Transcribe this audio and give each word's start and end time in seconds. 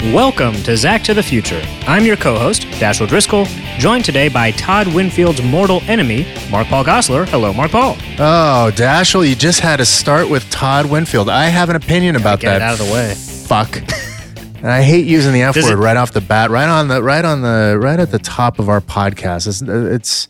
Welcome 0.00 0.54
to 0.62 0.76
Zach 0.76 1.02
to 1.04 1.14
the 1.14 1.22
Future. 1.24 1.60
I'm 1.88 2.04
your 2.04 2.16
co 2.16 2.38
host, 2.38 2.62
Dashiell 2.78 3.08
Driscoll, 3.08 3.46
joined 3.78 4.04
today 4.04 4.28
by 4.28 4.52
Todd 4.52 4.86
Winfield's 4.86 5.42
mortal 5.42 5.82
enemy, 5.88 6.24
Mark 6.52 6.68
Paul 6.68 6.84
Gosselaar. 6.84 7.26
Hello, 7.28 7.52
Mark 7.52 7.72
Paul. 7.72 7.96
Oh, 8.18 8.70
Dashiell, 8.74 9.28
you 9.28 9.34
just 9.34 9.58
had 9.58 9.78
to 9.78 9.84
start 9.84 10.30
with 10.30 10.48
Todd 10.50 10.86
Winfield. 10.86 11.28
I 11.28 11.46
have 11.46 11.68
an 11.68 11.74
opinion 11.74 12.14
about 12.14 12.38
Get 12.38 12.50
that. 12.50 12.56
it 12.56 12.62
out 12.62 12.80
of 12.80 12.86
the 12.86 12.92
way. 12.92 13.12
Fuck. 13.14 13.76
and 14.58 14.68
I 14.68 14.82
hate 14.82 15.04
using 15.04 15.32
the 15.32 15.42
F 15.42 15.56
Does 15.56 15.64
word 15.64 15.72
it- 15.72 15.76
right 15.76 15.96
off 15.96 16.12
the 16.12 16.20
bat, 16.20 16.50
right 16.50 16.68
on 16.68 16.86
the 16.86 17.02
right 17.02 17.24
on 17.24 17.42
the 17.42 17.76
right 17.80 17.98
at 17.98 18.12
the 18.12 18.20
top 18.20 18.60
of 18.60 18.68
our 18.68 18.80
podcast. 18.80 19.48
It's, 19.48 19.62
it's 19.62 20.28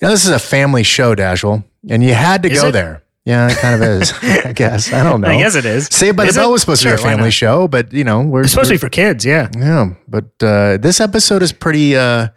you 0.00 0.06
know 0.06 0.10
this 0.10 0.24
is 0.24 0.32
a 0.32 0.40
family 0.40 0.82
show, 0.82 1.14
Dashiell, 1.14 1.62
and 1.88 2.02
you 2.02 2.14
had 2.14 2.42
to 2.42 2.50
Is 2.50 2.60
go 2.60 2.68
it? 2.68 2.72
there. 2.72 3.04
Yeah, 3.28 3.50
it 3.50 3.58
kind 3.58 3.74
of 3.74 3.82
is. 3.82 4.12
I 4.22 4.52
guess 4.54 4.90
I 4.92 5.02
don't 5.04 5.20
know. 5.20 5.28
I 5.28 5.36
guess 5.36 5.54
it 5.54 5.66
is. 5.66 5.86
Saved 5.92 6.16
by 6.16 6.24
Is 6.24 6.34
the 6.34 6.40
Bell 6.40 6.48
it? 6.48 6.52
was 6.52 6.62
supposed 6.62 6.82
to 6.82 6.88
be 6.88 6.94
a 6.94 6.98
family 6.98 7.30
show, 7.30 7.68
but 7.68 7.92
you 7.92 8.02
know 8.02 8.22
we're 8.22 8.42
It's 8.42 8.52
supposed 8.52 8.68
to 8.68 8.72
we're- 8.72 8.78
be 8.78 8.80
for 8.80 8.88
kids, 8.88 9.24
yeah. 9.24 9.48
yeah, 9.56 9.90
but 10.08 10.24
uh, 10.42 10.78
this 10.78 10.98
episode 10.98 11.42
is 11.42 11.52
pretty 11.52 11.94
uh, 11.94 12.28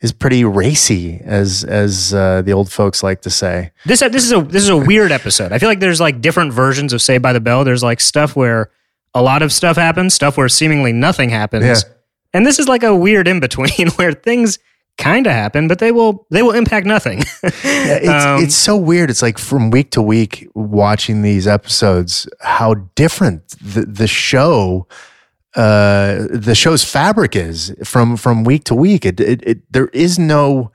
is 0.00 0.12
pretty 0.12 0.42
racy, 0.44 1.20
as 1.24 1.62
as 1.62 2.12
uh, 2.12 2.42
the 2.42 2.52
old 2.52 2.70
folks 2.70 3.02
like 3.02 3.22
to 3.22 3.30
say. 3.30 3.70
This 3.86 4.00
this 4.00 4.24
is 4.24 4.32
a 4.32 4.42
this 4.42 4.64
is 4.64 4.70
a 4.70 4.76
weird 4.76 5.12
episode. 5.12 5.52
I 5.52 5.58
feel 5.58 5.68
like 5.68 5.78
there's 5.80 6.00
like 6.00 6.20
different 6.20 6.52
versions 6.52 6.92
of 6.92 7.00
Saved 7.00 7.22
by 7.22 7.32
the 7.32 7.40
Bell. 7.40 7.62
There's 7.62 7.84
like 7.84 8.00
stuff 8.00 8.34
where 8.34 8.70
a 9.14 9.22
lot 9.22 9.40
of 9.42 9.52
stuff 9.52 9.76
happens, 9.76 10.14
stuff 10.14 10.36
where 10.36 10.48
seemingly 10.48 10.92
nothing 10.92 11.30
happens. 11.30 11.64
Yeah. 11.64 11.76
And 12.32 12.44
this 12.44 12.58
is 12.58 12.66
like 12.66 12.82
a 12.82 12.92
weird 12.92 13.28
in 13.28 13.38
between 13.38 13.88
where 13.96 14.12
things 14.12 14.58
kind 14.98 15.26
of 15.26 15.32
happen, 15.32 15.68
but 15.68 15.78
they 15.78 15.92
will 15.92 16.26
they 16.30 16.42
will 16.42 16.52
impact 16.52 16.86
nothing. 16.86 17.22
Yeah, 17.42 17.98
it's 18.00 18.24
Um, 18.24 18.42
it's 18.42 18.54
so 18.54 18.76
weird. 18.76 19.10
It's 19.10 19.22
like 19.22 19.38
from 19.38 19.70
week 19.70 19.90
to 19.92 20.02
week 20.02 20.48
watching 20.54 21.22
these 21.22 21.46
episodes, 21.46 22.28
how 22.40 22.74
different 22.94 23.48
the 23.60 23.82
the 23.86 24.06
show, 24.06 24.86
uh, 25.54 26.26
the 26.30 26.54
show's 26.54 26.84
fabric 26.84 27.36
is 27.36 27.74
from 27.84 28.16
from 28.16 28.44
week 28.44 28.64
to 28.64 28.74
week. 28.74 29.04
It 29.04 29.20
it, 29.20 29.42
it 29.46 29.72
there 29.72 29.88
is 29.88 30.18
no, 30.18 30.72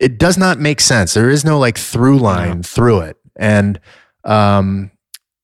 it 0.00 0.18
does 0.18 0.36
not 0.38 0.58
make 0.60 0.80
sense. 0.80 1.14
There 1.14 1.30
is 1.30 1.44
no 1.44 1.58
like 1.58 1.78
through 1.78 2.18
line 2.18 2.62
through 2.62 3.00
it, 3.00 3.16
and 3.36 3.80
um. 4.24 4.90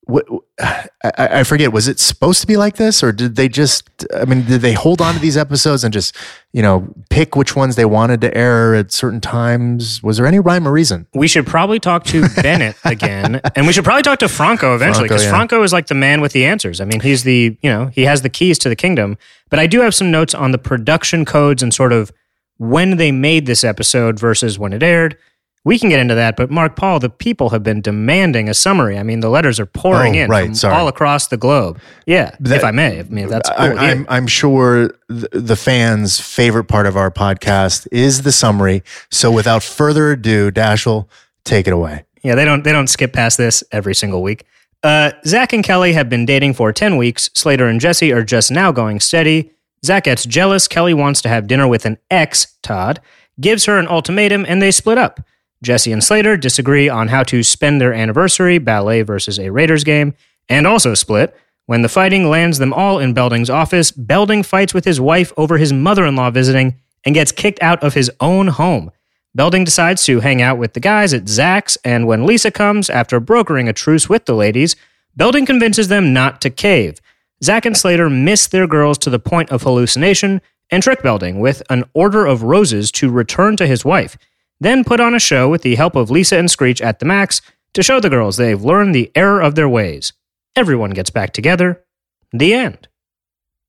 What, 0.05 0.25
I, 0.59 0.83
I 1.03 1.43
forget. 1.43 1.71
Was 1.71 1.87
it 1.87 1.99
supposed 1.99 2.41
to 2.41 2.47
be 2.47 2.57
like 2.57 2.75
this, 2.77 3.03
or 3.03 3.11
did 3.11 3.35
they 3.35 3.47
just? 3.47 4.05
I 4.15 4.25
mean, 4.25 4.45
did 4.45 4.61
they 4.61 4.73
hold 4.73 5.01
on 5.01 5.13
to 5.15 5.19
these 5.19 5.37
episodes 5.37 5.83
and 5.83 5.93
just, 5.93 6.15
you 6.53 6.61
know, 6.61 6.87
pick 7.09 7.35
which 7.35 7.55
ones 7.55 7.75
they 7.75 7.85
wanted 7.85 8.21
to 8.21 8.35
air 8.35 8.75
at 8.75 8.91
certain 8.91 9.21
times? 9.21 10.01
Was 10.01 10.17
there 10.17 10.25
any 10.25 10.39
rhyme 10.39 10.67
or 10.67 10.71
reason? 10.71 11.07
we 11.13 11.27
should 11.27 11.45
probably 11.45 11.79
talk 11.79 12.03
to 12.05 12.27
Bennett 12.41 12.75
again, 12.83 13.41
and 13.55 13.67
we 13.67 13.73
should 13.73 13.83
probably 13.83 14.03
talk 14.03 14.19
to 14.19 14.27
Franco 14.27 14.75
eventually 14.75 15.07
Franco, 15.07 15.15
because 15.15 15.23
yeah. 15.23 15.29
Franco 15.29 15.63
is 15.63 15.73
like 15.73 15.87
the 15.87 15.95
man 15.95 16.21
with 16.21 16.33
the 16.33 16.45
answers. 16.45 16.81
I 16.81 16.85
mean, 16.85 17.01
he's 17.01 17.23
the 17.23 17.57
you 17.61 17.69
know 17.69 17.87
he 17.87 18.03
has 18.03 18.21
the 18.21 18.29
keys 18.29 18.57
to 18.59 18.69
the 18.69 18.75
kingdom. 18.75 19.17
But 19.49 19.59
I 19.59 19.67
do 19.67 19.81
have 19.81 19.93
some 19.93 20.11
notes 20.11 20.33
on 20.33 20.51
the 20.51 20.57
production 20.57 21.23
codes 21.23 21.61
and 21.61 21.73
sort 21.73 21.93
of 21.93 22.11
when 22.57 22.97
they 22.97 23.11
made 23.11 23.45
this 23.45 23.63
episode 23.63 24.19
versus 24.19 24.57
when 24.57 24.73
it 24.73 24.83
aired. 24.83 25.17
We 25.65 25.77
can 25.79 25.89
get 25.89 25.99
into 25.99 26.13
that, 26.15 26.37
but 26.37 26.49
Mark 26.51 26.75
Paul, 26.75 26.99
the 26.99 27.09
people 27.09 27.49
have 27.49 27.63
been 27.63 27.81
demanding 27.81 28.47
a 28.47 28.53
summary. 28.53 28.97
I 28.99 29.03
mean, 29.03 29.19
the 29.19 29.29
letters 29.29 29.59
are 29.59 29.65
pouring 29.65 30.15
Oh, 30.15 30.19
in 30.21 30.29
right, 30.29 30.45
from 30.45 30.53
sorry. 30.55 30.75
all 30.75 30.87
across 30.87 31.27
the 31.27 31.37
globe. 31.37 31.79
Yeah, 32.05 32.35
That- 32.39 32.57
if 32.57 32.63
I 32.63 32.69
may, 32.71 32.99
I 32.99 33.03
mean, 33.03 33.27
that's 33.29 33.49
cool. 33.49 33.57
I, 33.59 33.71
you. 33.71 33.77
I'm, 33.79 34.05
I'm 34.07 34.27
sure 34.27 34.91
the 35.09 35.55
fans' 35.55 36.19
favorite 36.19 36.65
part 36.65 36.85
of 36.85 36.95
our 36.95 37.09
podcast 37.09 37.87
is 37.91 38.21
the 38.21 38.31
summary. 38.31 38.83
So 39.09 39.31
without 39.31 39.63
further 39.63 40.11
ado, 40.11 40.51
Dashiell, 40.51 41.07
take 41.43 41.67
it 41.67 41.73
away. 41.73 42.05
Yeah, 42.21 42.35
they 42.35 42.45
don't 42.45 42.63
they 42.63 42.71
don't 42.71 42.87
skip 42.87 43.11
past 43.13 43.37
this 43.37 43.63
every 43.71 43.93
single 43.95 44.21
week. 44.23 44.45
Uh, 44.83 45.11
Zach 45.25 45.51
and 45.51 45.63
Kelly 45.63 45.93
have 45.93 46.09
been 46.09 46.25
dating 46.27 46.53
for 46.53 46.71
ten 46.71 46.95
weeks. 46.97 47.29
Slater 47.33 47.67
and 47.67 47.81
Jesse 47.81 48.11
are 48.13 48.23
just 48.23 48.51
now 48.51 48.71
going 48.71 48.99
steady. 48.99 49.51
Zach 49.83 50.03
gets 50.03 50.25
jealous. 50.25 50.67
Kelly 50.67 50.93
wants 50.93 51.21
to 51.23 51.29
have 51.29 51.47
dinner 51.47 51.67
with 51.67 51.85
an 51.87 51.97
ex, 52.11 52.55
Todd, 52.61 52.99
gives 53.41 53.65
her 53.65 53.79
an 53.79 53.87
ultimatum, 53.87 54.45
and 54.47 54.61
they 54.61 54.69
split 54.71 54.97
up. 54.99 55.19
Jesse 55.63 55.91
and 55.91 56.03
Slater 56.03 56.37
disagree 56.37 56.89
on 56.89 57.07
how 57.07 57.23
to 57.23 57.43
spend 57.43 57.79
their 57.79 57.93
anniversary, 57.93 58.57
ballet 58.57 59.01
versus 59.01 59.39
a 59.39 59.51
Raiders 59.51 59.83
game, 59.83 60.13
and 60.49 60.67
also 60.67 60.93
split. 60.93 61.35
When 61.65 61.81
the 61.81 61.89
fighting 61.89 62.29
lands 62.29 62.59
them 62.59 62.73
all 62.73 62.99
in 62.99 63.13
Belding's 63.13 63.49
office, 63.49 63.91
Belding 63.91 64.43
fights 64.43 64.73
with 64.73 64.85
his 64.85 65.01
wife 65.01 65.33
over 65.37 65.57
his 65.57 65.73
mother 65.73 66.05
in 66.05 66.15
law 66.15 66.29
visiting 66.29 66.75
and 67.03 67.15
gets 67.15 67.31
kicked 67.31 67.61
out 67.61 67.81
of 67.83 67.93
his 67.93 68.11
own 68.19 68.47
home. 68.47 68.91
Belding 69.33 69.63
decides 69.63 70.05
to 70.05 70.21
hang 70.21 70.41
out 70.41 70.57
with 70.57 70.73
the 70.73 70.79
guys 70.79 71.13
at 71.13 71.27
Zach's, 71.27 71.77
and 71.83 72.07
when 72.07 72.25
Lisa 72.25 72.51
comes, 72.51 72.89
after 72.89 73.19
brokering 73.19 73.67
a 73.67 73.73
truce 73.73 74.07
with 74.07 74.25
the 74.25 74.35
ladies, 74.35 74.75
Belding 75.15 75.45
convinces 75.45 75.87
them 75.87 76.13
not 76.13 76.41
to 76.41 76.49
cave. 76.49 77.01
Zach 77.43 77.65
and 77.65 77.75
Slater 77.75 78.09
miss 78.09 78.47
their 78.47 78.67
girls 78.67 78.97
to 78.99 79.09
the 79.09 79.19
point 79.19 79.49
of 79.49 79.63
hallucination 79.63 80.41
and 80.69 80.81
trick 80.81 81.03
Belding 81.03 81.39
with 81.39 81.61
an 81.69 81.83
order 81.93 82.25
of 82.25 82.43
roses 82.43 82.91
to 82.93 83.11
return 83.11 83.57
to 83.57 83.67
his 83.67 83.83
wife, 83.83 84.17
then 84.59 84.83
put 84.83 84.99
on 84.99 85.13
a 85.13 85.19
show 85.19 85.49
with 85.49 85.61
the 85.61 85.75
help 85.75 85.95
of 85.95 86.09
Lisa 86.09 86.37
and 86.37 86.49
Screech 86.49 86.81
at 86.81 86.99
the 86.99 87.05
Max 87.05 87.41
to 87.73 87.83
show 87.83 87.99
the 87.99 88.09
girls 88.09 88.37
they've 88.37 88.61
learned 88.61 88.95
the 88.95 89.11
error 89.15 89.41
of 89.41 89.55
their 89.55 89.69
ways. 89.69 90.13
Everyone 90.55 90.91
gets 90.91 91.09
back 91.09 91.33
together. 91.33 91.83
The 92.31 92.53
end. 92.53 92.87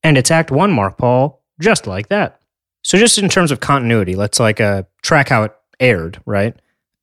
And 0.03 0.17
it's 0.17 0.31
Act 0.31 0.51
1, 0.51 0.71
Mark 0.71 0.97
Paul, 0.97 1.43
just 1.59 1.87
like 1.87 2.07
that. 2.09 2.39
So, 2.83 2.97
just 2.97 3.17
in 3.17 3.27
terms 3.27 3.51
of 3.51 3.59
continuity, 3.59 4.15
let's 4.15 4.39
like 4.39 4.61
uh, 4.61 4.83
track 5.01 5.29
how 5.29 5.43
it 5.43 5.55
aired, 5.79 6.21
right? 6.25 6.55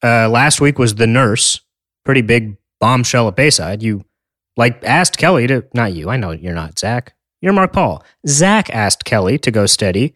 Uh, 0.02 0.28
last 0.28 0.60
week 0.60 0.78
was 0.78 0.94
The 0.94 1.06
Nurse, 1.06 1.60
pretty 2.04 2.22
big 2.22 2.56
bombshell 2.80 3.28
at 3.28 3.36
Bayside. 3.36 3.82
You 3.82 4.04
like 4.56 4.82
asked 4.84 5.18
Kelly 5.18 5.46
to, 5.46 5.64
not 5.74 5.92
you, 5.92 6.08
I 6.08 6.16
know 6.16 6.30
you're 6.30 6.54
not 6.54 6.78
Zach, 6.78 7.14
you're 7.40 7.52
Mark 7.52 7.72
Paul. 7.72 8.02
Zach 8.26 8.70
asked 8.70 9.04
Kelly 9.04 9.38
to 9.38 9.50
go 9.50 9.66
steady. 9.66 10.14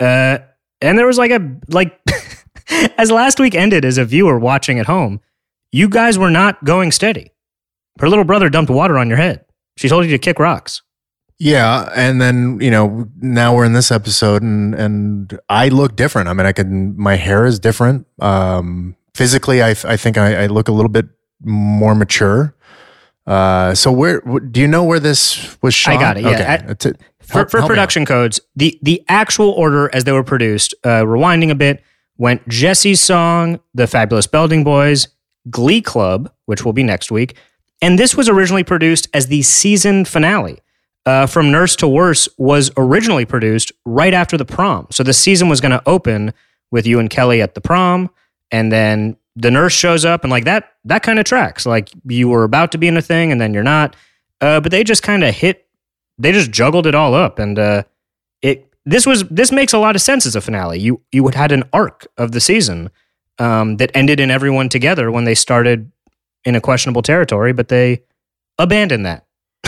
Uh, 0.00 0.38
and 0.80 0.98
there 0.98 1.06
was 1.06 1.18
like 1.18 1.30
a, 1.30 1.56
like, 1.68 1.98
as 2.98 3.10
last 3.10 3.38
week 3.40 3.54
ended 3.54 3.84
as 3.84 3.98
a 3.98 4.04
viewer 4.04 4.38
watching 4.38 4.78
at 4.78 4.86
home, 4.86 5.20
you 5.70 5.88
guys 5.88 6.18
were 6.18 6.30
not 6.30 6.62
going 6.64 6.92
steady. 6.92 7.32
Her 8.00 8.08
little 8.08 8.24
brother 8.24 8.48
dumped 8.48 8.70
water 8.70 8.98
on 8.98 9.08
your 9.08 9.18
head. 9.18 9.44
She 9.76 9.88
told 9.88 10.04
you 10.04 10.10
to 10.10 10.18
kick 10.18 10.38
rocks. 10.38 10.82
Yeah, 11.38 11.90
and 11.96 12.20
then 12.20 12.60
you 12.60 12.70
know 12.70 13.08
now 13.20 13.54
we're 13.54 13.64
in 13.64 13.72
this 13.72 13.90
episode, 13.90 14.42
and 14.42 14.74
and 14.74 15.40
I 15.48 15.68
look 15.68 15.96
different. 15.96 16.28
I 16.28 16.34
mean, 16.34 16.46
I 16.46 16.52
can 16.52 16.96
my 16.96 17.16
hair 17.16 17.46
is 17.46 17.58
different. 17.58 18.06
Um, 18.20 18.96
physically, 19.14 19.62
I 19.62 19.70
I 19.70 19.96
think 19.96 20.16
I, 20.18 20.44
I 20.44 20.46
look 20.46 20.68
a 20.68 20.72
little 20.72 20.88
bit 20.90 21.06
more 21.44 21.94
mature. 21.94 22.54
Uh, 23.26 23.74
so 23.74 23.90
where 23.90 24.20
do 24.20 24.60
you 24.60 24.68
know 24.68 24.84
where 24.84 25.00
this 25.00 25.56
was 25.62 25.74
shot? 25.74 25.94
I 25.94 26.00
got 26.00 26.16
it, 26.16 26.22
yeah. 26.22 26.30
Okay. 26.30 26.44
At- 26.44 26.78
t- 26.78 26.92
for, 27.20 27.38
help- 27.38 27.50
for 27.50 27.58
help 27.58 27.68
production 27.70 28.04
codes, 28.04 28.40
the 28.54 28.78
the 28.82 29.02
actual 29.08 29.50
order 29.50 29.90
as 29.94 30.04
they 30.04 30.12
were 30.12 30.24
produced, 30.24 30.74
uh, 30.84 31.02
rewinding 31.02 31.50
a 31.50 31.54
bit, 31.54 31.82
went 32.18 32.46
Jesse's 32.48 33.00
song, 33.00 33.60
The 33.74 33.86
Fabulous 33.86 34.26
Belding 34.26 34.64
Boys, 34.64 35.08
Glee 35.50 35.82
Club, 35.82 36.32
which 36.46 36.64
will 36.64 36.72
be 36.72 36.82
next 36.82 37.10
week, 37.10 37.36
and 37.80 37.98
this 37.98 38.14
was 38.14 38.28
originally 38.28 38.64
produced 38.64 39.08
as 39.12 39.26
the 39.26 39.42
season 39.42 40.04
finale. 40.04 40.58
Uh, 41.04 41.26
From 41.26 41.50
Nurse 41.50 41.74
to 41.76 41.88
Worse 41.88 42.28
was 42.38 42.70
originally 42.76 43.24
produced 43.24 43.72
right 43.84 44.14
after 44.14 44.36
the 44.36 44.44
prom, 44.44 44.86
so 44.90 45.02
the 45.02 45.12
season 45.12 45.48
was 45.48 45.60
going 45.60 45.72
to 45.72 45.82
open 45.86 46.32
with 46.70 46.86
you 46.86 47.00
and 47.00 47.10
Kelly 47.10 47.42
at 47.42 47.54
the 47.54 47.60
prom, 47.60 48.08
and 48.50 48.70
then 48.70 49.16
the 49.34 49.50
nurse 49.50 49.72
shows 49.72 50.04
up, 50.04 50.22
and 50.24 50.30
like 50.30 50.44
that 50.44 50.74
that 50.84 51.02
kind 51.02 51.18
of 51.18 51.24
tracks. 51.24 51.66
Like 51.66 51.90
you 52.06 52.28
were 52.28 52.44
about 52.44 52.70
to 52.72 52.78
be 52.78 52.86
in 52.86 52.96
a 52.96 53.02
thing, 53.02 53.32
and 53.32 53.40
then 53.40 53.52
you're 53.52 53.62
not. 53.62 53.96
Uh, 54.40 54.60
but 54.60 54.70
they 54.70 54.84
just 54.84 55.02
kind 55.02 55.24
of 55.24 55.34
hit 55.34 55.66
they 56.18 56.32
just 56.32 56.50
juggled 56.50 56.86
it 56.86 56.94
all 56.94 57.14
up 57.14 57.38
and 57.38 57.58
uh 57.58 57.82
it 58.42 58.71
this 58.84 59.06
was 59.06 59.24
this 59.30 59.52
makes 59.52 59.72
a 59.72 59.78
lot 59.78 59.94
of 59.96 60.02
sense 60.02 60.26
as 60.26 60.34
a 60.36 60.40
finale 60.40 60.78
you 60.78 61.00
you 61.12 61.28
had 61.28 61.52
an 61.52 61.62
arc 61.72 62.06
of 62.18 62.32
the 62.32 62.40
season 62.40 62.90
um 63.38 63.76
that 63.76 63.90
ended 63.94 64.18
in 64.20 64.30
everyone 64.30 64.68
together 64.68 65.10
when 65.10 65.24
they 65.24 65.34
started 65.34 65.90
in 66.44 66.54
a 66.56 66.60
questionable 66.60 67.02
territory 67.02 67.52
but 67.52 67.68
they 67.68 68.02
abandoned 68.58 69.06
that 69.06 69.24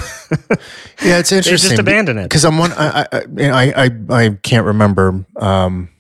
Yeah, 1.03 1.19
it's 1.19 1.31
they 1.31 1.37
interesting. 1.39 1.71
just 1.71 1.79
abandon 1.79 2.19
it 2.19 2.25
because 2.25 2.45
I'm 2.45 2.59
one. 2.59 2.73
I 2.73 3.07
I, 3.13 3.21
I 3.39 3.85
I 3.85 3.91
I 4.11 4.31
can't 4.43 4.65
remember. 4.67 5.25
Um, 5.37 5.91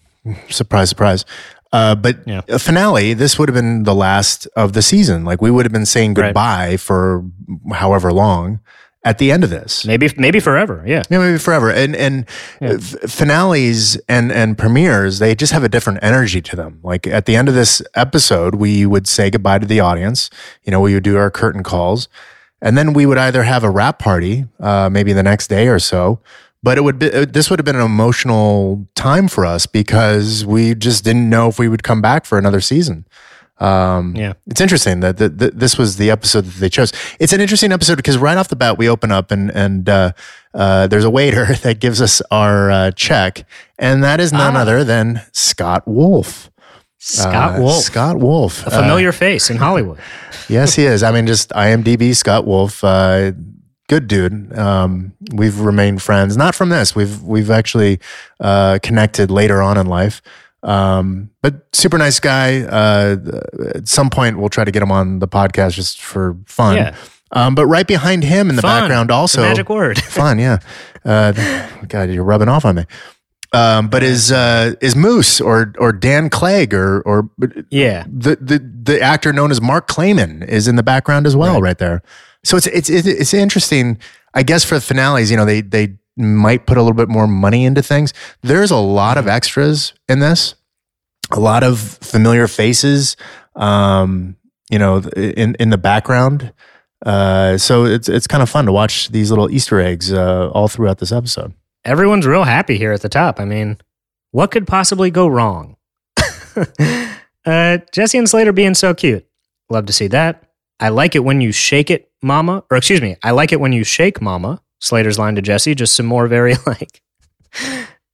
surprise, 0.48 0.88
surprise. 0.88 1.24
Uh, 1.72 1.94
but 1.94 2.18
Yeah. 2.26 2.40
a 2.48 2.58
finale. 2.58 3.14
This 3.14 3.38
would 3.38 3.48
have 3.48 3.54
been 3.54 3.82
the 3.84 3.94
last 3.94 4.46
of 4.56 4.72
the 4.72 4.82
season. 4.82 5.24
Like 5.24 5.42
we 5.42 5.50
would 5.50 5.64
have 5.66 5.72
been 5.72 5.86
saying 5.86 6.14
Right. 6.14 6.28
goodbye 6.28 6.76
for 6.78 7.24
however 7.72 8.12
long 8.12 8.60
at 9.04 9.18
the 9.18 9.30
end 9.30 9.44
of 9.44 9.50
this. 9.50 9.84
maybe 9.84 10.08
maybe 10.16 10.40
forever 10.40 10.82
yeah 10.86 11.02
Yeah, 11.10 11.18
maybe 11.18 11.38
forever. 11.38 11.70
And 11.70 11.94
and 11.96 12.24
Yeah. 12.60 12.78
finales 13.24 13.96
and 14.08 14.32
and 14.32 14.56
premieres, 14.58 15.18
they 15.18 15.34
just 15.34 15.52
have 15.52 15.64
a 15.64 15.68
different 15.68 15.98
energy 16.02 16.40
to 16.42 16.56
them. 16.56 16.78
Like 16.82 17.06
at 17.06 17.26
the 17.26 17.36
end 17.36 17.48
of 17.48 17.54
this 17.54 17.82
episode, 17.94 18.54
we 18.56 18.86
would 18.86 19.06
say 19.06 19.30
goodbye 19.30 19.58
to 19.60 19.66
the 19.66 19.80
audience. 19.80 20.30
You 20.64 20.70
know, 20.72 20.80
we 20.80 20.94
would 20.94 21.04
do 21.04 21.16
our 21.16 21.30
curtain 21.30 21.62
calls, 21.62 22.08
and 22.60 22.76
then 22.78 22.92
we 22.92 23.06
would 23.06 23.18
either 23.18 23.42
have 23.44 23.62
a 23.64 23.70
wrap 23.70 23.98
party, 23.98 24.46
uh, 24.60 24.88
maybe 24.90 25.12
the 25.12 25.22
next 25.22 25.48
day 25.48 25.68
or 25.68 25.78
so. 25.78 26.20
But 26.62 26.78
it 26.78 26.82
would 26.84 26.98
be 26.98 27.08
this 27.10 27.50
would 27.50 27.58
have 27.58 27.66
been 27.66 27.76
an 27.76 27.82
emotional 27.82 28.86
time 28.94 29.28
for 29.28 29.44
us 29.44 29.66
because 29.66 30.46
we 30.46 30.74
just 30.74 31.04
didn't 31.04 31.28
know 31.28 31.48
if 31.48 31.58
we 31.58 31.68
would 31.68 31.82
come 31.82 32.00
back 32.00 32.24
for 32.24 32.38
another 32.38 32.60
season. 32.62 33.04
Um, 33.60 34.14
Yeah. 34.16 34.32
it's 34.48 34.60
interesting 34.60 35.00
that, 35.00 35.16
that, 35.18 35.38
that 35.38 35.58
this 35.58 35.78
was 35.78 35.96
the 35.96 36.10
episode 36.10 36.44
that 36.44 36.58
they 36.60 36.68
chose. 36.68 36.92
It's 37.20 37.32
an 37.32 37.40
interesting 37.40 37.70
episode 37.72 37.96
because 37.96 38.18
right 38.18 38.36
off 38.36 38.48
the 38.48 38.56
bat 38.56 38.76
we 38.78 38.88
open 38.88 39.12
up 39.12 39.30
and 39.30 39.50
and 39.54 39.88
uh, 39.88 40.12
uh, 40.54 40.86
there's 40.88 41.04
a 41.04 41.10
waiter 41.10 41.46
that 41.62 41.78
gives 41.80 42.02
us 42.02 42.20
our 42.30 42.70
uh, 42.70 42.90
check, 42.92 43.46
and 43.78 44.02
that 44.02 44.18
is 44.20 44.32
none 44.32 44.56
Ah. 44.56 44.60
other 44.60 44.82
than 44.84 45.22
Scott 45.32 45.86
Wolf. 45.86 46.50
scott 46.98 47.58
Uh, 47.58 47.62
wolf 47.62 47.82
Scott 47.84 48.18
Wolf. 48.18 48.66
a 48.66 48.70
familiar 48.70 49.12
face 49.12 49.50
in 49.50 49.58
hollywood 49.58 49.98
yes, 50.48 50.74
he 50.74 50.84
is. 50.84 51.02
I 51.02 51.12
mean, 51.12 51.26
just 51.26 51.50
IMDb 51.50 52.14
Scott 52.16 52.46
Wolf. 52.46 52.82
Uh, 52.82 53.32
good 53.88 54.08
dude. 54.08 54.56
Um, 54.58 55.12
we've 55.32 55.60
remained 55.60 56.00
friends. 56.02 56.36
Not 56.36 56.54
from 56.54 56.70
this. 56.70 56.96
We've 56.96 57.22
we've 57.22 57.50
actually 57.50 58.00
uh, 58.40 58.78
connected 58.82 59.30
later 59.30 59.60
on 59.62 59.76
in 59.78 59.86
life. 59.86 60.22
Um, 60.64 61.30
but 61.42 61.66
super 61.74 61.98
nice 61.98 62.18
guy. 62.18 62.62
Uh, 62.62 63.16
at 63.74 63.86
some 63.86 64.10
point, 64.10 64.38
we'll 64.38 64.48
try 64.48 64.64
to 64.64 64.70
get 64.70 64.82
him 64.82 64.90
on 64.90 65.18
the 65.18 65.28
podcast 65.28 65.74
just 65.74 66.00
for 66.00 66.36
fun. 66.46 66.76
Yeah. 66.76 66.96
Um, 67.32 67.54
but 67.54 67.66
right 67.66 67.86
behind 67.86 68.24
him 68.24 68.48
in 68.48 68.56
the 68.56 68.62
Fun. 68.62 68.82
background, 68.82 69.10
also 69.10 69.42
magic 69.42 69.68
word 69.68 69.98
fun. 70.04 70.38
Yeah. 70.38 70.58
Uh, 71.04 71.32
God, 71.88 72.10
you're 72.10 72.24
rubbing 72.24 72.48
off 72.48 72.64
on 72.64 72.76
me. 72.76 72.86
Um, 73.52 73.88
but 73.88 74.02
is 74.02 74.32
uh, 74.32 74.74
is 74.80 74.96
Moose 74.96 75.40
or 75.40 75.72
or 75.78 75.92
Dan 75.92 76.28
Clegg 76.28 76.74
or 76.74 77.02
or 77.02 77.30
yeah 77.70 78.04
the 78.08 78.36
the 78.36 78.58
the 78.58 79.00
actor 79.00 79.32
known 79.32 79.52
as 79.52 79.60
Mark 79.60 79.86
Clayman 79.86 80.46
is 80.46 80.66
in 80.66 80.74
the 80.76 80.82
background 80.82 81.26
as 81.26 81.36
well, 81.36 81.60
right, 81.60 81.78
there. 81.78 82.02
So 82.44 82.56
it's 82.56 82.66
it's 82.68 82.90
it's 82.90 83.06
it's 83.06 83.34
interesting. 83.34 83.98
I 84.34 84.42
guess 84.42 84.64
for 84.64 84.74
the 84.74 84.80
finales, 84.80 85.30
you 85.30 85.36
know, 85.36 85.44
they 85.44 85.60
they 85.60 85.96
might 86.16 86.66
put 86.66 86.76
a 86.76 86.82
little 86.82 86.96
bit 86.96 87.08
more 87.08 87.26
money 87.26 87.64
into 87.64 87.82
things. 87.82 88.12
There's 88.42 88.70
a 88.70 88.76
lot 88.76 89.18
of 89.18 89.26
extras 89.28 89.92
in 90.08 90.20
this, 90.20 90.54
a 91.32 91.40
lot 91.40 91.62
of 91.62 91.78
familiar 91.78 92.46
faces. 92.48 93.16
Um, 93.56 94.36
you 94.70 94.78
know, 94.78 94.98
in 95.16 95.54
in 95.60 95.70
the 95.70 95.78
background. 95.78 96.52
Uh, 97.04 97.58
so 97.58 97.84
it's 97.84 98.08
it's 98.08 98.26
kind 98.26 98.42
of 98.42 98.48
fun 98.48 98.64
to 98.64 98.72
watch 98.72 99.08
these 99.10 99.30
little 99.30 99.50
Easter 99.50 99.78
eggs 99.78 100.10
uh, 100.12 100.48
all 100.50 100.68
throughout 100.68 100.98
this 100.98 101.12
episode. 101.12 101.52
everyone's 101.84 102.26
real 102.26 102.44
happy 102.44 102.78
here 102.78 102.92
at 102.92 103.02
the 103.02 103.10
top 103.10 103.38
i 103.38 103.44
mean 103.44 103.76
what 104.30 104.50
could 104.50 104.66
possibly 104.66 105.10
go 105.10 105.26
wrong 105.26 105.76
uh, 107.44 107.78
jesse 107.92 108.16
and 108.18 108.28
slater 108.28 108.52
being 108.54 108.72
so 108.74 108.94
cute 108.94 109.26
love 109.68 109.84
to 109.84 109.92
see 109.92 110.06
that 110.06 110.44
i 110.80 110.88
like 110.88 111.14
it 111.14 111.20
when 111.20 111.42
you 111.42 111.52
shake 111.52 111.90
it 111.90 112.10
mama 112.22 112.64
or 112.70 112.76
excuse 112.78 113.02
me 113.02 113.16
i 113.22 113.30
like 113.30 113.52
it 113.52 113.60
when 113.60 113.72
you 113.72 113.84
shake 113.84 114.22
mama 114.22 114.62
slater's 114.84 115.18
line 115.18 115.34
to 115.34 115.42
jesse 115.42 115.74
just 115.74 115.94
some 115.96 116.06
more 116.06 116.26
very 116.26 116.54
like 116.66 117.02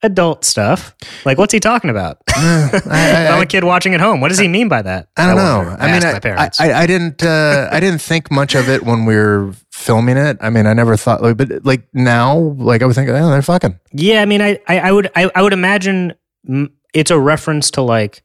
adult 0.02 0.44
stuff 0.46 0.94
like 1.26 1.36
what's 1.36 1.52
he 1.52 1.60
talking 1.60 1.90
about 1.90 2.16
I- 2.28 2.80
I- 2.90 3.26
i'm 3.28 3.42
a 3.42 3.46
kid 3.46 3.64
watching 3.64 3.94
at 3.94 4.00
home 4.00 4.20
what 4.22 4.28
does 4.28 4.38
he 4.38 4.48
mean 4.48 4.68
by 4.68 4.80
that 4.80 5.08
I 5.16 5.26
don't 5.26 5.36
wonder. 5.36 5.70
know. 5.72 5.76
I, 5.78 5.86
mean, 5.86 5.96
asked 5.96 6.06
I, 6.06 6.12
my 6.14 6.20
parents 6.20 6.60
I, 6.60 6.72
I 6.72 6.86
didn't, 6.86 7.22
uh, 7.22 7.68
I 7.70 7.80
didn't 7.80 8.00
think 8.00 8.30
much 8.30 8.54
of 8.54 8.68
it 8.70 8.82
when 8.84 9.04
we 9.04 9.14
were 9.14 9.52
filming 9.72 10.16
it. 10.16 10.38
I 10.40 10.48
mean, 10.48 10.66
I 10.66 10.72
never 10.72 10.96
thought, 10.96 11.22
like, 11.22 11.36
but 11.36 11.64
like 11.64 11.86
now, 11.92 12.38
like 12.38 12.80
I 12.82 12.86
would 12.86 12.94
think, 12.94 13.10
oh, 13.10 13.30
they're 13.30 13.42
fucking. 13.42 13.78
Yeah, 13.92 14.22
I 14.22 14.24
mean, 14.26 14.40
I, 14.40 14.58
I, 14.68 14.78
I 14.80 14.92
would, 14.92 15.10
I, 15.14 15.30
I 15.34 15.42
would 15.42 15.52
imagine 15.52 16.14
it's 16.94 17.10
a 17.10 17.18
reference 17.18 17.70
to 17.72 17.82
like, 17.82 18.22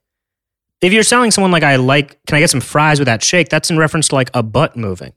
if 0.81 0.93
you're 0.93 1.03
selling 1.03 1.31
someone 1.31 1.51
like 1.51 1.63
I 1.63 1.75
like, 1.77 2.23
can 2.25 2.37
I 2.37 2.39
get 2.39 2.49
some 2.49 2.61
fries 2.61 2.99
with 2.99 3.07
that 3.07 3.21
shake? 3.23 3.49
That's 3.49 3.69
in 3.69 3.77
reference 3.77 4.07
to 4.09 4.15
like 4.15 4.29
a 4.33 4.43
butt 4.43 4.77
moving. 4.77 5.11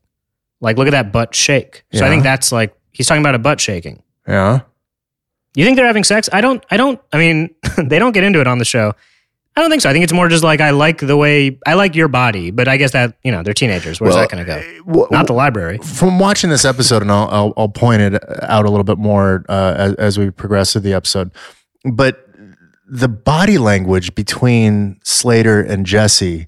Like, 0.61 0.77
look 0.77 0.87
at 0.87 0.91
that 0.91 1.11
butt 1.13 1.33
shake. 1.35 1.83
So 1.93 2.05
I 2.05 2.09
think 2.09 2.23
that's 2.23 2.51
like 2.51 2.73
he's 2.91 3.07
talking 3.07 3.21
about 3.21 3.35
a 3.35 3.39
butt 3.39 3.59
shaking. 3.59 4.03
Yeah. 4.27 4.61
You 5.55 5.65
think 5.65 5.77
they're 5.77 5.87
having 5.87 6.03
sex? 6.03 6.29
I 6.31 6.41
don't. 6.41 6.63
I 6.69 6.77
don't. 6.77 6.99
I 7.11 7.17
mean, 7.17 7.55
they 7.77 7.99
don't 7.99 8.11
get 8.11 8.23
into 8.23 8.39
it 8.41 8.47
on 8.47 8.59
the 8.59 8.65
show. 8.65 8.93
I 9.55 9.61
don't 9.61 9.71
think 9.71 9.81
so. 9.81 9.89
I 9.89 9.93
think 9.93 10.03
it's 10.03 10.13
more 10.13 10.29
just 10.29 10.43
like 10.43 10.61
I 10.61 10.69
like 10.69 10.99
the 10.99 11.17
way 11.17 11.59
I 11.65 11.73
like 11.73 11.95
your 11.95 12.07
body, 12.07 12.51
but 12.51 12.67
I 12.67 12.77
guess 12.77 12.91
that 12.91 13.17
you 13.23 13.31
know 13.31 13.41
they're 13.43 13.53
teenagers. 13.55 13.99
Where's 13.99 14.13
Well, 14.13 14.21
that 14.27 14.31
going 14.31 14.45
to 14.45 14.49
go? 14.49 14.83
Well, 14.85 15.07
Not 15.11 15.27
the 15.27 15.33
library. 15.33 15.79
from 15.79 16.19
watching 16.19 16.49
this 16.49 16.63
episode, 16.65 17.01
and 17.01 17.11
I'll, 17.11 17.27
I'll, 17.29 17.53
I'll 17.57 17.67
point 17.69 18.01
it 18.03 18.23
out 18.43 18.65
a 18.65 18.69
little 18.69 18.83
bit 18.85 18.99
more 18.99 19.43
uh, 19.49 19.73
as, 19.77 19.93
as 19.95 20.17
we 20.19 20.29
progress 20.29 20.71
through 20.73 20.81
the 20.81 20.93
episode. 20.93 21.31
But 21.83 22.25
the 22.87 23.09
body 23.09 23.57
language 23.57 24.15
between 24.15 24.99
Slater 25.03 25.61
and 25.61 25.85
Jesse, 25.85 26.47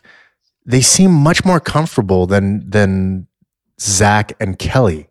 they 0.66 0.82
seem 0.82 1.12
much 1.12 1.44
more 1.44 1.60
comfortable 1.60 2.28
than 2.28 2.70
than 2.70 3.28
Zach 3.80 4.34
and 4.40 4.58
Kelly. 4.60 5.08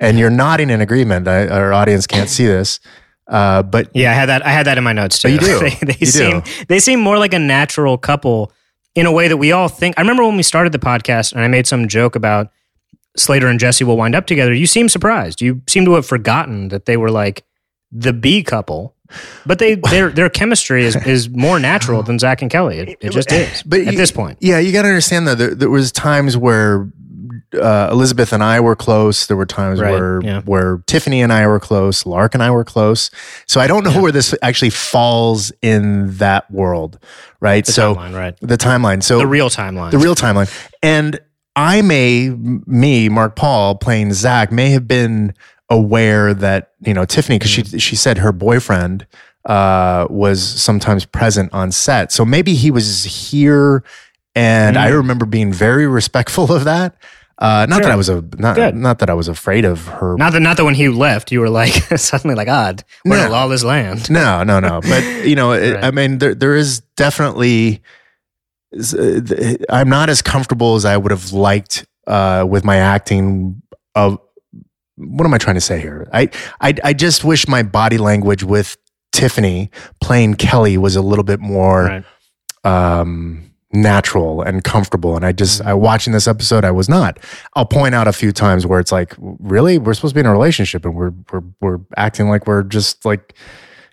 And 0.00 0.18
you're 0.18 0.30
nodding 0.30 0.70
in 0.70 0.80
agreement. 0.80 1.26
I, 1.26 1.46
our 1.48 1.72
audience 1.72 2.06
can't 2.06 2.28
see 2.28 2.44
this, 2.46 2.80
uh, 3.28 3.62
but 3.62 3.90
Yeah, 3.94 4.10
I 4.10 4.14
had 4.14 4.26
that. 4.26 4.44
I 4.46 4.50
had 4.50 4.66
that 4.66 4.76
in 4.78 4.84
my 4.84 4.92
notes 4.92 5.18
too. 5.18 5.28
Oh, 5.28 5.30
you 5.32 5.38
do? 5.38 5.58
they, 5.60 5.70
they 5.92 5.96
You 6.00 6.06
seem 6.06 6.40
do. 6.40 6.50
they 6.68 6.78
seem 6.78 7.00
more 7.00 7.18
like 7.18 7.32
a 7.32 7.38
natural 7.38 7.96
couple 7.96 8.52
in 8.94 9.06
a 9.06 9.12
way 9.12 9.28
that 9.28 9.36
we 9.38 9.52
all 9.52 9.68
think. 9.68 9.94
I 9.98 10.02
remember 10.02 10.24
when 10.24 10.36
we 10.36 10.42
started 10.42 10.72
the 10.72 10.78
podcast, 10.78 11.32
and 11.32 11.40
I 11.42 11.48
made 11.48 11.66
some 11.66 11.88
joke 11.88 12.14
about 12.16 12.50
Slater 13.16 13.46
and 13.48 13.58
Jesse 13.58 13.84
will 13.84 13.96
wind 13.96 14.14
up 14.14 14.26
together. 14.26 14.52
You 14.52 14.66
seem 14.66 14.88
surprised. 14.90 15.40
You 15.40 15.62
seem 15.66 15.84
to 15.86 15.94
have 15.94 16.04
forgotten 16.06 16.68
that 16.68 16.84
they 16.84 16.96
were 16.98 17.10
like 17.10 17.44
the 17.90 18.12
B 18.12 18.42
couple. 18.42 18.94
But 19.46 19.58
they 19.60 19.76
their 19.76 20.10
their 20.18 20.28
chemistry 20.28 20.84
is, 20.84 20.96
is 21.06 21.30
more 21.30 21.58
natural 21.58 22.02
than 22.02 22.18
Zach 22.18 22.42
and 22.42 22.50
Kelly. 22.50 22.78
It, 22.80 22.98
it 23.00 23.12
just 23.12 23.32
is. 23.32 23.62
But 23.62 23.80
at 23.80 23.92
you- 23.92 23.98
this 23.98 24.10
point, 24.12 24.36
Yeah, 24.42 24.58
you 24.58 24.72
got 24.72 24.82
to 24.82 24.88
understand 24.88 25.26
though. 25.26 25.34
There, 25.34 25.54
there 25.54 25.70
was 25.70 25.90
times 25.92 26.36
where 26.36 26.90
uh, 27.54 27.88
Elizabeth 27.92 28.32
and 28.32 28.42
I 28.42 28.60
were 28.60 28.76
close. 28.76 29.26
There 29.26 29.36
were 29.36 29.46
times 29.46 29.80
Right, 29.80 29.92
where 29.92 30.20
yeah. 30.22 30.40
where 30.42 30.82
Tiffany 30.86 31.22
and 31.22 31.32
I 31.32 31.46
were 31.46 31.60
close. 31.60 32.04
Lark 32.06 32.34
and 32.34 32.42
I 32.42 32.50
were 32.50 32.64
close. 32.64 33.10
So 33.46 33.60
I 33.60 33.66
don't 33.66 33.84
know 33.84 34.00
where 34.02 34.12
this 34.12 34.34
actually 34.42 34.70
falls 34.70 35.52
in 35.62 36.16
that 36.16 36.50
world, 36.50 36.98
right? 37.40 37.64
the 37.64 37.72
so 37.72 37.94
timeline, 37.94 38.14
right? 38.14 38.34
the 38.40 38.56
timeline. 38.58 39.02
So 39.02 39.18
The 39.18 39.26
real 39.26 39.50
timeline. 39.50 39.90
the 39.90 39.98
real 39.98 40.14
timeline. 40.14 40.50
And 40.82 41.18
I 41.54 41.80
may, 41.82 42.28
me, 42.30 43.08
Mark 43.08 43.34
Paul, 43.36 43.76
playing 43.76 44.12
Zach, 44.12 44.52
may 44.52 44.70
have 44.70 44.86
been 44.86 45.32
aware 45.70 46.34
that 46.34 46.72
you 46.80 46.94
know 46.94 47.04
Tiffany 47.04 47.38
because 47.38 47.50
Mm. 47.50 47.70
she 47.72 47.78
she 47.78 47.96
said 47.96 48.18
her 48.18 48.32
boyfriend 48.32 49.06
uh, 49.46 50.06
was 50.10 50.42
sometimes 50.42 51.04
present 51.04 51.52
on 51.52 51.70
set, 51.72 52.10
so 52.12 52.24
maybe 52.24 52.54
he 52.54 52.70
was 52.70 53.04
here, 53.04 53.82
and 54.34 54.76
I 54.76 54.90
Mm. 54.90 54.96
remember 54.96 55.24
being 55.24 55.52
very 55.52 55.86
respectful 56.00 56.52
of 56.52 56.64
that. 56.64 56.94
Uh, 57.38 57.66
not 57.68 57.82
that 57.82 57.90
I 57.90 57.96
was 57.96 58.08
a 58.08 58.22
not, 58.38 58.56
Good. 58.56 58.74
not 58.74 58.98
that 59.00 59.10
I 59.10 59.14
was 59.14 59.28
afraid 59.28 59.64
of 59.66 59.86
her. 59.86 60.16
not 60.16 60.32
that 60.32 60.40
not 60.40 60.56
that 60.56 60.64
when 60.64 60.74
he 60.74 60.88
left, 60.88 61.30
you 61.30 61.40
were 61.40 61.50
like 61.50 61.72
suddenly 61.98 62.34
like, 62.34 62.48
odd, 62.48 62.82
we're 63.04 63.18
in 63.20 63.26
a 63.26 63.30
lawless 63.30 63.62
land. 63.62 64.08
No, 64.10 64.42
no, 64.42 64.58
no. 64.60 64.80
But 64.80 65.02
you 65.26 65.36
know, 65.36 65.52
it, 65.52 65.74
Right. 65.74 65.84
I 65.84 65.90
mean, 65.90 66.18
there 66.18 66.34
there 66.34 66.56
is 66.56 66.80
definitely. 66.96 67.82
uh, 68.74 69.20
I'm 69.70 69.88
not 69.88 70.08
as 70.08 70.22
comfortable 70.22 70.74
as 70.76 70.84
I 70.84 70.96
would 70.96 71.10
have 71.12 71.32
liked 71.32 71.86
uh, 72.06 72.46
with 72.48 72.64
my 72.64 72.76
acting 72.76 73.62
of 73.94 74.18
what 74.96 75.24
am 75.26 75.34
I 75.34 75.38
trying 75.38 75.56
to 75.56 75.60
say 75.60 75.78
here? 75.80 76.08
I, 76.12 76.30
I 76.60 76.74
I 76.84 76.92
just 76.94 77.22
wish 77.24 77.46
my 77.48 77.62
body 77.62 77.98
language 77.98 78.42
with 78.44 78.76
Tiffany 79.12 79.70
playing 80.00 80.34
Kelly 80.34 80.78
was 80.78 80.96
a 80.96 81.02
little 81.02 81.24
bit 81.24 81.40
more 81.40 81.84
Right. 81.84 82.04
um, 82.64 83.45
natural 83.82 84.42
and 84.42 84.64
comfortable. 84.64 85.16
And 85.16 85.24
I 85.24 85.32
just, 85.32 85.60
I 85.62 85.74
watching 85.74 86.12
this 86.12 86.26
episode, 86.26 86.64
I 86.64 86.70
was 86.70 86.88
not. 86.88 87.18
I'll 87.54 87.66
point 87.66 87.94
out 87.94 88.08
a 88.08 88.12
few 88.12 88.32
times 88.32 88.66
where 88.66 88.80
it's 88.80 88.92
like, 88.92 89.14
really, 89.18 89.78
we're 89.78 89.94
supposed 89.94 90.12
to 90.12 90.16
be 90.16 90.20
in 90.20 90.26
a 90.26 90.32
relationship, 90.32 90.84
and 90.84 90.94
we're 90.94 91.12
we're 91.32 91.42
we're 91.60 91.80
acting 91.96 92.28
like 92.28 92.46
we're 92.46 92.62
just 92.62 93.04
like, 93.04 93.34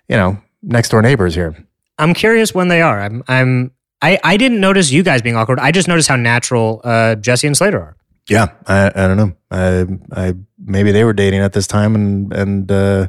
you 0.08 0.16
know, 0.16 0.38
next 0.62 0.90
door 0.90 1.02
neighbors 1.02 1.34
here. 1.34 1.54
I'm 1.98 2.14
curious 2.14 2.54
when 2.54 2.68
they 2.68 2.82
are. 2.82 3.00
I'm 3.00 3.22
I'm 3.28 3.70
I, 4.02 4.18
I 4.22 4.36
didn't 4.36 4.60
notice 4.60 4.90
you 4.90 5.02
guys 5.02 5.22
being 5.22 5.36
awkward. 5.36 5.58
I 5.60 5.70
just 5.70 5.88
noticed 5.88 6.08
how 6.08 6.16
natural 6.16 6.82
uh, 6.84 7.14
Jesse 7.14 7.46
and 7.46 7.56
Slater 7.56 7.80
are. 7.80 7.96
Yeah, 8.28 8.48
I, 8.66 8.88
I 8.88 9.06
don't 9.06 9.16
know. 9.16 9.32
I, 9.50 9.86
I 10.12 10.34
maybe 10.58 10.92
they 10.92 11.04
were 11.04 11.12
dating 11.12 11.40
at 11.40 11.54
this 11.54 11.66
time, 11.66 11.94
and 11.94 12.32
and 12.32 12.70
uh, 12.70 13.08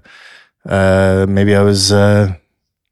uh, 0.68 1.26
maybe 1.28 1.56
I 1.56 1.62
was 1.64 1.92
uh, 1.92 2.36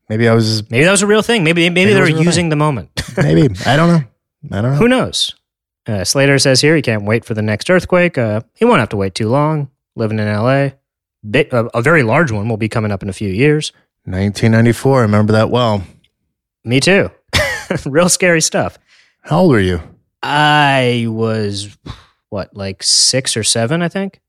maybe 0.10 0.27
I 0.27 0.33
was 0.33 0.69
Maybe 0.69 0.83
that 0.83 0.91
was 0.91 1.01
a 1.01 1.07
real 1.07 1.22
thing. 1.22 1.43
Maybe 1.43 1.62
maybe, 1.69 1.74
Maybe 1.74 1.93
they 1.93 2.00
were 2.00 2.05
was 2.05 2.12
a 2.12 2.15
real 2.15 2.24
using 2.24 2.50
the 2.50 2.55
moment. 2.55 2.89
maybe 3.17 3.55
I 3.65 3.75
don't 3.75 3.89
know. 3.89 4.03
I 4.51 4.62
don't 4.62 4.72
know. 4.72 4.77
Who 4.77 4.88
knows? 4.88 5.36
Uh, 5.86 6.03
Slater 6.03 6.39
says 6.39 6.62
here 6.62 6.75
he 6.75 6.81
can't 6.81 7.03
wait 7.03 7.25
for 7.25 7.33
the 7.33 7.41
next 7.41 7.69
earthquake. 7.69 8.17
Uh, 8.17 8.41
he 8.55 8.65
won't 8.65 8.79
have 8.79 8.89
to 8.89 8.98
wait 8.98 9.15
too 9.15 9.29
long. 9.29 9.69
Living 9.95 10.17
in 10.17 10.27
L.A., 10.27 10.75
Big, 11.29 11.53
a, 11.53 11.65
a 11.74 11.81
very 11.81 12.03
large 12.03 12.31
one 12.31 12.50
will 12.50 12.57
be 12.57 12.67
coming 12.67 12.91
up 12.91 13.03
in 13.03 13.10
a 13.10 13.13
few 13.13 13.29
years. 13.29 13.72
1994. 14.05 15.00
I 15.00 15.01
remember 15.03 15.33
that 15.33 15.50
well. 15.50 15.83
Me 16.65 16.79
too. 16.79 17.10
Real 17.86 18.10
scary 18.10 18.41
stuff. 18.41 18.77
How 19.22 19.39
old 19.39 19.51
were 19.51 19.60
you? 19.60 19.81
I 20.22 21.05
was 21.07 21.77
what, 22.29 22.55
like 22.55 22.83
six 22.83 23.38
or 23.38 23.43
seven, 23.43 23.81
I 23.81 23.88
think. 23.88 24.19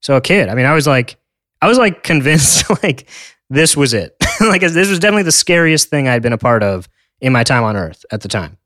So 0.00 0.16
a 0.16 0.20
kid. 0.20 0.48
I 0.48 0.54
mean, 0.54 0.66
I 0.66 0.74
was 0.74 0.86
like, 0.86 1.16
I 1.62 1.68
was 1.68 1.78
like 1.78 2.02
convinced 2.02 2.68
like 2.82 3.08
this 3.48 3.76
was 3.76 3.94
it. 3.94 4.17
like 4.48 4.60
this 4.60 4.88
was 4.88 4.98
definitely 4.98 5.22
the 5.24 5.32
scariest 5.32 5.88
thing 5.90 6.08
I'd 6.08 6.22
been 6.22 6.32
a 6.32 6.38
part 6.38 6.62
of 6.62 6.88
in 7.20 7.32
my 7.32 7.44
time 7.44 7.64
on 7.64 7.76
Earth 7.76 8.04
at 8.10 8.20
the 8.20 8.28
time. 8.28 8.56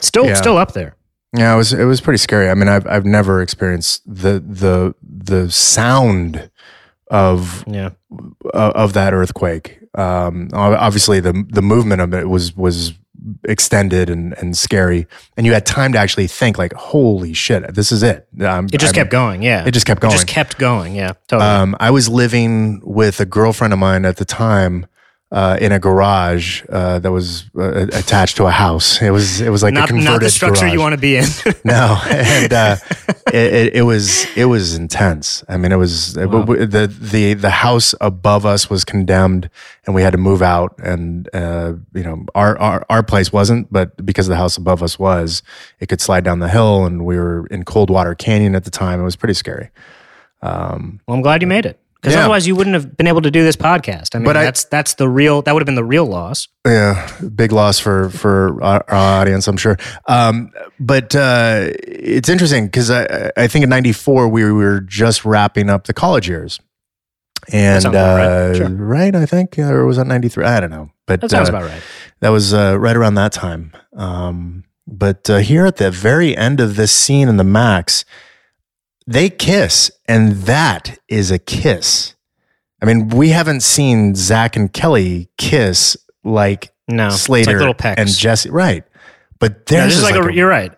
Still, 0.00 0.26
Yeah. 0.26 0.34
still 0.34 0.58
up 0.58 0.72
there. 0.72 0.96
Yeah, 1.36 1.54
it 1.54 1.56
was 1.56 1.72
it 1.72 1.84
was 1.84 2.00
pretty 2.00 2.18
scary. 2.18 2.50
I 2.50 2.54
mean, 2.54 2.68
I've 2.68 2.86
I've 2.86 3.06
never 3.06 3.40
experienced 3.40 4.02
the 4.06 4.38
the 4.46 4.94
the 5.02 5.50
sound 5.50 6.50
of 7.08 7.64
Yeah. 7.66 7.90
uh, 8.52 8.72
of 8.74 8.92
that 8.94 9.14
earthquake. 9.14 9.78
Um, 9.96 10.50
obviously, 10.52 11.20
the 11.20 11.44
the 11.48 11.62
movement 11.62 12.00
of 12.02 12.12
it 12.12 12.28
was 12.28 12.54
was 12.56 12.92
extended 13.44 14.10
and 14.10 14.34
and 14.38 14.56
scary, 14.56 15.06
and 15.36 15.46
you 15.46 15.52
had 15.54 15.64
time 15.64 15.92
to 15.92 15.98
actually 15.98 16.26
think, 16.26 16.58
like, 16.58 16.72
"Holy 16.74 17.32
shit, 17.32 17.74
this 17.74 17.92
is 17.92 18.02
it." 18.02 18.26
Um, 18.42 18.66
It 18.72 18.78
just 18.78 18.94
I'm- 18.94 19.02
kept 19.04 19.10
going. 19.10 19.42
Yeah. 19.42 19.64
It 19.66 19.70
just 19.72 19.86
kept 19.86 19.98
It 19.98 20.02
going. 20.02 20.12
just 20.12 20.26
kept 20.26 20.58
going. 20.58 20.94
Yeah. 20.94 21.12
Totally. 21.28 21.48
Um, 21.48 21.76
I 21.80 21.90
was 21.90 22.08
living 22.08 22.80
with 22.84 23.20
a 23.20 23.24
girlfriend 23.26 23.72
of 23.72 23.78
mine 23.78 24.04
at 24.04 24.16
the 24.16 24.24
time. 24.24 24.86
Uh, 25.32 25.56
in 25.62 25.72
a 25.72 25.78
garage 25.78 26.62
uh, 26.68 26.98
that 26.98 27.10
was 27.10 27.48
uh, 27.56 27.86
attached 27.94 28.36
to 28.36 28.44
a 28.44 28.50
house. 28.50 29.00
It 29.00 29.12
was 29.12 29.40
it 29.40 29.48
was 29.48 29.62
like 29.62 29.72
a 29.72 29.76
not, 29.76 29.88
converted 29.88 30.10
not 30.10 30.20
the 30.20 30.28
structure 30.28 30.60
garage. 30.60 30.72
you 30.74 30.78
want 30.78 30.92
to 30.92 31.00
be 31.00 31.16
in. 31.16 31.24
No, 31.64 31.98
and 32.06 32.52
uh, 32.52 32.76
it, 33.32 33.76
it, 33.76 33.82
was 33.82 34.26
it 34.36 34.44
was 34.44 34.74
intense. 34.76 35.42
I 35.48 35.56
mean, 35.56 35.72
it 35.72 35.76
was 35.76 36.18
it- 36.18 36.30
the 36.30 36.86
the 36.86 37.32
the 37.32 37.48
house 37.48 37.94
above 38.02 38.44
us 38.44 38.68
was 38.68 38.84
condemned, 38.84 39.48
and 39.86 39.94
we 39.94 40.02
had 40.02 40.10
to 40.10 40.18
move 40.18 40.42
out. 40.42 40.74
And 40.82 41.30
uh, 41.32 41.76
you 41.94 42.02
know, 42.02 42.26
our, 42.34 42.58
our 42.58 42.84
our 42.90 43.02
place 43.02 43.32
wasn't, 43.32 43.72
but 43.72 44.04
because 44.04 44.26
the 44.26 44.36
house 44.36 44.58
above 44.58 44.82
us 44.82 44.98
was, 44.98 45.42
it 45.80 45.88
could 45.88 46.02
slide 46.02 46.24
down 46.24 46.40
the 46.40 46.50
hill, 46.50 46.84
and 46.84 47.06
we 47.06 47.16
were 47.16 47.46
in 47.46 47.64
Coldwater 47.64 48.14
Canyon 48.14 48.54
at 48.54 48.64
the 48.64 48.70
time. 48.70 49.00
It 49.00 49.04
was 49.04 49.16
pretty 49.16 49.32
scary. 49.34 49.70
Um, 50.42 51.00
Well, 51.06 51.16
I'm 51.16 51.22
glad 51.22 51.40
you 51.40 51.48
made 51.48 51.64
it 51.64 51.78
because 52.02 52.14
Yeah. 52.14 52.20
otherwise 52.22 52.46
you 52.48 52.56
wouldn't 52.56 52.74
have 52.74 52.96
been 52.96 53.06
able 53.06 53.22
to 53.22 53.30
do 53.30 53.44
this 53.44 53.54
podcast. 53.56 54.14
I 54.14 54.18
mean, 54.18 54.24
But 54.24 54.36
I- 54.36 54.44
that's 54.44 54.64
that's 54.64 54.94
the 54.94 55.08
real. 55.08 55.40
That 55.42 55.54
would 55.54 55.60
have 55.60 55.66
been 55.66 55.76
the 55.76 55.84
real 55.84 56.04
loss. 56.04 56.48
Yeah, 56.66 57.08
big 57.34 57.52
loss 57.52 57.78
for 57.78 58.10
for 58.10 58.62
our, 58.62 58.84
our 58.88 59.20
audience, 59.20 59.46
I'm 59.48 59.56
sure. 59.56 59.76
Um, 60.08 60.50
but 60.80 61.14
uh, 61.14 61.68
it's 61.86 62.28
interesting 62.28 62.66
because 62.66 62.90
I, 62.90 63.30
I 63.36 63.46
think 63.46 63.62
in 63.62 63.68
'94 63.70 64.28
we 64.28 64.50
were 64.52 64.80
just 64.80 65.24
wrapping 65.24 65.70
up 65.70 65.86
the 65.86 65.94
college 65.94 66.28
years, 66.28 66.58
and 67.52 67.84
about 67.84 68.16
right. 68.16 68.26
uh, 68.26 68.54
Sure. 68.54 68.68
right, 68.68 69.14
I 69.14 69.26
think, 69.26 69.58
or 69.58 69.86
was 69.86 69.96
that 69.96 70.06
'93? 70.06 70.44
I 70.44 70.60
don't 70.60 70.70
know, 70.70 70.90
but 71.06 71.20
That 71.20 71.30
sounds 71.30 71.48
uh, 71.48 71.52
about 71.52 71.64
right. 71.70 71.82
that 72.20 72.28
was 72.30 72.52
uh, 72.52 72.76
right 72.78 72.96
around 72.96 73.14
that 73.14 73.32
time. 73.32 73.72
Um, 73.96 74.64
but 74.86 75.30
uh, 75.30 75.38
here 75.38 75.66
at 75.66 75.76
the 75.76 75.90
very 75.90 76.36
end 76.36 76.60
of 76.60 76.76
this 76.76 76.92
scene 76.92 77.28
in 77.28 77.36
the 77.36 77.44
Max, 77.44 78.04
they 79.06 79.30
kiss, 79.30 79.90
and 80.06 80.32
that 80.42 80.98
is 81.08 81.30
a 81.30 81.38
kiss. 81.38 82.14
I 82.80 82.86
mean, 82.86 83.08
we 83.08 83.28
haven't 83.30 83.62
seen 83.62 84.14
Zach 84.14 84.56
and 84.56 84.72
Kelly 84.72 85.28
kiss 85.38 85.96
like 86.24 86.72
No, 86.88 87.10
Slater 87.10 87.68
it's 87.68 87.84
like 87.84 87.98
and 87.98 88.08
Jesse, 88.08 88.50
right? 88.50 88.84
But 89.38 89.70
No, 89.70 89.78
there's 89.78 89.96
is 89.96 90.02
like, 90.02 90.16
like 90.16 90.30
a, 90.30 90.34
you're 90.34 90.48
right. 90.48 90.72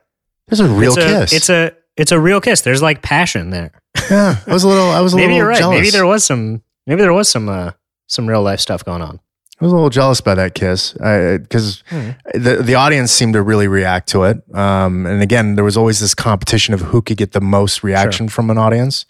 there's 0.48 0.60
a 0.60 0.68
real 0.68 0.92
it's 0.92 0.98
a, 0.98 1.08
kiss. 1.08 1.32
It's 1.32 1.50
a 1.50 1.76
it's 1.96 2.12
a 2.12 2.20
real 2.20 2.40
kiss. 2.40 2.62
There's 2.62 2.82
like 2.82 3.02
passion 3.02 3.50
there. 3.50 3.72
yeah. 4.10 4.36
I 4.46 4.52
was 4.52 4.64
a 4.64 4.68
little. 4.68 4.90
I 4.90 5.00
was 5.00 5.12
a 5.12 5.16
maybe 5.16 5.26
little 5.28 5.38
you're 5.38 5.48
right. 5.48 5.58
jealous. 5.58 5.78
Maybe 5.78 5.90
there 5.90 6.06
was 6.06 6.24
some. 6.24 6.62
Maybe 6.86 7.00
there 7.00 7.12
was 7.12 7.28
some 7.28 7.48
uh, 7.48 7.72
some 8.08 8.28
real 8.28 8.42
life 8.42 8.60
stuff 8.60 8.84
going 8.84 9.00
on. 9.02 9.20
I 9.60 9.64
was 9.64 9.72
a 9.72 9.76
little 9.76 9.90
jealous 9.90 10.20
by 10.20 10.34
that 10.34 10.54
kiss 10.54 10.92
because 10.92 11.82
Hmm. 11.88 12.10
the 12.34 12.56
the 12.62 12.74
audience 12.74 13.12
seemed 13.12 13.34
to 13.34 13.42
really 13.42 13.68
react 13.68 14.08
to 14.10 14.24
it. 14.24 14.42
Um, 14.54 15.06
and 15.06 15.22
again, 15.22 15.54
there 15.54 15.64
was 15.64 15.76
always 15.76 16.00
this 16.00 16.14
competition 16.14 16.74
of 16.74 16.80
who 16.80 17.00
could 17.00 17.16
get 17.16 17.32
the 17.32 17.40
most 17.40 17.82
reaction 17.84 18.28
from 18.28 18.50
an 18.50 18.58
audience. 18.58 19.06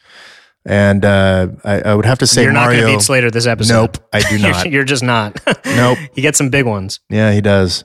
And 0.66 1.04
uh, 1.04 1.48
I, 1.64 1.80
I 1.80 1.94
would 1.94 2.06
have 2.06 2.18
to 2.20 2.26
say 2.26 2.42
you're 2.42 2.52
not 2.52 2.66
going 2.70 2.80
to 2.80 2.86
beat 2.86 3.02
Slater 3.02 3.30
this 3.30 3.46
episode. 3.46 3.74
Nope, 3.74 3.98
I 4.14 4.20
do 4.22 4.38
not. 4.48 4.70
you're 4.70 4.84
just 4.84 5.02
not. 5.02 5.38
Nope. 5.66 5.98
He 6.14 6.22
gets 6.22 6.38
some 6.38 6.48
big 6.50 6.64
ones. 6.66 7.00
yeah, 7.10 7.32
he 7.32 7.40
does. 7.40 7.84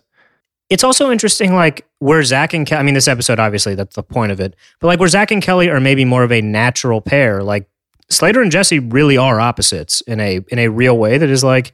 It's 0.69 0.83
also 0.83 1.11
interesting, 1.11 1.55
like 1.55 1.87
where 1.97 2.21
Zach 2.23 2.53
and 2.53 2.65
Kelly. 2.67 2.79
I 2.79 2.83
mean, 2.83 2.93
this 2.93 3.07
episode 3.07 3.39
obviously 3.39 3.73
that's 3.75 3.95
the 3.95 4.03
point 4.03 4.31
of 4.31 4.39
it, 4.39 4.55
but 4.79 4.87
like 4.87 4.99
where 4.99 5.09
Zach 5.09 5.31
and 5.31 5.41
Kelly 5.41 5.69
are 5.69 5.79
maybe 5.79 6.05
more 6.05 6.23
of 6.23 6.31
a 6.31 6.41
natural 6.41 7.01
pair. 7.01 7.41
Like 7.41 7.67
Slater 8.09 8.41
and 8.41 8.51
Jesse 8.51 8.79
really 8.79 9.17
are 9.17 9.39
opposites 9.39 10.01
in 10.01 10.19
a 10.19 10.41
in 10.49 10.59
a 10.59 10.67
real 10.67 10.97
way. 10.97 11.17
That 11.17 11.29
is 11.29 11.43
like 11.43 11.73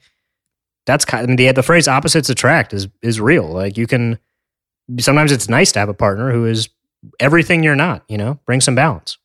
that's 0.86 1.06
kind. 1.06 1.24
I 1.24 1.28
mean, 1.28 1.36
the 1.38 1.52
the 1.52 1.64
phrase 1.64 1.88
"opposites 1.88 2.30
attract" 2.30 2.74
is 2.74 2.88
is 3.02 3.20
real. 3.20 3.48
Like 3.48 3.78
you 3.78 3.88
can 3.88 4.20
sometimes 5.00 5.32
it's 5.32 5.50
nice 5.50 5.72
to 5.74 5.80
have 5.80 5.90
a 5.90 5.94
partner 5.94 6.32
who 6.32 6.46
is 6.46 6.70
everything 7.20 7.64
you're 7.64 7.76
not. 7.76 8.04
You 8.08 8.18
know, 8.18 8.40
bring 8.46 8.62
some 8.62 8.76
balance. 8.76 9.18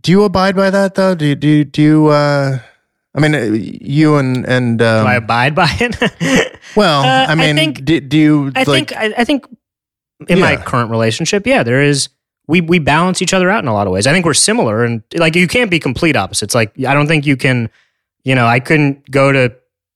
Do 0.00 0.10
you 0.10 0.24
abide 0.24 0.56
by 0.56 0.70
that 0.70 0.94
though? 0.96 1.14
Do 1.14 1.24
you, 1.26 1.34
do 1.36 1.46
you, 1.48 1.64
do 1.64 1.82
you? 1.82 2.06
Uh, 2.08 2.58
I 3.14 3.20
mean, 3.20 3.34
uh, 3.34 3.40
you 3.52 4.16
and 4.16 4.44
and 4.46 4.82
um, 4.82 5.04
Do 5.04 5.08
I 5.10 5.14
abide 5.14 5.54
by 5.54 5.68
it? 5.80 6.58
well, 6.76 7.02
Uh, 7.02 7.26
I 7.28 7.32
I 7.32 7.34
mean, 7.34 7.54
think- 7.56 7.84
do, 7.84 8.00
do 8.00 8.16
you? 8.18 8.52
I 8.56 8.64
like, 8.64 8.88
think 8.88 8.92
I, 8.96 9.14
I 9.18 9.24
think 9.24 9.46
in 10.28 10.40
my 10.40 10.56
current 10.56 10.90
relationship, 10.90 11.46
yeah, 11.46 11.62
there 11.62 11.82
is 11.82 12.08
we 12.48 12.60
we 12.60 12.78
balance 12.80 13.22
each 13.22 13.32
other 13.32 13.48
out 13.50 13.62
in 13.62 13.68
a 13.68 13.72
lot 13.72 13.86
of 13.86 13.92
ways. 13.92 14.06
I 14.06 14.12
think 14.12 14.26
we're 14.26 14.34
similar 14.34 14.84
and 14.84 15.02
like 15.16 15.36
you 15.36 15.46
can't 15.46 15.70
be 15.70 15.78
complete 15.78 16.16
opposites. 16.16 16.54
Like 16.54 16.72
I 16.86 16.94
don't 16.94 17.06
think 17.06 17.24
you 17.26 17.36
can, 17.36 17.70
you 18.24 18.34
know, 18.34 18.46
I 18.46 18.58
couldn't 18.60 19.08
go 19.10 19.30
to 19.30 19.54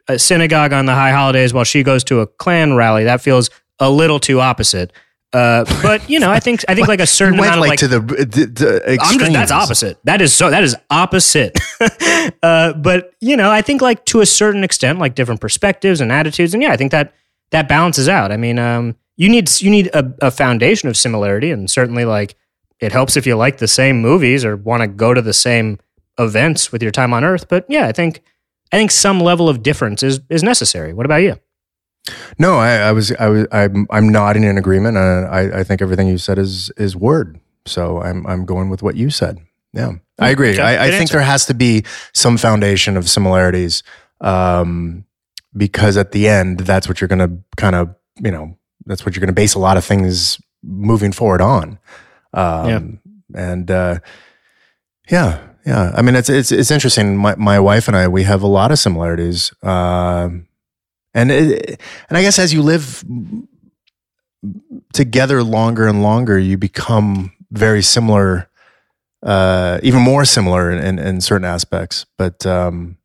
a 0.09 0.19
synagogue 0.19 0.73
on 0.73 0.87
the 0.87 0.95
high 0.95 1.11
holidays 1.11 1.53
while 1.53 1.65
she 1.65 1.83
goes 1.83 2.05
to 2.05 2.21
a 2.21 2.27
Klan 2.27 2.75
rally. 2.75 3.05
That 3.05 3.21
feels 3.21 3.51
a 3.79 3.91
little 3.91 4.21
too 4.21 4.41
opposite. 4.41 4.93
Uh, 5.33 5.65
but 5.83 6.09
you 6.09 6.19
know, 6.19 6.31
I 6.31 6.41
think 6.41 6.65
I 6.69 6.75
think 6.75 6.89
like 6.89 7.01
a 7.01 7.03
you 7.03 7.07
certain 7.07 7.39
went 7.39 7.55
amount 7.55 7.69
like, 7.69 7.83
of 7.83 7.91
like 7.91 8.07
to 8.07 8.15
the, 8.17 8.25
the, 8.25 8.47
the 8.47 8.99
I'm 9.01 9.19
just 9.19 9.33
that's 9.33 9.51
opposite. 9.51 9.99
That 10.05 10.21
is 10.21 10.33
so 10.33 10.51
that 10.51 10.65
is 10.65 10.77
opposite. 10.91 11.59
uh, 12.43 12.73
but 12.75 13.13
you 13.21 13.37
know, 13.37 13.51
I 13.51 13.63
think 13.63 13.83
like 13.83 14.05
to 14.07 14.21
a 14.21 14.27
certain 14.27 14.65
extent, 14.65 14.99
like 14.99 15.15
different 15.15 15.41
perspectives 15.41 16.01
and 16.01 16.13
attitudes, 16.13 16.55
and 16.55 16.63
yeah, 16.63 16.73
I 16.73 16.77
think 16.77 16.93
that 16.93 17.13
that 17.51 17.69
balances 17.69 18.09
out. 18.09 18.33
I 18.33 18.37
mean, 18.37 18.59
um, 18.59 18.97
you 19.17 19.29
need 19.29 19.51
you 19.61 19.71
need 19.71 19.89
a, 19.89 20.13
a 20.23 20.31
foundation 20.31 20.89
of 20.89 20.97
similarity, 20.97 21.51
and 21.51 21.71
certainly 21.71 22.05
like 22.05 22.37
it 22.81 22.93
helps 22.93 23.17
if 23.17 23.27
you 23.27 23.35
like 23.37 23.59
the 23.59 23.69
same 23.69 24.01
movies 24.01 24.45
or 24.45 24.57
want 24.57 24.83
to 24.83 24.89
go 24.89 25.15
to 25.15 25.23
the 25.23 25.33
same 25.33 25.79
events 26.19 26.73
with 26.73 26.83
your 26.83 26.93
time 26.93 27.13
on 27.13 27.25
Earth. 27.25 27.49
But 27.49 27.67
yeah, 27.69 27.87
I 27.87 27.93
think 27.93 28.23
I 28.73 28.77
think 28.77 28.91
some 28.91 29.21
level 29.21 29.49
of 29.49 29.63
difference 29.63 30.03
is 30.03 30.21
is 30.29 30.43
necessary. 30.43 30.93
What 30.93 31.07
about 31.07 31.23
you? 31.23 31.39
No, 32.39 32.59
I, 32.59 32.77
I 32.77 32.93
was, 32.93 33.11
I 33.13 33.27
was, 33.27 33.47
I'm, 33.51 33.87
I'm 33.91 34.09
nodding 34.09 34.45
in 34.45 34.59
agreement. 34.59 34.97
Uh, 34.97 35.29
I, 35.29 35.61
I 35.61 35.65
think 35.65 35.83
everything 35.83 36.07
you 36.07 36.19
said 36.19 36.39
is, 36.39 36.71
is 36.77 36.95
word. 36.95 37.41
So 37.65 38.01
I'm, 38.01 38.25
I'm 38.29 38.45
going 38.45 38.71
with 38.71 38.81
what 38.81 38.95
you 38.95 39.11
said. 39.11 39.41
Yeah, 39.73 39.95
I 40.17 40.31
agree. 40.31 40.53
Okay, 40.53 40.63
I, 40.63 40.87
I 40.87 40.91
think 40.93 41.11
there 41.11 41.21
has 41.21 41.47
to 41.47 41.55
be 41.55 41.85
some 42.15 42.37
foundation 42.37 42.97
of 42.97 43.11
similarities, 43.11 43.83
um, 44.21 45.05
because 45.57 45.97
at 45.97 46.13
the 46.13 46.29
end, 46.29 46.61
that's 46.61 46.87
what 46.87 47.01
you're 47.01 47.09
going 47.09 47.19
to 47.29 47.43
kind 47.57 47.75
of, 47.75 47.93
you 48.23 48.31
know, 48.31 48.57
that's 48.85 49.05
what 49.05 49.17
you're 49.17 49.21
going 49.21 49.35
to 49.35 49.35
base 49.35 49.55
a 49.55 49.59
lot 49.59 49.77
of 49.77 49.85
things 49.85 50.41
moving 50.63 51.11
forward 51.11 51.41
on. 51.41 51.79
Um, 52.33 53.01
and, 53.35 53.69
uh, 53.69 53.99
yeah, 55.11 55.41
yeah. 55.67 55.93
I 55.95 56.03
mean, 56.03 56.15
it's, 56.15 56.31
it's, 56.31 56.53
it's 56.53 56.71
interesting. 56.71 57.17
My, 57.17 57.35
my 57.35 57.61
wife 57.61 57.89
and 57.89 57.97
I, 57.97 58.09
we 58.09 58.23
have 58.23 58.43
a 58.43 58.47
lot 58.47 58.71
of 58.71 58.79
similarities. 58.79 59.53
Um, 59.63 60.47
and 61.13 61.31
it, 61.31 61.81
and 62.09 62.17
I 62.17 62.23
guess 62.23 62.39
as 62.39 62.55
you 62.55 62.63
live 62.63 63.05
together 64.93 65.43
longer 65.43 65.87
and 65.87 66.03
longer, 66.03 66.39
you 66.39 66.57
become 66.57 67.33
very 67.51 67.83
similar 67.83 68.49
uh, 69.23 69.81
even 69.83 70.01
more 70.01 70.25
similar 70.25 70.71
in, 70.71 70.79
in, 70.85 70.99
in 70.99 71.21
certain 71.21 71.45
aspects. 71.45 72.07
But 72.17 72.47
um, 72.47 72.97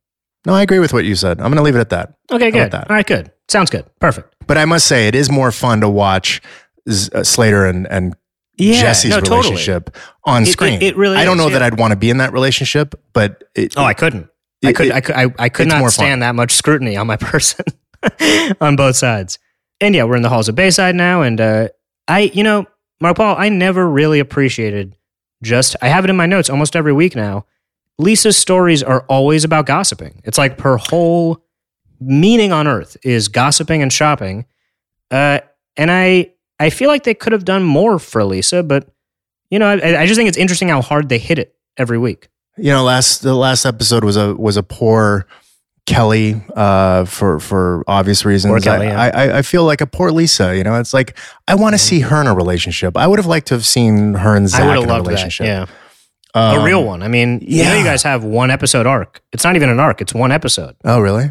no, 0.46 0.54
I 0.54 0.62
agree 0.62 0.78
with 0.78 0.92
what 0.92 1.04
you 1.04 1.14
said. 1.14 1.40
I'm 1.40 1.46
going 1.46 1.56
to 1.56 1.62
leave 1.62 1.76
it 1.76 1.80
at 1.80 1.90
that. 1.90 2.14
Okay, 2.30 2.50
good. 2.50 2.70
that? 2.70 2.88
All 2.90 2.96
right, 2.96 3.06
good. 3.06 3.32
Sounds 3.48 3.70
good. 3.70 3.84
Perfect. 3.98 4.34
But 4.46 4.56
I 4.56 4.64
must 4.64 4.86
say, 4.86 5.08
it 5.08 5.14
is 5.14 5.30
more 5.30 5.50
fun 5.50 5.80
to 5.80 5.88
watch 5.88 6.40
Z- 6.88 7.10
uh, 7.14 7.24
Slater 7.24 7.66
and, 7.66 7.86
and 7.88 8.14
Jesse's 8.58 9.10
no, 9.10 9.16
totally. 9.20 9.38
relationship 9.50 9.96
on 10.24 10.42
It- 10.42 10.48
it- 10.48 10.52
screen. 10.52 10.82
it 10.82 10.96
really 10.96 11.16
I 11.16 11.24
don't 11.24 11.36
is, 11.38 11.44
know 11.44 11.48
yeah. 11.48 11.58
that 11.58 11.62
I'd 11.62 11.78
want 11.78 11.92
to 11.92 11.96
be 11.96 12.10
in 12.10 12.18
that 12.18 12.32
relationship, 12.32 12.94
but 13.12 13.44
it, 13.54 13.74
Oh, 13.76 13.84
I 13.84 13.94
couldn't. 13.94 14.28
I 14.64 14.72
could. 14.72 14.86
it- 14.88 14.92
I 14.92 15.00
could. 15.00 15.14
I, 15.16 15.26
I 15.38 15.48
could 15.48 15.66
it's 15.66 15.74
more 15.74 15.80
not 15.82 15.84
fun. 15.86 15.90
stand 15.90 16.22
that 16.22 16.34
much 16.34 16.52
scrutiny 16.52 16.96
on 16.96 17.06
my 17.06 17.16
person 17.20 17.64
on 18.60 18.76
both 18.76 18.96
sides. 18.96 19.38
And 19.80 19.94
yeah, 19.94 20.04
we're 20.04 20.16
in 20.16 20.22
the 20.22 20.28
halls 20.28 20.48
of 20.48 20.54
Bayside 20.54 20.94
now, 20.94 21.22
and 21.22 21.40
uh, 21.40 21.68
I, 22.06 22.30
you 22.34 22.44
know, 22.44 22.66
Mark 23.00 23.16
Paul, 23.16 23.34
I 23.36 23.48
never 23.48 23.88
really 23.88 24.20
appreciated. 24.20 24.96
Just 25.42 25.74
I 25.82 25.88
have 25.88 26.04
it 26.04 26.10
in 26.10 26.16
my 26.16 26.26
notes 26.26 26.48
almost 26.48 26.76
every 26.76 26.92
week 26.92 27.16
now. 27.16 27.46
Lisa's 27.98 28.36
stories 28.36 28.82
are 28.82 29.04
always 29.08 29.42
about 29.44 29.66
gossiping. 29.66 30.20
It's 30.24 30.38
like 30.38 30.60
her 30.60 30.76
whole 30.76 31.44
meaning 32.00 32.52
on 32.52 32.66
earth 32.68 32.96
is 33.02 33.26
gossiping 33.28 33.82
and 33.82 33.92
shopping. 33.92 34.44
Uh, 35.10 35.40
and 35.76 35.90
I, 35.90 36.32
I 36.58 36.70
feel 36.70 36.88
like 36.88 37.04
they 37.04 37.14
could 37.14 37.32
have 37.32 37.44
done 37.44 37.62
more 37.64 37.98
for 37.98 38.24
Lisa, 38.24 38.62
but 38.62 38.88
you 39.50 39.58
know, 39.58 39.66
I, 39.68 40.02
I 40.02 40.06
just 40.06 40.16
think 40.16 40.28
it's 40.28 40.38
interesting 40.38 40.68
how 40.68 40.80
hard 40.80 41.08
they 41.08 41.18
hit 41.18 41.38
it 41.38 41.54
every 41.76 41.98
week. 41.98 42.28
you 42.56 42.70
know, 42.70 42.84
last 42.84 43.22
the 43.22 43.34
last 43.34 43.64
episode 43.64 44.04
was 44.04 44.16
a 44.16 44.34
was 44.34 44.56
a 44.56 44.62
poor 44.62 45.26
Kelly 45.86 46.40
uh, 46.54 47.04
for 47.04 47.40
for 47.40 47.82
obvious 47.86 48.24
reasons. 48.24 48.52
Poor 48.52 48.60
Kelly, 48.60 48.86
I, 48.86 49.06
yeah. 49.06 49.34
I 49.34 49.38
I 49.38 49.42
feel 49.42 49.64
like 49.64 49.80
a 49.80 49.86
poor 49.86 50.10
Lisa. 50.12 50.56
You 50.56 50.62
know, 50.62 50.78
it's 50.78 50.94
like 50.94 51.18
I 51.48 51.54
want 51.54 51.74
to 51.74 51.78
see 51.78 52.00
her 52.00 52.20
in 52.20 52.26
a 52.26 52.34
relationship. 52.34 52.96
I 52.96 53.06
would 53.06 53.18
have 53.18 53.26
liked 53.26 53.48
to 53.48 53.54
have 53.54 53.66
seen 53.66 54.14
her 54.14 54.36
and 54.36 54.44
I 54.44 54.48
Zach 54.48 54.60
would 54.64 54.74
have 54.74 54.82
in 54.84 54.88
a 54.88 54.92
loved 54.92 55.06
that. 55.06 55.10
relationship. 55.10 55.46
Yeah. 55.46 55.66
Um, 56.34 56.60
a 56.60 56.64
real 56.64 56.84
one. 56.84 57.02
I 57.02 57.08
mean, 57.08 57.40
you 57.42 57.62
know, 57.62 57.72
yeah. 57.72 57.78
you 57.78 57.84
guys 57.84 58.02
have 58.04 58.24
one 58.24 58.50
episode 58.50 58.86
arc. 58.86 59.22
It's 59.32 59.44
not 59.44 59.54
even 59.56 59.68
an 59.68 59.78
arc. 59.78 60.00
It's 60.00 60.14
one 60.14 60.32
episode. 60.32 60.76
Oh, 60.82 60.98
really? 60.98 61.30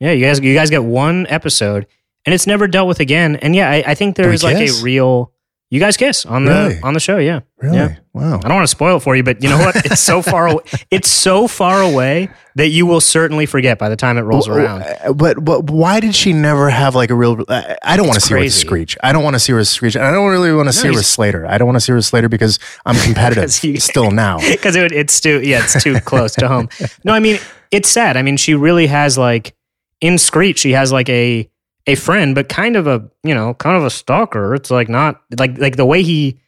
Yeah, 0.00 0.10
you 0.12 0.26
guys, 0.26 0.40
you 0.40 0.52
guys 0.52 0.68
get 0.68 0.82
one 0.82 1.26
episode, 1.28 1.86
and 2.26 2.34
it's 2.34 2.46
never 2.46 2.66
dealt 2.66 2.88
with 2.88 3.00
again. 3.00 3.36
And 3.36 3.54
yeah, 3.56 3.70
I, 3.70 3.84
I 3.86 3.94
think 3.94 4.16
there 4.16 4.32
is 4.32 4.42
like 4.44 4.56
a 4.56 4.70
real. 4.82 5.32
You 5.68 5.80
guys 5.80 5.96
kiss 5.96 6.24
on 6.24 6.44
the 6.44 6.52
Really? 6.52 6.80
on 6.84 6.94
the 6.94 7.00
show. 7.00 7.18
Yeah, 7.18 7.40
Really? 7.60 7.76
Yeah. 7.76 7.96
Wow. 8.12 8.36
I 8.38 8.42
don't 8.46 8.54
want 8.54 8.62
to 8.62 8.70
spoil 8.70 8.98
it 8.98 9.00
for 9.00 9.16
you, 9.16 9.24
but 9.24 9.42
you 9.42 9.48
know 9.48 9.58
what? 9.58 9.74
It's 9.84 10.00
so 10.00 10.22
far. 10.22 10.46
away. 10.46 10.62
It's 10.92 11.08
so 11.10 11.48
far 11.48 11.82
away 11.82 12.28
that 12.54 12.68
you 12.68 12.86
will 12.86 13.00
certainly 13.00 13.46
forget 13.46 13.76
by 13.76 13.88
the 13.88 13.96
time 13.96 14.16
it 14.16 14.20
rolls 14.20 14.46
around. 14.46 14.82
uh, 14.82 15.12
But 15.12 15.44
but 15.44 15.68
why 15.68 15.98
did 15.98 16.14
she 16.14 16.32
never 16.32 16.70
have 16.70 16.94
like 16.94 17.10
a 17.10 17.16
real? 17.16 17.44
I 17.48 17.76
I 17.82 17.96
don't 17.96 18.06
want 18.06 18.14
to 18.14 18.24
see 18.24 18.34
her 18.34 18.38
with 18.38 18.44
crazy. 18.44 18.60
Screech. 18.64 18.96
I 19.02 19.10
don't 19.12 19.24
want 19.24 19.34
to 19.34 19.40
see 19.40 19.50
her 19.52 19.58
with 19.58 19.66
Screech. 19.66 19.96
I 19.96 20.12
don't 20.12 20.30
really 20.30 20.52
want 20.52 20.68
to 20.68 20.72
see 20.72 20.86
her 20.86 20.94
with 20.94 21.04
Slater. 21.04 21.44
I 21.48 21.58
don't 21.58 21.66
want 21.66 21.76
to 21.76 21.80
see 21.80 21.90
her 21.90 21.96
with 21.96 22.06
Slater 22.06 22.28
because 22.28 22.60
I'm 22.86 22.94
competitive 23.04 23.42
'Cause 23.42 23.64
you- 23.64 23.80
still 23.90 24.12
now. 24.12 24.38
because 24.38 24.76
it, 24.76 24.92
it's 24.92 25.20
too 25.20 25.40
yeah 25.42 25.64
it's 25.64 25.82
too 25.82 25.98
close 25.98 26.34
to 26.36 26.46
home 26.46 26.68
no 27.02 27.12
i 27.12 27.18
mean 27.18 27.38
it's 27.72 27.88
sad 27.88 28.16
i 28.16 28.22
mean 28.22 28.36
she 28.36 28.54
really 28.54 28.86
has 28.86 29.18
like 29.18 29.52
in 30.00 30.16
screech 30.16 30.60
she 30.60 30.72
has 30.72 30.92
like 30.92 31.08
a 31.08 31.50
a 31.86 31.94
friend 31.94 32.34
but 32.34 32.48
kind 32.48 32.76
of 32.76 32.86
a 32.86 33.08
you 33.22 33.34
know 33.34 33.54
kind 33.54 33.76
of 33.76 33.84
a 33.84 33.90
stalker 33.90 34.54
it's 34.54 34.70
like 34.70 34.88
not 34.88 35.22
like 35.38 35.56
like 35.58 35.76
the 35.76 35.86
way 35.86 36.02
he 36.02 36.40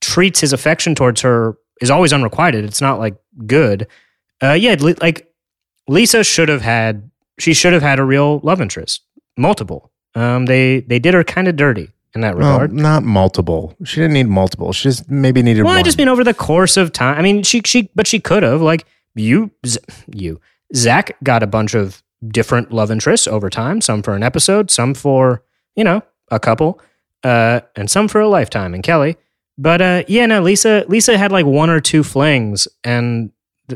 treats 0.00 0.40
his 0.40 0.52
affection 0.52 0.94
towards 0.94 1.20
her 1.20 1.56
is 1.80 1.90
always 1.90 2.12
unrequited 2.12 2.64
it's 2.64 2.80
not 2.80 2.98
like 2.98 3.14
good 3.46 3.86
uh 4.42 4.52
yeah 4.52 4.74
li- 4.74 4.96
like 5.00 5.32
lisa 5.88 6.24
should 6.24 6.48
have 6.48 6.62
had 6.62 7.10
she 7.38 7.54
should 7.54 7.72
have 7.72 7.82
had 7.82 7.98
a 7.98 8.04
real 8.04 8.40
love 8.42 8.60
interest 8.60 9.02
multiple 9.36 9.90
um 10.14 10.46
they 10.46 10.80
they 10.80 10.98
did 10.98 11.14
her 11.14 11.22
kind 11.24 11.46
of 11.48 11.56
dirty 11.56 11.88
in 12.14 12.22
that 12.22 12.36
Well, 12.36 12.52
regard 12.54 12.72
not 12.72 13.04
multiple. 13.04 13.76
She 13.84 14.00
didn't 14.00 14.14
need 14.14 14.26
multiple. 14.26 14.72
She 14.72 14.88
just 14.88 15.08
maybe 15.08 15.42
needed 15.42 15.62
well, 15.62 15.74
one. 15.74 15.78
I 15.78 15.84
just 15.84 15.96
mean 15.96 16.08
over 16.08 16.24
the 16.24 16.34
course 16.34 16.76
of 16.76 16.90
time. 16.92 17.16
I 17.16 17.22
mean, 17.22 17.44
she 17.44 17.62
she, 17.64 17.88
but 17.94 18.08
she 18.08 18.18
could 18.18 18.42
have 18.42 18.60
like 18.60 18.84
you, 19.14 19.52
Z- 19.64 19.78
you. 20.12 20.40
Zach 20.74 21.16
got 21.22 21.44
a 21.44 21.46
bunch 21.46 21.72
of 21.74 22.02
different 22.26 22.72
love 22.72 22.90
interests 22.90 23.26
over 23.26 23.50
time. 23.50 23.80
Some 23.80 24.02
for 24.02 24.14
an 24.14 24.22
episode, 24.22 24.70
some 24.70 24.94
for 24.94 25.42
you 25.76 25.84
know 25.84 26.02
a 26.30 26.40
couple, 26.40 26.80
uh, 27.24 27.60
and 27.76 27.90
some 27.90 28.08
for 28.08 28.20
a 28.20 28.28
lifetime. 28.28 28.74
And 28.74 28.82
Kelly, 28.82 29.16
but 29.58 29.80
uh, 29.80 30.02
yeah, 30.08 30.26
no, 30.26 30.40
Lisa. 30.42 30.84
Lisa 30.88 31.18
had 31.18 31.32
like 31.32 31.46
one 31.46 31.70
or 31.70 31.80
two 31.80 32.02
flings, 32.02 32.68
and 32.84 33.30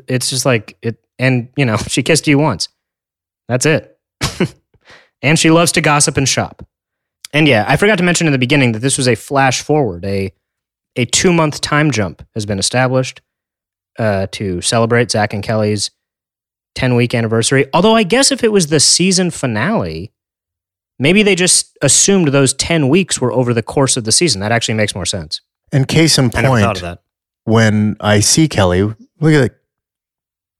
it's 0.08 0.30
just 0.30 0.46
like 0.46 0.76
it. 0.82 0.98
And 1.18 1.48
you 1.56 1.64
know, 1.64 1.76
she 1.88 2.02
kissed 2.02 2.26
you 2.26 2.38
once. 2.38 2.68
That's 3.48 3.66
it. 3.66 3.98
and 5.22 5.38
she 5.38 5.50
loves 5.50 5.72
to 5.72 5.80
gossip 5.80 6.16
and 6.16 6.28
shop. 6.28 6.66
And 7.32 7.48
yeah, 7.48 7.64
I 7.68 7.76
forgot 7.76 7.98
to 7.98 8.04
mention 8.04 8.26
in 8.26 8.32
the 8.32 8.38
beginning 8.38 8.72
that 8.72 8.78
this 8.78 8.96
was 8.96 9.08
a 9.08 9.14
flash 9.14 9.60
forward, 9.60 10.04
a 10.04 10.32
a 10.96 11.04
two 11.04 11.32
month 11.32 11.60
time 11.60 11.90
jump 11.90 12.26
has 12.34 12.46
been 12.46 12.58
established 12.58 13.20
uh, 13.98 14.26
to 14.32 14.60
celebrate 14.60 15.10
Zach 15.10 15.32
and 15.32 15.42
Kelly's 15.42 15.90
10 16.74 16.94
week 16.94 17.14
anniversary. 17.14 17.66
Although, 17.72 17.94
I 17.94 18.02
guess 18.02 18.30
if 18.32 18.42
it 18.44 18.52
was 18.52 18.68
the 18.68 18.80
season 18.80 19.30
finale, 19.30 20.12
maybe 20.98 21.22
they 21.22 21.34
just 21.34 21.76
assumed 21.82 22.28
those 22.28 22.54
10 22.54 22.88
weeks 22.88 23.20
were 23.20 23.32
over 23.32 23.54
the 23.54 23.62
course 23.62 23.96
of 23.96 24.04
the 24.04 24.12
season. 24.12 24.40
That 24.40 24.52
actually 24.52 24.74
makes 24.74 24.94
more 24.94 25.06
sense. 25.06 25.40
And 25.72 25.86
case 25.88 26.18
in 26.18 26.30
I 26.34 26.42
never 26.42 26.60
thought 26.60 26.64
point, 26.66 26.76
of 26.78 26.82
that. 26.82 27.02
when 27.44 27.96
I 28.00 28.20
see 28.20 28.48
Kelly, 28.48 28.82
look 28.82 28.96
at 29.20 29.44
it. 29.44 29.56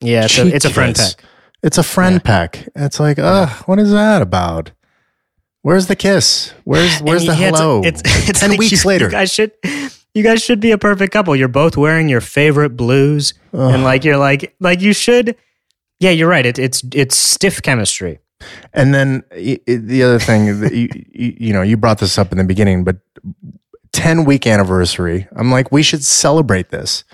Yeah, 0.01 0.25
it's 0.25 0.39
a, 0.39 0.47
it's 0.55 0.65
a 0.65 0.71
friend 0.71 0.95
kiss. 0.95 1.15
peck. 1.15 1.25
It's 1.63 1.79
a 1.79 1.83
friend 1.83 2.15
Yeah. 2.17 2.19
peck. 2.47 2.69
It's 2.77 3.01
like, 3.01 3.19
ugh, 3.19 3.49
what 3.67 3.79
is 3.79 3.91
that 3.93 4.21
about? 4.23 4.73
Where's 5.63 5.87
the 5.87 5.97
kiss? 5.97 6.53
Where's 6.65 7.01
where's 7.01 7.23
And 7.27 7.31
the 7.31 7.41
yeah, 7.41 7.49
it's- 7.49 7.61
hello? 7.61 7.83
It's, 7.83 8.03
it's, 8.29 8.41
ten 8.41 8.51
like 8.51 8.59
weeks 8.59 8.85
you, 8.85 8.89
later. 8.89 9.07
You 9.07 9.11
guys 9.11 9.33
should. 9.33 9.53
You 10.13 10.23
guys 10.23 10.43
should 10.45 10.61
be 10.61 10.71
a 10.73 10.79
perfect 10.79 11.13
couple. 11.13 11.35
You're 11.35 11.49
both 11.49 11.77
wearing 11.77 12.09
your 12.09 12.21
favorite 12.21 12.77
blues, 12.77 13.35
Ugh. 13.55 13.75
and 13.75 13.83
like 13.83 14.05
you're 14.05 14.17
like 14.19 14.55
like 14.61 14.81
you 14.83 14.93
should. 14.93 15.37
Yeah, 16.01 16.11
you're 16.11 16.29
right. 16.29 16.45
It, 16.47 16.59
it's 16.59 16.83
it's 16.95 17.17
stiff 17.17 17.63
chemistry. 17.63 18.19
And 18.73 18.93
then 18.95 19.23
y- 19.33 19.59
y- 19.67 19.77
the 19.77 20.03
other 20.03 20.19
thing, 20.19 20.61
that 20.61 20.73
you, 20.75 20.89
you 21.13 21.37
you 21.39 21.53
know, 21.53 21.63
you 21.63 21.77
brought 21.77 21.99
this 21.99 22.19
up 22.19 22.33
in 22.33 22.39
the 22.39 22.45
beginning, 22.45 22.85
but 22.85 22.97
ten 23.93 24.25
week 24.25 24.47
anniversary. 24.47 25.27
I'm 25.37 25.51
like, 25.51 25.71
we 25.73 25.83
should 25.83 26.05
celebrate 26.05 26.71
this. 26.71 27.05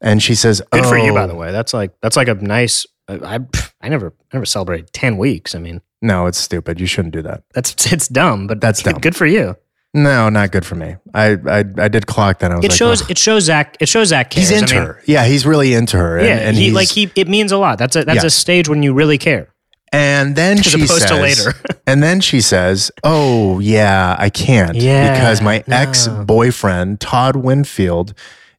And 0.00 0.22
she 0.22 0.34
says, 0.34 0.60
Good 0.70 0.84
for 0.84 0.98
you, 0.98 1.12
"Oh, 1.12 1.14
by 1.14 1.26
the 1.26 1.34
way. 1.34 1.52
That's 1.52 1.72
like 1.72 1.92
that's 2.00 2.16
like 2.16 2.28
a 2.28 2.34
nice. 2.34 2.86
I 3.08 3.40
I 3.80 3.88
never 3.88 4.08
I 4.32 4.36
never 4.36 4.46
celebrate 4.46 4.92
ten 4.92 5.16
weeks. 5.18 5.54
I 5.54 5.58
mean, 5.58 5.80
No, 6.02 6.26
it's 6.26 6.38
stupid. 6.38 6.80
You 6.80 6.86
shouldn't 6.86 7.14
do 7.14 7.22
that. 7.22 7.44
that's 7.54 7.90
it's 7.92 8.08
dumb, 8.08 8.46
but 8.46 8.60
That's 8.60 8.82
dumb. 8.82 8.94
Good 9.00 9.16
for 9.16 9.26
you. 9.26 9.56
No, 9.96 10.28
not 10.28 10.50
good 10.50 10.66
for 10.66 10.74
me. 10.74 10.96
I 11.14 11.36
I, 11.46 11.58
I 11.78 11.88
did 11.88 12.06
clock 12.06 12.40
that. 12.40 12.50
I 12.50 12.56
was 12.56 12.64
It 12.64 12.68
like, 12.72 12.76
shows 12.78 13.02
"Ugh." 13.02 13.10
it 13.12 13.18
shows 13.18 13.44
Zach 13.44 13.76
it 13.80 13.88
shows 13.88 14.08
Zach 14.08 14.30
cares. 14.30 14.48
he's 14.48 14.60
into 14.60 14.74
I 14.74 14.78
mean, 14.80 14.86
her. 14.88 15.02
Yeah, 15.06 15.24
he's 15.24 15.46
really 15.46 15.72
into 15.72 15.96
her. 15.96 16.18
And, 16.18 16.26
Yeah, 16.26 16.36
and 16.38 16.56
he 16.56 16.70
like 16.72 16.88
he 16.88 17.10
it 17.14 17.28
means 17.28 17.52
a 17.52 17.58
lot. 17.58 17.78
That's 17.78 17.94
a 17.96 18.04
that's 18.04 18.22
Yeah. 18.22 18.26
a 18.26 18.30
stage 18.30 18.68
when 18.68 18.82
you 18.82 18.92
really 18.92 19.18
care. 19.18 19.48
And 19.92 20.34
then 20.34 20.58
As 20.58 20.64
she 20.66 20.86
says, 20.88 21.10
later. 21.12 21.54
and 21.86 22.02
then 22.02 22.20
she 22.20 22.40
says, 22.40 22.90
"Oh 23.04 23.60
yeah, 23.60 24.16
I 24.18 24.28
can't 24.30 24.74
Yeah, 24.74 25.12
because 25.12 25.40
my 25.40 25.62
no. 25.68 25.76
ex 25.76 26.08
boyfriend 26.08 26.98
Todd 27.00 27.36
Winfield 27.36 28.12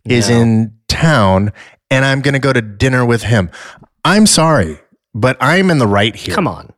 is 0.06 0.30
No. 0.30 0.40
in 0.40 0.74
town, 0.88 1.52
and 1.92 2.06
I'm 2.06 2.22
going 2.22 2.36
to 2.36 2.40
go 2.40 2.54
to 2.54 2.62
dinner 2.62 3.06
with 3.06 3.24
him. 3.24 3.50
I'm 4.06 4.26
sorry, 4.28 4.80
but 5.14 5.36
I'm 5.42 5.70
in 5.70 5.80
the 5.80 5.88
right 5.88 6.16
here. 6.16 6.34
Come 6.34 6.48
on. 6.48 6.72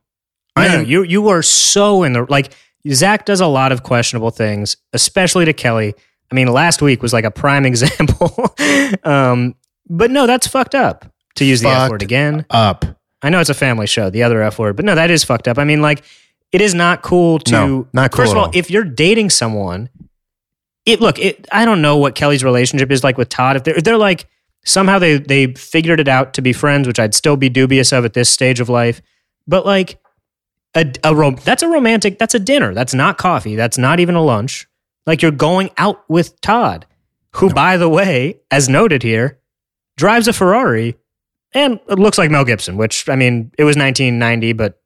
No, 0.56 0.64
no, 0.64 0.68
I'm- 0.78 0.86
you 0.86 1.04
you 1.04 1.28
are 1.28 1.42
so 1.42 2.02
in 2.02 2.14
the 2.14 2.26
like 2.28 2.52
Zach 2.90 3.24
does 3.24 3.40
a 3.40 3.46
lot 3.46 3.72
of 3.72 3.82
questionable 3.82 4.30
things, 4.30 4.76
especially 4.92 5.44
to 5.44 5.52
Kelly. 5.52 5.94
I 6.30 6.34
mean, 6.34 6.48
last 6.48 6.82
week 6.82 7.02
was 7.02 7.12
like 7.12 7.24
a 7.24 7.30
prime 7.30 7.64
example. 7.72 8.54
um, 9.04 9.54
but 9.88 10.10
no, 10.10 10.26
that's 10.26 10.46
fucked 10.46 10.74
up 10.74 11.06
to 11.36 11.44
use 11.44 11.60
the 11.60 11.68
F 11.68 11.90
word 11.90 12.02
again. 12.02 12.44
Up. 12.50 12.84
I 13.22 13.30
know 13.30 13.40
it's 13.40 13.50
a 13.50 13.54
family 13.54 13.86
show, 13.86 14.10
the 14.10 14.22
other 14.22 14.42
F 14.42 14.58
word, 14.58 14.76
but 14.76 14.84
no, 14.84 14.94
that 14.94 15.10
is 15.10 15.24
fucked 15.24 15.48
up. 15.48 15.58
I 15.58 15.64
mean, 15.64 15.82
like, 15.82 16.04
it 16.52 16.60
is 16.60 16.74
not 16.74 17.02
cool 17.02 17.38
to. 17.40 17.52
No, 17.52 17.88
not 17.92 18.10
cool 18.12 18.24
First 18.24 18.32
of 18.32 18.38
all, 18.38 18.44
all. 18.46 18.50
if 18.54 18.70
you're 18.70 18.84
dating 18.84 19.30
someone, 19.30 19.88
it 20.86 21.00
look, 21.00 21.18
it. 21.18 21.46
I 21.52 21.64
don't 21.64 21.82
know 21.82 21.96
what 21.96 22.14
Kelly's 22.14 22.44
relationship 22.44 22.90
is 22.90 23.02
like 23.04 23.18
with 23.18 23.28
Todd. 23.28 23.56
If 23.56 23.64
they're, 23.64 23.76
if 23.76 23.84
they're 23.84 23.98
like 23.98 24.26
somehow 24.64 24.98
they 24.98 25.18
they 25.18 25.52
figured 25.54 26.00
it 26.00 26.08
out 26.08 26.34
to 26.34 26.42
be 26.42 26.52
friends, 26.52 26.86
which 26.86 26.98
I'd 26.98 27.14
still 27.14 27.36
be 27.36 27.48
dubious 27.48 27.92
of 27.92 28.04
at 28.04 28.14
this 28.14 28.30
stage 28.30 28.60
of 28.60 28.68
life. 28.68 29.02
But 29.46 29.66
like 29.66 29.98
a, 30.74 30.92
a 31.04 31.14
rom- 31.14 31.38
that's 31.44 31.62
a 31.62 31.68
romantic. 31.68 32.18
That's 32.18 32.34
a 32.34 32.38
dinner. 32.38 32.74
That's 32.74 32.94
not 32.94 33.18
coffee. 33.18 33.56
That's 33.56 33.78
not 33.78 34.00
even 34.00 34.14
a 34.14 34.22
lunch. 34.22 34.66
Like 35.06 35.22
you're 35.22 35.30
going 35.30 35.70
out 35.78 36.04
with 36.08 36.40
Todd, 36.40 36.86
who, 37.36 37.50
by 37.50 37.76
the 37.78 37.88
way, 37.88 38.40
as 38.50 38.68
noted 38.68 39.02
here, 39.02 39.38
drives 39.96 40.28
a 40.28 40.32
Ferrari 40.32 40.96
and 41.54 41.80
it 41.88 41.98
looks 41.98 42.18
like 42.18 42.30
Mel 42.30 42.44
Gibson, 42.44 42.76
which 42.76 43.08
I 43.08 43.16
mean, 43.16 43.50
it 43.58 43.64
was 43.64 43.76
1990, 43.76 44.52
but 44.52 44.80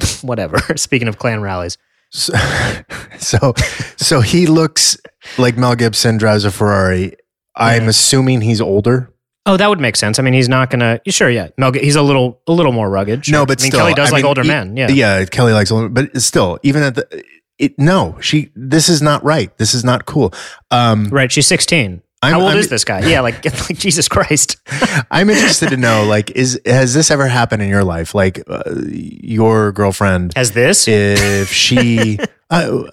whatever. 0.22 0.58
Speaking 0.76 1.06
of 1.08 1.18
Klan 1.18 1.40
rallies, 1.40 1.78
So, 2.10 2.32
so, 3.18 3.54
so 3.96 4.20
he 4.20 4.46
looks 4.46 4.96
like 5.38 5.56
Mel 5.56 5.76
Gibson 5.76 6.16
drives 6.18 6.44
a 6.44 6.50
Ferrari. 6.50 7.14
I'm 7.54 7.84
Yeah. 7.84 7.88
assuming 7.90 8.40
he's 8.40 8.60
older. 8.60 9.12
Oh, 9.48 9.56
that 9.56 9.68
would 9.68 9.80
make 9.80 9.96
sense. 9.96 10.18
I 10.18 10.22
mean, 10.22 10.34
he's 10.34 10.48
not 10.48 10.68
gonna. 10.68 11.00
Sure, 11.08 11.30
yeah, 11.30 11.48
Mel. 11.56 11.72
He's 11.72 11.96
a 11.96 12.02
little, 12.02 12.40
a 12.46 12.52
little 12.52 12.72
more 12.72 12.88
rugged. 12.90 13.24
sure. 13.24 13.32
No, 13.32 13.46
but 13.46 13.60
I 13.60 13.64
mean, 13.64 13.70
still, 13.70 13.80
Kelly 13.80 13.94
does 13.94 14.10
I 14.10 14.12
like 14.12 14.22
mean, 14.22 14.28
older 14.28 14.42
e- 14.44 14.46
men. 14.46 14.76
Yeah, 14.76 14.88
yeah. 14.90 15.24
Kelly 15.24 15.54
likes 15.54 15.72
older, 15.72 15.88
but 15.88 16.20
still, 16.20 16.58
even 16.62 16.82
at 16.82 16.96
the, 16.96 17.24
it, 17.58 17.78
no, 17.78 18.18
she. 18.20 18.50
This 18.54 18.90
is 18.90 19.00
not 19.00 19.24
right. 19.24 19.56
This 19.56 19.72
is 19.72 19.84
not 19.84 20.04
cool. 20.04 20.34
Um, 20.70 21.08
right. 21.08 21.32
She's 21.32 21.46
16. 21.46 22.02
I'm, 22.20 22.32
How 22.32 22.40
old 22.40 22.50
I'm, 22.50 22.58
is 22.58 22.68
this 22.68 22.84
guy? 22.84 23.08
Yeah, 23.08 23.20
like, 23.20 23.44
like 23.70 23.78
Jesus 23.78 24.06
Christ. 24.08 24.56
I'm 25.10 25.30
interested 25.30 25.70
to 25.70 25.76
know, 25.76 26.04
like, 26.04 26.32
is 26.32 26.60
has 26.66 26.92
this 26.92 27.10
ever 27.10 27.26
happened 27.26 27.62
in 27.62 27.68
your 27.68 27.84
life? 27.84 28.14
Like, 28.14 28.42
uh, 28.48 28.62
your 28.90 29.72
girlfriend, 29.72 30.32
Has 30.36 30.52
this? 30.52 30.88
if 30.88 31.50
she, 31.52 32.18
uh, 32.50 32.52
uh, 32.52 32.88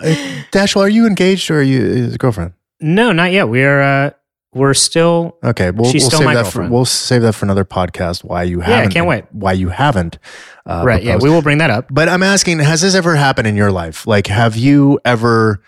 Dashiell, 0.52 0.82
are 0.82 0.90
you 0.90 1.06
engaged 1.08 1.50
or 1.52 1.60
are 1.60 1.64
you 1.64 1.82
his 1.82 2.18
girlfriend? 2.18 2.54
no, 2.80 3.12
not 3.12 3.32
yet. 3.32 3.50
We're 3.50 3.82
uh, 3.82 4.12
we're 4.56 4.74
still. 4.74 5.38
Okay, 5.44 5.70
we'll, 5.70 5.92
She's 5.92 6.04
we'll 6.04 6.10
still 6.10 6.20
save 6.20 6.26
my 6.26 6.36
that 6.36 6.48
for 6.48 6.68
we'll 6.68 6.86
save 6.86 7.22
that 7.24 7.34
for 7.34 7.46
another 7.46 7.66
podcast. 7.66 8.24
Why 8.24 8.44
you 8.44 8.62
haven't? 8.62 8.78
Yeah, 8.78 8.90
I 8.90 8.92
can't 8.92 9.08
wait. 9.08 9.26
Why 9.32 9.52
you 9.52 9.70
haven't? 9.70 10.18
Uh, 10.66 10.84
right. 10.86 11.04
Yeah, 11.04 11.18
we 11.18 11.30
will 11.30 11.42
bring 11.42 11.60
that 11.60 11.70
up. 11.70 11.88
But 11.92 12.10
I'm 12.10 12.24
asking, 12.24 12.60
has 12.60 12.82
this 12.82 12.96
ever 12.96 13.16
happened 13.16 13.48
in 13.48 13.56
your 13.56 13.72
life? 13.72 14.08
Like, 14.08 14.28
have 14.28 14.56
you 14.56 15.00
ever 15.06 15.62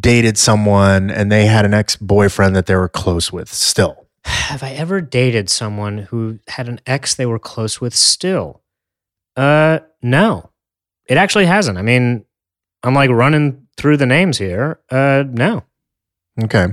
dated 0.00 0.38
someone 0.38 1.10
and 1.10 1.30
they 1.30 1.46
had 1.46 1.64
an 1.64 1.74
ex 1.74 1.94
boyfriend 1.94 2.56
that 2.56 2.66
they 2.66 2.74
were 2.74 2.88
close 2.88 3.30
with 3.30 3.52
still? 3.52 4.08
Have 4.24 4.62
I 4.62 4.70
ever 4.72 5.00
dated 5.00 5.50
someone 5.50 5.98
who 5.98 6.38
had 6.48 6.68
an 6.68 6.80
ex 6.86 7.14
they 7.14 7.26
were 7.26 7.38
close 7.38 7.80
with 7.80 7.94
still? 7.94 8.62
Uh, 9.36 9.80
no. 10.00 10.50
It 11.06 11.18
actually 11.18 11.46
hasn't. 11.46 11.76
I 11.76 11.82
mean, 11.82 12.24
I'm 12.82 12.94
like 12.94 13.10
running 13.10 13.66
through 13.76 13.98
the 13.98 14.06
names 14.06 14.38
here. 14.38 14.80
Uh, 14.90 15.24
no. 15.28 15.64
Okay. 16.42 16.68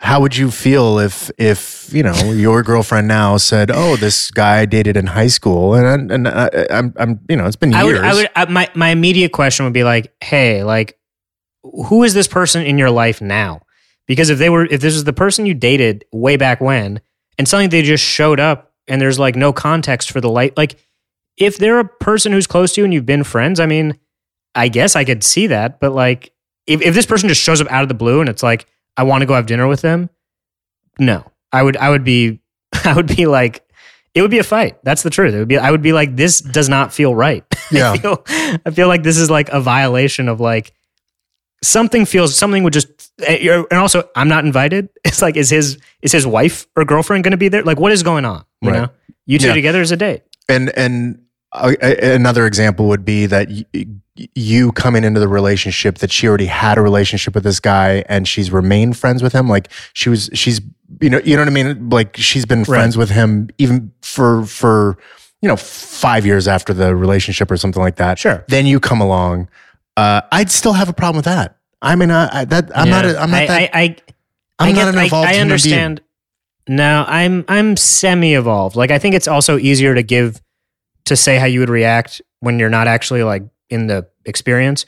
How 0.00 0.20
would 0.20 0.36
you 0.36 0.50
feel 0.52 1.00
if, 1.00 1.28
if 1.38 1.92
you 1.92 2.04
know, 2.04 2.14
your 2.32 2.62
girlfriend 2.62 3.08
now 3.08 3.36
said, 3.36 3.70
"Oh, 3.72 3.96
this 3.96 4.30
guy 4.30 4.60
I 4.60 4.66
dated 4.66 4.96
in 4.96 5.08
high 5.08 5.26
school," 5.26 5.74
and 5.74 6.10
and 6.12 6.28
I, 6.28 6.48
I'm, 6.70 6.94
I'm, 6.96 7.20
you 7.28 7.36
know, 7.36 7.46
it's 7.46 7.56
been 7.56 7.72
years. 7.72 7.82
I 7.82 7.84
would, 7.84 7.96
I 7.96 8.14
would, 8.14 8.30
I, 8.36 8.44
my, 8.46 8.70
my 8.74 8.88
immediate 8.90 9.32
question 9.32 9.64
would 9.64 9.72
be 9.72 9.82
like, 9.82 10.14
hey, 10.22 10.62
like, 10.62 10.96
who 11.64 12.04
is 12.04 12.14
this 12.14 12.28
person 12.28 12.64
in 12.64 12.78
your 12.78 12.90
life 12.90 13.20
now? 13.20 13.62
Because 14.06 14.30
if 14.30 14.38
they 14.38 14.48
were, 14.48 14.66
if 14.66 14.80
this 14.80 14.94
is 14.94 15.02
the 15.02 15.12
person 15.12 15.46
you 15.46 15.54
dated 15.54 16.04
way 16.12 16.36
back 16.36 16.60
when, 16.60 17.00
and 17.36 17.48
suddenly 17.48 17.66
they 17.66 17.82
just 17.82 18.04
showed 18.04 18.38
up 18.38 18.72
and 18.86 19.00
there's 19.02 19.18
like 19.18 19.34
no 19.34 19.52
context 19.52 20.12
for 20.12 20.20
the 20.20 20.30
light, 20.30 20.56
like, 20.56 20.76
if 21.36 21.58
they're 21.58 21.80
a 21.80 21.88
person 21.88 22.32
who's 22.32 22.46
close 22.46 22.72
to 22.74 22.80
you 22.80 22.84
and 22.84 22.94
you've 22.94 23.04
been 23.04 23.24
friends, 23.24 23.58
I 23.58 23.66
mean, 23.66 23.98
I 24.54 24.68
guess 24.68 24.94
I 24.96 25.04
could 25.04 25.24
see 25.24 25.48
that, 25.48 25.80
but 25.80 25.92
like, 25.92 26.32
if, 26.66 26.82
if 26.82 26.94
this 26.94 27.04
person 27.06 27.28
just 27.28 27.42
shows 27.42 27.60
up 27.60 27.70
out 27.70 27.82
of 27.82 27.88
the 27.88 27.94
blue 27.94 28.20
and 28.20 28.28
it's 28.28 28.42
like, 28.42 28.66
I 28.98 29.04
want 29.04 29.22
to 29.22 29.26
go 29.26 29.32
have 29.34 29.46
dinner 29.46 29.66
with 29.66 29.80
them, 29.80 30.10
no, 30.98 31.24
I 31.52 31.62
would, 31.62 31.76
I 31.76 31.88
would 31.88 32.04
be, 32.04 32.40
I 32.84 32.92
would 32.94 33.06
be 33.06 33.24
like, 33.26 33.64
it 34.14 34.22
would 34.22 34.30
be 34.30 34.38
a 34.38 34.44
fight. 34.44 34.76
That's 34.82 35.02
the 35.02 35.10
truth. 35.10 35.32
It 35.34 35.38
would 35.38 35.48
be. 35.48 35.56
I 35.58 35.70
would 35.70 35.82
be 35.82 35.92
like, 35.92 36.16
this 36.16 36.40
does 36.40 36.68
not 36.68 36.92
feel 36.92 37.14
right. 37.14 37.44
Yeah. 37.70 37.92
I 37.92 37.98
feel. 37.98 38.24
I 38.66 38.70
feel 38.70 38.88
like 38.88 39.02
this 39.02 39.18
is 39.18 39.28
like 39.30 39.50
a 39.50 39.60
violation 39.60 40.26
of 40.28 40.40
like 40.40 40.72
something 41.62 42.06
feels 42.06 42.34
something 42.36 42.62
would 42.64 42.72
just. 42.72 42.88
eh, 43.20 43.62
And 43.70 43.78
also, 43.78 44.08
I'm 44.16 44.28
not 44.28 44.44
invited. 44.46 44.88
It's 45.04 45.20
like, 45.22 45.36
is 45.36 45.50
his 45.50 45.78
is 46.02 46.12
his 46.12 46.26
wife 46.26 46.66
or 46.76 46.84
girlfriend 46.86 47.24
going 47.24 47.32
to 47.32 47.36
be 47.38 47.48
there? 47.48 47.62
Like, 47.62 47.78
what 47.78 47.92
is 47.92 48.02
going 48.02 48.24
on? 48.24 48.44
You 48.62 48.70
Right. 48.70 48.76
know, 48.82 48.88
you 49.26 49.38
two 49.38 49.48
Yeah. 49.48 49.54
together 49.54 49.80
as 49.82 49.92
a 49.92 49.96
date. 49.96 50.22
And 50.48 50.70
and 50.76 51.20
another 51.52 52.46
example 52.46 52.88
would 52.88 53.04
be 53.04 53.26
that 53.26 53.48
y- 53.48 53.86
you 54.34 54.72
coming 54.72 55.04
into 55.04 55.20
the 55.20 55.28
relationship 55.28 55.98
that 55.98 56.10
she 56.10 56.26
already 56.28 56.46
had 56.46 56.76
a 56.76 56.80
relationship 56.82 57.34
with 57.34 57.44
this 57.44 57.60
guy 57.60 58.04
and 58.08 58.26
she's 58.26 58.50
remained 58.50 58.96
friends 58.96 59.22
with 59.22 59.32
him. 59.32 59.48
Like 59.48 59.70
she 59.92 60.08
was, 60.08 60.28
she's 60.34 60.60
you 61.00 61.10
know, 61.10 61.20
you 61.24 61.36
know 61.36 61.42
what 61.42 61.48
I 61.48 61.52
mean. 61.52 61.88
Like 61.90 62.16
she's 62.16 62.44
been 62.46 62.64
friends 62.64 62.96
with 62.96 63.10
him 63.10 63.48
even 63.58 63.92
for 64.02 64.44
for 64.44 64.98
you 65.40 65.48
know 65.48 65.56
five 65.56 66.26
years 66.26 66.48
after 66.48 66.72
the 66.74 66.96
relationship 66.96 67.50
or 67.50 67.56
something 67.56 67.82
like 67.82 67.96
that. 67.96 68.18
Sure. 68.18 68.44
Then 68.48 68.66
you 68.66 68.80
come 68.80 69.00
along. 69.00 69.48
Uh, 69.96 70.22
I'd 70.32 70.50
still 70.50 70.72
have 70.72 70.88
a 70.88 70.92
problem 70.92 71.16
with 71.16 71.24
that. 71.26 71.56
I 71.80 71.94
mean, 71.94 72.10
I, 72.10 72.40
I 72.40 72.44
that 72.46 72.76
I'm 72.76 72.90
not. 72.90 73.04
Yeah. 73.04 73.12
A, 73.12 73.18
I'm 73.18 73.30
not 73.30 73.42
I, 73.42 73.46
that. 73.46 73.70
I, 73.76 73.80
I, 73.80 73.96
I'm 74.58 74.68
I 74.68 74.72
not 74.72 74.88
an 74.88 74.98
I- 74.98 75.04
evolved 75.06 75.28
I, 75.28 75.38
understand. 75.38 76.00
No, 76.68 77.04
I'm 77.06 77.44
I'm 77.48 77.76
semi 77.76 78.34
evolved. 78.34 78.74
Like 78.74 78.90
I 78.90 78.98
think 78.98 79.14
it's 79.14 79.28
also 79.28 79.58
easier 79.58 79.94
to 79.94 80.02
give 80.02 80.42
to 81.08 81.16
say 81.16 81.38
how 81.38 81.46
you 81.46 81.60
would 81.60 81.68
react 81.70 82.22
when 82.40 82.58
you're 82.58 82.70
not 82.70 82.86
actually 82.86 83.22
like 83.22 83.42
in 83.70 83.86
the 83.88 84.06
experience. 84.24 84.86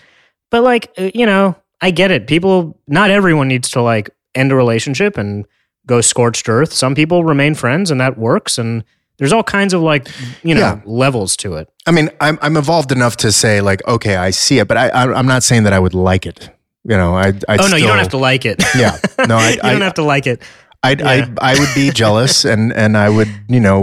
But 0.51 0.63
like 0.63 0.91
uh, 0.99 1.11
you 1.15 1.27
know, 1.27 1.57
I 1.81 1.91
get 1.91 2.11
it. 2.11 2.27
People, 2.27 2.79
not 2.87 3.11
everyone 3.11 3.49
needs 3.49 3.71
to 3.71 3.83
like 3.83 4.11
end 4.35 4.53
a 4.53 4.55
relationship 4.57 5.17
and 5.19 5.47
go 5.87 6.01
scorched 6.01 6.49
earth. 6.49 6.73
Some 6.73 6.95
people 6.95 7.25
remain 7.25 7.55
friends, 7.55 7.91
and 7.91 8.01
that 8.01 8.17
works. 8.19 8.59
And 8.59 8.85
there's 9.19 9.33
all 9.33 9.43
kinds 9.43 9.75
of 9.75 9.83
like 9.83 10.09
you 10.43 10.55
know 10.55 10.61
Yeah. 10.61 10.81
levels 10.85 11.37
to 11.39 11.55
it. 11.57 11.69
I 11.87 11.91
mean, 11.91 12.11
I'm 12.21 12.39
I'm 12.43 12.57
evolved 12.57 12.93
enough 12.93 13.17
to 13.19 13.33
say 13.33 13.61
like, 13.61 13.87
okay, 13.87 14.17
I 14.17 14.31
see 14.31 14.59
it, 14.59 14.69
but 14.69 14.77
I, 14.77 14.89
I 14.89 15.13
I'm 15.13 15.27
not 15.27 15.43
saying 15.43 15.65
that 15.65 15.73
I 15.73 15.79
would 15.79 15.95
like 15.95 16.27
it. 16.27 16.51
You 16.85 16.97
know, 16.97 17.15
I 17.15 17.29
I 17.49 17.59
oh 17.61 17.67
no, 17.69 17.77
you 17.77 17.87
don't 17.87 17.99
have 17.99 18.09
to 18.11 18.17
like 18.19 18.47
it. 18.47 18.63
Yeah, 18.75 18.97
no, 19.29 19.37
I 19.37 19.51
you 19.55 19.57
don't 19.57 19.83
I, 19.83 19.85
have 19.85 19.95
to 19.95 20.03
like 20.03 20.27
it. 20.27 20.41
I, 20.83 20.93
Yeah. 20.93 21.29
I 21.41 21.53
I 21.53 21.59
would 21.59 21.69
be 21.75 21.91
jealous, 21.91 22.45
and 22.53 22.73
and 22.73 22.97
I 22.97 23.09
would 23.09 23.29
you 23.49 23.61
know 23.61 23.81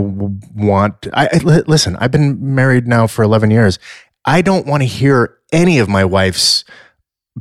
want. 0.55 1.07
I, 1.13 1.27
I 1.31 1.37
listen. 1.67 1.95
I've 1.99 2.11
been 2.11 2.55
married 2.55 2.87
now 2.87 3.07
for 3.07 3.23
11 3.23 3.51
years. 3.51 3.79
I 4.25 4.41
don't 4.41 4.65
want 4.65 4.81
to 4.83 4.87
hear 4.87 5.37
any 5.51 5.79
of 5.79 5.87
my 5.87 6.03
wife's 6.03 6.63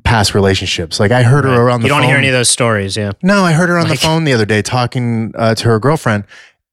past 0.05 0.35
relationships. 0.35 1.01
Like 1.01 1.11
I 1.11 1.23
heard 1.23 1.45
her 1.45 1.51
around 1.55 1.81
the 1.81 1.89
phone. 1.89 1.89
You 1.89 1.89
don't 1.89 2.01
phone. 2.03 2.09
hear 2.11 2.19
any 2.19 2.29
of 2.29 2.35
those 2.35 2.51
stories. 2.51 2.97
Yeah. 2.97 3.13
No, 3.23 3.43
I 3.45 3.53
heard 3.53 3.69
her 3.71 3.79
on 3.79 3.89
Like- 3.89 3.99
the 4.01 4.07
phone 4.07 4.25
the 4.25 4.35
other 4.35 4.45
day 4.47 4.61
talking 4.63 5.33
uh, 5.37 5.55
to 5.55 5.65
her 5.69 5.79
girlfriend, 5.81 6.25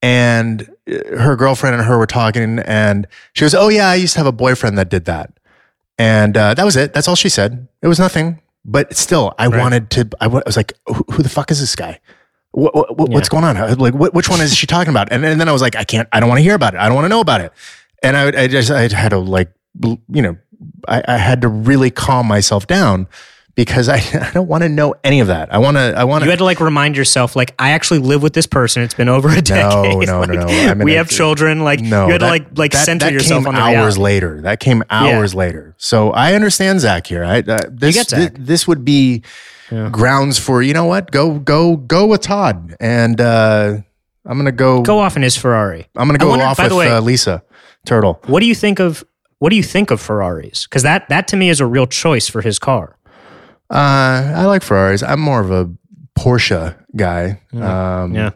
and 0.02 0.70
uh, 0.92 1.18
her 1.18 1.36
girlfriend 1.38 1.76
and 1.76 1.86
her 1.86 1.98
were 1.98 2.06
talking, 2.06 2.60
and 2.60 3.08
she 3.34 3.46
goes, 3.46 3.56
"Oh 3.56 3.70
yeah, 3.70 3.88
I 3.90 3.96
used 3.96 4.14
to 4.14 4.20
have 4.20 4.28
a 4.28 4.32
boyfriend 4.34 4.78
that 4.78 4.90
did 4.90 5.06
that," 5.06 5.32
and 5.98 6.36
uh, 6.36 6.54
that 6.54 6.66
was 6.66 6.76
it. 6.76 6.94
That's 6.94 7.08
all 7.08 7.16
she 7.16 7.30
said. 7.30 7.68
It 7.82 7.88
was 7.88 7.98
nothing, 8.00 8.42
but 8.66 8.94
still, 8.96 9.34
I 9.40 9.48
Right. 9.48 9.60
wanted 9.60 9.90
to. 9.92 10.10
I 10.20 10.26
I 10.26 10.28
was 10.46 10.58
like, 10.58 10.74
who, 10.88 11.06
"Who 11.14 11.24
the 11.24 11.30
fuck 11.30 11.50
is 11.50 11.60
this 11.62 11.76
guy? 11.76 12.00
What, 12.54 12.74
what, 12.76 12.98
what- 12.98 13.10
what's 13.10 13.28
Yeah. 13.34 13.42
going 13.42 13.58
on? 13.58 13.78
Like, 13.78 13.94
what, 13.94 14.14
which 14.14 14.30
one 14.30 14.40
is 14.42 14.56
she 14.56 14.66
talking 14.68 14.92
about?" 14.92 15.12
And, 15.12 15.26
and 15.26 15.40
then 15.42 15.50
I 15.50 15.52
was 15.52 15.62
like, 15.62 15.76
"I 15.76 15.84
can't. 15.84 16.08
I 16.14 16.20
don't 16.20 16.30
want 16.30 16.40
to 16.40 16.44
hear 16.44 16.56
about 16.56 16.74
it. 16.74 16.80
I 16.80 16.86
don't 16.86 16.96
want 16.96 17.06
to 17.06 17.10
know 17.10 17.20
about 17.22 17.42
it." 17.42 17.52
And 18.02 18.16
I, 18.18 18.44
I 18.44 18.48
just, 18.48 18.70
I 18.72 18.88
had 18.90 19.10
to 19.10 19.18
like, 19.18 19.52
you 19.82 20.22
know, 20.22 20.38
I, 20.88 21.04
I 21.08 21.18
had 21.18 21.42
to 21.42 21.48
really 21.48 21.90
calm 21.92 22.28
myself 22.28 22.68
down. 22.68 23.08
Because 23.56 23.88
I, 23.88 23.98
I 24.20 24.32
don't 24.34 24.48
want 24.48 24.64
to 24.64 24.70
know 24.70 24.96
any 25.04 25.20
of 25.20 25.28
that. 25.28 25.54
I 25.54 25.60
want 25.60 25.78
to. 25.78 25.94
I 25.96 26.06
want 26.06 26.24
to. 26.24 26.26
You 26.26 26.32
had 26.32 26.40
to 26.40 26.44
like 26.44 26.60
remind 26.60 26.98
yourself, 26.98 27.36
like, 27.36 27.54
I 27.60 27.70
actually 27.74 28.00
live 28.00 28.24
with 28.24 28.34
this 28.34 28.48
person. 28.48 28.82
It's 28.82 28.96
been 28.96 29.10
over 29.10 29.30
a 29.30 29.44
decade. 29.44 29.94
no, 29.94 30.00
no, 30.02 30.20
Like, 30.22 30.30
no. 30.32 30.48
I 30.48 30.74
mean, 30.74 30.86
we 30.86 30.94
have 30.94 31.08
children. 31.08 31.60
Like, 31.64 31.80
No, 31.80 32.08
you 32.08 32.14
had 32.14 32.22
to 32.22 32.26
like 32.28 32.58
like 32.58 32.72
that, 32.72 32.84
center 32.84 33.06
that 33.06 33.14
yourself 33.14 33.44
came 33.44 33.50
on 33.50 33.54
the 33.54 33.62
hours 33.62 33.76
reality. 33.98 34.02
later. 34.02 34.42
That 34.42 34.60
came 34.60 34.82
hours 34.90 35.36
later. 35.36 35.76
So 35.78 36.10
I 36.10 36.34
understand 36.34 36.80
Zach 36.82 37.06
here. 37.06 37.24
I 37.24 37.42
uh, 37.48 37.60
this 37.70 37.96
Zach. 38.08 38.34
this 38.40 38.68
would 38.68 38.84
be 38.84 39.22
grounds 39.70 40.40
for 40.40 40.62
you 40.62 40.74
know 40.74 40.86
what? 40.86 41.12
Go 41.12 41.40
go 41.40 41.76
go 41.78 42.06
with 42.08 42.22
Todd, 42.22 42.76
and 42.80 43.20
uh, 43.20 43.78
I'm 44.26 44.38
gonna 44.38 44.52
go. 44.52 44.82
Go 44.82 45.00
off 45.00 45.16
in 45.16 45.22
his 45.22 45.36
Ferrari. 45.38 45.88
I'm 45.96 46.08
gonna 46.08 46.18
go 46.20 46.30
wonder, 46.30 46.46
off 46.46 46.60
with 46.60 46.72
way- 46.72 46.90
uh, 46.92 47.02
Lisa 47.02 47.44
Turtle. 47.86 48.22
What 48.28 48.40
do 48.40 48.46
you 48.46 48.56
think 48.56 48.80
of 48.80 49.04
what 49.40 49.50
do 49.50 49.56
you 49.56 49.64
think 49.64 49.92
of 49.92 50.00
Ferraris? 50.00 50.66
Because 50.66 50.84
that 50.84 51.10
that 51.10 51.28
to 51.30 51.36
me 51.38 51.50
is 51.50 51.60
a 51.60 51.66
real 51.66 51.88
choice 51.88 52.28
for 52.30 52.42
his 52.42 52.60
car. 52.60 52.98
Uh, 53.70 54.34
I 54.36 54.46
like 54.46 54.62
Ferraris. 54.64 55.02
I'm 55.04 55.20
more 55.20 55.40
of 55.42 55.52
a 55.52 55.70
Porsche 56.18 56.76
guy. 56.96 57.42
Um, 57.54 58.14
yeah. 58.14 58.32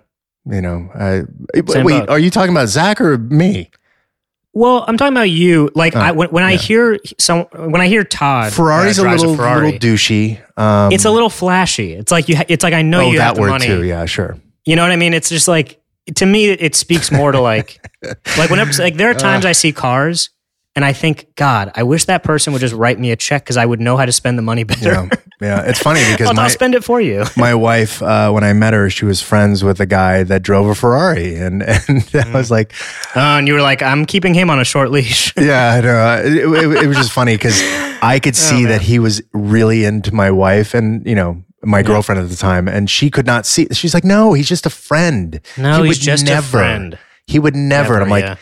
You 0.50 0.62
know, 0.62 0.90
I, 0.96 1.24
Same 1.70 1.84
wait, 1.86 2.00
boat. 2.00 2.10
are 2.10 2.18
you 2.20 2.30
talking 2.32 2.52
about 2.52 2.70
Zach 2.70 3.02
or 3.02 3.18
me? 3.18 3.70
Well, 4.58 4.84
I'm 4.88 4.98
talking 4.98 5.14
about 5.14 5.30
you. 5.30 5.70
Like, 5.76 5.96
Oh, 5.96 6.00
I, 6.00 6.12
when, 6.14 6.30
when 6.30 6.44
I 6.44 6.56
hear 6.56 6.98
some 7.20 7.44
when 7.54 7.80
I 7.80 7.88
hear 7.88 8.04
Todd, 8.04 8.54
Ferrari's 8.54 8.98
uh, 9.00 9.08
a 9.08 9.12
little 9.12 9.36
Ferrari, 9.36 9.72
little 9.74 9.80
douchey. 9.80 10.40
Um, 10.60 10.92
it's 10.92 11.06
a 11.06 11.12
little 11.12 11.30
flashy. 11.30 11.94
It's 11.94 12.12
like 12.12 12.28
you. 12.28 12.38
ha- 12.38 12.46
It's 12.48 12.64
like 12.64 12.74
I 12.74 12.82
know 12.82 13.02
oh 13.02 13.12
you 13.12 13.18
that 13.20 13.24
have 13.24 13.36
the 13.36 13.42
word 13.42 13.50
money. 13.50 13.68
too. 13.68 13.84
Yeah, 13.84 14.06
sure. 14.06 14.38
You 14.66 14.76
know 14.76 14.82
what 14.82 14.92
I 14.92 14.96
mean? 14.96 15.14
It's 15.14 15.30
just 15.30 15.48
like 15.48 15.80
to 16.16 16.26
me, 16.26 16.50
it 16.50 16.74
speaks 16.74 17.12
more 17.12 17.32
to 17.32 17.40
like, 17.40 17.80
like 18.38 18.50
whenever 18.50 18.72
like 18.82 18.96
there 18.96 19.10
are 19.12 19.14
times 19.14 19.46
I 19.46 19.52
see 19.52 19.72
cars 19.72 20.30
and 20.78 20.86
I 20.86 20.94
think, 20.94 21.34
God, 21.34 21.72
I 21.74 21.82
wish 21.82 22.06
that 22.06 22.22
person 22.24 22.54
would 22.54 22.60
just 22.60 22.76
write 22.76 23.00
me 23.00 23.10
a 23.10 23.16
check 23.16 23.44
because 23.44 23.58
I 23.58 23.66
would 23.66 23.82
know 23.82 23.98
how 23.98 24.06
to 24.06 24.12
spend 24.12 24.38
the 24.38 24.44
money 24.44 24.64
better. 24.64 24.92
Yeah, 24.92 25.10
yeah. 25.42 25.62
It's 25.64 25.80
funny 25.80 26.02
because 26.12 26.28
I'll, 26.28 26.36
my 26.36 26.44
I'll 26.44 26.50
spend 26.52 26.76
it 26.76 26.84
for 26.84 27.02
you. 27.02 27.26
my 27.36 27.56
wife, 27.56 28.00
uh, 28.04 28.30
when 28.30 28.44
I 28.44 28.54
met 28.54 28.74
her, 28.76 28.88
she 28.88 29.04
was 29.04 29.20
friends 29.20 29.64
with 29.64 29.80
a 29.80 29.88
guy 29.88 30.22
that 30.22 30.44
drove 30.44 30.68
a 30.68 30.76
Ferrari, 30.76 31.34
and 31.34 31.64
and 31.64 32.08
I 32.14 32.32
was 32.32 32.52
like, 32.52 32.74
Oh, 33.16 33.20
and 33.40 33.48
you 33.48 33.56
were 33.56 33.62
like, 33.64 33.82
I'm 33.82 34.06
keeping 34.06 34.36
him 34.36 34.52
on 34.52 34.60
a 34.60 34.64
short 34.64 34.92
leash. 34.92 35.34
yeah, 35.36 35.72
I 35.74 35.82
know. 35.82 36.22
It, 36.24 36.64
it, 36.64 36.84
it 36.84 36.88
was 36.88 36.98
just 36.98 37.12
funny 37.12 37.34
because 37.34 37.60
I 38.04 38.20
could 38.22 38.36
see 38.36 38.66
that 38.66 38.84
he 38.84 39.00
was 39.00 39.20
really 39.34 39.84
into 39.84 40.14
my 40.14 40.30
wife, 40.30 40.76
and 40.76 41.04
you 41.08 41.16
know. 41.16 41.44
My 41.64 41.82
girlfriend 41.82 42.22
at 42.22 42.30
the 42.30 42.36
time, 42.36 42.68
and 42.68 42.88
she 42.88 43.10
could 43.10 43.26
not 43.26 43.48
see. 43.48 43.68
She's 43.74 43.94
like, 43.96 44.04
"No, 44.06 44.34
he's 44.34 44.48
just 44.48 44.68
a 44.68 44.70
friend. 44.70 45.42
No, 45.58 45.82
He 45.82 45.88
he's 45.88 45.98
just 45.98 46.24
a 46.24 46.30
never. 46.30 46.48
friend." 46.48 47.00
He 47.26 47.40
would 47.40 47.56
never." 47.56 47.96
and 47.96 48.04
I'm 48.04 48.10
like, 48.10 48.24
yeah. 48.24 48.36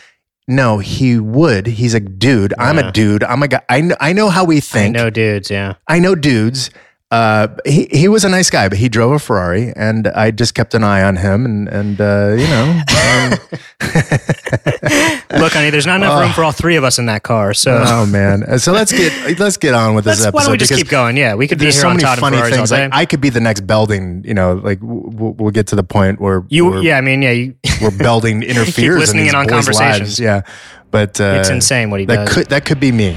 "No, 0.48 0.78
he 0.78 1.18
would. 1.18 1.66
He's 1.66 1.94
a 1.94 2.00
dude. 2.00 2.54
I'm 2.58 2.78
Yeah. 2.78 2.88
a 2.88 2.92
dude. 2.92 3.24
I'm 3.24 3.42
a 3.42 3.48
guy. 3.48 3.60
I 3.68 3.80
know, 3.80 3.96
I 4.00 4.12
know 4.12 4.28
how 4.28 4.44
we 4.44 4.60
think. 4.60 4.96
I 4.96 5.00
know 5.02 5.10
dudes, 5.10 5.50
yeah. 5.50 5.74
I 5.88 5.98
know 5.98 6.14
dudes. 6.14 6.70
Uh, 7.16 7.48
he 7.64 7.88
he 7.90 8.08
was 8.08 8.24
a 8.24 8.28
nice 8.28 8.50
guy, 8.50 8.68
but 8.68 8.78
he 8.78 8.88
drove 8.88 9.12
a 9.12 9.18
Ferrari, 9.18 9.72
and 9.76 10.06
I 10.08 10.30
just 10.32 10.54
kept 10.54 10.74
an 10.74 10.84
eye 10.84 11.02
on 11.02 11.16
him, 11.16 11.44
and 11.46 11.68
and 11.68 12.00
uh, 12.00 12.34
you 12.36 12.46
know, 12.54 12.66
um, 13.00 13.30
Look, 15.40 15.52
honey, 15.52 15.70
there's 15.70 15.86
not 15.86 15.96
enough 15.96 16.20
room 16.20 16.32
for 16.32 16.44
all 16.44 16.52
three 16.52 16.76
of 16.76 16.84
us 16.84 16.98
in 16.98 17.06
that 17.06 17.22
car. 17.22 17.54
So 17.54 17.82
oh 17.86 18.06
man. 18.06 18.42
Uh, 18.42 18.58
So 18.58 18.72
let's 18.72 18.92
get 18.92 19.38
let's 19.38 19.56
get 19.56 19.74
on 19.74 19.94
with 19.94 20.04
this 20.04 20.18
Let's- 20.20 20.26
episode. 20.28 20.34
why 20.36 20.42
don't 20.44 20.52
we 20.52 20.58
just 20.58 20.74
keep 20.74 20.88
going? 20.88 21.16
Yeah, 21.16 21.34
we 21.34 21.46
could 21.48 21.58
be 21.58 21.66
here 21.66 21.72
so 21.72 21.88
on 21.88 21.94
many 21.96 22.04
Todd 22.04 22.18
funny 22.18 22.36
Ferraris 22.38 22.56
things. 22.56 22.70
Like 22.70 22.90
I 22.92 23.04
could 23.06 23.20
be 23.20 23.30
the 23.30 23.40
next 23.40 23.66
Belding. 23.66 24.22
You 24.24 24.34
know, 24.34 24.54
like 24.54 24.80
w- 24.80 25.10
w- 25.10 25.34
we'll 25.38 25.50
get 25.52 25.66
to 25.68 25.76
the 25.76 25.84
point 25.84 26.20
where 26.20 26.44
you, 26.48 26.80
yeah, 26.80 26.98
I 26.98 27.00
mean, 27.00 27.22
yeah, 27.22 27.32
you, 27.32 27.54
where 27.80 27.90
Belding 27.90 28.42
interferes 28.42 28.98
listening 28.98 29.20
in, 29.20 29.24
these 29.26 29.32
in 29.34 29.38
on 29.40 29.44
boys' 29.46 29.52
conversations. 29.52 30.00
lives. 30.00 30.20
Yeah, 30.20 30.42
but 30.90 31.20
uh, 31.20 31.36
It's 31.40 31.50
insane 31.50 31.90
what 31.90 32.00
he 32.00 32.06
that 32.06 32.26
does. 32.26 32.34
Could, 32.34 32.46
that 32.48 32.64
could 32.64 32.80
be 32.80 32.92
me. 32.92 33.16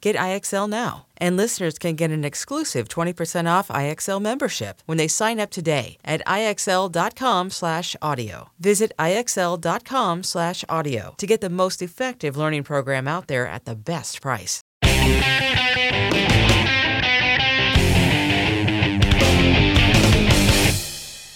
Get 0.00 0.16
IXL 0.16 0.68
now. 0.68 1.06
And 1.18 1.36
listeners 1.36 1.78
can 1.78 1.96
get 1.96 2.10
an 2.10 2.24
exclusive 2.24 2.88
20% 2.88 3.50
off 3.50 3.68
IXL 3.68 4.22
membership 4.22 4.82
when 4.86 4.98
they 4.98 5.08
sign 5.08 5.40
up 5.40 5.50
today 5.50 5.98
at 6.04 6.24
IXL.com 6.26 7.50
slash 7.50 7.96
audio. 8.00 8.50
Visit 8.60 8.92
IXL.com 8.98 10.22
slash 10.22 10.64
audio 10.68 11.14
to 11.18 11.26
get 11.26 11.40
the 11.40 11.50
most 11.50 11.82
effective 11.82 12.36
learning 12.36 12.62
program 12.64 13.08
out 13.08 13.26
there 13.26 13.46
at 13.46 13.64
the 13.64 13.74
best 13.74 14.22
price. 14.22 14.62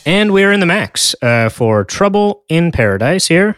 And 0.04 0.32
we're 0.32 0.52
in 0.52 0.60
the 0.60 0.66
max 0.66 1.14
uh, 1.22 1.48
for 1.48 1.84
Trouble 1.84 2.44
in 2.48 2.72
Paradise 2.72 3.28
here. 3.28 3.56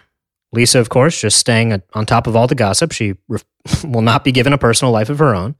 Lisa, 0.55 0.79
of 0.79 0.88
course, 0.88 1.21
just 1.21 1.38
staying 1.38 1.83
on 1.93 2.07
top 2.07 2.27
of 2.27 2.37
all 2.37 2.47
the 2.47 2.55
gossip. 2.55 2.93
She 2.93 3.14
ref- 3.29 3.45
will 3.85 4.03
not 4.03 4.25
be 4.25 4.33
given 4.33 4.53
a 4.53 4.59
personal 4.59 4.93
life 4.93 5.11
of 5.11 5.19
her 5.19 5.35
own. 5.35 5.57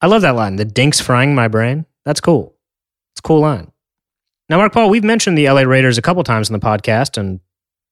I 0.00 0.06
love 0.06 0.22
that 0.22 0.34
line. 0.34 0.56
The 0.56 0.64
dinks 0.64 1.00
frying 1.00 1.34
my 1.34 1.48
brain. 1.48 1.86
That's 2.04 2.20
cool. 2.20 2.54
It's 3.12 3.20
a 3.20 3.22
cool 3.22 3.40
line. 3.40 3.72
Now, 4.48 4.58
Mark 4.58 4.72
Paul, 4.72 4.90
we've 4.90 5.04
mentioned 5.04 5.36
the 5.36 5.48
LA 5.48 5.62
Raiders 5.62 5.98
a 5.98 6.02
couple 6.02 6.24
times 6.24 6.48
in 6.48 6.54
the 6.54 6.64
podcast, 6.64 7.18
and 7.18 7.40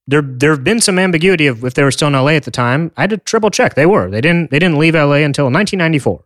there 0.07 0.23
there 0.23 0.51
have 0.51 0.65
been 0.65 0.81
some 0.81 0.99
ambiguity 0.99 1.47
of 1.49 1.65
if 1.65 1.75
they 1.75 1.83
were 1.83 1.91
still 1.91 2.09
in 2.09 2.15
LA 2.15 2.31
at 2.33 2.45
the 2.45 2.51
time. 2.51 2.93
I 2.97 3.03
had 3.03 3.11
to 3.11 3.19
triple 3.19 3.51
check. 3.51 3.75
They 3.75 3.87
were. 3.87 4.11
They 4.11 4.21
didn't 4.21 4.51
they 4.51 4.59
didn't 4.59 4.79
leave 4.79 4.95
LA 4.95 5.17
until 5.17 5.47
1994. 5.47 6.25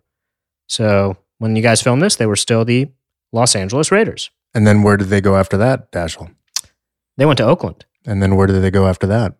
So 0.68 1.16
when 1.38 1.56
you 1.56 1.62
guys 1.62 1.82
filmed 1.82 2.02
this, 2.02 2.16
they 2.16 2.26
were 2.26 2.36
still 2.36 2.64
the 2.64 2.88
Los 3.32 3.56
Angeles 3.56 3.90
Raiders. 3.90 4.30
And 4.54 4.66
then 4.66 4.82
where 4.82 4.96
did 4.96 5.08
they 5.08 5.20
go 5.20 5.36
after 5.36 5.56
that, 5.56 5.90
Dashiell? 5.90 6.32
They 7.16 7.26
went 7.26 7.38
to 7.38 7.44
Oakland. 7.44 7.86
And 8.06 8.22
then 8.22 8.36
where 8.36 8.46
did 8.46 8.60
they 8.60 8.70
go 8.70 8.86
after 8.86 9.06
that? 9.08 9.34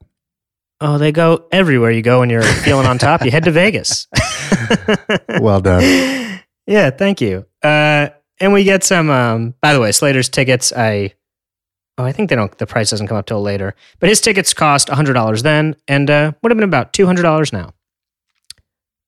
Oh, 0.83 0.97
they 0.97 1.13
go 1.13 1.47
everywhere 1.53 1.91
you 1.91 2.01
go 2.01 2.21
when 2.21 2.31
you're 2.31 2.43
feeling 2.43 2.87
on 2.87 2.97
top. 2.97 3.23
You 3.25 3.31
head 3.31 3.45
to 3.45 3.51
Vegas. 3.51 4.07
Well 5.41 5.61
done. 5.61 5.83
yeah, 6.67 6.91
thank 6.91 7.21
you. 7.21 7.45
Uh, 7.63 8.11
and 8.39 8.53
we 8.53 8.63
get 8.63 8.85
some. 8.85 9.11
Um, 9.11 9.55
by 9.61 9.73
the 9.73 9.81
way, 9.81 9.91
Slater's 9.91 10.29
tickets. 10.29 10.73
I 10.73 11.15
oh, 11.99 12.05
I 12.05 12.13
think 12.13 12.31
they 12.31 12.37
don't. 12.37 12.57
The 12.57 12.67
price 12.67 12.91
doesn't 12.91 13.09
come 13.09 13.17
up 13.17 13.27
till 13.27 13.43
later. 13.43 13.75
But 13.99 14.09
his 14.09 14.21
tickets 14.21 14.55
cost 14.55 14.89
hundred 14.89 15.15
dollars 15.15 15.43
then, 15.43 15.75
and 15.89 16.09
uh, 16.09 16.33
would 16.43 16.53
have 16.53 16.57
been 16.57 16.69
about 16.69 16.93
two 16.93 17.07
hundred 17.07 17.23
dollars 17.23 17.53
now. 17.53 17.75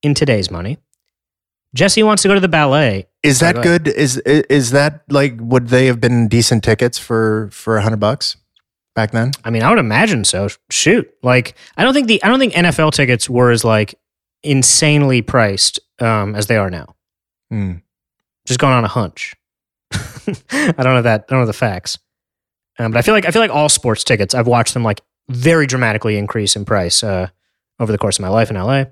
In 0.02 0.14
today's 0.14 0.50
money, 0.50 0.78
Jesse 1.74 2.02
wants 2.02 2.22
to 2.22 2.28
go 2.28 2.34
to 2.34 2.40
the 2.40 2.48
ballet. 2.48 3.06
Is 3.22 3.38
that 3.40 3.56
go 3.56 3.62
good? 3.62 3.86
Is 3.88 4.18
is 4.18 4.72
that 4.72 5.02
like 5.08 5.34
would 5.38 5.68
they 5.68 5.86
have 5.86 6.00
been 6.00 6.26
decent 6.28 6.64
tickets 6.64 6.98
for 6.98 7.48
for 7.52 7.76
a 7.76 7.82
hundred 7.82 8.00
bucks 8.00 8.36
back 8.94 9.10
then? 9.10 9.32
I 9.44 9.50
mean, 9.50 9.62
I 9.62 9.70
would 9.70 9.78
imagine 9.78 10.24
so. 10.24 10.48
Shoot, 10.70 11.10
like 11.22 11.54
I 11.76 11.84
don't 11.84 11.94
think 11.94 12.08
the 12.08 12.22
I 12.22 12.28
don't 12.28 12.38
think 12.38 12.54
NFL 12.54 12.92
tickets 12.92 13.28
were 13.28 13.50
as 13.50 13.64
like 13.64 13.94
insanely 14.42 15.22
priced 15.22 15.80
um, 16.00 16.34
as 16.34 16.46
they 16.46 16.56
are 16.56 16.70
now. 16.70 16.94
Hmm. 17.50 17.74
just 18.46 18.58
going 18.58 18.72
on 18.72 18.84
a 18.84 18.88
hunch. 18.88 19.34
I 19.92 20.72
don't 20.78 20.94
know 20.94 21.02
that. 21.02 21.26
I 21.28 21.32
don't 21.32 21.40
know 21.40 21.46
the 21.46 21.52
facts, 21.52 21.98
um, 22.78 22.92
but 22.92 22.98
I 22.98 23.02
feel 23.02 23.14
like 23.14 23.26
I 23.26 23.30
feel 23.30 23.42
like 23.42 23.50
all 23.50 23.68
sports 23.68 24.04
tickets. 24.04 24.34
I've 24.34 24.46
watched 24.46 24.74
them 24.74 24.82
like 24.82 25.02
very 25.28 25.66
dramatically 25.66 26.16
increase 26.16 26.56
in 26.56 26.64
price 26.64 27.02
uh, 27.02 27.28
over 27.78 27.92
the 27.92 27.98
course 27.98 28.18
of 28.18 28.22
my 28.22 28.28
life 28.28 28.50
in 28.50 28.56
LA. 28.56 28.84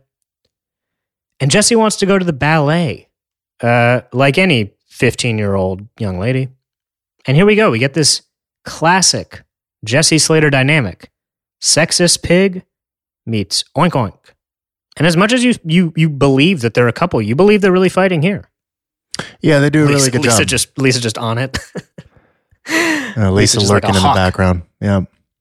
And 1.41 1.51
Jesse 1.51 1.75
wants 1.75 1.97
to 1.97 2.07
go 2.07 2.19
to 2.19 2.25
the 2.25 2.35
ballet, 2.35 3.09
uh, 3.63 4.03
like 4.13 4.37
any 4.37 4.75
fifteen-year-old 4.89 5.87
young 5.99 6.19
lady. 6.19 6.49
And 7.27 7.37
here 7.37 7.47
we 7.47 7.57
go. 7.57 7.71
We 7.71 7.79
get 7.79 7.95
this 7.95 8.23
classic 8.65 9.43
Jesse 9.85 10.19
Slater 10.19 10.51
dynamic: 10.51 11.11
sexist 11.63 12.23
pig 12.23 12.65
meets 13.27 13.65
oink 13.77 13.91
oink. 13.93 14.15
And 14.97 15.07
as 15.07 15.17
much 15.17 15.33
as 15.33 15.45
you 15.45 15.55
you 15.65 15.93
you 15.97 16.09
believe 16.09 16.61
that 16.61 16.75
they're 16.75 16.89
a 16.89 16.93
couple, 16.93 17.23
you 17.23 17.35
believe 17.35 17.61
they're 17.61 17.73
really 17.73 17.89
fighting 17.89 18.23
here. 18.23 18.51
Yeah, 19.41 19.59
they 19.59 19.71
do 19.71 19.81
a 19.81 19.87
really 19.87 19.95
Lisa, 19.97 20.11
good 20.11 20.23
Lisa 20.23 20.39
job. 20.39 20.49
just 20.49 20.79
Lisa 20.79 21.01
just 21.01 21.19
on 21.19 21.39
it. 21.39 21.59
Uh, 23.17 23.31
Lisa 23.33 23.59
like 23.59 23.69
lurking 23.69 23.95
a 23.97 23.97
in 23.97 24.03
the 24.03 24.13
background. 24.15 24.63
Yeah, 24.81 25.01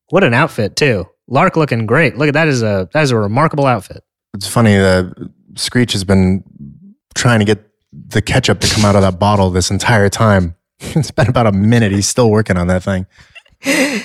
What 0.10 0.23
an 0.23 0.34
outfit 0.34 0.75
too. 0.75 1.08
Lark 1.28 1.56
looking 1.58 1.86
great. 1.86 2.17
Look 2.17 2.28
at 2.30 2.34
that 2.34 2.47
is 2.47 2.63
a 2.63 2.89
that 2.93 3.04
is 3.04 3.12
a 3.12 3.17
remarkable 3.17 3.67
outfit. 3.67 4.04
it's 4.34 4.47
funny. 4.47 4.78
Uh, 4.78 5.12
Screech 5.56 5.91
has 5.91 6.04
been 6.04 6.43
trying 7.13 7.39
to 7.39 7.45
get 7.45 7.60
the 7.91 8.21
ketchup 8.21 8.62
to 8.62 8.73
come 8.73 8.86
out 8.86 8.95
of 8.95 9.02
that 9.02 9.19
bottle 9.19 9.52
this 9.52 9.69
entire 9.69 10.10
time. 10.10 10.56
it's 10.80 11.12
been 11.12 11.28
about 11.28 11.45
a 11.45 11.52
minute. 11.52 11.91
He's 11.91 12.08
still 12.08 12.32
working 12.32 12.58
on 12.58 12.67
that 12.67 12.82
thing. 12.84 13.06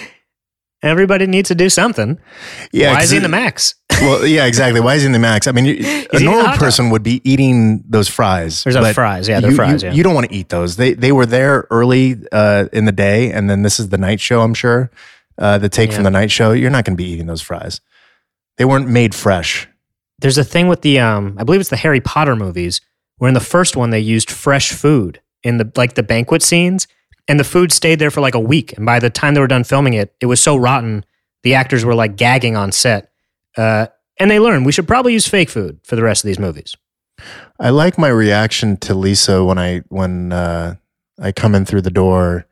Everybody 0.84 1.26
needs 1.26 1.48
to 1.48 1.54
do 1.54 1.68
something. 1.68 2.18
Yeah, 2.72 2.92
why 2.92 3.02
is 3.02 3.10
he 3.10 3.16
in 3.16 3.22
the 3.22 3.28
max? 3.28 3.74
well, 4.00 4.26
yeah, 4.26 4.44
exactly. 4.44 4.80
Why 4.80 4.94
is 4.94 5.02
he 5.02 5.06
in 5.06 5.12
the 5.12 5.18
max? 5.18 5.46
I 5.46 5.52
mean, 5.52 5.64
you, 5.64 6.06
a 6.12 6.20
normal 6.20 6.52
person 6.56 6.90
would 6.90 7.02
be 7.02 7.20
eating 7.28 7.82
those 7.88 8.08
fries. 8.08 8.64
There's 8.64 8.74
those 8.74 8.92
fries. 8.94 9.28
Yeah, 9.28 9.40
they're 9.40 9.52
fries. 9.52 9.82
You, 9.82 9.88
yeah. 9.88 9.94
you 9.94 10.02
don't 10.02 10.14
want 10.14 10.28
to 10.28 10.34
eat 10.34 10.50
those. 10.50 10.76
They 10.76 10.92
they 10.92 11.10
were 11.10 11.26
there 11.26 11.66
early 11.70 12.16
uh, 12.32 12.66
in 12.72 12.84
the 12.84 12.92
day, 12.92 13.32
and 13.32 13.48
then 13.48 13.62
this 13.62 13.80
is 13.80 13.88
the 13.88 13.98
night 13.98 14.20
show. 14.20 14.42
I'm 14.42 14.54
sure 14.54 14.90
uh, 15.38 15.58
the 15.58 15.68
take 15.68 15.90
Yeah. 15.90 15.96
from 15.96 16.04
the 16.04 16.10
night 16.10 16.30
show. 16.30 16.52
You're 16.52 16.70
not 16.70 16.84
going 16.84 16.96
to 16.96 17.02
be 17.02 17.08
eating 17.08 17.26
those 17.26 17.42
fries. 17.42 17.80
They 18.58 18.64
weren't 18.64 18.88
made 18.88 19.14
fresh. 19.14 19.66
There's 20.18 20.38
a 20.38 20.44
thing 20.44 20.68
with 20.68 20.82
the 20.82 21.00
um 21.00 21.36
I 21.38 21.44
believe 21.44 21.60
it's 21.60 21.70
the 21.70 21.76
Harry 21.76 22.00
Potter 22.00 22.36
movies 22.36 22.80
where 23.18 23.28
in 23.28 23.34
the 23.34 23.40
first 23.40 23.76
one 23.76 23.90
they 23.90 24.00
used 24.00 24.30
fresh 24.30 24.72
food 24.72 25.20
in 25.42 25.58
the 25.58 25.70
like 25.76 25.94
the 25.94 26.02
banquet 26.02 26.42
scenes 26.42 26.86
and 27.28 27.40
the 27.40 27.44
food 27.44 27.72
stayed 27.72 27.98
there 27.98 28.10
for 28.10 28.20
like 28.20 28.34
a 28.34 28.40
week 28.40 28.72
and 28.76 28.84
by 28.86 28.98
the 28.98 29.10
time 29.10 29.34
they 29.34 29.40
were 29.40 29.46
done 29.46 29.64
filming 29.64 29.94
it 29.94 30.14
it 30.20 30.26
was 30.26 30.42
so 30.42 30.56
rotten 30.56 31.04
the 31.42 31.54
actors 31.54 31.84
were 31.84 31.94
like 31.94 32.16
gagging 32.16 32.56
on 32.56 32.72
set. 32.72 33.10
Uh 33.56 33.86
and 34.18 34.30
they 34.30 34.38
learned 34.38 34.64
we 34.64 34.72
should 34.72 34.86
probably 34.86 35.12
use 35.12 35.26
fake 35.26 35.50
food 35.50 35.80
for 35.82 35.96
the 35.96 36.02
rest 36.02 36.24
of 36.24 36.28
these 36.28 36.38
movies. 36.38 36.76
I 37.58 37.70
like 37.70 37.98
my 37.98 38.08
reaction 38.08 38.76
to 38.78 38.94
Lisa 38.94 39.44
when 39.44 39.58
I 39.58 39.82
when 39.88 40.32
uh, 40.32 40.74
I 41.20 41.32
come 41.32 41.54
in 41.54 41.64
through 41.64 41.82
the 41.82 41.90
door. 41.90 42.46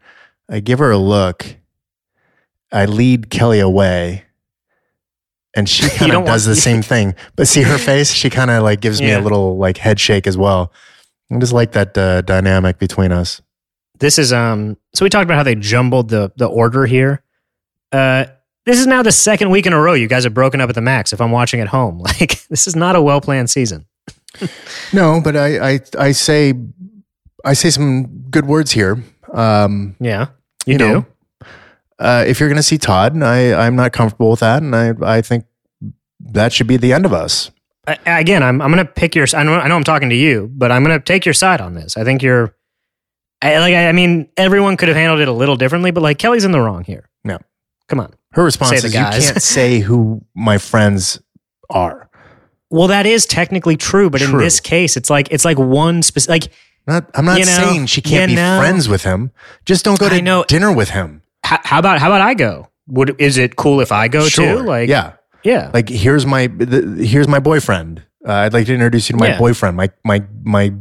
I 0.49 0.61
give 0.61 0.79
her 0.79 0.91
a 0.91 0.99
look. 0.99 1.57
I 2.71 2.85
lead 2.87 3.29
Kelly 3.31 3.61
away, 3.61 4.25
and 5.55 5.69
she 5.69 5.89
kind 5.99 6.13
of 6.13 6.25
does 6.25 6.47
want- 6.47 6.57
the 6.57 6.61
same 6.61 6.83
thing. 6.83 7.15
But 7.37 7.49
see 7.49 7.63
her 7.63 7.79
face; 7.91 8.13
she 8.13 8.31
kind 8.31 8.51
of 8.51 8.63
like 8.63 8.81
gives 8.81 9.01
me 9.01 9.11
a 9.13 9.21
little 9.21 9.57
like 9.59 9.79
head 9.79 9.99
shake 10.01 10.27
as 10.27 10.37
well. 10.37 10.73
I 11.31 11.39
just 11.39 11.53
like 11.53 11.73
that 11.73 11.97
uh, 11.99 12.23
dynamic 12.23 12.79
between 12.79 13.11
us. 13.13 13.43
This 14.03 14.19
is 14.19 14.33
um 14.33 14.77
so 14.95 15.05
we 15.05 15.09
talked 15.09 15.25
about 15.25 15.37
how 15.37 15.43
they 15.45 15.55
jumbled 15.55 16.11
the 16.11 16.31
the 16.37 16.47
order 16.47 16.85
here. 16.87 17.23
Uh 17.93 18.27
this 18.67 18.79
is 18.79 18.87
now 18.87 19.03
the 19.03 19.13
second 19.13 19.51
week 19.51 19.65
in 19.67 19.73
a 19.73 19.81
row 19.81 19.95
you 19.95 20.07
guys 20.09 20.25
have 20.25 20.35
broken 20.35 20.61
up 20.61 20.69
at 20.69 20.75
the 20.75 20.81
max 20.81 21.13
if 21.13 21.21
I'm 21.21 21.31
watching 21.31 21.61
at 21.61 21.69
home. 21.69 21.99
Like 22.21 22.47
this 22.49 22.67
is 22.67 22.77
not 22.77 22.97
a 22.97 23.01
well-planned 23.03 23.49
season. 23.49 23.87
No, 24.93 25.21
but 25.23 25.37
I 25.37 25.73
I, 25.75 25.81
I 25.99 26.13
say 26.13 26.53
I 27.45 27.55
say 27.55 27.71
some 27.71 28.07
good 28.31 28.47
words 28.47 28.71
here. 28.73 29.03
Um, 29.33 29.97
Yeah. 30.01 30.27
You, 30.67 30.73
You 30.73 30.79
do. 30.79 30.89
know, 30.89 31.07
uh, 31.99 32.25
if 32.27 32.39
you're 32.41 32.49
going 32.49 32.57
to 32.59 32.63
see 32.63 32.79
Todd, 32.79 33.21
I 33.23 33.55
I'm 33.67 33.77
not 33.77 33.93
comfortable 33.93 34.31
with 34.31 34.41
that, 34.41 34.63
and 34.63 34.75
I 34.77 34.93
I 35.03 35.23
think 35.23 35.45
that 36.21 36.53
should 36.53 36.67
be 36.67 36.77
the 36.77 36.93
end 36.93 37.07
of 37.07 37.13
us. 37.13 37.51
I, 37.87 37.99
again, 38.21 38.43
I'm 38.43 38.61
I'm 38.63 38.71
gonna 38.71 38.85
pick 38.85 39.15
your. 39.17 39.27
I 39.35 39.43
know 39.43 39.55
I 39.55 39.67
know 39.69 39.77
I'm 39.77 39.85
talking 39.85 40.11
to 40.11 40.15
you, 40.17 40.49
but 40.53 40.71
I'm 40.71 40.83
gonna 40.85 41.01
take 41.01 41.25
your 41.25 41.35
side 41.35 41.61
on 41.61 41.75
this. 41.75 41.97
I 41.97 42.05
think 42.05 42.23
you're. 42.23 42.55
I, 43.43 43.59
like 43.59 43.75
I, 43.75 43.89
I 43.89 43.93
mean, 43.93 44.29
everyone 44.37 44.77
could 44.77 44.89
have 44.89 44.97
handled 44.97 45.21
it 45.21 45.29
a 45.29 45.33
little 45.33 45.57
differently, 45.57 45.91
but 45.91 46.03
like 46.03 46.19
Kelly's 46.19 46.45
in 46.45 46.53
the 46.53 46.61
wrong 46.61 46.85
here. 46.85 47.09
No. 47.25 47.39
come 47.89 48.01
on. 48.01 48.15
Her 48.33 48.45
response 48.45 48.83
is, 48.85 48.95
"You 48.95 49.01
guys." 49.01 49.31
can't 49.31 49.43
say 49.43 49.81
who 49.81 50.23
my 50.35 50.57
friends 50.59 51.21
are." 51.69 52.09
Well, 52.71 52.89
that 52.89 53.05
is 53.05 53.27
technically 53.27 53.77
true, 53.77 54.09
but 54.09 54.23
in 54.23 54.39
this 54.39 54.59
case, 54.61 54.97
it's 54.97 55.11
like 55.11 55.31
it's 55.31 55.45
like 55.45 55.59
one 55.59 56.03
specific. 56.03 56.45
Like, 56.45 56.53
Not, 56.87 57.11
I'm 57.15 57.25
not 57.27 57.39
You 57.39 57.45
know, 57.45 57.53
saying 57.53 57.87
she 57.87 58.01
can't 58.01 58.31
you 58.31 58.37
be 58.37 58.43
know. 58.43 58.59
friends 58.59 58.89
with 58.89 59.03
him. 59.03 59.31
Just 59.67 59.85
don't 59.85 59.99
go 59.99 60.09
to 60.09 60.23
know- 60.23 60.45
dinner 60.49 60.73
with 60.73 60.91
him. 60.91 61.23
how, 61.45 61.59
how 61.65 61.79
about 61.79 61.99
how 61.99 62.09
about 62.09 62.23
I 62.23 62.33
go? 62.35 62.69
Would 62.89 63.17
is 63.21 63.37
it 63.39 63.57
cool 63.57 63.81
if 63.81 63.93
I 63.93 64.09
go 64.09 64.27
sure. 64.29 64.59
too? 64.59 64.63
Like, 64.65 64.89
yeah. 64.89 65.13
yeah. 65.45 65.71
Like 65.75 65.89
here's 65.91 66.25
my 66.25 66.47
the, 66.47 67.05
here's 67.05 67.29
my 67.29 67.39
boyfriend. 67.41 68.03
Uh, 68.27 68.33
I'd 68.33 68.53
like 68.55 68.67
to 68.67 68.75
introduce 68.75 69.11
you 69.11 69.15
to 69.15 69.21
my 69.21 69.29
Yeah. 69.29 69.39
boyfriend. 69.39 69.77
My 69.77 69.91
my 70.05 70.25
my 70.43 70.73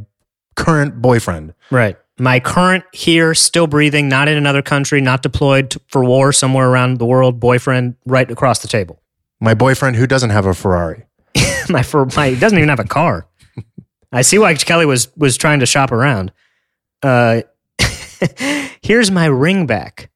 current 0.56 1.02
boyfriend. 1.02 1.54
Right. 1.70 1.98
My 2.20 2.40
current 2.40 2.84
here, 2.94 3.34
still 3.34 3.68
breathing, 3.68 4.08
not 4.10 4.28
in 4.28 4.38
another 4.38 4.62
country, 4.62 5.02
not 5.02 5.24
deployed 5.24 5.76
for 5.88 6.04
war 6.04 6.32
somewhere 6.32 6.70
around 6.70 7.00
the 7.00 7.06
world, 7.06 7.40
boyfriend 7.40 7.96
right 8.06 8.30
across 8.30 8.60
the 8.60 8.68
table. 8.68 9.02
My 9.40 9.54
boyfriend 9.56 9.96
who 9.96 10.06
doesn't 10.06 10.30
have 10.30 10.46
a 10.46 10.54
Ferrari. 10.54 11.06
my 11.70 11.82
for 11.82 12.06
my 12.16 12.30
he 12.30 12.40
doesn't 12.40 12.58
even 12.58 12.70
have 12.70 12.80
a 12.80 12.84
car. 12.84 13.28
I 14.12 14.22
see 14.22 14.38
why 14.38 14.54
Kelly 14.56 14.86
was 14.86 15.08
was 15.18 15.36
trying 15.38 15.62
to 15.62 15.66
shop 15.66 15.92
around. 15.92 16.32
Uh, 17.02 17.42
here's 18.84 19.10
my 19.10 19.26
ring 19.26 19.66
back, 19.66 20.12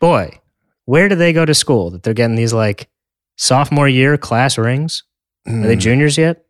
boy. 0.00 0.40
Where 0.86 1.08
do 1.08 1.16
they 1.16 1.32
go 1.34 1.44
to 1.44 1.52
school 1.52 1.90
that 1.90 2.02
they're 2.04 2.14
getting 2.14 2.36
these 2.36 2.54
like 2.54 2.88
sophomore 3.36 3.88
year 3.88 4.16
class 4.16 4.56
rings? 4.56 5.02
Are 5.46 5.52
they 5.52 5.76
Mm. 5.76 5.80
juniors 5.80 6.16
yet? 6.16 6.45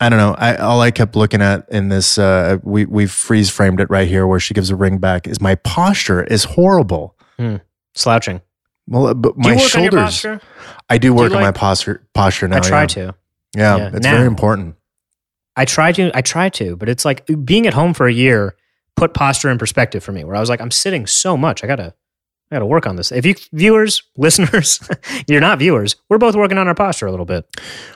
I 0.00 0.08
don't 0.08 0.18
know. 0.18 0.34
I 0.36 0.56
all 0.56 0.80
I 0.80 0.90
kept 0.90 1.14
looking 1.14 1.40
at 1.40 1.66
in 1.70 1.88
this 1.88 2.18
uh 2.18 2.58
we 2.62 2.84
we 2.84 3.06
freeze 3.06 3.48
framed 3.50 3.80
it 3.80 3.88
right 3.90 4.08
here 4.08 4.26
where 4.26 4.40
she 4.40 4.52
gives 4.54 4.70
a 4.70 4.76
ring 4.76 4.98
back 4.98 5.26
is 5.28 5.40
my 5.40 5.54
posture 5.54 6.22
is 6.24 6.44
horrible. 6.44 7.16
Slouching. 7.94 8.40
Well, 8.88 9.06
uh, 9.06 9.14
but 9.14 9.34
Do 9.36 9.48
my 9.48 9.56
work 9.56 9.74
on 9.76 9.82
your 9.84 10.08
shoulders. 10.10 10.26
I 10.90 10.98
do 10.98 11.14
work 11.14 11.32
on 11.32 11.40
my 11.40 11.52
posture 11.52 12.06
posture 12.12 12.48
now. 12.48 12.56
I 12.56 12.60
try 12.60 12.80
yeah. 12.82 12.86
to. 12.86 13.14
Yeah, 13.56 13.76
Yeah. 13.76 13.90
it's 13.94 14.04
Now. 14.04 14.14
very 14.16 14.26
important. 14.26 14.74
I 15.56 15.64
try 15.64 15.92
to. 15.92 16.10
I 16.14 16.20
try 16.22 16.48
to, 16.50 16.76
but 16.76 16.88
it's 16.88 17.04
like 17.04 17.24
being 17.44 17.66
at 17.66 17.74
home 17.74 17.94
for 17.94 18.06
a 18.08 18.12
year 18.12 18.56
put 18.96 19.14
posture 19.14 19.48
in 19.50 19.58
perspective 19.58 20.02
for 20.02 20.10
me. 20.12 20.24
Where 20.24 20.34
I 20.36 20.40
was 20.40 20.48
like, 20.48 20.60
I'm 20.60 20.70
sitting 20.72 21.06
so 21.06 21.36
much. 21.36 21.62
I 21.64 21.66
gotta, 21.68 21.94
I 22.54 22.58
gotta 22.58 22.66
work 22.66 22.86
on 22.86 22.94
this. 22.94 23.10
If 23.10 23.26
you 23.26 23.34
viewers, 23.52 24.04
listeners, 24.16 24.78
you're 25.28 25.40
not 25.40 25.58
viewers. 25.58 25.96
We're 26.08 26.18
both 26.18 26.36
working 26.36 26.56
on 26.56 26.68
our 26.68 26.74
posture 26.74 27.06
a 27.06 27.10
little 27.10 27.26
bit. 27.26 27.44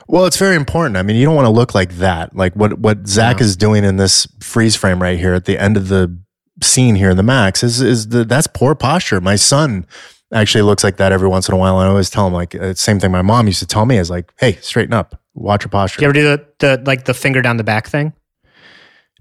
Well, 0.09 0.25
it's 0.25 0.35
very 0.35 0.57
important. 0.57 0.97
I 0.97 1.01
mean, 1.03 1.15
you 1.15 1.23
don't 1.25 1.35
want 1.35 1.45
to 1.45 1.51
look 1.51 1.73
like 1.73 1.93
that. 1.93 2.35
Like 2.35 2.53
what 2.57 2.77
what 2.79 3.07
Zack 3.07 3.39
No. 3.39 3.45
is 3.45 3.55
doing 3.55 3.85
in 3.85 3.95
this 3.95 4.27
freeze 4.41 4.75
frame 4.75 5.01
right 5.01 5.17
here 5.17 5.33
at 5.33 5.45
the 5.45 5.57
end 5.57 5.77
of 5.77 5.87
the 5.87 6.13
scene 6.61 6.95
here 6.95 7.09
in 7.09 7.15
the 7.15 7.23
Max 7.23 7.63
is 7.63 7.79
is 7.79 8.09
the 8.09 8.25
that's 8.25 8.47
poor 8.47 8.75
posture. 8.75 9.21
My 9.21 9.37
son 9.37 9.85
actually 10.33 10.63
looks 10.63 10.83
like 10.83 10.97
that 10.97 11.13
every 11.13 11.29
once 11.29 11.47
in 11.47 11.55
a 11.55 11.57
while. 11.57 11.79
And 11.79 11.87
I 11.87 11.89
always 11.89 12.09
tell 12.09 12.27
him 12.27 12.33
like 12.33 12.53
uh, 12.53 12.73
same 12.73 12.99
thing 12.99 13.11
my 13.11 13.21
mom 13.21 13.47
used 13.47 13.59
to 13.59 13.65
tell 13.65 13.85
me 13.85 13.97
is 13.97 14.09
like, 14.09 14.29
hey, 14.39 14.57
straighten 14.61 14.93
up, 14.93 15.17
watch 15.35 15.63
your 15.63 15.69
posture. 15.69 15.99
Do 15.99 16.03
you 16.03 16.09
ever 16.09 16.13
do 16.13 16.43
the, 16.59 16.77
the 16.77 16.83
like 16.85 17.05
the 17.05 17.13
finger 17.13 17.41
down 17.41 17.55
the 17.55 17.63
back 17.63 17.87
thing, 17.87 18.11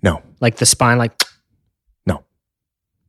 no, 0.03 0.20
like 0.40 0.57
the 0.57 0.66
spine, 0.66 0.98
like. 0.98 1.12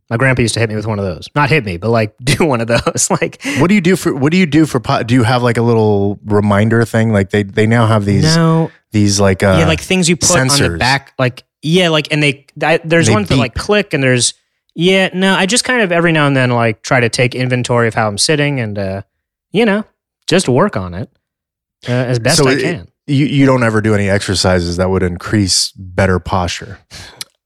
My 0.10 0.18
grandpa 0.18 0.42
used 0.42 0.56
to 0.56 0.60
hit 0.60 0.70
me 0.70 0.76
with 0.76 0.88
one 0.88 0.98
of 0.98 1.06
those. 1.06 1.28
Not 1.36 1.50
hit 1.50 1.64
me, 1.66 1.78
but 1.78 1.90
like 1.90 2.16
do 2.24 2.46
one 2.46 2.62
of 2.62 2.68
those. 2.68 3.10
like 3.22 3.42
what 3.60 3.68
do 3.68 3.76
you 3.76 3.82
do 3.82 3.96
for 3.96 4.14
what 4.16 4.32
do 4.32 4.38
you 4.38 4.46
do 4.46 4.66
for 4.66 4.80
po- 4.80 5.04
do 5.04 5.14
you 5.14 5.24
have 5.24 5.44
like 5.44 5.58
a 5.58 5.62
little 5.62 6.20
reminder 6.26 6.84
thing 6.86 7.12
like 7.12 7.30
they 7.30 7.44
they 7.44 7.68
now 7.68 7.86
have 7.88 8.06
these 8.06 8.36
no, 8.36 8.72
these 8.92 9.20
like 9.20 9.44
uh 9.44 9.58
yeah, 9.60 9.68
like 9.68 9.82
things 9.82 10.10
you 10.10 10.16
put 10.18 10.36
on 10.38 10.48
the 10.48 10.78
back, 10.80 11.14
like 11.20 11.44
yeah, 11.62 11.90
like 11.90 12.12
and 12.12 12.24
they 12.24 12.46
I, 12.62 12.80
there's 12.84 13.08
They 13.08 13.14
ones 13.14 13.30
that 13.30 13.38
like 13.38 13.54
click 13.56 13.94
and 13.94 14.02
there's 14.04 14.34
yeah, 14.76 15.10
no, 15.14 15.36
I 15.36 15.46
just 15.46 15.64
kind 15.66 15.82
of 15.82 15.92
every 15.92 16.12
now 16.14 16.26
and 16.26 16.38
then 16.38 16.52
like 16.52 16.82
try 16.84 17.00
to 17.02 17.10
take 17.10 17.36
inventory 17.36 17.88
of 17.88 17.94
how 17.96 18.08
I'm 18.08 18.18
sitting 18.18 18.60
and 18.60 18.78
uh 18.80 19.02
you 19.52 19.66
know 19.66 19.84
just 20.28 20.48
work 20.48 20.78
on 20.78 20.94
it 20.94 21.10
uh, 21.88 21.92
as 21.92 22.18
best 22.20 22.38
So 22.38 22.48
I 22.48 22.54
it- 22.54 22.62
can. 22.62 22.88
you 23.08 23.26
you 23.26 23.46
don't 23.46 23.64
ever 23.64 23.82
do 23.82 23.94
any 23.94 24.10
exercises 24.10 24.78
that 24.78 24.90
would 24.90 25.04
increase 25.04 25.72
better 25.74 26.20
posture. 26.20 26.80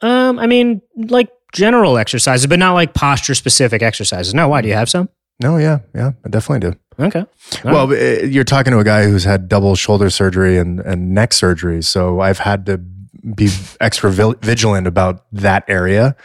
Um, 0.02 0.38
I 0.38 0.48
mean, 0.48 0.82
like 0.96 1.30
general 1.54 1.98
exercises, 1.98 2.48
but 2.48 2.60
not 2.60 2.74
like 2.74 2.94
posture 2.94 3.36
specific 3.36 3.82
exercises. 3.82 4.34
No, 4.34 4.48
why 4.50 4.62
do 4.62 4.68
you 4.68 4.74
have 4.74 4.90
some? 4.90 5.10
No, 5.42 5.58
yeah, 5.58 5.80
yeah, 5.96 6.12
I 6.26 6.30
definitely 6.30 6.72
do. 6.72 6.78
Okay, 7.00 7.20
All 7.66 7.72
Well, 7.72 7.88
right. 7.88 8.22
uh, 8.24 8.26
you're 8.26 8.44
talking 8.44 8.72
to 8.72 8.80
a 8.80 8.84
guy 8.84 9.06
who's 9.06 9.24
had 9.24 9.50
double 9.50 9.76
shoulder 9.76 10.10
surgery 10.12 10.58
and, 10.58 10.80
and 10.80 11.14
neck 11.14 11.34
surgery. 11.34 11.82
So 11.82 12.20
I've 12.20 12.38
had 12.40 12.66
to 12.68 12.78
be 12.78 13.50
extra 13.82 14.12
vigilant 14.12 14.86
about 14.86 15.26
that 15.32 15.64
area. 15.68 16.16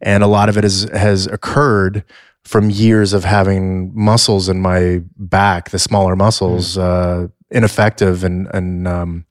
And 0.00 0.22
a 0.22 0.26
lot 0.26 0.48
of 0.48 0.56
it 0.56 0.64
is, 0.64 0.84
has 0.94 1.26
occurred 1.26 2.02
from 2.44 2.70
years 2.70 3.12
of 3.12 3.24
having 3.24 3.92
muscles 3.94 4.48
in 4.48 4.60
my 4.60 5.02
back, 5.18 5.70
the 5.70 5.78
smaller 5.78 6.16
muscles, 6.16 6.78
uh, 6.78 7.26
ineffective 7.50 8.24
and, 8.24 8.48
and, 8.54 8.86
um, 8.88 9.26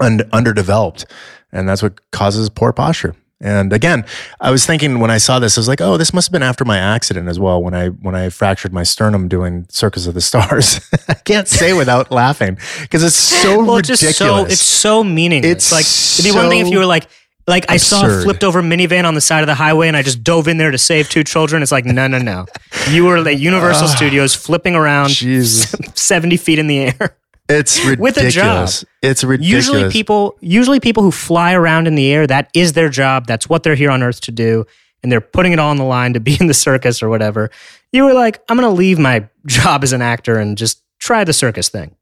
und- 0.00 0.28
underdeveloped. 0.32 1.04
And 1.52 1.68
that's 1.68 1.82
what 1.82 2.10
causes 2.10 2.48
poor 2.48 2.72
posture. 2.72 3.14
And 3.42 3.72
again, 3.72 4.04
I 4.38 4.50
was 4.50 4.66
thinking 4.66 5.00
when 5.00 5.10
I 5.10 5.16
saw 5.16 5.38
this, 5.38 5.56
I 5.56 5.60
was 5.60 5.68
like, 5.68 5.80
"Oh, 5.80 5.96
this 5.96 6.12
must 6.12 6.28
have 6.28 6.32
been 6.32 6.42
after 6.42 6.64
my 6.64 6.76
accident 6.76 7.28
as 7.28 7.38
well." 7.40 7.62
When 7.62 7.72
I 7.72 7.88
when 7.88 8.14
I 8.14 8.28
fractured 8.28 8.72
my 8.72 8.82
sternum 8.82 9.28
doing 9.28 9.66
Circus 9.70 10.06
of 10.06 10.12
the 10.12 10.20
Stars, 10.20 10.80
I 11.08 11.14
can't 11.14 11.48
say 11.48 11.72
without 11.72 12.10
laughing 12.12 12.58
because 12.82 13.02
it's 13.02 13.16
so 13.16 13.64
well, 13.64 13.78
it's 13.78 13.88
ridiculous. 13.88 14.18
just 14.18 14.18
so 14.18 14.44
it's 14.44 14.60
so 14.60 15.04
meaningless. 15.04 15.52
It's 15.52 15.72
like 15.72 15.86
it'd 16.18 16.32
be 16.32 16.38
one 16.38 16.50
thing 16.50 16.66
if 16.66 16.72
you 16.72 16.78
were 16.78 16.86
like. 16.86 17.08
Like 17.46 17.68
I 17.68 17.78
saw 17.78 18.06
a 18.06 18.22
flipped 18.22 18.44
over 18.44 18.62
minivan 18.62 19.06
on 19.06 19.14
the 19.14 19.20
side 19.20 19.40
of 19.40 19.48
the 19.48 19.56
highway, 19.56 19.88
and 19.88 19.96
I 19.96 20.02
just 20.02 20.22
dove 20.22 20.46
in 20.46 20.58
there 20.58 20.70
to 20.70 20.78
save 20.78 21.08
two 21.08 21.24
children. 21.24 21.62
It's 21.62 21.72
like 21.72 21.84
no, 21.84 22.06
no, 22.06 22.18
no. 22.18 22.46
You 22.90 23.06
were 23.06 23.16
at 23.16 23.38
Universal 23.40 23.88
Studios 23.96 24.36
flipping 24.36 24.76
around 24.76 25.08
Jesus. 25.08 25.74
seventy 25.94 26.36
feet 26.36 26.60
in 26.60 26.68
the 26.68 26.78
air. 26.78 27.16
It's 27.50 27.78
ridiculous. 27.84 28.00
with 28.16 28.18
a 28.18 28.30
job. 28.30 28.68
It's 29.02 29.24
ridiculous. 29.24 29.66
Usually, 29.66 29.90
people 29.90 30.36
usually 30.40 30.80
people 30.80 31.02
who 31.02 31.10
fly 31.10 31.52
around 31.52 31.86
in 31.86 31.94
the 31.94 32.12
air 32.12 32.26
that 32.26 32.50
is 32.54 32.72
their 32.72 32.88
job. 32.88 33.26
That's 33.26 33.48
what 33.48 33.62
they're 33.62 33.74
here 33.74 33.90
on 33.90 34.02
Earth 34.02 34.20
to 34.22 34.32
do, 34.32 34.66
and 35.02 35.10
they're 35.10 35.20
putting 35.20 35.52
it 35.52 35.58
all 35.58 35.70
on 35.70 35.76
the 35.76 35.84
line 35.84 36.12
to 36.14 36.20
be 36.20 36.36
in 36.40 36.46
the 36.46 36.54
circus 36.54 37.02
or 37.02 37.08
whatever. 37.08 37.50
You 37.92 38.04
were 38.04 38.14
like, 38.14 38.42
I'm 38.48 38.56
going 38.56 38.68
to 38.68 38.74
leave 38.76 38.98
my 38.98 39.28
job 39.46 39.82
as 39.82 39.92
an 39.92 40.02
actor 40.02 40.38
and 40.38 40.56
just 40.56 40.82
try 40.98 41.24
the 41.24 41.32
circus 41.32 41.68
thing. 41.68 41.96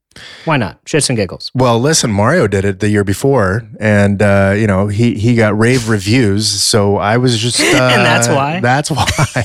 Why 0.46 0.56
not? 0.56 0.84
Shits 0.84 1.08
and 1.10 1.16
giggles. 1.16 1.52
Well, 1.54 1.78
listen, 1.78 2.10
Mario 2.10 2.48
did 2.48 2.64
it 2.64 2.80
the 2.80 2.88
year 2.88 3.04
before, 3.04 3.62
and 3.78 4.20
uh, 4.20 4.54
you 4.56 4.66
know 4.66 4.88
he 4.88 5.14
he 5.14 5.36
got 5.36 5.56
rave 5.56 5.88
reviews. 5.88 6.48
So 6.48 6.96
I 6.96 7.18
was 7.18 7.38
just, 7.38 7.60
uh, 7.60 7.64
And 7.92 8.04
that's 8.04 8.26
why? 8.26 8.58
That's 8.60 8.90
why. 8.90 9.44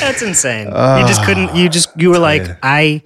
That's 0.00 0.20
insane. 0.20 0.66
you 0.66 1.06
just 1.06 1.24
couldn't. 1.24 1.56
You 1.56 1.68
just 1.70 1.88
you 1.98 2.10
were 2.10 2.18
like, 2.18 2.42
you. 2.62 3.00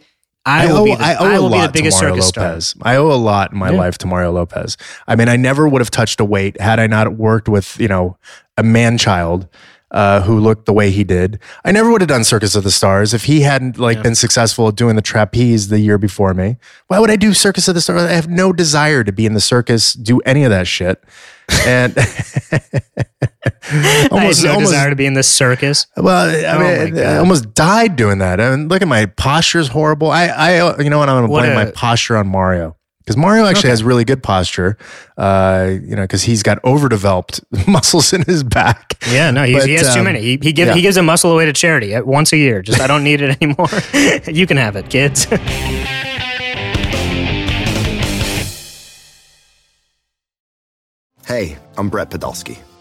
I, 0.46 0.62
I, 0.62 0.66
will 0.68 0.76
owe, 0.78 0.84
be 0.84 0.94
the, 0.94 1.02
I 1.04 1.14
owe 1.16 1.24
I 1.26 1.34
a 1.34 1.42
will 1.42 1.48
be 1.50 1.56
lot 1.56 1.66
the 1.66 1.72
biggest 1.78 1.98
to 1.98 2.04
Mario 2.04 2.14
circus 2.16 2.28
star. 2.28 2.48
Lopez. 2.48 2.74
I 2.82 2.96
owe 2.96 3.10
a 3.12 3.14
lot 3.18 3.52
in 3.52 3.58
my 3.58 3.70
Yeah. 3.72 3.78
life 3.78 3.98
to 3.98 4.06
Mario 4.06 4.30
Lopez. 4.32 4.76
I 5.06 5.16
mean, 5.16 5.28
I 5.28 5.36
never 5.36 5.66
would 5.68 5.80
have 5.80 5.90
touched 5.90 6.20
a 6.20 6.24
weight 6.24 6.60
had 6.60 6.78
I 6.78 6.86
not 6.86 7.16
worked 7.16 7.48
with 7.48 7.78
you 7.80 7.88
know 7.88 8.16
a 8.56 8.62
man 8.62 8.96
child 8.96 9.48
uh, 9.92 10.20
who 10.22 10.38
looked 10.40 10.66
the 10.66 10.72
way 10.72 10.90
he 10.90 11.04
did. 11.04 11.38
I 11.64 11.70
never 11.72 11.90
would 11.92 12.00
have 12.00 12.08
done 12.08 12.24
Circus 12.24 12.54
of 12.56 12.64
the 12.64 12.70
Stars 12.70 13.14
if 13.14 13.24
he 13.24 13.40
hadn't 13.42 13.78
like 13.78 14.02
been 14.02 14.14
successful 14.16 14.68
at 14.68 14.74
doing 14.74 14.96
the 14.96 15.02
trapeze 15.02 15.68
the 15.68 15.78
year 15.78 15.96
before 15.98 16.34
me. 16.34 16.56
Why 16.88 16.98
would 16.98 17.10
I 17.10 17.16
do 17.16 17.32
Circus 17.32 17.68
of 17.68 17.74
the 17.74 17.80
Stars? 17.80 18.02
I 18.02 18.10
have 18.12 18.28
no 18.28 18.52
desire 18.52 19.04
to 19.04 19.12
be 19.12 19.26
in 19.26 19.34
the 19.34 19.40
circus, 19.40 19.92
do 19.92 20.18
any 20.20 20.42
of 20.44 20.50
that 20.50 20.66
shit. 20.66 21.02
And 21.64 21.94
I 23.70 24.08
almost, 24.10 24.40
had 24.42 24.48
no 24.48 24.54
almost 24.54 24.72
desire 24.72 24.90
to 24.90 24.96
be 24.96 25.06
in 25.06 25.14
this 25.14 25.28
circus. 25.28 25.86
well, 25.96 26.28
I 26.28 26.56
Oh 26.56 26.84
mean, 26.84 26.94
God. 26.94 27.02
I 27.04 27.16
almost 27.18 27.54
died 27.54 27.96
doing 27.96 28.18
that. 28.18 28.40
I 28.40 28.50
mean, 28.50 28.68
look 28.68 28.82
at 28.82 28.88
my 28.88 29.06
posture's 29.06 29.68
horrible. 29.68 30.10
I, 30.10 30.26
I, 30.26 30.80
you 30.82 30.90
know 30.90 30.98
what? 30.98 31.08
I'm 31.08 31.16
going 31.16 31.26
to 31.26 31.32
What 31.32 31.40
blame 31.42 31.52
a- 31.52 31.64
my 31.66 31.70
posture 31.70 32.16
on 32.16 32.26
Mario 32.28 32.76
because 33.06 33.16
Mario 33.16 33.44
actually 33.46 33.70
has 33.70 33.84
really 33.84 34.04
good 34.04 34.20
posture. 34.20 34.76
Uh, 35.16 35.76
you 35.80 35.94
know, 35.94 36.02
because 36.02 36.24
he's 36.24 36.42
got 36.42 36.58
overdeveloped 36.64 37.40
muscles 37.68 38.12
in 38.12 38.22
his 38.22 38.42
back. 38.42 38.94
Yeah, 39.08 39.30
no, 39.30 39.44
he's, 39.44 39.64
he 39.64 39.76
But, 39.76 39.84
has 39.84 39.94
too 39.94 40.00
um, 40.00 40.06
many. 40.06 40.20
He 40.20 40.38
he, 40.42 40.52
give, 40.52 40.66
yeah. 40.68 40.74
he 40.74 40.82
gives 40.82 40.96
a 40.96 41.02
muscle 41.02 41.30
away 41.30 41.46
to 41.46 41.52
charity 41.52 41.94
at 41.94 42.04
once 42.04 42.32
a 42.32 42.36
year. 42.36 42.62
Just 42.62 42.80
I 42.80 42.88
don't 42.88 43.04
need 43.04 43.20
it 43.22 43.36
anymore. 43.42 43.68
you 44.34 44.46
can 44.46 44.56
have 44.56 44.74
it, 44.74 44.90
kids. 44.90 45.26
Hey, 51.26 51.56
I'm 51.76 51.88
Brett 51.88 52.10
Podolsky, 52.10 52.58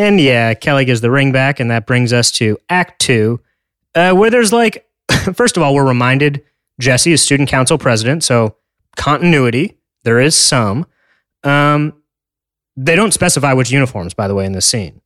And 0.00 0.18
yeah, 0.18 0.54
Kelly 0.54 0.86
gives 0.86 1.02
the 1.02 1.10
ring 1.10 1.30
back, 1.30 1.60
and 1.60 1.70
that 1.70 1.86
brings 1.86 2.10
us 2.10 2.30
to 2.32 2.56
Act 2.70 3.00
Two, 3.02 3.40
uh, 3.94 4.14
where 4.14 4.30
there's 4.30 4.50
like, 4.50 4.88
first 5.34 5.58
of 5.58 5.62
all, 5.62 5.74
we're 5.74 5.86
reminded 5.86 6.42
Jesse 6.80 7.12
is 7.12 7.20
student 7.22 7.50
council 7.50 7.76
president, 7.76 8.24
so 8.24 8.56
continuity. 8.96 9.76
There 10.04 10.18
is 10.18 10.34
some. 10.34 10.86
Um, 11.44 11.92
they 12.78 12.96
don't 12.96 13.12
specify 13.12 13.52
which 13.52 13.70
uniforms, 13.70 14.14
by 14.14 14.26
the 14.26 14.34
way, 14.34 14.46
in 14.46 14.52
this 14.52 14.64
scene. 14.64 15.02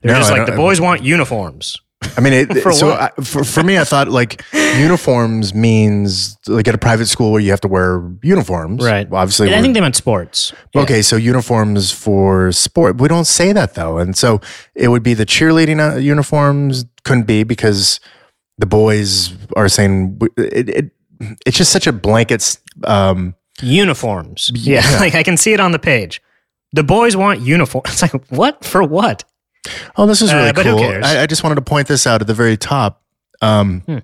They're 0.00 0.12
No, 0.14 0.18
just 0.18 0.30
like 0.30 0.46
the 0.46 0.56
boys 0.56 0.80
want 0.80 1.02
uniforms. 1.02 1.78
I 2.16 2.20
mean, 2.20 2.32
it, 2.32 2.52
For 2.62 2.72
so? 2.72 2.92
I, 2.92 3.10
for, 3.22 3.44
for 3.44 3.62
me, 3.62 3.78
I 3.78 3.84
thought 3.84 4.08
like 4.08 4.42
uniforms 4.52 5.54
means 5.54 6.36
like 6.46 6.68
at 6.68 6.74
a 6.74 6.78
private 6.78 7.06
school 7.06 7.32
where 7.32 7.40
you 7.40 7.50
have 7.50 7.60
to 7.62 7.68
wear 7.68 8.02
uniforms. 8.22 8.84
Right. 8.84 9.08
Well, 9.08 9.20
obviously, 9.20 9.48
And 9.48 9.56
I 9.56 9.62
think 9.62 9.74
they 9.74 9.80
meant 9.80 9.96
sports. 9.96 10.52
Yeah. 10.74 10.82
Okay, 10.82 11.02
so 11.02 11.16
uniforms 11.16 11.90
for 11.90 12.52
sport. 12.52 13.00
We 13.00 13.08
don't 13.08 13.26
say 13.26 13.52
that 13.52 13.74
though. 13.74 13.98
And 13.98 14.16
so 14.16 14.40
it 14.74 14.88
would 14.88 15.02
be 15.02 15.14
the 15.14 15.26
cheerleading 15.26 15.80
uh, 15.80 15.96
uniforms 15.98 16.84
couldn't 17.04 17.26
be 17.26 17.44
because 17.44 18.00
the 18.58 18.66
boys 18.66 19.34
are 19.56 19.68
saying 19.68 20.18
it, 20.36 20.68
it 20.68 20.90
it's 21.46 21.56
just 21.56 21.72
such 21.72 21.86
a 21.86 21.92
blanket 21.92 22.58
um 22.84 23.34
uniforms. 23.62 24.50
Yeah, 24.54 24.82
Yeah. 24.88 24.98
like 25.04 25.14
I 25.14 25.22
can 25.22 25.36
see 25.36 25.52
it 25.52 25.60
on 25.60 25.72
the 25.72 25.78
page. 25.78 26.22
The 26.72 26.82
boys 26.84 27.16
want 27.16 27.40
uniforms. 27.40 27.90
It's 27.92 28.02
like 28.02 28.26
what 28.28 28.64
for 28.64 28.82
what? 28.82 29.24
Oh, 29.96 30.06
this 30.06 30.20
is 30.22 30.32
Uh, 30.32 30.52
really 30.54 30.68
who 30.70 30.76
cool. 30.76 31.04
I, 31.04 31.22
I 31.22 31.26
just 31.26 31.42
wanted 31.42 31.56
to 31.56 31.62
point 31.62 31.88
this 31.88 32.06
out 32.06 32.20
at 32.20 32.26
the 32.26 32.34
very 32.34 32.56
top. 32.56 33.02
Um, 33.40 33.82
Hmm. 33.86 33.98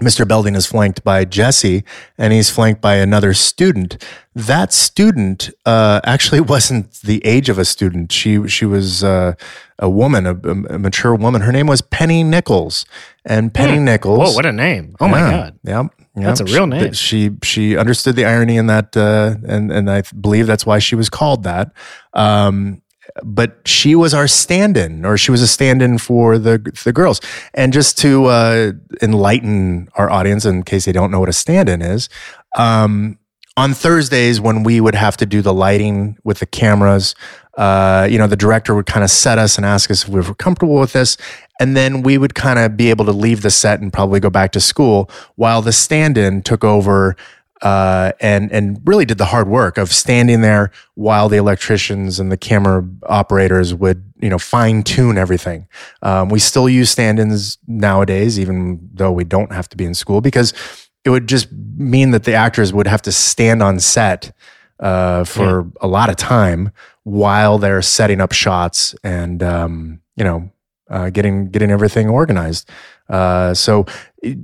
Mr. 0.00 0.26
Belding 0.26 0.54
is 0.54 0.66
flanked 0.66 1.02
by 1.02 1.24
Jesse, 1.24 1.82
and 2.16 2.32
he's 2.32 2.48
flanked 2.48 2.80
by 2.80 2.94
another 2.94 3.34
student. 3.34 4.02
That 4.36 4.72
student 4.72 5.50
uh, 5.66 6.00
actually 6.04 6.40
wasn't 6.54 7.00
the 7.02 7.20
age 7.26 7.48
of 7.48 7.58
a 7.58 7.64
student. 7.64 8.12
She 8.12 8.46
she 8.46 8.64
was 8.64 9.02
uh, 9.02 9.32
a 9.80 9.90
woman, 9.90 10.26
a, 10.26 10.34
a 10.74 10.78
mature 10.78 11.14
woman. 11.16 11.42
Her 11.42 11.50
name 11.52 11.66
was 11.66 11.80
Penny 11.82 12.22
Nichols, 12.22 12.86
and 13.24 13.52
Penny 13.52 13.80
Nichols. 13.80 14.16
Hmm. 14.18 14.24
Whoa, 14.26 14.32
what 14.34 14.46
a 14.46 14.52
name! 14.52 14.94
Oh 15.00 15.08
my 15.08 15.18
god. 15.20 15.58
Yep. 15.64 15.86
yep. 16.14 16.24
That's 16.24 16.40
a 16.40 16.44
real 16.44 16.64
She- 16.66 16.70
name. 16.70 16.92
She 16.92 17.30
she 17.42 17.76
understood 17.76 18.14
the 18.14 18.24
irony 18.26 18.56
in 18.58 18.68
that, 18.68 18.96
uh, 18.96 19.34
and 19.46 19.72
and 19.72 19.90
I 19.90 20.02
believe 20.18 20.46
that's 20.46 20.64
why 20.64 20.78
she 20.78 20.94
was 20.94 21.10
called 21.10 21.42
that. 21.42 21.72
Um, 22.14 22.80
but 23.24 23.58
she 23.66 23.94
was 23.94 24.14
our 24.14 24.28
stand-in, 24.28 25.04
or 25.04 25.16
she 25.16 25.30
was 25.30 25.42
a 25.42 25.48
stand-in 25.48 25.98
for 25.98 26.38
the 26.38 26.58
the 26.84 26.92
girls. 26.92 27.20
And 27.54 27.72
just 27.72 27.98
to 27.98 28.26
uh, 28.26 28.72
enlighten 29.02 29.88
our 29.94 30.10
audience, 30.10 30.44
in 30.44 30.62
case 30.62 30.84
they 30.84 30.92
don't 30.92 31.10
know 31.10 31.20
what 31.20 31.28
a 31.28 31.34
stand-in 31.34 31.82
is, 31.82 32.08
um, 32.56 33.18
on 33.56 33.74
Thursdays 33.74 34.40
when 34.40 34.62
we 34.62 34.80
would 34.80 34.94
have 34.94 35.16
to 35.18 35.26
do 35.26 35.42
the 35.42 35.52
lighting 35.52 36.16
with 36.24 36.38
the 36.38 36.46
cameras, 36.46 37.14
uh, 37.58 38.08
you 38.10 38.16
know, 38.16 38.26
the 38.26 38.36
director 38.36 38.74
would 38.74 38.86
kind 38.86 39.04
of 39.04 39.10
set 39.10 39.38
us 39.38 39.56
and 39.56 39.66
ask 39.66 39.90
us 39.90 40.04
if 40.04 40.08
we 40.08 40.20
were 40.20 40.34
comfortable 40.34 40.78
with 40.78 40.92
this. 40.92 41.16
And 41.60 41.76
then 41.76 42.02
we 42.02 42.16
would 42.16 42.34
kind 42.34 42.58
of 42.58 42.76
be 42.76 42.88
able 42.88 43.04
to 43.04 43.12
leave 43.12 43.42
the 43.42 43.50
set 43.50 43.80
and 43.80 43.92
probably 43.92 44.18
go 44.18 44.30
back 44.30 44.52
to 44.52 44.60
school 44.60 45.10
while 45.36 45.60
the 45.60 45.72
stand 45.72 46.16
in 46.16 46.42
took 46.42 46.64
over 46.64 47.16
uh, 47.62 48.12
and, 48.20 48.50
and 48.52 48.80
really 48.84 49.04
did 49.04 49.18
the 49.18 49.26
hard 49.26 49.48
work 49.48 49.78
of 49.78 49.92
standing 49.92 50.40
there 50.40 50.70
while 50.94 51.28
the 51.28 51.36
electricians 51.36 52.18
and 52.18 52.32
the 52.32 52.36
camera 52.36 52.88
operators 53.06 53.74
would, 53.74 54.02
you 54.20 54.28
know, 54.28 54.38
fine 54.38 54.82
tune 54.82 55.18
everything. 55.18 55.66
Um, 56.02 56.28
we 56.30 56.38
still 56.38 56.68
use 56.68 56.90
stand 56.90 57.18
ins 57.18 57.58
nowadays, 57.66 58.38
even 58.38 58.88
though 58.94 59.12
we 59.12 59.24
don't 59.24 59.52
have 59.52 59.68
to 59.70 59.76
be 59.76 59.84
in 59.84 59.94
school 59.94 60.20
because 60.20 60.52
it 61.04 61.10
would 61.10 61.26
just 61.26 61.50
mean 61.52 62.10
that 62.12 62.24
the 62.24 62.34
actors 62.34 62.72
would 62.72 62.86
have 62.86 63.02
to 63.02 63.12
stand 63.12 63.62
on 63.62 63.78
set 63.80 64.32
uh, 64.78 65.24
for 65.24 65.70
a 65.80 65.86
lot 65.86 66.08
of 66.08 66.16
time 66.16 66.70
while 67.04 67.58
they're 67.58 67.82
setting 67.82 68.20
up 68.20 68.32
shots 68.32 68.94
and 69.04 69.42
um, 69.42 70.00
you 70.16 70.24
know 70.24 70.50
uh, 70.90 71.10
getting 71.10 71.50
getting 71.50 71.70
everything 71.70 72.08
organized. 72.08 72.68
Uh, 73.08 73.52
so 73.54 73.84
it- 74.22 74.38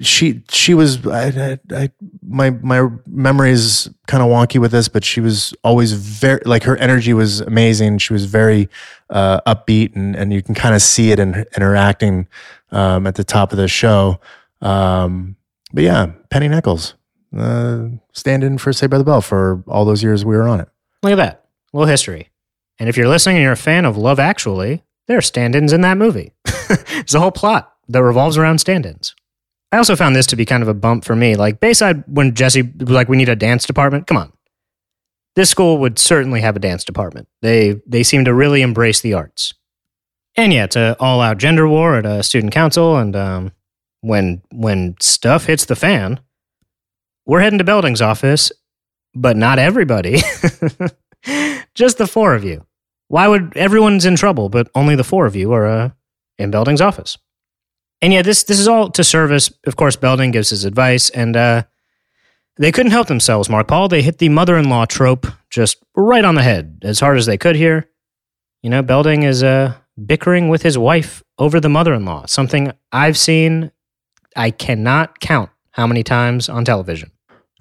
she 0.00 0.42
she 0.48 0.74
was 0.74 1.06
I, 1.06 1.26
I, 1.28 1.58
I 1.74 1.90
my 2.26 2.50
my 2.50 2.88
memory 3.06 3.50
is 3.50 3.90
kind 4.06 4.22
of 4.22 4.28
wonky 4.28 4.60
with 4.60 4.70
this, 4.70 4.88
but 4.88 5.04
she 5.04 5.20
was 5.20 5.54
always 5.64 5.92
very 5.92 6.40
like 6.44 6.62
her 6.64 6.76
energy 6.76 7.12
was 7.12 7.40
amazing. 7.40 7.98
She 7.98 8.12
was 8.12 8.26
very 8.26 8.68
uh, 9.10 9.40
upbeat, 9.46 9.96
and 9.96 10.14
and 10.14 10.32
you 10.32 10.42
can 10.42 10.54
kind 10.54 10.74
of 10.74 10.82
see 10.82 11.10
it 11.10 11.18
in, 11.18 11.44
in 11.56 11.62
her 11.62 11.74
acting 11.74 12.28
um, 12.70 13.06
at 13.06 13.16
the 13.16 13.24
top 13.24 13.52
of 13.52 13.58
the 13.58 13.68
show. 13.68 14.20
Um, 14.60 15.36
but 15.72 15.84
yeah, 15.84 16.12
Penny 16.30 16.48
Nichols, 16.48 16.94
uh, 17.36 17.88
stand 18.12 18.44
in 18.44 18.58
for 18.58 18.72
Saved 18.72 18.90
by 18.90 18.98
the 18.98 19.04
Bell 19.04 19.20
for 19.20 19.62
all 19.66 19.84
those 19.84 20.02
years 20.02 20.24
we 20.24 20.36
were 20.36 20.48
on 20.48 20.60
it. 20.60 20.68
Look 21.02 21.12
at 21.12 21.16
that. 21.16 21.46
A 21.72 21.76
little 21.76 21.90
history. 21.90 22.30
And 22.78 22.88
if 22.88 22.96
you're 22.96 23.08
listening 23.08 23.36
and 23.36 23.42
you're 23.42 23.52
a 23.52 23.56
fan 23.56 23.84
of 23.84 23.96
Love 23.96 24.18
Actually, 24.18 24.84
there 25.06 25.18
are 25.18 25.22
stand 25.22 25.54
ins 25.54 25.72
in 25.72 25.80
that 25.82 25.98
movie. 25.98 26.32
It's 26.96 27.12
a 27.12 27.20
whole 27.20 27.30
plot 27.30 27.74
that 27.88 28.02
revolves 28.02 28.38
around 28.38 28.58
stand 28.58 28.86
ins. 28.86 29.14
I 29.74 29.78
also 29.78 29.96
found 29.96 30.14
this 30.14 30.28
to 30.28 30.36
be 30.36 30.44
kind 30.44 30.62
of 30.62 30.68
a 30.68 30.74
bump 30.74 31.04
for 31.04 31.16
me. 31.16 31.34
Like, 31.34 31.58
Bayside, 31.58 32.04
when 32.06 32.36
Jesse 32.36 32.62
was 32.62 32.90
like, 32.90 33.08
we 33.08 33.16
need 33.16 33.28
a 33.28 33.34
dance 33.34 33.66
department, 33.66 34.06
come 34.06 34.16
on. 34.16 34.32
This 35.34 35.50
school 35.50 35.78
would 35.78 35.98
certainly 35.98 36.42
have 36.42 36.54
a 36.54 36.60
dance 36.60 36.84
department. 36.84 37.26
They, 37.42 37.80
they 37.84 38.04
seem 38.04 38.24
to 38.26 38.32
really 38.32 38.62
embrace 38.62 39.00
the 39.00 39.14
arts. 39.14 39.52
And 40.36 40.52
yeah, 40.52 40.62
it's 40.62 40.76
an 40.76 40.94
all 41.00 41.20
out 41.20 41.38
gender 41.38 41.66
war 41.66 41.96
at 41.96 42.06
a 42.06 42.22
student 42.22 42.52
council. 42.52 42.96
And 42.96 43.16
um, 43.16 43.50
when, 44.00 44.42
when 44.52 44.94
stuff 45.00 45.46
hits 45.46 45.64
the 45.64 45.74
fan, 45.74 46.20
we're 47.26 47.40
heading 47.40 47.58
to 47.58 47.64
Belding's 47.64 48.00
office, 48.00 48.52
but 49.12 49.36
not 49.36 49.58
everybody. 49.58 50.18
Just 51.74 51.98
the 51.98 52.06
four 52.06 52.36
of 52.36 52.44
you. 52.44 52.64
Why 53.08 53.26
would 53.26 53.56
everyone's 53.56 54.06
in 54.06 54.14
trouble, 54.14 54.48
but 54.48 54.70
only 54.76 54.94
the 54.94 55.02
four 55.02 55.26
of 55.26 55.34
you 55.34 55.52
are 55.52 55.66
uh, 55.66 55.90
in 56.38 56.52
Belding's 56.52 56.80
office? 56.80 57.18
And 58.02 58.12
yeah, 58.12 58.22
this 58.22 58.44
this 58.44 58.58
is 58.58 58.68
all 58.68 58.90
to 58.90 59.04
service. 59.04 59.52
Of 59.66 59.76
course, 59.76 59.96
Belding 59.96 60.30
gives 60.30 60.50
his 60.50 60.64
advice, 60.64 61.10
and 61.10 61.36
uh, 61.36 61.62
they 62.56 62.70
couldn't 62.70 62.92
help 62.92 63.08
themselves. 63.08 63.48
Mark 63.48 63.68
Paul, 63.68 63.88
they 63.88 64.02
hit 64.02 64.18
the 64.18 64.28
mother-in-law 64.28 64.86
trope 64.86 65.26
just 65.50 65.82
right 65.96 66.24
on 66.24 66.34
the 66.34 66.42
head, 66.42 66.80
as 66.82 67.00
hard 67.00 67.16
as 67.16 67.26
they 67.26 67.38
could 67.38 67.56
here. 67.56 67.88
You 68.62 68.70
know, 68.70 68.82
Belding 68.82 69.22
is 69.22 69.42
uh, 69.42 69.74
bickering 70.04 70.48
with 70.48 70.62
his 70.62 70.76
wife 70.76 71.22
over 71.38 71.60
the 71.60 71.68
mother-in-law. 71.68 72.26
Something 72.26 72.72
I've 72.92 73.16
seen, 73.16 73.70
I 74.36 74.50
cannot 74.50 75.20
count 75.20 75.50
how 75.70 75.86
many 75.86 76.02
times 76.02 76.48
on 76.48 76.64
television. 76.64 77.10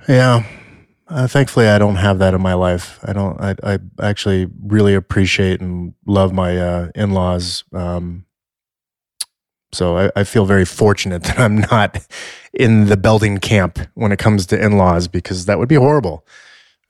Yeah. 0.08 0.44
Uh, 1.08 1.28
thankfully, 1.28 1.68
I 1.68 1.78
don't 1.78 1.98
have 1.98 2.20
that 2.20 2.34
in 2.34 2.42
my 2.42 2.54
life. 2.54 3.00
I 3.04 3.14
don't. 3.14 3.40
I, 3.40 3.56
I 3.64 3.80
actually 4.02 4.48
really 4.64 4.96
appreciate 4.96 5.62
and 5.62 5.94
love 6.06 6.34
my 6.34 6.58
uh, 6.58 6.92
in-laws. 6.96 7.64
Um, 7.74 8.26
so 9.74 9.97
I, 9.97 10.11
I 10.15 10.24
feel 10.24 10.45
very 10.45 10.65
fortunate 10.65 11.24
that 11.24 11.39
I'm 11.39 11.57
not 11.71 12.05
in 12.53 12.86
the 12.86 12.97
Belding 12.97 13.39
camp 13.39 13.80
when 13.95 14.11
it 14.11 14.19
comes 14.19 14.45
to 14.47 14.55
in-laws 14.65 15.07
because 15.07 15.45
that 15.45 15.57
would 15.59 15.69
be 15.69 15.76
horrible. 15.76 16.26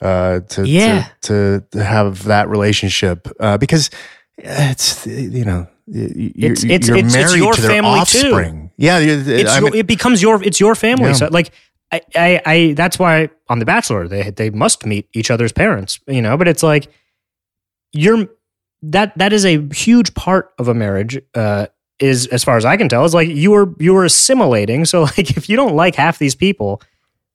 Uh, 0.02 0.42
to, 0.50 0.68
Yeah. 0.68 1.08
to 1.22 1.64
to 1.72 1.84
have 1.84 2.24
that 2.26 2.50
relationship 2.50 3.28
uh, 3.40 3.58
because 3.58 3.90
it's 4.38 5.06
you 5.08 5.46
know 5.46 5.68
you- 5.88 6.32
you're, 6.36 6.52
It's- 6.52 6.64
it's- 6.64 6.88
you're 6.88 6.98
it's- 6.98 7.36
your 7.36 7.54
to 7.54 7.62
family, 7.62 7.92
too. 7.94 8.00
offspring. 8.02 8.72
Yeah, 8.78 9.00
you- 9.00 9.24
it's 9.26 9.50
I 9.52 9.60
your, 9.60 9.76
it 9.76 9.88
becomes 9.88 10.22
your 10.22 10.44
it's 10.44 10.60
your 10.60 10.76
family. 10.76 11.10
Yeah. 11.10 11.14
So 11.14 11.28
like 11.32 11.52
I, 11.92 12.02
I 12.16 12.42
I 12.46 12.74
that's 12.76 12.98
why 13.00 13.30
on 13.48 13.60
The 13.60 13.66
Bachelor 13.66 14.08
they 14.10 14.32
they 14.32 14.50
must 14.50 14.86
meet 14.86 15.08
each 15.14 15.32
other's 15.32 15.54
parents, 15.54 16.00
you 16.08 16.22
know. 16.22 16.36
But 16.38 16.48
it's 16.48 16.64
like 16.64 16.90
you're 17.94 18.28
that 18.82 19.18
that 19.18 19.32
is 19.32 19.46
a 19.46 19.66
huge 19.74 20.14
part 20.16 20.52
of 20.60 20.68
a 20.68 20.74
marriage. 20.74 21.18
Uh, 21.36 21.68
is 22.00 22.28
as 22.28 22.44
far 22.44 22.58
as 22.58 22.66
I 22.66 22.78
can 22.78 22.90
tell, 22.90 23.06
is 23.06 23.14
like 23.14 23.30
you 23.30 23.52
were 23.52 23.74
you 23.80 23.94
were 23.94 24.06
assimilating. 24.06 24.86
So 24.86 25.02
like 25.18 25.38
if 25.38 25.50
you 25.50 25.56
don't 25.56 25.76
like 25.76 25.96
half 25.96 26.20
these 26.20 26.36
people, 26.36 26.82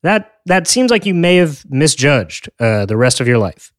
that 0.03 0.33
that 0.47 0.67
seems 0.67 0.91
like 0.91 1.07
you 1.07 1.15
may 1.15 1.37
have 1.37 1.65
misjudged 1.71 2.49
uh, 2.61 2.87
the 2.87 2.97
rest 2.97 3.21
of 3.21 3.29
your 3.29 3.39
life. 3.39 3.73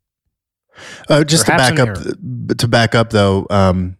Uh, 1.09 1.23
just 1.23 1.45
to 1.45 1.51
back 1.51 1.77
up, 1.79 1.89
error. 1.89 2.55
to 2.57 2.67
back 2.67 2.95
up 2.95 3.09
though, 3.09 3.45
um, 3.49 3.97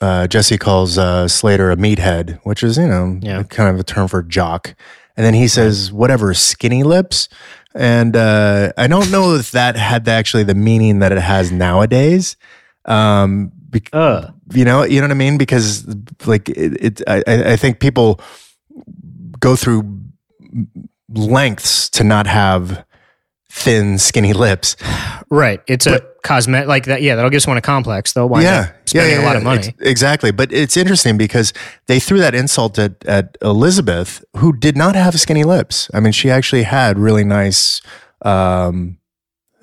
uh, 0.00 0.26
Jesse 0.26 0.58
calls 0.58 0.98
uh, 0.98 1.28
Slater 1.28 1.70
a 1.70 1.76
meathead, 1.76 2.40
which 2.42 2.62
is 2.62 2.76
you 2.76 2.86
know 2.86 3.18
Yeah. 3.22 3.42
kind 3.44 3.72
of 3.72 3.78
a 3.80 3.84
term 3.84 4.08
for 4.08 4.22
jock, 4.22 4.74
and 5.16 5.24
then 5.24 5.34
he 5.34 5.46
says 5.48 5.92
whatever 5.92 6.34
skinny 6.34 6.82
lips, 6.82 7.28
and 7.74 8.16
uh, 8.16 8.72
I 8.76 8.88
don't 8.88 9.10
know 9.12 9.34
if 9.36 9.52
that 9.52 9.76
had 9.76 10.08
actually 10.08 10.42
the 10.42 10.54
meaning 10.56 10.98
that 10.98 11.12
it 11.12 11.18
has 11.18 11.52
nowadays. 11.52 12.36
Um, 12.86 13.52
bec- 13.70 13.90
Uh, 13.92 14.30
you 14.52 14.64
know, 14.64 14.84
you 14.84 15.00
know 15.00 15.06
what 15.06 15.12
I 15.12 15.14
mean? 15.14 15.38
Because 15.38 15.86
like 16.26 16.48
it, 16.48 16.84
it 16.84 17.02
I, 17.08 17.22
I 17.52 17.56
think 17.56 17.80
people 17.80 18.20
go 19.40 19.56
through 19.56 20.00
lengths 21.08 21.88
to 21.90 22.04
not 22.04 22.26
have 22.26 22.84
thin, 23.50 23.98
skinny 23.98 24.32
lips. 24.32 24.76
Right. 25.30 25.62
It's 25.66 25.86
a 25.86 26.00
cosmetic 26.22 26.68
like 26.68 26.84
that. 26.86 27.00
Yeah, 27.00 27.14
that'll 27.14 27.30
give 27.30 27.40
someone 27.42 27.56
a 27.56 27.62
complex. 27.62 28.12
They'll 28.12 28.28
wind 28.28 28.44
up 28.46 28.74
spending 28.84 29.18
a 29.18 29.22
lot 29.22 29.36
of 29.36 29.42
money. 29.42 29.74
Exactly. 29.80 30.30
But 30.30 30.52
it's 30.52 30.76
interesting 30.76 31.16
because 31.16 31.52
they 31.86 31.98
threw 31.98 32.18
that 32.18 32.34
insult 32.34 32.78
at, 32.78 33.02
at 33.06 33.38
Elizabeth, 33.40 34.22
who 34.36 34.52
did 34.52 34.76
not 34.76 34.94
have 34.94 35.18
skinny 35.18 35.44
lips. 35.44 35.90
I 35.94 36.00
mean, 36.00 36.12
she 36.12 36.30
actually 36.30 36.64
had 36.64 36.98
really 36.98 37.24
nice, 37.24 37.80
um, 38.22 38.98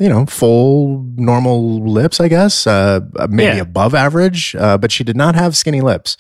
you 0.04 0.10
know, 0.10 0.26
full, 0.26 1.02
normal 1.16 1.82
lips, 1.90 2.20
I 2.20 2.28
guess, 2.28 2.68
uh, 2.68 3.00
maybe 3.30 3.56
Yeah. 3.58 3.62
above 3.64 3.96
average, 3.96 4.54
uh, 4.60 4.78
but 4.78 4.92
she 4.92 5.04
did 5.06 5.16
not 5.16 5.36
have 5.36 5.56
skinny 5.56 5.82
lips. 5.82 6.18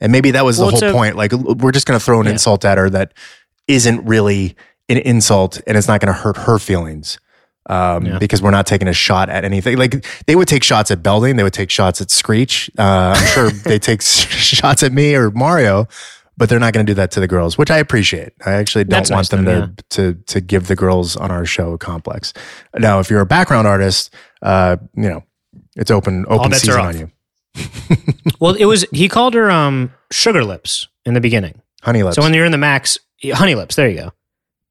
And 0.00 0.10
maybe 0.10 0.30
that 0.30 0.44
was 0.44 0.56
the 0.56 0.66
whole 0.68 0.82
a- 0.84 0.92
point. 0.92 1.16
Like, 1.16 1.32
we're 1.32 1.72
just 1.72 1.86
going 1.86 1.98
to 1.98 2.04
throw 2.04 2.18
an 2.20 2.26
Yeah. 2.26 2.32
insult 2.32 2.64
at 2.64 2.78
her 2.78 2.88
that 2.90 3.12
isn't 3.68 4.04
really 4.06 4.56
an 4.88 4.98
insult 4.98 5.60
and 5.66 5.76
it's 5.76 5.88
not 5.88 6.00
going 6.00 6.12
to 6.14 6.18
hurt 6.18 6.36
her 6.38 6.58
feelings. 6.58 7.18
Um, 7.68 8.06
Yeah. 8.06 8.18
because 8.18 8.40
we're 8.40 8.52
not 8.52 8.64
taking 8.66 8.86
a 8.88 8.92
shot 8.92 9.28
at 9.28 9.44
anything. 9.44 9.76
Like 9.76 10.06
they 10.26 10.36
would 10.36 10.46
take 10.46 10.62
shots 10.62 10.90
at 10.92 11.02
Belding, 11.02 11.34
they 11.36 11.42
would 11.42 11.52
take 11.52 11.68
shots 11.68 12.00
at 12.00 12.12
Screech. 12.12 12.70
Uh, 12.78 13.14
I'm 13.16 13.26
sure 13.26 13.50
they 13.64 13.78
take 13.80 14.02
shots 14.60 14.84
at 14.84 14.92
me 14.92 15.14
or 15.16 15.32
Mario, 15.32 15.88
but 16.36 16.48
they're 16.48 16.58
not 16.60 16.72
going 16.72 16.84
to 16.86 16.90
do 16.90 16.94
that 16.94 17.10
to 17.12 17.20
the 17.20 17.26
girls, 17.28 17.56
which 17.56 17.70
I 17.70 17.78
appreciate. 17.78 18.32
I 18.44 18.52
actually 18.52 18.84
don't 18.84 18.98
That's 18.98 19.10
want 19.10 19.18
nice 19.20 19.28
them 19.30 19.40
of 19.40 19.44
them, 19.46 19.76
to, 19.90 20.14
to 20.14 20.22
to 20.26 20.40
give 20.40 20.66
the 20.68 20.76
girls 20.76 21.16
on 21.16 21.30
our 21.30 21.44
show 21.46 21.72
a 21.72 21.78
complex. 21.78 22.32
Now, 22.78 23.00
if 23.00 23.10
you're 23.10 23.20
a 23.20 23.26
background 23.26 23.66
artist, 23.66 24.12
uh, 24.42 24.76
you 24.94 25.08
know 25.08 25.22
it's 25.76 25.90
open 25.90 26.24
open 26.28 26.52
season 26.52 26.80
on 26.80 26.98
you. 26.98 27.10
well, 28.40 28.54
it 28.54 28.66
was 28.66 28.84
he 28.92 29.08
called 29.08 29.34
her 29.34 29.50
um 29.50 29.92
sugar 30.12 30.44
lips 30.44 30.86
in 31.04 31.14
the 31.14 31.20
beginning. 31.20 31.60
Honey 31.82 32.02
lips. 32.02 32.16
So 32.16 32.22
when 32.22 32.34
you're 32.34 32.44
in 32.44 32.52
the 32.52 32.58
max, 32.58 32.98
honey 33.24 33.54
lips. 33.54 33.76
There 33.76 33.88
you 33.88 33.96
go. 33.96 34.12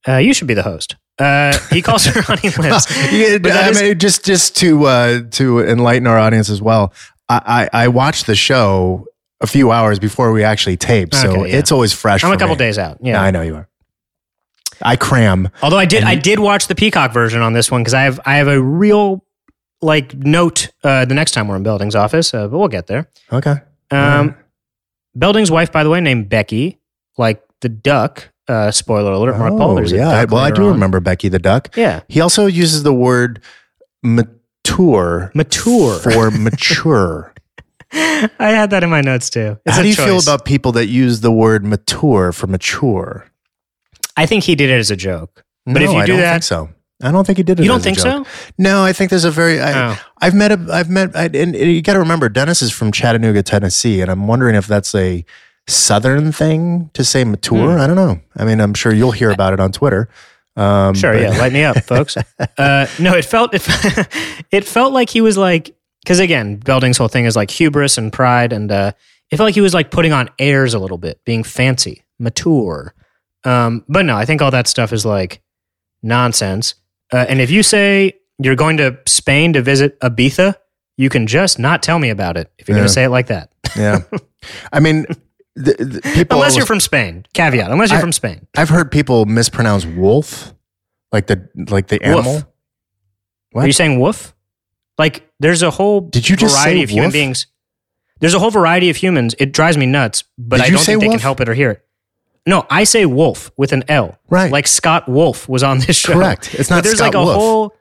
Uh, 0.08 0.18
you 0.18 0.34
should 0.34 0.48
be 0.48 0.54
the 0.54 0.64
host. 0.64 0.96
Uh, 1.18 1.58
he 1.72 1.82
calls 1.82 2.06
her 2.06 2.22
honey 2.26 2.50
lips. 2.50 2.92
Yeah, 3.12 3.38
But 3.38 3.54
I 3.54 3.70
is- 3.70 3.82
mean, 3.82 3.98
just 3.98 4.26
just 4.26 4.56
to 4.58 4.84
uh, 4.86 5.22
to 5.32 5.62
enlighten 5.62 6.08
our 6.08 6.18
audience 6.20 6.50
as 6.50 6.62
well. 6.62 6.94
I, 7.30 7.70
I 7.74 7.86
I 7.86 7.88
watched 7.88 8.28
the 8.28 8.36
show 8.36 9.08
a 9.42 9.48
few 9.48 9.72
hours 9.72 10.00
before 10.00 10.32
we 10.32 10.44
actually 10.44 10.78
taped, 10.78 11.14
so 11.16 11.30
Okay, 11.30 11.52
yeah. 11.52 11.58
it's 11.58 11.72
always 11.72 11.92
fresh. 11.94 12.24
I'm 12.24 12.32
a 12.32 12.34
for 12.34 12.40
couple 12.40 12.56
me. 12.56 12.60
days 12.60 12.78
out. 12.78 12.98
Yeah, 13.02 13.22
I 13.22 13.32
know 13.32 13.42
you 13.42 13.56
are. 13.56 13.70
I 14.82 14.96
cram. 14.96 15.50
Although 15.62 15.78
I 15.78 15.86
did, 15.86 16.04
I 16.04 16.16
did 16.16 16.40
watch 16.40 16.68
the 16.68 16.76
Peacock 16.76 17.14
version 17.14 17.42
on 17.42 17.54
this 17.54 17.70
one 17.72 17.82
because 17.82 17.94
I 17.94 18.04
have, 18.04 18.20
I 18.26 18.38
have 18.38 18.48
a 18.48 18.62
real 18.62 19.24
like 19.82 20.14
note 20.16 20.70
uh, 20.84 21.06
the 21.06 21.14
next 21.14 21.32
time 21.32 21.48
we're 21.48 21.56
in 21.56 21.64
Belding's 21.64 21.96
office, 21.96 22.34
uh, 22.34 22.48
but 22.48 22.58
we'll 22.58 22.68
get 22.68 22.88
there. 22.88 23.10
Okay. 23.32 23.56
Um, 23.92 24.36
Belding's 25.16 25.52
wife, 25.52 25.72
by 25.72 25.84
the 25.84 25.90
way, 25.90 26.02
named 26.02 26.28
Becky, 26.30 26.80
like 27.18 27.42
the 27.62 27.70
duck. 27.70 28.30
Uh, 28.48 28.70
spoiler 28.70 29.12
alert, 29.12 29.38
Mark 29.40 29.58
Paul. 29.58 29.76
There's 29.76 29.92
a 29.92 29.96
Oh, 29.96 30.00
yeah. 30.00 30.22
duck 30.22 30.32
well, 30.32 30.42
I 30.42 30.46
later 30.46 30.56
do 30.58 30.66
on. 30.68 30.74
remember 30.74 31.00
Becky 31.00 31.30
the 31.30 31.40
duck. 31.40 31.76
Yeah, 31.76 32.02
He 32.10 32.22
also 32.22 32.46
uses 32.46 32.84
the 32.84 32.94
word 32.94 33.42
mature 34.04 35.32
mature. 35.34 36.00
for 36.00 36.32
mature. 36.32 37.34
I 37.92 38.28
had 38.40 38.70
that 38.72 38.84
in 38.84 38.90
my 38.90 39.02
notes 39.02 39.30
too. 39.30 39.58
It's 39.66 39.76
How 39.76 39.82
do 39.84 39.88
you 39.88 39.96
feel 39.96 40.20
about 40.20 40.46
people 40.46 40.72
that 40.74 40.88
use 40.88 41.22
the 41.22 41.32
word 41.32 41.64
mature 41.66 42.32
for 42.32 42.48
mature? 42.48 43.26
I 44.18 44.26
think 44.26 44.44
he 44.44 44.56
did 44.56 44.70
it 44.70 44.80
as 44.80 44.92
a 44.92 44.96
joke. 44.96 45.44
But 45.66 45.82
if 45.82 45.90
No, 45.90 45.94
you 45.94 45.98
I 46.00 46.06
do 46.06 46.12
don't 46.14 46.22
that- 46.22 46.32
think 46.34 46.44
so. 46.44 46.70
I 47.04 47.12
don't 47.12 47.26
think 47.28 47.38
he 47.38 47.44
did 47.44 47.60
it. 47.60 47.64
You 47.64 47.68
don't 47.70 47.84
think 47.84 48.00
so? 48.00 48.26
No, 48.58 48.84
I 48.86 48.94
think 48.94 49.10
there's 49.10 49.26
a 49.26 49.32
very. 49.32 49.60
I, 49.60 49.92
Oh. 49.92 50.00
I've 50.22 50.34
met 50.34 50.52
a. 50.54 50.66
I've 50.72 50.90
met. 50.90 51.14
I, 51.16 51.26
and 51.34 51.54
you 51.54 51.82
got 51.82 51.94
to 51.94 52.00
remember, 52.00 52.30
Dennis 52.30 52.62
is 52.62 52.72
from 52.72 52.94
Chattanooga, 52.94 53.44
Tennessee, 53.44 54.00
and 54.00 54.10
I'm 54.10 54.28
wondering 54.28 54.56
if 54.56 54.66
that's 54.66 54.96
a 54.96 55.26
Southern 55.68 56.32
thing 56.32 56.90
to 56.94 57.04
say 57.04 57.26
mature. 57.26 57.74
Hmm. 57.74 57.82
I 57.82 57.88
don't 57.88 57.98
know. 57.98 58.22
I 58.38 58.46
mean, 58.46 58.62
I'm 58.62 58.74
sure 58.74 58.94
you'll 58.94 59.12
hear 59.12 59.30
about 59.30 59.52
it 59.52 59.60
on 59.60 59.74
Twitter. 59.74 60.08
Um, 60.56 60.96
Sure, 60.96 61.12
but- 61.12 61.22
yeah, 61.22 61.38
light 61.38 61.52
me 61.52 61.64
up, 61.66 61.84
folks. 61.84 62.16
Uh, 62.58 62.88
no, 62.98 63.14
it 63.14 63.26
felt 63.26 63.54
it, 63.54 63.62
it 64.52 64.64
felt 64.66 64.94
like 64.94 65.10
he 65.10 65.20
was 65.20 65.38
like 65.38 65.75
because 66.06 66.20
again, 66.20 66.58
Belding's 66.58 66.98
whole 67.00 67.08
thing 67.08 67.26
is 67.26 67.36
like 67.36 67.50
hubris 67.50 67.98
and 67.98 68.14
pride, 68.14 68.54
and 68.54 68.72
uh, 68.72 68.92
it 69.32 69.38
felt 69.38 69.48
like 69.48 69.56
he 69.56 69.62
was 69.62 69.74
like 69.74 69.90
putting 69.90 70.14
on 70.14 70.30
airs 70.38 70.76
a 70.76 70.80
little 70.80 71.00
bit, 71.00 71.20
being 71.26 71.44
fancy, 71.44 72.04
mature. 72.20 72.94
Um, 73.44 73.84
but 73.90 74.06
no, 74.06 74.16
I 74.16 74.26
think 74.26 74.42
all 74.44 74.52
that 74.52 74.68
stuff 74.68 74.94
is 74.94 75.04
like 75.04 75.42
nonsense. 76.04 76.76
Uh, 77.12 77.26
and 77.28 77.42
if 77.42 77.50
you 77.50 77.64
say 77.64 78.14
you're 78.38 78.56
going 78.56 78.78
to 78.78 79.00
Spain 79.08 79.54
to 79.54 79.64
visit 79.64 80.00
Ibiza, 80.02 80.56
you 80.98 81.10
can 81.10 81.26
just 81.26 81.58
not 81.58 81.82
tell 81.82 81.98
me 81.98 82.10
about 82.12 82.38
it 82.38 82.52
if 82.60 82.68
you're 82.70 82.76
going 82.78 82.88
to 82.88 82.94
say 82.94 83.04
it 83.04 83.10
like 83.10 83.28
that. 83.28 83.52
Yeah, 83.76 84.02
I 84.72 84.80
mean, 84.80 85.06
the, 85.56 85.74
the 85.74 86.02
people. 86.14 86.38
unless 86.38 86.56
you're 86.56 86.68
from 86.68 86.80
Spain. 86.80 87.26
Caveat: 87.34 87.72
unless 87.72 87.90
you're 87.90 87.98
I- 87.98 88.02
from 88.02 88.12
Spain. 88.12 88.46
I've 88.56 88.70
heard 88.70 88.92
people 88.92 89.26
mispronounce 89.26 89.88
wolf, 89.88 90.54
like 91.12 91.26
the 91.26 91.50
like 91.70 91.88
the 91.88 91.98
Woof. 92.04 92.08
animal. 92.08 92.44
What? 93.52 93.64
Are 93.64 93.68
you 93.68 93.74
saying 93.74 94.00
woof? 94.00 94.35
Like 94.98 95.30
there's 95.40 95.62
a 95.64 95.72
whole 95.72 96.02
Did 96.02 96.28
you 96.30 96.36
just 96.36 96.56
variety 96.56 96.80
say 96.80 96.84
of 96.84 96.90
human 96.90 97.08
woof? 97.08 97.14
beings. 97.14 97.48
There's 98.22 98.34
a 98.34 98.40
whole 98.40 98.52
variety 98.52 98.90
of 98.90 98.96
humans. 98.96 99.36
It 99.40 99.52
drives 99.52 99.78
me 99.78 99.86
nuts, 99.86 100.24
but 100.38 100.58
Did 100.58 100.64
I 100.64 100.66
you 100.68 100.72
don't 100.74 100.82
say 100.84 100.94
think 100.94 101.02
they 101.02 101.10
can 101.10 101.20
help 101.20 101.42
it 101.42 101.50
or 101.50 101.54
hear 101.54 101.72
it. 101.72 101.86
No, 102.48 102.66
I 102.70 102.84
say 102.86 103.06
wolf 103.06 103.52
with 103.58 103.74
an 103.74 103.84
L. 103.90 104.18
Right. 104.30 104.52
Like 104.52 104.68
Scott 104.68 105.10
Wolf 105.10 105.50
was 105.50 105.64
on 105.64 105.80
this 105.80 105.96
show. 105.98 106.14
Correct. 106.14 106.54
It's 106.56 106.70
not 106.70 106.78
But 106.78 106.84
there's 106.86 106.98
Scott 106.98 107.14
like 107.14 107.16
a 107.16 107.24
Wolf. 107.24 107.36
whole 107.36 107.76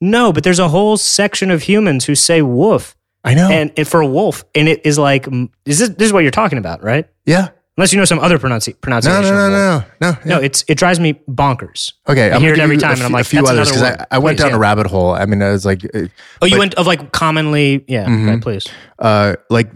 No, 0.00 0.32
but 0.32 0.44
there's 0.44 0.58
a 0.58 0.68
whole 0.68 0.96
section 0.96 1.50
of 1.50 1.62
humans 1.62 2.04
who 2.04 2.14
say 2.14 2.42
wolf. 2.42 2.94
I 3.24 3.34
know. 3.34 3.48
And 3.50 3.72
it, 3.76 3.84
for 3.86 4.00
a 4.00 4.06
wolf, 4.06 4.44
and 4.54 4.68
it 4.68 4.84
is 4.84 4.98
like 4.98 5.24
mm, 5.24 5.48
is 5.64 5.78
this 5.78 5.88
this 5.90 6.06
is 6.06 6.12
what 6.12 6.20
you're 6.20 6.30
talking 6.30 6.58
about, 6.58 6.82
right? 6.84 7.08
yeah. 7.24 7.48
Unless 7.78 7.92
you 7.94 7.98
know 7.98 8.04
some 8.04 8.18
other 8.18 8.38
pronunci- 8.38 8.74
No, 8.74 8.78
pronunciation. 8.82 9.34
no, 9.34 9.48
no, 9.50 9.70
wolf. 9.78 9.84
no, 10.00 10.10
no. 10.10 10.16
No, 10.26 10.38
it's 10.42 10.62
it 10.68 10.76
drives 10.76 11.00
me 11.00 11.14
bonkers. 11.28 11.92
Okay, 12.06 12.30
I 12.30 12.38
hear 12.38 12.52
it 12.52 12.58
every 12.58 12.76
time, 12.76 12.92
and 12.92 13.02
I'm 13.02 13.12
like, 13.12 13.22
a 13.22 13.28
few 13.28 13.38
that's 13.40 13.50
others 13.50 13.68
because. 13.70 13.82
I, 13.82 14.06
I 14.10 14.18
went 14.18 14.38
down 14.38 14.52
a 14.52 14.58
rabbit 14.58 14.86
hole. 14.86 15.12
I 15.14 15.24
mean, 15.24 15.40
I 15.42 15.50
was 15.52 15.64
like, 15.64 15.82
uh, 15.94 16.08
Oh, 16.42 16.46
you 16.46 16.58
went 16.58 16.74
of 16.74 16.86
like 16.86 17.12
commonly, 17.12 17.82
yeah. 17.88 18.04
Mhm. 18.06 18.28
Okay, 18.28 18.40
please. 18.40 18.66
uh, 18.98 19.36
like 19.48 19.70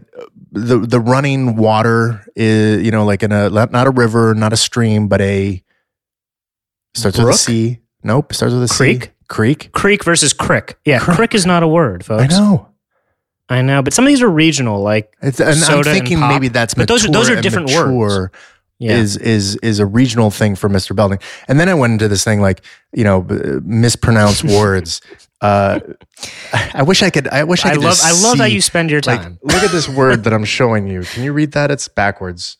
the 0.52 0.78
the 0.78 1.00
running 1.00 1.56
water 1.56 2.22
is 2.36 2.84
you 2.84 2.90
know 2.90 3.06
like 3.06 3.22
in 3.22 3.32
a 3.32 3.48
not 3.48 3.86
a 3.86 3.90
river, 3.90 4.34
not 4.34 4.52
a 4.52 4.56
stream, 4.58 5.08
but 5.08 5.22
a 5.22 5.62
starts 6.94 7.16
with 7.16 7.24
Brook? 7.26 7.34
a 7.34 7.38
C. 7.38 7.78
Nope, 8.02 8.32
starts 8.34 8.52
with 8.54 8.62
a 8.64 8.68
C. 8.68 8.76
Creek? 8.76 9.12
Creek. 9.28 9.72
Creek 9.72 10.04
versus 10.04 10.32
crick. 10.32 10.78
Yeah, 10.84 10.98
Crick. 11.00 11.16
crick 11.16 11.34
is 11.34 11.46
not 11.46 11.62
a 11.62 11.66
word, 11.68 12.04
folks. 12.04 12.22
I 12.22 12.26
know. 12.26 12.68
I 13.48 13.62
know, 13.62 13.80
but 13.82 13.92
some 13.92 14.04
of 14.04 14.08
these 14.08 14.22
are 14.22 14.28
regional, 14.30 14.82
like 14.82 15.12
It's, 15.22 15.38
and 15.40 15.50
I'm 15.50 15.54
Soda 15.56 15.90
and 15.90 15.98
thinking 15.98 16.18
pop. 16.18 16.30
maybe 16.32 16.48
that's 16.48 16.74
But 16.74 16.88
those 16.88 17.04
are- 17.06 17.12
those 17.12 17.30
are 17.30 17.40
different 17.40 17.70
words. 17.70 18.34
yeah. 18.78 18.92
Is 18.96 19.16
is 19.16 19.56
is 19.62 19.78
a 19.78 19.86
regional 19.86 20.30
thing 20.30 20.56
for 20.56 20.68
Mr. 20.68 20.94
Belding. 20.96 21.20
And 21.48 21.58
then 21.60 21.68
I 21.68 21.74
went 21.74 21.92
into 21.92 22.08
this 22.08 22.24
thing 22.24 22.40
like 22.40 22.62
you 22.92 23.04
know 23.04 23.24
mispronounced 23.64 24.42
words. 24.58 25.00
Uh, 25.40 25.78
I 26.74 26.82
wish 26.82 27.02
I 27.02 27.10
could. 27.10 27.28
I 27.28 27.44
wish 27.44 27.64
I 27.64 27.70
I 27.70 27.74
love 27.74 27.82
just 27.82 28.04
I 28.04 28.28
love 28.28 28.38
how 28.38 28.44
you 28.46 28.60
spend 28.60 28.90
your 28.90 29.00
like. 29.06 29.20
time. 29.22 29.38
Look 29.42 29.62
at 29.62 29.70
this 29.70 29.88
word 30.00 30.24
that 30.24 30.32
I'm 30.32 30.44
showing 30.44 30.88
you. 30.88 31.02
Can 31.02 31.22
you 31.22 31.32
read 31.32 31.52
that? 31.52 31.70
It's 31.70 31.88
backwards. 31.88 32.56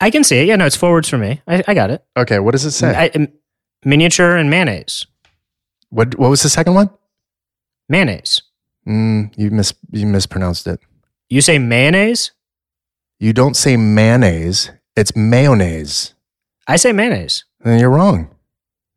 I 0.00 0.10
can 0.10 0.24
see 0.24 0.38
it. 0.38 0.46
Yeah, 0.48 0.56
no, 0.56 0.66
it's 0.66 0.76
forwards 0.76 1.08
for 1.08 1.18
me. 1.18 1.40
I, 1.46 1.62
I 1.68 1.74
got 1.74 1.90
it. 1.90 2.04
Okay, 2.16 2.38
what 2.40 2.50
does 2.52 2.64
it 2.64 2.70
say? 2.72 3.10
I, 3.14 3.28
miniature 3.84 4.36
and 4.36 4.50
mayonnaise. 4.50 5.06
what 5.90 6.18
what 6.18 6.28
was 6.30 6.42
the 6.42 6.48
second 6.48 6.74
one? 6.74 6.90
Mayonnaise. 7.88 8.42
Mm, 8.86 9.32
you 9.36 9.50
mis 9.50 9.74
you 9.92 10.06
mispronounced 10.06 10.66
it. 10.66 10.80
You 11.28 11.40
say 11.40 11.58
mayonnaise? 11.58 12.32
You 13.18 13.32
don't 13.32 13.54
say 13.54 13.76
mayonnaise. 13.76 14.70
It's 14.96 15.14
mayonnaise. 15.14 16.14
I 16.66 16.76
say 16.76 16.92
mayonnaise. 16.92 17.44
Then 17.60 17.78
you're 17.78 17.90
wrong. 17.90 18.30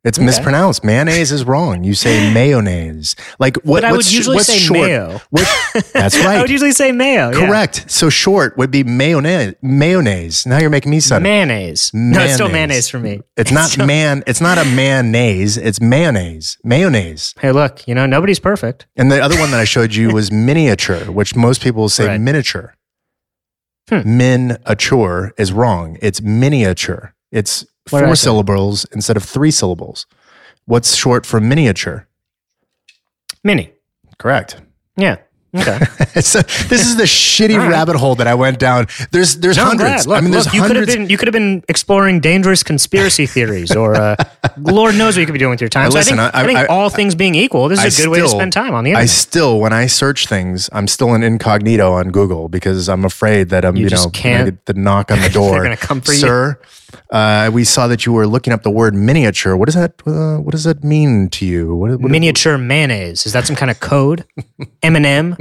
It's 0.06 0.18
Okay. 0.18 0.26
mispronounced. 0.26 0.84
Mayonnaise 0.84 1.32
is 1.32 1.46
wrong. 1.46 1.86
You 1.86 1.94
say 1.94 2.34
mayonnaise. 2.34 3.16
Like 3.40 3.56
what? 3.64 3.82
but 3.82 3.86
I 3.86 3.92
would 3.92 4.00
what's, 4.00 4.12
usually 4.14 4.40
say 4.40 4.58
short? 4.58 4.82
mayo. 4.90 5.22
What, 5.30 5.48
that's 5.94 6.18
right. 6.26 6.38
I 6.38 6.42
would 6.42 6.50
usually 6.50 6.74
say 6.74 6.92
mayo. 6.92 7.32
yeah. 7.32 7.48
Correct. 7.48 7.90
So 7.90 8.10
short 8.10 8.58
would 8.58 8.70
be 8.70 8.84
mayonnaise. 8.84 9.56
Mayonnaise. 9.62 10.46
Now 10.46 10.58
you're 10.60 10.70
making 10.70 10.90
me 10.92 11.00
sound. 11.00 11.24
Mayonnaise. 11.24 11.90
No, 11.94 12.22
it's 12.22 12.34
still 12.34 12.50
Mayonnaise. 12.50 12.54
mayonnaise 12.54 12.90
for 12.90 13.00
me. 13.00 13.22
it's 13.38 13.52
not 13.52 13.70
still- 13.72 13.86
man. 13.88 14.24
It's 14.28 14.42
not 14.42 14.58
a 14.58 14.66
mayonnaise. 14.66 15.58
It's 15.58 15.80
mayonnaise. 15.80 16.58
Mayonnaise. 16.66 17.34
Hey, 17.40 17.54
look, 17.54 17.88
you 17.88 17.96
know, 17.96 18.06
nobody's 18.06 18.40
perfect. 18.40 18.88
And 18.98 19.10
the 19.10 19.22
other 19.24 19.40
one 19.40 19.52
that 19.52 19.60
I 19.62 19.64
showed 19.66 19.96
you 19.96 20.10
was 20.14 20.32
miniature, 20.34 21.12
which 21.12 21.34
most 21.36 21.62
people 21.62 21.88
say 21.88 22.08
Right. 22.08 22.20
miniature. 22.20 22.74
Hmm. 23.90 24.18
Miniature 24.18 25.34
is 25.38 25.54
wrong. 25.54 25.98
It's 26.02 26.22
miniature. 26.22 27.14
It's 27.32 27.66
What 27.90 28.04
four 28.06 28.16
syllables 28.16 28.86
instead 28.94 29.18
of 29.18 29.24
three 29.24 29.52
syllables. 29.52 30.06
What's 30.66 30.96
short 30.96 31.26
for 31.26 31.40
miniature? 31.42 32.08
Mini. 33.44 33.72
Correct. 34.18 34.62
Yeah. 34.96 35.18
Okay. 35.56 35.78
so 36.22 36.42
this 36.42 36.88
is 36.88 36.96
the 36.96 37.04
shitty 37.04 37.56
right. 37.58 37.70
rabbit 37.70 37.96
hole 37.96 38.16
that 38.16 38.26
I 38.26 38.34
went 38.34 38.58
down. 38.58 38.88
There's 39.12 39.36
there's 39.38 39.58
No, 39.58 39.66
hundreds. 39.66 40.08
Look, 40.08 40.18
I 40.18 40.22
mean, 40.22 40.32
there's 40.32 40.46
look, 40.46 40.54
you 40.56 40.62
could 40.62 40.76
have 40.76 40.78
hundreds. 40.88 40.96
been 40.96 41.10
you 41.10 41.18
could 41.18 41.28
have 41.28 41.34
been 41.34 41.64
exploring 41.70 42.22
dangerous 42.22 42.64
conspiracy 42.64 43.28
theories, 43.28 43.76
or 43.76 43.94
uh, 43.96 44.16
Lord 44.58 44.96
knows 44.96 45.16
what 45.16 45.20
you 45.20 45.26
could 45.28 45.34
be 45.34 45.40
doing 45.40 45.52
with 45.52 45.62
your 45.62 45.70
time. 45.70 45.84
Now, 45.86 45.90
so 45.92 45.96
listen, 45.98 46.18
I 46.20 46.24
think, 46.32 46.36
I- 46.36 46.42
I, 46.42 46.46
think 46.48 46.60
I- 46.60 46.66
all 46.74 46.90
things 46.90 47.14
being 47.14 47.36
equal, 47.36 47.68
this 47.68 47.84
is 47.84 48.00
a 48.00 48.02
good 48.04 48.10
way 48.10 48.20
to 48.22 48.30
spend 48.30 48.52
time 48.52 48.74
on 48.74 48.84
the 48.84 48.92
internet. 48.92 49.04
I 49.04 49.06
still, 49.08 49.60
when 49.60 49.74
I 49.74 49.86
search 49.86 50.26
things, 50.28 50.70
I'm 50.74 50.88
still 50.88 51.14
in 51.14 51.22
incognito 51.22 51.92
on 51.92 52.10
Google 52.10 52.50
because 52.50 52.90
I'm 52.90 53.06
afraid 53.06 53.50
that 53.50 53.64
I'm, 53.64 53.76
You 53.76 53.84
you, 53.84 53.90
know, 53.92 54.10
can't- 54.10 54.46
get 54.46 54.66
the 54.66 54.74
knock 54.74 55.12
on 55.12 55.18
the 55.18 55.22
They're 55.24 55.30
door. 55.34 55.62
gonna 55.62 55.78
come 55.78 56.02
for 56.02 56.14
you. 56.14 56.56
Uh, 57.12 57.50
we 57.54 57.64
saw 57.64 57.88
that 57.88 58.06
you 58.06 58.14
were 58.14 58.26
looking 58.28 58.54
up 58.54 58.64
the 58.64 58.72
word 58.72 58.94
miniature. 58.96 59.56
What 59.56 59.66
does 59.66 59.76
that? 59.76 60.02
Uh, 60.06 60.38
what 60.38 60.52
does 60.52 60.64
that 60.66 60.84
mean 60.84 61.30
to 61.30 61.46
you? 61.46 61.76
What, 61.76 62.00
what, 62.00 62.12
Miniature 62.12 62.58
mayonnaise. 62.58 63.26
Is 63.26 63.34
that 63.34 63.46
some 63.46 63.56
kind 63.56 63.70
of 63.72 63.80
code? 63.80 64.26
M&M? 64.84 65.36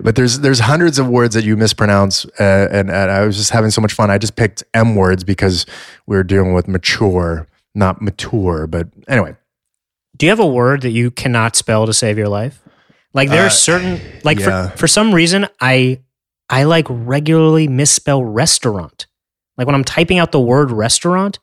But 0.00 0.16
there's 0.16 0.40
there's 0.40 0.60
hundreds 0.60 0.98
of 0.98 1.08
words 1.08 1.34
that 1.34 1.44
you 1.44 1.56
mispronounce, 1.56 2.24
uh, 2.38 2.68
and, 2.70 2.90
and 2.90 3.10
I 3.10 3.24
was 3.24 3.36
just 3.36 3.50
having 3.50 3.70
so 3.70 3.80
much 3.80 3.92
fun. 3.92 4.10
I 4.10 4.18
just 4.18 4.36
picked 4.36 4.62
M 4.74 4.96
words 4.96 5.24
because 5.24 5.66
we 6.06 6.16
were 6.16 6.24
dealing 6.24 6.52
with 6.54 6.68
mature, 6.68 7.46
not 7.74 8.00
mature. 8.02 8.66
But 8.66 8.88
anyway, 9.08 9.36
Do 10.16 10.26
you 10.26 10.30
have 10.30 10.40
a 10.40 10.46
word 10.46 10.82
that 10.82 10.90
you 10.90 11.10
cannot 11.10 11.56
spell 11.56 11.86
to 11.86 11.92
save 11.92 12.18
your 12.18 12.28
life? 12.28 12.62
Like 13.12 13.28
there 13.28 13.44
are 13.44 13.50
certain 13.50 14.00
like 14.24 14.38
Uh, 14.38 14.42
yeah. 14.42 14.68
for, 14.70 14.76
for 14.78 14.86
some 14.88 15.12
reason 15.14 15.46
I 15.60 16.00
I 16.48 16.64
like 16.64 16.86
regularly 16.88 17.68
misspell 17.68 18.22
restaurant. 18.24 19.06
Like 19.60 19.66
when 19.66 19.74
I'm 19.74 19.84
typing 19.84 20.18
out 20.18 20.32
the 20.32 20.40
word 20.40 20.70
restaurant, 20.70 21.38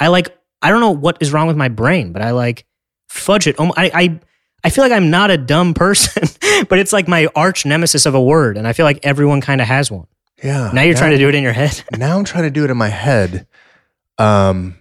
I 0.00 0.08
like 0.08 0.36
I 0.60 0.70
don't 0.70 0.80
know 0.80 0.90
what 0.90 1.18
is 1.20 1.32
wrong 1.32 1.46
with 1.46 1.56
my 1.56 1.68
brain, 1.68 2.12
but 2.12 2.20
I 2.20 2.32
like 2.32 2.66
fudge 3.08 3.46
it. 3.46 3.54
I 3.60 3.72
I 3.94 4.20
I 4.64 4.70
feel 4.70 4.82
like 4.82 4.90
I'm 4.92 5.08
not 5.08 5.30
a 5.30 5.38
dumb 5.38 5.72
person, 5.84 6.24
but 6.68 6.80
it's 6.80 6.92
like 6.92 7.06
my 7.06 7.28
arch 7.36 7.64
nemesis 7.64 8.06
of 8.06 8.14
a 8.16 8.20
word, 8.20 8.56
and 8.58 8.66
I 8.66 8.72
feel 8.72 8.84
like 8.84 8.98
everyone 9.04 9.40
kind 9.40 9.60
of 9.60 9.68
has 9.68 9.88
one. 9.90 10.08
yeah. 10.42 10.72
Now 10.74 10.82
you're 10.82 10.96
trying 10.96 11.12
to 11.12 11.18
do 11.18 11.28
it 11.28 11.34
in 11.36 11.44
your 11.44 11.52
head. 11.52 11.80
Now 11.96 12.18
I'm 12.18 12.24
trying 12.24 12.44
to 12.44 12.50
do 12.50 12.64
it 12.64 12.70
in 12.70 12.76
my 12.76 12.88
head. 12.88 13.46
Um, 14.18 14.74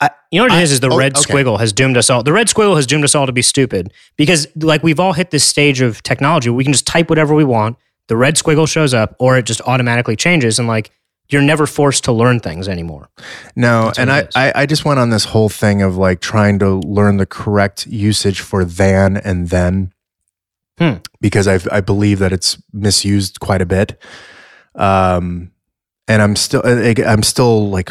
I, 0.00 0.10
You 0.32 0.40
know 0.40 0.44
what 0.46 0.52
it 0.52 0.56
I- 0.56 0.62
is? 0.62 0.72
Is 0.72 0.80
the 0.80 0.88
oh, 0.90 0.96
red 0.96 1.16
okay. 1.16 1.30
squiggle 1.32 1.58
has 1.60 1.72
doomed 1.74 1.96
us 1.96 2.08
all. 2.10 2.22
The 2.22 2.32
red 2.32 2.46
squiggle 2.48 2.74
has 2.76 2.86
doomed 2.86 3.04
us 3.04 3.14
all 3.14 3.26
to 3.26 3.32
be 3.32 3.42
stupid 3.42 3.92
because, 4.16 4.46
like, 4.56 4.82
we've 4.82 4.98
all 4.98 5.12
hit 5.12 5.30
this 5.30 5.44
stage 5.44 5.80
of 5.82 6.02
technology. 6.02 6.48
where 6.48 6.56
We 6.56 6.64
can 6.64 6.72
just 6.72 6.86
type 6.86 7.10
whatever 7.10 7.34
we 7.34 7.44
want. 7.44 7.76
The 8.08 8.16
red 8.16 8.34
squiggle 8.36 8.66
shows 8.68 8.92
up, 8.94 9.14
or 9.20 9.36
it 9.38 9.44
just 9.46 9.60
automatically 9.62 10.16
changes, 10.16 10.58
and 10.58 10.66
like 10.66 10.90
you're 11.30 11.42
never 11.42 11.66
forced 11.66 12.04
to 12.04 12.12
learn 12.12 12.40
things 12.40 12.68
anymore. 12.68 13.08
No, 13.56 13.92
and 13.96 14.10
I. 14.10 14.28
I, 14.34 14.52
I 14.54 14.66
just 14.66 14.84
went 14.84 15.00
on 15.00 15.10
this 15.10 15.24
whole 15.24 15.48
thing 15.48 15.82
of 15.82 15.96
like 15.96 16.20
trying 16.20 16.58
to 16.60 16.80
learn 16.80 17.16
the 17.16 17.26
correct 17.26 17.86
usage 17.86 18.40
for 18.40 18.64
than 18.64 19.16
and 19.16 19.48
then 19.48 19.92
Hmm. 20.78 20.94
because 21.20 21.46
I 21.46 21.58
I 21.70 21.82
believe 21.82 22.20
that 22.20 22.32
it's 22.32 22.56
misused 22.72 23.38
quite 23.40 23.60
a 23.60 23.66
bit. 23.66 24.00
Um, 24.74 25.52
and 26.08 26.22
I'm 26.22 26.34
still 26.36 26.62
I'm 26.64 27.22
still 27.22 27.68
like 27.68 27.90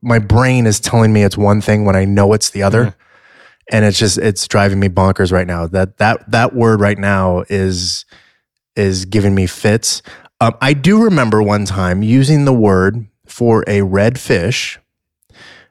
my 0.00 0.20
brain 0.20 0.66
is 0.66 0.78
telling 0.78 1.12
me 1.12 1.24
it's 1.24 1.36
one 1.36 1.60
thing 1.60 1.84
when 1.84 1.96
I 1.96 2.04
know 2.04 2.32
it's 2.32 2.50
the 2.50 2.62
other. 2.62 2.84
Mm-hmm. 2.84 3.00
And 3.72 3.84
it's 3.84 3.98
just 3.98 4.18
it's 4.18 4.46
driving 4.46 4.78
me 4.78 4.88
bonkers 4.88 5.32
right 5.32 5.46
now. 5.46 5.66
That 5.66 5.96
that 5.96 6.30
that 6.30 6.54
word 6.54 6.80
right 6.80 6.98
now 6.98 7.44
is 7.48 8.04
is 8.76 9.06
giving 9.06 9.34
me 9.34 9.46
fits. 9.46 10.02
Um, 10.40 10.54
I 10.60 10.74
do 10.74 11.02
remember 11.02 11.42
one 11.42 11.64
time 11.64 12.02
using 12.02 12.44
the 12.44 12.52
word 12.52 13.06
for 13.26 13.64
a 13.66 13.82
red 13.82 14.18
fish. 14.18 14.78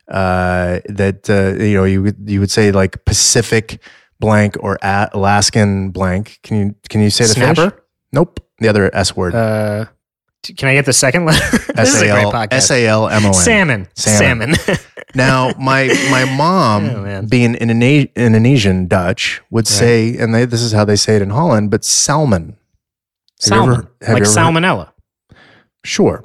Uh, 0.08 0.80
that 0.90 1.30
uh, 1.30 1.64
you 1.64 1.76
know 1.76 1.86
you 1.86 2.04
would 2.04 2.18
you 2.30 2.40
would 2.40 2.52
say 2.52 2.72
like 2.72 3.06
Pacific 3.06 3.82
blank 4.20 4.58
or 4.60 4.78
Alaskan 4.82 5.92
blank. 5.92 6.40
Can 6.44 6.58
you 6.58 6.76
can 6.90 7.02
you 7.02 7.10
say 7.10 7.26
the 7.26 7.34
fish? 7.36 7.56
Snapper? 7.56 7.84
Nope, 8.12 8.40
the 8.60 8.68
other 8.68 8.94
S 8.94 9.16
word. 9.16 9.34
Uh, 9.34 9.86
can 10.58 10.68
I 10.68 10.74
get 10.74 10.86
the 10.86 10.94
second 10.94 11.26
letter? 11.26 11.56
is 11.82 12.02
a 12.02 12.06
podcast. 12.06 12.54
S 12.54 12.72
A 12.72 12.86
L 12.86 13.08
M 13.08 13.24
O 13.26 13.30
N. 13.30 13.34
Salmon. 13.34 13.88
Salmon. 13.96 14.56
Salmon. 14.56 14.80
Now, 15.16 15.52
my 15.60 15.88
my 16.10 16.26
mom, 16.26 16.86
Oh, 16.90 17.22
being 17.30 17.54
Indone- 17.54 18.10
Indonesian 18.16 18.88
Dutch, 18.88 19.42
would 19.52 19.68
say, 19.68 20.18
and 20.18 20.34
they, 20.34 20.46
this 20.46 20.62
is 20.64 20.72
how 20.72 20.86
they 20.86 20.96
say 20.96 21.16
it 21.18 21.22
in 21.22 21.30
Holland, 21.30 21.70
but 21.70 21.86
salmon. 21.86 22.58
Salmon. 23.40 23.76
ever- 23.76 24.14
like 24.14 24.24
ever- 24.24 24.26
salmonella. 24.26 24.90
Sure, 25.86 26.24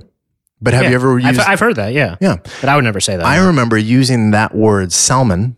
but 0.61 0.73
have 0.75 0.85
Yeah. 0.85 0.91
you 0.91 0.95
ever 0.95 1.19
used? 1.19 1.41
I've, 1.41 1.49
I've 1.49 1.61
heard 1.61 1.77
that. 1.77 1.93
Yeah. 1.93 2.17
yeah, 2.21 2.37
But 2.61 2.69
I 2.69 2.77
would 2.77 2.85
never 2.85 3.01
say 3.01 3.17
that. 3.17 3.25
I 3.27 3.39
remember 3.45 3.77
using 3.77 4.31
that 4.33 4.55
word 4.55 4.93
salmon 4.93 5.57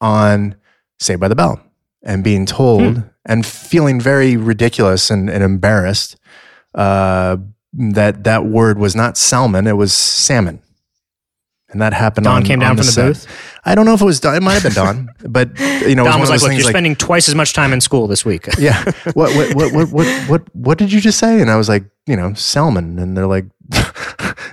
on 0.00 0.54
Saved 1.00 1.20
by 1.20 1.28
the 1.28 1.34
Bell 1.34 1.60
and 2.04 2.22
being 2.22 2.46
told 2.46 2.96
Hmm. 2.96 3.00
and 3.26 3.44
feeling 3.44 4.00
very 4.00 4.36
ridiculous 4.36 5.10
and, 5.10 5.28
and 5.28 5.42
embarrassed 5.42 6.16
uh, 6.74 7.36
that 7.72 8.22
that 8.24 8.44
word 8.46 8.78
was 8.78 8.94
not 8.94 9.16
salmon, 9.18 9.66
it 9.66 9.76
was 9.76 9.92
salmon. 9.92 10.60
And 11.70 11.80
that 11.82 11.92
happened 11.92 12.24
Don 12.24 12.36
on, 12.36 12.42
came 12.44 12.58
down 12.60 12.76
from 12.76 12.86
the 12.86 12.92
set. 12.92 13.06
booth? 13.08 13.26
I 13.64 13.74
don't 13.74 13.84
know 13.84 13.94
if 13.94 14.00
it 14.00 14.04
was 14.04 14.20
Don. 14.20 14.34
It 14.34 14.42
might 14.42 14.54
have 14.54 14.62
been 14.62 14.72
Don, 14.72 15.10
but 15.28 15.58
you 15.58 15.94
know, 15.94 16.04
it 16.04 16.06
was 16.06 16.12
Don 16.12 16.20
was 16.20 16.30
of 16.30 16.34
like, 16.34 16.42
"Look, 16.42 16.52
you're 16.52 16.64
like, 16.64 16.72
spending 16.72 16.96
twice 16.96 17.28
as 17.28 17.34
much 17.34 17.52
time 17.52 17.72
in 17.72 17.80
school 17.80 18.06
this 18.06 18.24
week." 18.24 18.48
yeah, 18.58 18.82
what, 19.14 19.34
what, 19.36 19.54
what, 19.54 19.72
what, 19.72 19.88
what, 19.92 20.28
what, 20.28 20.54
what 20.54 20.78
did 20.78 20.92
you 20.92 21.00
just 21.00 21.18
say? 21.18 21.40
And 21.40 21.50
I 21.50 21.56
was 21.56 21.68
like, 21.68 21.84
you 22.06 22.16
know, 22.16 22.34
salmon. 22.34 22.98
And 22.98 23.16
they're 23.16 23.26
like, 23.26 23.46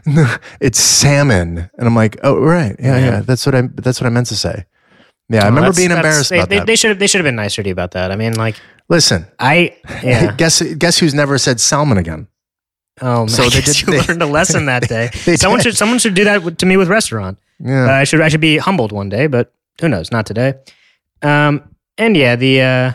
no, 0.06 0.36
it's 0.60 0.80
salmon. 0.80 1.70
And 1.78 1.88
I'm 1.88 1.96
like, 1.96 2.18
oh, 2.24 2.40
right. 2.40 2.76
Yeah, 2.80 2.98
yeah. 2.98 3.06
Yeah. 3.06 3.20
That's 3.22 3.46
what 3.46 3.56
I, 3.56 3.62
that's 3.76 4.02
what 4.02 4.08
I 4.08 4.10
meant 4.10 4.28
to 4.28 4.36
say. 4.36 4.66
Yeah. 5.30 5.44
I 5.44 5.48
oh, 5.48 5.50
remember 5.50 5.76
being 5.76 5.92
embarrassed 5.92 6.30
they, 6.30 6.38
about 6.38 6.50
they, 6.50 6.58
that. 6.60 6.68
They 6.68 6.76
should 6.76 6.90
have. 6.90 7.00
They 7.00 7.08
should 7.08 7.20
have 7.20 7.26
been 7.26 7.36
nicer 7.36 7.64
to 7.64 7.70
you 7.70 7.74
about 7.74 7.92
that. 7.92 8.12
I 8.12 8.16
mean, 8.16 8.36
like 8.36 8.56
Listen, 8.90 9.28
I. 9.40 9.78
Yeah. 10.04 10.34
guess, 10.36 10.62
guess 10.62 10.98
who's 11.00 11.14
never 11.14 11.38
said 11.38 11.60
salmon 11.60 11.98
again? 11.98 12.28
Oh, 13.02 13.20
man. 13.20 13.30
So 13.30 13.44
they 13.50 13.62
did- 13.62 13.82
you 13.82 13.88
they- 13.88 14.02
learned 14.02 14.22
a 14.22 14.26
lesson 14.26 14.66
that 14.68 14.88
day. 14.88 15.10
Someone 15.36 15.60
did. 15.60 15.64
should. 15.64 15.78
Someone 15.78 16.00
should 16.00 16.14
do 16.14 16.24
that 16.24 16.60
to 16.60 16.66
me 16.66 16.78
with 16.78 16.88
restaurant. 16.88 17.38
Yeah. 17.60 17.86
Uh, 17.86 17.92
I 17.92 18.04
should. 18.04 18.22
I 18.22 18.28
should 18.30 18.42
be 18.42 18.58
humbled 18.58 18.92
one 18.92 19.10
day, 19.10 19.28
but 19.28 19.54
who 19.82 19.90
knows? 19.90 20.12
Not 20.12 20.26
today. 20.26 20.56
Um. 21.22 21.76
And 21.98 22.16
yeah, 22.16 22.36
the. 22.36 22.62
uh 22.62 22.92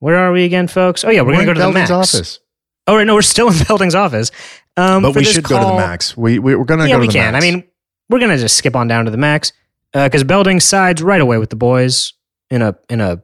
Where 0.00 0.16
are 0.16 0.32
we 0.32 0.44
again, 0.44 0.68
folks? 0.68 1.04
Oh 1.04 1.10
yeah, 1.10 1.22
we're, 1.22 1.32
in 1.32 1.40
gonna 1.40 1.46
go 1.46 1.54
to 1.54 1.60
the 1.60 1.72
Max. 1.72 1.90
office. 1.90 2.40
Oh 2.86 2.96
right, 2.96 3.06
no, 3.06 3.14
we're 3.14 3.22
still 3.22 3.48
in 3.52 3.64
Belding's 3.66 3.94
office. 3.94 4.30
Um, 4.76 5.02
But 5.02 5.14
we 5.16 5.24
should 5.24 5.44
go 5.44 5.58
to 5.58 5.66
the 5.66 5.74
max. 5.74 6.16
We, 6.16 6.38
we, 6.38 6.54
we're 6.54 6.64
going 6.64 6.78
to 6.80 6.86
yeah, 6.86 6.92
go 6.94 6.98
to 6.98 7.00
we 7.00 7.06
the 7.08 7.12
can. 7.14 7.32
max. 7.32 7.44
I 7.44 7.50
mean, 7.50 7.64
we're 8.08 8.20
gonna 8.20 8.38
just 8.38 8.56
skip 8.56 8.76
on 8.76 8.86
down 8.86 9.06
to 9.06 9.10
the 9.10 9.16
max 9.16 9.52
because 9.92 10.22
Belding 10.24 10.60
sides 10.60 11.02
right 11.02 11.20
away 11.20 11.38
with 11.38 11.50
the 11.50 11.56
boys 11.56 12.12
in 12.50 12.62
a 12.62 12.76
in 12.88 13.00
a 13.00 13.22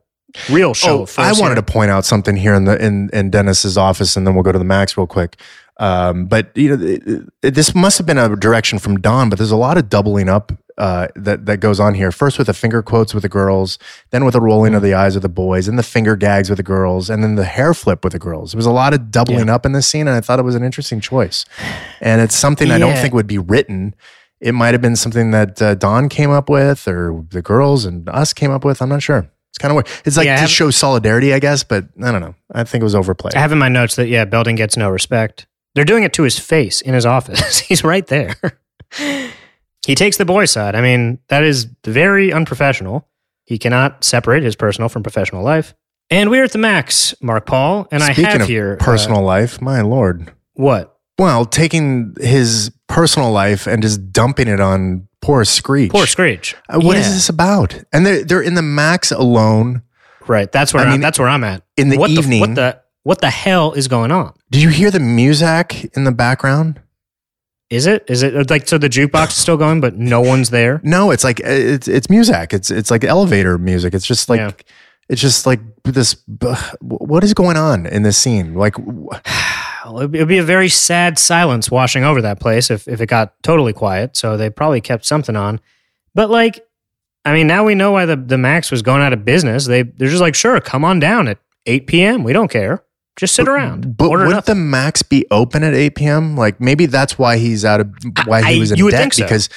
real 0.51 0.75
show. 0.75 1.03
Oh, 1.07 1.09
I 1.17 1.31
wanted 1.33 1.55
here. 1.55 1.55
to 1.57 1.63
point 1.63 1.91
out 1.91 2.05
something 2.05 2.35
here 2.37 2.55
in 2.55 2.65
the 2.65 2.83
in 2.85 3.09
in 3.13 3.31
Dennis's 3.31 3.79
office, 3.79 4.17
and 4.17 4.27
then 4.27 4.35
we'll 4.35 4.43
go 4.43 4.51
to 4.53 4.59
the 4.59 4.65
Max 4.65 4.97
real 4.97 5.07
quick. 5.07 5.37
Um, 5.79 6.27
but 6.27 6.51
you 6.57 6.77
know, 6.77 6.85
it- 6.85 7.03
it- 7.43 7.55
this 7.55 7.75
must 7.75 7.99
have 7.99 8.07
been 8.07 8.19
a 8.19 8.37
direction 8.37 8.79
from 8.79 9.01
Don, 9.01 9.29
but 9.29 9.39
there's 9.39 9.51
a 9.51 9.57
lot 9.57 9.77
of 9.77 9.89
doubling 9.89 10.29
up 10.29 10.53
uh, 10.77 11.07
that 11.15 11.47
that 11.47 11.59
goes 11.59 11.79
on 11.79 11.95
here. 11.95 12.11
First 12.11 12.37
with 12.39 12.47
the 12.49 12.55
finger 12.55 12.83
quotes 12.83 13.15
with 13.15 13.23
the 13.23 13.29
girls, 13.29 13.79
then 14.11 14.25
with 14.25 14.33
the 14.35 14.41
rolling 14.41 14.75
of 14.75 14.83
the 14.83 14.93
eyes 14.95 15.15
with 15.15 15.23
the 15.23 15.29
boys, 15.29 15.69
and 15.69 15.79
the 15.79 15.83
finger 15.85 16.17
gags 16.17 16.49
with 16.51 16.57
the 16.57 16.63
girls, 16.65 17.09
and 17.11 17.23
then 17.23 17.37
the 17.37 17.45
hair 17.45 17.75
flip 17.75 18.03
with 18.03 18.13
the 18.13 18.19
girls. 18.19 18.53
There 18.53 18.57
was 18.59 18.67
a 18.67 18.73
lot 18.73 18.93
of 18.93 19.11
doubling 19.13 19.49
up 19.51 19.65
in 19.67 19.73
this 19.73 19.87
scene, 19.87 20.09
and 20.09 20.17
I 20.17 20.21
thought 20.21 20.39
it 20.41 20.45
was 20.45 20.57
an 20.57 20.65
interesting 20.65 20.99
choice. 21.01 21.45
And 22.01 22.21
it's 22.21 22.35
something 22.37 22.71
I 22.73 22.79
don't 22.79 22.91
think 23.03 23.15
would 23.15 23.27
be 23.29 23.39
written. 23.39 23.95
It 24.41 24.53
might 24.53 24.75
have 24.75 24.81
been 24.83 24.97
something 24.97 25.31
that 25.31 25.63
uh, 25.63 25.75
Don 25.77 26.09
came 26.09 26.31
up 26.31 26.49
with, 26.51 26.89
or 26.89 27.25
the 27.31 27.41
girls 27.43 27.85
and 27.85 28.09
us 28.09 28.33
came 28.33 28.51
up 28.51 28.65
with. 28.65 28.83
I'm 28.83 28.89
not 28.89 29.03
sure. 29.03 29.29
It's 29.51 29.59
kind 29.59 29.71
of 29.71 29.77
weird. 29.77 29.87
It's 30.05 30.17
like 30.17 30.27
Yeah, 30.27 30.41
to 30.41 30.49
show 30.49 30.71
solidarity, 30.71 31.33
I 31.33 31.39
guess, 31.39 31.63
but 31.63 31.85
I 32.03 32.11
don't 32.11 32.21
know. 32.21 32.35
I 32.53 32.65
think 32.65 32.83
it 32.83 32.85
was 32.85 32.97
overplayed. 32.97 33.37
I 33.37 33.39
have 33.39 33.53
in 33.53 33.59
my 33.59 33.69
notes 33.69 33.95
that 33.95 34.09
yeah, 34.09 34.25
Belding 34.25 34.57
gets 34.57 34.77
no 34.77 34.91
respect. 34.91 35.47
They're 35.75 35.85
doing 35.85 36.05
it 36.05 36.13
to 36.15 36.23
his 36.23 36.39
face 36.39 36.81
in 36.81 36.95
his 36.95 37.05
office. 37.07 37.59
He's 37.69 37.83
right 37.85 38.07
there. 38.07 38.37
he 39.87 39.95
takes 39.95 40.17
the 40.17 40.25
boy 40.25 40.45
side. 40.47 40.75
I 40.75 40.81
mean, 40.81 41.19
that 41.29 41.43
is 41.45 41.67
very 41.85 42.33
unprofessional. 42.33 43.09
He 43.45 43.59
cannot 43.59 44.05
separate 44.05 44.43
his 44.43 44.57
personal 44.57 44.89
from 44.89 45.03
professional 45.03 45.43
life. 45.45 45.75
And 46.11 46.31
we're 46.31 46.45
at 46.45 46.53
the 46.53 46.59
max, 46.59 47.15
Mark 47.21 47.47
Paul, 47.47 47.89
and 47.91 48.03
Speaking 48.03 48.27
I 48.27 48.31
have 48.31 48.41
of 48.43 48.49
here 48.49 48.79
uh, 48.81 48.85
personal 48.85 49.23
life, 49.23 49.61
my 49.61 49.81
lord. 49.81 50.33
what 50.55 50.97
Well, 51.19 51.45
taking 51.45 52.15
his 52.21 52.71
personal 52.89 53.33
life 53.33 53.67
and 53.67 53.83
just 53.83 54.13
dumping 54.13 54.49
it 54.49 54.61
on 54.61 55.09
poor 55.23 55.45
Screech. 55.45 55.91
poor 55.91 56.07
Screech. 56.07 56.55
Uh, 56.69 56.79
What 56.81 56.97
is 56.97 57.07
Yeah. 57.09 57.13
this 57.15 57.29
about? 57.29 57.83
And 57.93 58.05
they're 58.07 58.23
they're 58.25 58.43
in 58.43 58.55
the 58.55 58.63
Max 58.63 59.11
alone. 59.13 59.83
Right, 60.27 60.51
that's 60.51 60.73
where 60.73 60.83
I 60.85 60.89
I 60.89 60.91
mean, 60.93 61.01
that's 61.01 61.19
where 61.19 61.29
I'm 61.29 61.45
at. 61.45 61.63
in 61.77 61.89
the 61.91 61.99
what 61.99 62.11
evening- 62.11 62.41
what 62.41 62.55
the 62.55 62.81
what 63.05 63.21
the 63.21 63.31
hell 63.31 63.73
is 63.73 63.87
going 63.89 64.11
on? 64.11 64.35
Did 64.51 64.63
you 64.63 64.69
hear 64.71 64.91
the 64.91 65.01
music 65.01 65.91
in 65.97 66.05
the 66.05 66.13
background? 66.13 66.81
Is 67.71 67.87
it? 67.87 68.05
Is 68.09 68.23
it 68.23 68.51
like 68.51 68.69
so? 68.69 68.77
The 68.79 68.89
jukebox 68.91 69.29
is 69.29 69.35
still 69.37 69.57
going, 69.57 69.81
but 69.81 69.97
no 69.97 70.21
one's 70.21 70.51
there. 70.51 70.81
No, 70.85 71.11
it's 71.11 71.25
like 71.25 71.41
uh, 71.41 71.49
it's 71.49 71.89
it's 71.89 72.11
music. 72.11 72.53
It's 72.53 72.71
it's 72.71 72.91
like 72.91 73.05
elevator 73.05 73.57
music. 73.59 73.95
It's 73.95 74.07
just 74.07 74.29
like 74.29 74.39
Yeah. 74.41 74.51
it's 75.09 75.21
just 75.21 75.47
like 75.47 75.61
this. 75.85 76.17
What 76.81 77.25
is 77.25 77.33
going 77.35 77.57
on 77.57 77.87
in 77.87 78.03
this 78.03 78.19
scene? 78.19 78.55
Like, 78.55 78.75
Well, 78.79 79.21
It'd 80.15 80.29
be- 80.29 80.39
a 80.39 80.43
very 80.43 80.69
sad 80.69 81.19
silence 81.19 81.71
washing 81.71 82.05
over 82.05 82.23
that 82.23 82.39
place 82.41 82.71
if, 82.71 82.87
if 82.89 83.01
it 83.01 83.07
got 83.07 83.35
totally 83.43 83.73
quiet. 83.73 84.17
So 84.17 84.37
they 84.37 84.49
probably 84.51 84.81
kept 84.81 85.05
something 85.05 85.37
on. 85.37 85.61
But 86.15 86.31
like, 86.31 86.65
I 87.25 87.33
mean, 87.33 87.47
now 87.47 87.65
we 87.65 87.75
know 87.75 87.93
why 87.93 88.07
the, 88.07 88.17
the 88.17 88.39
Max 88.39 88.71
was 88.71 88.83
going 88.83 89.03
out 89.03 89.13
of 89.13 89.25
business. 89.25 89.67
They 89.67 89.83
they're 89.83 90.09
just 90.09 90.21
like, 90.23 90.35
sure, 90.35 90.61
come 90.61 90.85
on 90.85 91.01
down 91.01 91.29
at 91.29 91.39
8 91.67 91.87
p.m. 91.87 92.25
We 92.25 92.33
don't 92.35 92.51
care. 92.51 92.83
Just 93.17 93.35
sit 93.37 93.47
around. 93.47 93.97
But 93.97 94.11
wouldn't 94.11 94.45
the 94.47 94.55
max 94.57 95.03
be 95.03 95.25
open 95.31 95.63
at 95.63 95.73
8 95.75 95.95
p.m.? 95.95 96.37
Like 96.37 96.61
maybe 96.61 96.87
that's 96.87 97.17
why 97.19 97.37
he's 97.39 97.65
out 97.65 97.81
of 97.81 97.91
why 98.27 98.43
he 98.43 98.59
was 98.59 98.73
in 98.73 98.83
would 98.85 98.91
debt 98.91 99.15
so. 99.15 99.23
because 99.25 99.49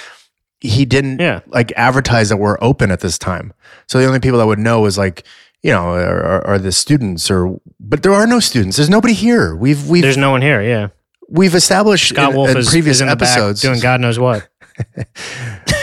he 0.61 0.85
didn't 0.85 1.19
Yeah. 1.19 1.39
like 1.47 1.71
advertise 1.75 2.29
that 2.29 2.37
we're 2.37 2.57
open 2.61 2.91
at 2.91 2.99
this 2.99 3.17
time. 3.17 3.53
So 3.87 3.99
the 3.99 4.05
only 4.05 4.19
people 4.19 4.37
that 4.39 4.45
would 4.47 4.59
know 4.59 4.85
is 4.85 4.97
like 4.97 5.23
you 5.63 5.71
know 5.71 5.93
are, 5.93 6.23
are, 6.23 6.47
are 6.47 6.59
the 6.59 6.71
students 6.71 7.31
or 7.31 7.59
but 7.79 8.03
there 8.03 8.13
are 8.13 8.27
no 8.27 8.39
students. 8.39 8.77
There's 8.77 8.89
nobody 8.91 9.13
here. 9.13 9.55
We've 9.55 9.87
we've 9.89 10.03
There's 10.03 10.17
no 10.17 10.29
one 10.31 10.41
here. 10.43 10.61
Yeah. 10.61 10.89
we've 11.27 11.55
established 11.55 12.09
Scott 12.09 12.31
in, 12.31 12.35
Wolf 12.35 12.49
in 12.51 12.57
is, 12.57 12.69
previous 12.69 12.97
is 12.97 13.01
in 13.01 13.07
the 13.07 13.13
episodes 13.13 13.61
back 13.63 13.69
doing 13.71 13.81
God 13.81 14.01
knows 14.01 14.19
what. 14.19 14.47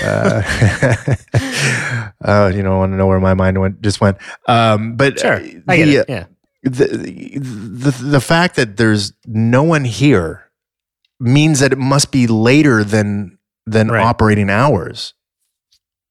uh, 0.04 0.42
uh, 2.24 2.52
you 2.54 2.62
know, 2.62 2.74
I 2.74 2.78
want 2.78 2.92
to 2.92 2.96
know 2.96 3.06
where 3.08 3.18
my 3.20 3.34
mind 3.34 3.60
went, 3.60 3.82
just 3.82 4.00
went. 4.00 4.18
Um, 4.46 4.94
but 4.96 5.18
Sure, 5.18 5.34
uh, 5.34 5.48
I 5.68 5.76
get 5.76 5.86
the, 5.86 5.96
it. 5.96 6.08
Yeah, 6.08 6.24
the, 6.64 6.86
the 7.40 7.90
the 8.02 8.20
fact 8.20 8.56
that 8.56 8.76
there's 8.76 9.12
no 9.26 9.62
one 9.62 9.84
here 9.84 10.50
means 11.20 11.60
that 11.60 11.72
it 11.72 11.78
must 11.78 12.10
be 12.10 12.26
later 12.26 12.82
than 12.84 13.38
than 13.66 13.88
Right. 13.90 14.02
operating 14.04 14.50
hours. 14.50 15.14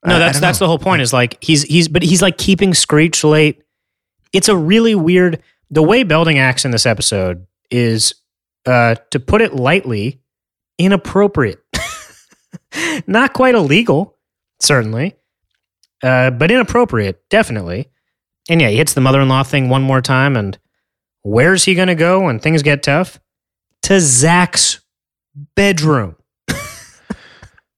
no, 0.06 0.16
I- 0.16 0.20
that's 0.20 0.40
that's 0.40 0.60
know. 0.60 0.66
the 0.66 0.70
whole 0.70 0.80
point. 0.80 1.02
Is 1.02 1.12
like 1.14 1.44
he's 1.44 1.64
he's 1.64 1.88
but 1.88 2.02
he's 2.04 2.22
like 2.22 2.38
keeping 2.38 2.74
Screech 2.74 3.24
late. 3.24 3.62
It's 4.32 4.48
a 4.50 4.56
really 4.58 4.96
weird. 4.96 5.42
The 5.70 5.84
way 5.84 6.04
Belding 6.04 6.38
acts 6.40 6.66
in 6.66 6.72
this 6.72 6.86
episode 6.86 7.48
is, 7.72 8.14
uh, 8.68 8.96
to 9.10 9.20
put 9.20 9.42
it 9.42 9.56
lightly, 9.56 10.22
inappropriate. 10.78 11.64
Not 13.08 13.34
quite 13.34 13.56
illegal, 13.56 14.18
certainly, 14.60 15.16
uh, 16.04 16.30
but 16.32 16.52
inappropriate, 16.52 17.28
definitely. 17.30 17.90
And 18.50 18.62
yeah, 18.62 18.70
he 18.70 18.78
hits 18.78 18.94
the 18.94 19.02
mother-in-law 19.02 19.44
thing 19.44 19.70
one 19.70 19.84
more 19.84 20.02
time. 20.02 20.36
And 20.36 20.58
where's 21.22 21.64
he 21.64 21.76
going 21.76 21.88
to 21.88 21.96
go 21.96 22.22
when 22.22 22.40
things 22.40 22.62
get 22.64 22.84
tough? 22.84 23.20
To 23.84 24.00
Zack's 24.00 24.82
bedroom. 25.56 26.16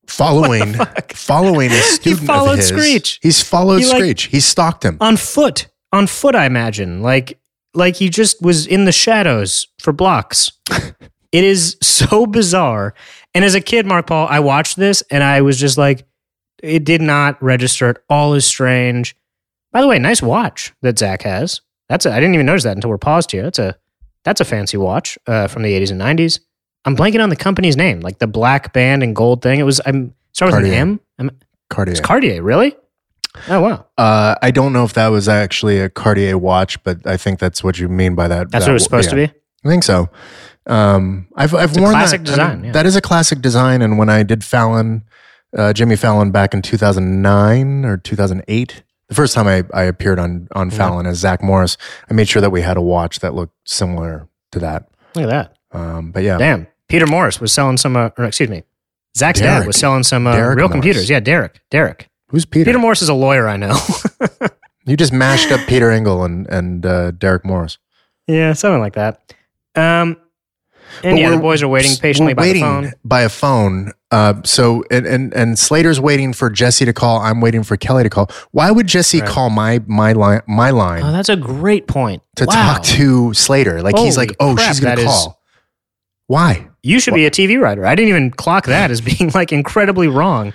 following 0.07 0.73
following 1.13 1.71
a 1.71 1.81
student 1.81 2.27
followed 2.27 2.51
of 2.53 2.57
his. 2.57 2.67
Screech. 2.67 3.19
He's 3.21 3.41
followed 3.41 3.79
He, 3.79 3.85
like- 3.87 3.97
Screech. 3.97 4.23
He's 4.25 4.45
stalked 4.45 4.83
him. 4.85 4.97
on 5.01 5.17
foot 5.17 5.67
on 5.91 6.07
foot 6.07 6.35
i 6.35 6.45
imagine 6.45 7.01
like 7.01 7.39
like 7.73 7.95
he 7.95 8.09
just 8.09 8.41
was 8.41 8.67
in 8.67 8.85
the 8.85 8.91
shadows 8.91 9.67
for 9.79 9.93
blocks 9.93 10.51
it 11.31 11.43
is 11.43 11.77
so 11.81 12.25
bizarre 12.25 12.93
and 13.33 13.45
as 13.45 13.55
a 13.55 13.61
kid 13.61 13.85
mark 13.85 14.07
paul 14.07 14.27
i 14.29 14.39
watched 14.39 14.75
this 14.77 15.01
and 15.09 15.23
i 15.23 15.41
was 15.41 15.57
just 15.59 15.77
like 15.77 16.05
it 16.61 16.83
did 16.83 17.01
not 17.01 17.41
register 17.41 17.87
at 17.89 17.97
all 18.09 18.33
as 18.33 18.45
strange 18.45 19.15
by 19.75 19.81
the 19.81 19.87
way 19.87 19.99
nice 19.99 20.21
watch 20.21 20.73
that 20.81 20.97
zack 20.97 21.23
has 21.23 21.59
that's 21.89 22.05
a, 22.05 22.11
i 22.13 22.15
didn't 22.15 22.33
even 22.33 22.45
notice 22.45 22.63
that 22.63 22.77
until 22.77 22.89
we're 22.89 22.97
paused 22.97 23.31
here 23.31 23.43
that's 23.43 23.59
a 23.59 23.75
that's 24.23 24.39
a 24.39 24.45
fancy 24.45 24.77
watch 24.77 25.19
uh, 25.27 25.47
from 25.47 25.63
the 25.63 25.69
80s 25.77 25.91
and 25.91 25.99
90s 25.99 26.39
i'm 26.85 26.95
blanking 26.95 27.21
on 27.21 27.27
the 27.29 27.35
company's 27.35 27.75
name 27.75 27.99
like 27.99 28.19
the 28.19 28.27
black 28.27 28.71
band 28.71 29.03
and 29.03 29.13
gold 29.13 29.41
thing 29.41 29.59
it 29.59 29.63
was 29.63 29.81
i'm 29.85 30.13
start 30.31 30.53
with 30.53 30.63
an 30.63 30.71
Cartier. 30.71 30.79
m 30.79 30.99
I'm, 31.19 31.31
Cartier. 31.69 31.91
it's 31.91 31.99
cartier 31.99 32.41
really 32.41 32.73
oh 33.49 33.59
wow 33.59 33.85
uh, 33.97 34.35
I 34.41 34.51
don't 34.51 34.71
know 34.71 34.85
if 34.85 34.93
that 34.93 35.09
was 35.09 35.27
actually 35.27 35.79
a 35.79 35.89
Cartier 35.89 36.37
watch, 36.37 36.81
but 36.83 37.05
I 37.05 37.17
think 37.17 37.39
that's 37.39 37.65
what 37.65 37.77
you 37.77 37.89
mean 37.89 38.15
by 38.15 38.29
that. 38.29 38.49
that's 38.49 38.63
that- 38.63 38.69
what 38.69 38.71
it 38.71 38.73
was 38.75 38.83
supposed 38.83 39.11
yeah. 39.11 39.27
to 39.27 39.33
be 39.33 39.39
I 39.65 39.67
think 39.67 39.83
so. 39.83 40.09
Um, 40.67 41.27
I've 41.35 41.53
I've 41.53 41.75
a 41.75 41.81
worn 41.81 41.91
classic 41.91 42.21
that. 42.21 42.27
design, 42.27 42.49
I 42.49 42.55
mean, 42.55 42.65
yeah. 42.65 42.71
That 42.71 42.85
is 42.85 42.95
a 42.95 43.01
classic 43.01 43.41
design. 43.41 43.81
And 43.81 43.97
when 43.97 44.09
I 44.09 44.23
did 44.23 44.43
Fallon, 44.43 45.03
uh, 45.57 45.73
Jimmy 45.73 45.95
Fallon 45.95 46.31
back 46.31 46.53
in 46.53 46.61
2009 46.61 47.83
or 47.85 47.97
2008, 47.97 48.83
the 49.09 49.15
first 49.15 49.33
time 49.35 49.47
I, 49.47 49.63
I 49.73 49.83
appeared 49.83 50.19
on 50.19 50.47
on 50.53 50.69
Fallon 50.71 51.05
as 51.05 51.17
Zack 51.19 51.41
Morris, 51.43 51.77
I 52.09 52.13
made 52.13 52.27
sure 52.27 52.41
that 52.41 52.49
we 52.51 52.61
had 52.61 52.77
a 52.77 52.81
watch 52.81 53.19
that 53.19 53.33
looked 53.33 53.55
similar 53.65 54.27
to 54.51 54.59
that. 54.59 54.89
look 55.15 55.25
at 55.25 55.29
that 55.29 55.77
Um, 55.77 56.11
but 56.11 56.23
yeah, 56.23 56.37
Damn. 56.37 56.67
Peter 56.87 57.07
Morris 57.07 57.41
was 57.41 57.51
selling 57.51 57.77
some, 57.77 57.95
uh, 57.95 58.09
or 58.17 58.25
excuse 58.25 58.49
me, 58.49 58.63
Zack's 59.17 59.39
dad 59.39 59.65
was 59.65 59.75
selling 59.77 60.03
some 60.03 60.27
uh, 60.27 60.35
real 60.37 60.55
Morris. 60.55 60.71
computers. 60.71 61.09
Yeah, 61.09 61.19
Derek. 61.19 61.61
Derek. 61.71 62.09
who's 62.29 62.45
Peter? 62.45 62.65
Peter 62.65 62.79
Morris 62.79 63.01
is 63.01 63.09
a 63.09 63.13
lawyer 63.13 63.47
I 63.47 63.57
know. 63.57 63.77
You 64.87 64.95
just 64.95 65.11
mashed 65.11 65.51
up 65.51 65.67
Peter 65.67 65.89
Engel 65.89 66.23
and 66.23 66.45
and 66.47 66.85
uh, 66.85 67.09
Derek 67.09 67.43
Morris. 67.43 67.79
yeah, 68.27 68.53
something 68.53 68.79
like 68.81 68.93
that. 68.93 69.33
Um, 69.75 70.15
and 71.03 71.15
But 71.15 71.19
yeah, 71.19 71.29
the 71.31 71.37
boys 71.37 71.61
are 71.61 71.67
waiting 71.67 71.95
patiently 71.97 72.33
by 72.33 72.41
waiting 72.43 72.63
phone. 72.63 72.93
by 73.03 73.21
a 73.21 73.29
phone. 73.29 73.91
Uh, 74.11 74.35
so 74.45 74.83
and, 74.89 75.05
and 75.05 75.33
and 75.33 75.59
Slater's 75.59 75.99
waiting 75.99 76.31
for 76.33 76.49
Jesse 76.49 76.85
to 76.85 76.93
call. 76.93 77.19
I'm 77.19 77.41
waiting 77.41 77.63
for 77.63 77.75
Kelly 77.77 78.03
to 78.03 78.09
call. 78.09 78.29
Why 78.51 78.71
would 78.71 78.87
Jesse 78.87 79.19
Right. 79.19 79.29
call 79.29 79.49
my 79.49 79.81
my 79.87 80.13
line 80.13 80.41
my 80.47 80.69
line 80.69 81.03
Oh, 81.03 81.11
that's 81.11 81.29
a 81.29 81.35
great 81.35 81.87
point. 81.87 82.23
to 82.37 82.45
Wow. 82.45 82.53
talk 82.75 82.83
to 82.83 83.33
Slater? 83.33 83.81
Like 83.81 83.97
he's 83.97 84.17
like, 84.17 84.35
oh, 84.39 84.55
crap, 84.55 84.67
she's 84.67 84.79
gonna 84.79 84.95
that 84.95 85.01
is- 85.01 85.07
call. 85.07 85.41
Why? 86.27 86.67
You 86.81 86.99
should 86.99 87.13
be 87.13 87.25
a 87.25 87.31
TV 87.31 87.59
writer. 87.59 87.85
I 87.85 87.93
didn't 87.95 88.09
even 88.09 88.31
clock 88.31 88.65
that 88.67 88.89
as 88.91 89.01
being 89.01 89.31
like 89.35 89.51
incredibly 89.51 90.07
wrong. 90.07 90.53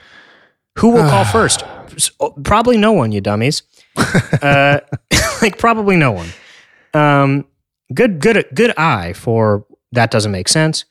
Who 0.79 0.91
will 0.91 1.09
call 1.09 1.25
first? 1.33 1.65
Oh, 2.21 2.31
Probably 2.45 2.77
no 2.79 2.93
one, 2.93 3.13
you 3.13 3.21
dummies. 3.21 3.63
uh, 4.43 4.81
like 5.43 5.59
probably 5.59 5.97
no 5.97 6.13
one. 6.13 6.29
Um, 6.95 7.45
good, 7.93 8.21
good, 8.21 8.47
good 8.55 8.73
eye 8.79 9.13
for 9.13 9.65
that. 9.93 10.11
Doesn't 10.11 10.33
make 10.33 10.49
sense. 10.49 10.85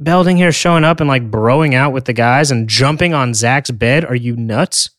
Belding 0.00 0.36
here 0.36 0.52
showing 0.52 0.84
up 0.84 1.00
and 1.00 1.08
like 1.08 1.30
broing 1.30 1.74
out 1.74 1.92
with 1.92 2.06
the 2.06 2.12
guys 2.12 2.50
and 2.50 2.68
jumping 2.68 3.14
on 3.14 3.34
Zack's 3.34 3.70
bed. 3.70 4.04
Are 4.04 4.14
you 4.16 4.34
nuts? 4.36 4.90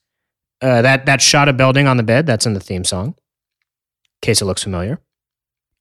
Uh, 0.61 0.81
that 0.81 1.05
that 1.07 1.21
shot 1.21 1.49
of 1.49 1.57
Belding 1.57 1.87
on 1.87 1.97
the 1.97 2.03
bed. 2.03 2.25
That's 2.25 2.45
in 2.45 2.53
the 2.53 2.59
theme 2.61 2.83
song. 2.85 3.07
In 3.07 3.15
case 4.21 4.41
it 4.41 4.45
looks 4.45 4.63
familiar. 4.63 4.99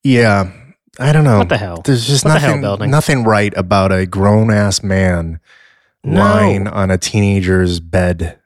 Yeah, 0.03 0.51
I 0.99 1.12
don't 1.12 1.23
know. 1.23 1.39
What 1.39 1.49
the 1.49 1.59
hell? 1.59 1.83
There's 1.85 2.07
just 2.07 2.25
What 2.25 2.41
hell, 2.41 2.51
nothing 2.51 2.62
Belding? 2.62 2.91
nothing 2.91 3.23
right 3.25 3.57
about 3.57 3.93
a 3.93 4.05
grown 4.07 4.51
ass 4.53 4.83
man 4.83 5.39
No. 6.03 6.18
lying 6.20 6.66
on 6.66 6.91
a 6.91 6.99
teenager's 6.99 7.79
bed. 7.79 8.39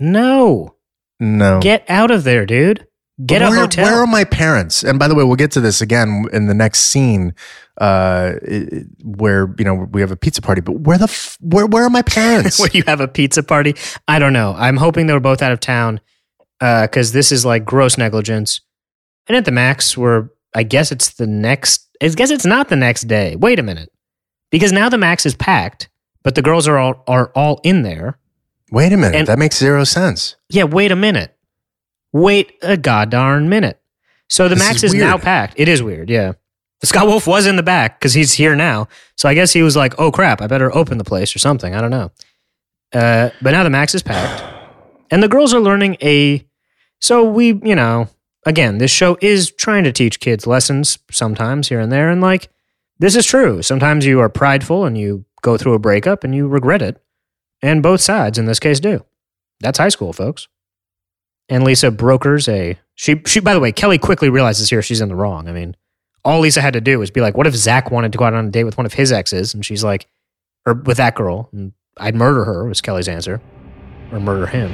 No, 0.00 0.74
No. 1.20 1.60
get 1.60 1.84
out 1.88 2.10
of 2.10 2.24
there, 2.24 2.44
dude. 2.46 2.88
Get 3.24 3.40
But 3.40 3.46
a 3.46 3.50
where, 3.50 3.60
hotel. 3.60 3.84
Where 3.84 3.94
are 4.02 4.06
my 4.08 4.24
parents? 4.24 4.82
And 4.82 4.98
by 4.98 5.06
the 5.06 5.14
way, 5.14 5.22
we'll 5.22 5.36
get 5.36 5.52
to 5.52 5.60
this 5.60 5.80
again 5.80 6.24
in 6.32 6.46
the 6.48 6.54
next 6.54 6.80
scene, 6.80 7.32
uh, 7.80 8.32
where 9.04 9.54
you 9.56 9.64
know 9.64 9.74
we 9.92 10.00
have 10.00 10.10
a 10.10 10.16
pizza 10.16 10.42
party. 10.42 10.60
But 10.60 10.80
where 10.80 10.98
the 10.98 11.04
f- 11.04 11.38
where 11.40 11.64
where 11.66 11.84
are 11.84 11.90
my 11.90 12.02
parents? 12.02 12.58
where 12.60 12.70
you 12.72 12.82
have 12.88 13.00
a 13.00 13.06
pizza 13.06 13.44
party. 13.44 13.76
I 14.08 14.18
don't 14.18 14.32
know. 14.32 14.54
I'm 14.58 14.76
hoping 14.76 15.06
they 15.06 15.12
were 15.12 15.20
both 15.20 15.42
out 15.42 15.52
of 15.52 15.60
town 15.60 16.00
because 16.58 17.12
this 17.12 17.30
is 17.30 17.44
like 17.44 17.64
gross 17.64 17.96
negligence. 17.96 18.60
And 19.28 19.36
at 19.36 19.44
the 19.44 19.52
max, 19.52 19.96
we're 19.96 20.30
I 20.52 20.64
guess 20.64 20.90
it's 20.90 21.10
the 21.14 21.26
next. 21.28 21.88
I 22.02 22.08
guess 22.08 22.30
it's 22.30 22.44
not 22.46 22.68
the 22.68 22.76
next 22.76 23.02
day. 23.02 23.36
Wait 23.36 23.60
a 23.60 23.62
minute, 23.62 23.92
because 24.50 24.72
now 24.72 24.88
the 24.88 24.98
max 24.98 25.24
is 25.24 25.36
packed, 25.36 25.88
but 26.24 26.34
the 26.34 26.42
girls 26.42 26.66
are 26.66 26.78
all 26.78 27.04
are 27.06 27.30
all 27.36 27.60
in 27.62 27.82
there. 27.82 28.18
Wait 28.72 28.92
a 28.92 28.96
minute, 28.96 29.14
And- 29.14 29.26
that 29.28 29.38
makes 29.38 29.56
zero 29.56 29.84
sense. 29.84 30.34
Yeah, 30.48 30.64
wait 30.64 30.90
a 30.90 30.96
minute. 30.96 31.33
Wait 32.14 32.52
a 32.62 32.76
goddamn 32.76 33.48
minute. 33.48 33.80
So 34.28 34.48
the 34.48 34.54
This 34.54 34.64
max 34.64 34.76
is 34.84 34.94
is, 34.94 34.94
now 34.94 35.18
packed. 35.18 35.54
It 35.56 35.68
is 35.68 35.82
weird, 35.82 36.08
yeah. 36.08 36.34
Scott 36.84 37.08
Wolf 37.08 37.26
was 37.26 37.46
in 37.46 37.56
the 37.56 37.62
back 37.62 37.98
because 37.98 38.14
he's 38.14 38.34
here 38.34 38.54
now. 38.54 38.86
So 39.16 39.28
I 39.28 39.34
guess 39.34 39.52
he 39.52 39.62
was 39.62 39.74
like, 39.74 39.98
oh 39.98 40.12
crap, 40.12 40.40
I 40.40 40.46
better 40.46 40.74
open 40.74 40.98
the 40.98 41.04
place 41.04 41.34
or 41.34 41.40
something. 41.40 41.74
I 41.74 41.80
don't 41.80 41.90
know. 41.90 42.12
Uh, 42.92 43.30
but 43.42 43.50
now 43.50 43.64
the 43.64 43.70
max 43.70 43.96
is 43.96 44.02
packed. 44.02 44.44
And 45.10 45.22
the 45.22 45.28
girls 45.28 45.52
are 45.52 45.60
learning 45.60 45.96
a. 46.00 46.46
So 47.00 47.24
we, 47.24 47.60
you 47.64 47.74
know, 47.74 48.08
again, 48.46 48.78
this 48.78 48.92
show 48.92 49.18
is 49.20 49.50
trying 49.50 49.82
to 49.84 49.92
teach 49.92 50.20
kids 50.20 50.46
lessons 50.46 50.98
sometimes 51.10 51.68
here 51.68 51.80
and 51.80 51.90
there. 51.90 52.10
And 52.10 52.20
like, 52.20 52.48
this 53.00 53.16
is 53.16 53.26
true. 53.26 53.60
Sometimes 53.60 54.06
you 54.06 54.20
are 54.20 54.28
prideful 54.28 54.84
and 54.84 54.96
you 54.96 55.24
go 55.42 55.56
through 55.56 55.74
a 55.74 55.80
breakup 55.80 56.22
and 56.22 56.32
you 56.32 56.46
regret 56.46 56.80
it. 56.80 57.02
And 57.60 57.82
both 57.82 58.00
sides 58.00 58.38
in 58.38 58.44
this 58.44 58.60
case 58.60 58.78
do. 58.78 59.04
That's 59.58 59.78
high 59.78 59.88
school, 59.88 60.12
folks. 60.12 60.46
And 61.48 61.62
Lisa 61.64 61.90
brokers 61.90 62.48
a 62.48 62.78
she 62.94 63.20
she 63.26 63.40
by 63.40 63.54
the 63.54 63.60
way, 63.60 63.72
Kelly 63.72 63.98
quickly 63.98 64.30
realizes 64.30 64.70
here 64.70 64.82
she's 64.82 65.00
in 65.00 65.08
the 65.08 65.14
wrong. 65.14 65.48
I 65.48 65.52
mean, 65.52 65.76
all 66.24 66.40
Lisa 66.40 66.60
had 66.60 66.72
to 66.72 66.80
do 66.80 66.98
was 66.98 67.10
be 67.10 67.20
like, 67.20 67.36
what 67.36 67.46
if 67.46 67.54
Zack 67.54 67.90
wanted 67.90 68.12
to 68.12 68.18
go 68.18 68.24
out 68.24 68.34
on 68.34 68.46
a 68.46 68.50
date 68.50 68.64
with 68.64 68.78
one 68.78 68.86
of 68.86 68.94
his 68.94 69.12
exes? 69.12 69.52
And 69.52 69.64
she's 69.64 69.84
like, 69.84 70.06
or 70.66 70.74
with 70.74 70.96
that 70.96 71.14
girl, 71.14 71.50
and 71.52 71.72
I'd 71.98 72.14
murder 72.14 72.44
her 72.44 72.66
was 72.66 72.80
Kelly's 72.80 73.08
answer. 73.08 73.40
Or 74.10 74.20
murder 74.20 74.46
him. 74.46 74.72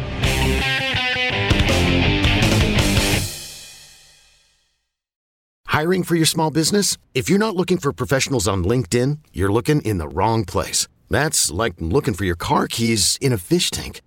Hiring 5.66 6.02
for 6.02 6.14
your 6.14 6.26
small 6.26 6.50
business? 6.50 6.98
If 7.14 7.28
you're 7.30 7.38
not 7.38 7.56
looking 7.56 7.78
for 7.78 7.92
professionals 7.92 8.46
on 8.46 8.64
LinkedIn, 8.64 9.18
you're 9.32 9.52
looking 9.52 9.80
in 9.82 9.98
the 9.98 10.08
wrong 10.08 10.44
place. 10.44 10.86
That's 11.08 11.50
like 11.50 11.74
looking 11.78 12.14
for 12.14 12.24
your 12.24 12.36
car 12.36 12.66
keys 12.68 13.18
in 13.20 13.32
a 13.32 13.38
fish 13.38 13.70
tank. 13.70 14.02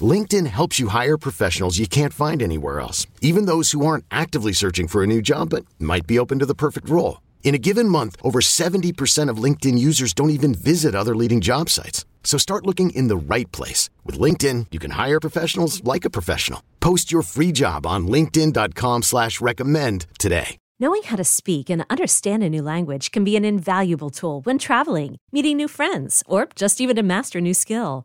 LinkedIn 0.00 0.46
helps 0.46 0.78
you 0.78 0.88
hire 0.88 1.16
professionals 1.16 1.78
you 1.78 1.88
can't 1.88 2.12
find 2.12 2.42
anywhere 2.42 2.78
else, 2.78 3.06
even 3.20 3.46
those 3.46 3.72
who 3.72 3.84
aren't 3.84 4.04
actively 4.10 4.52
searching 4.52 4.86
for 4.86 5.02
a 5.02 5.06
new 5.06 5.22
job 5.22 5.50
but 5.50 5.64
might 5.80 6.06
be 6.06 6.18
open 6.18 6.38
to 6.38 6.46
the 6.46 6.54
perfect 6.54 6.88
role. 6.88 7.22
In 7.42 7.54
a 7.54 7.58
given 7.58 7.88
month, 7.88 8.16
over 8.22 8.40
70% 8.40 9.30
of 9.30 9.42
LinkedIn 9.42 9.78
users 9.78 10.12
don't 10.12 10.30
even 10.30 10.54
visit 10.54 10.94
other 10.94 11.16
leading 11.16 11.40
job 11.40 11.68
sites. 11.70 12.04
So 12.22 12.36
start 12.36 12.66
looking 12.66 12.90
in 12.90 13.08
the 13.08 13.16
right 13.16 13.50
place. 13.50 13.88
With 14.04 14.18
LinkedIn, 14.18 14.66
you 14.70 14.78
can 14.78 14.92
hire 14.92 15.18
professionals 15.18 15.82
like 15.82 16.04
a 16.04 16.10
professional. 16.10 16.62
Post 16.78 17.10
your 17.10 17.22
free 17.22 17.52
job 17.52 17.86
on 17.86 18.06
linkedin.com 18.06 19.02
slash 19.02 19.40
recommend 19.40 20.06
today. 20.18 20.58
Knowing 20.80 21.02
how 21.04 21.16
to 21.16 21.24
speak 21.24 21.70
and 21.70 21.84
understand 21.90 22.44
a 22.44 22.48
new 22.48 22.62
language 22.62 23.10
can 23.10 23.24
be 23.24 23.34
an 23.34 23.44
invaluable 23.44 24.10
tool 24.10 24.42
when 24.42 24.58
traveling, 24.58 25.16
meeting 25.32 25.56
new 25.56 25.66
friends, 25.66 26.22
or 26.28 26.48
just 26.54 26.80
even 26.80 26.94
to 26.94 27.02
master 27.02 27.38
a 27.38 27.42
new 27.42 27.54
skill. 27.54 28.04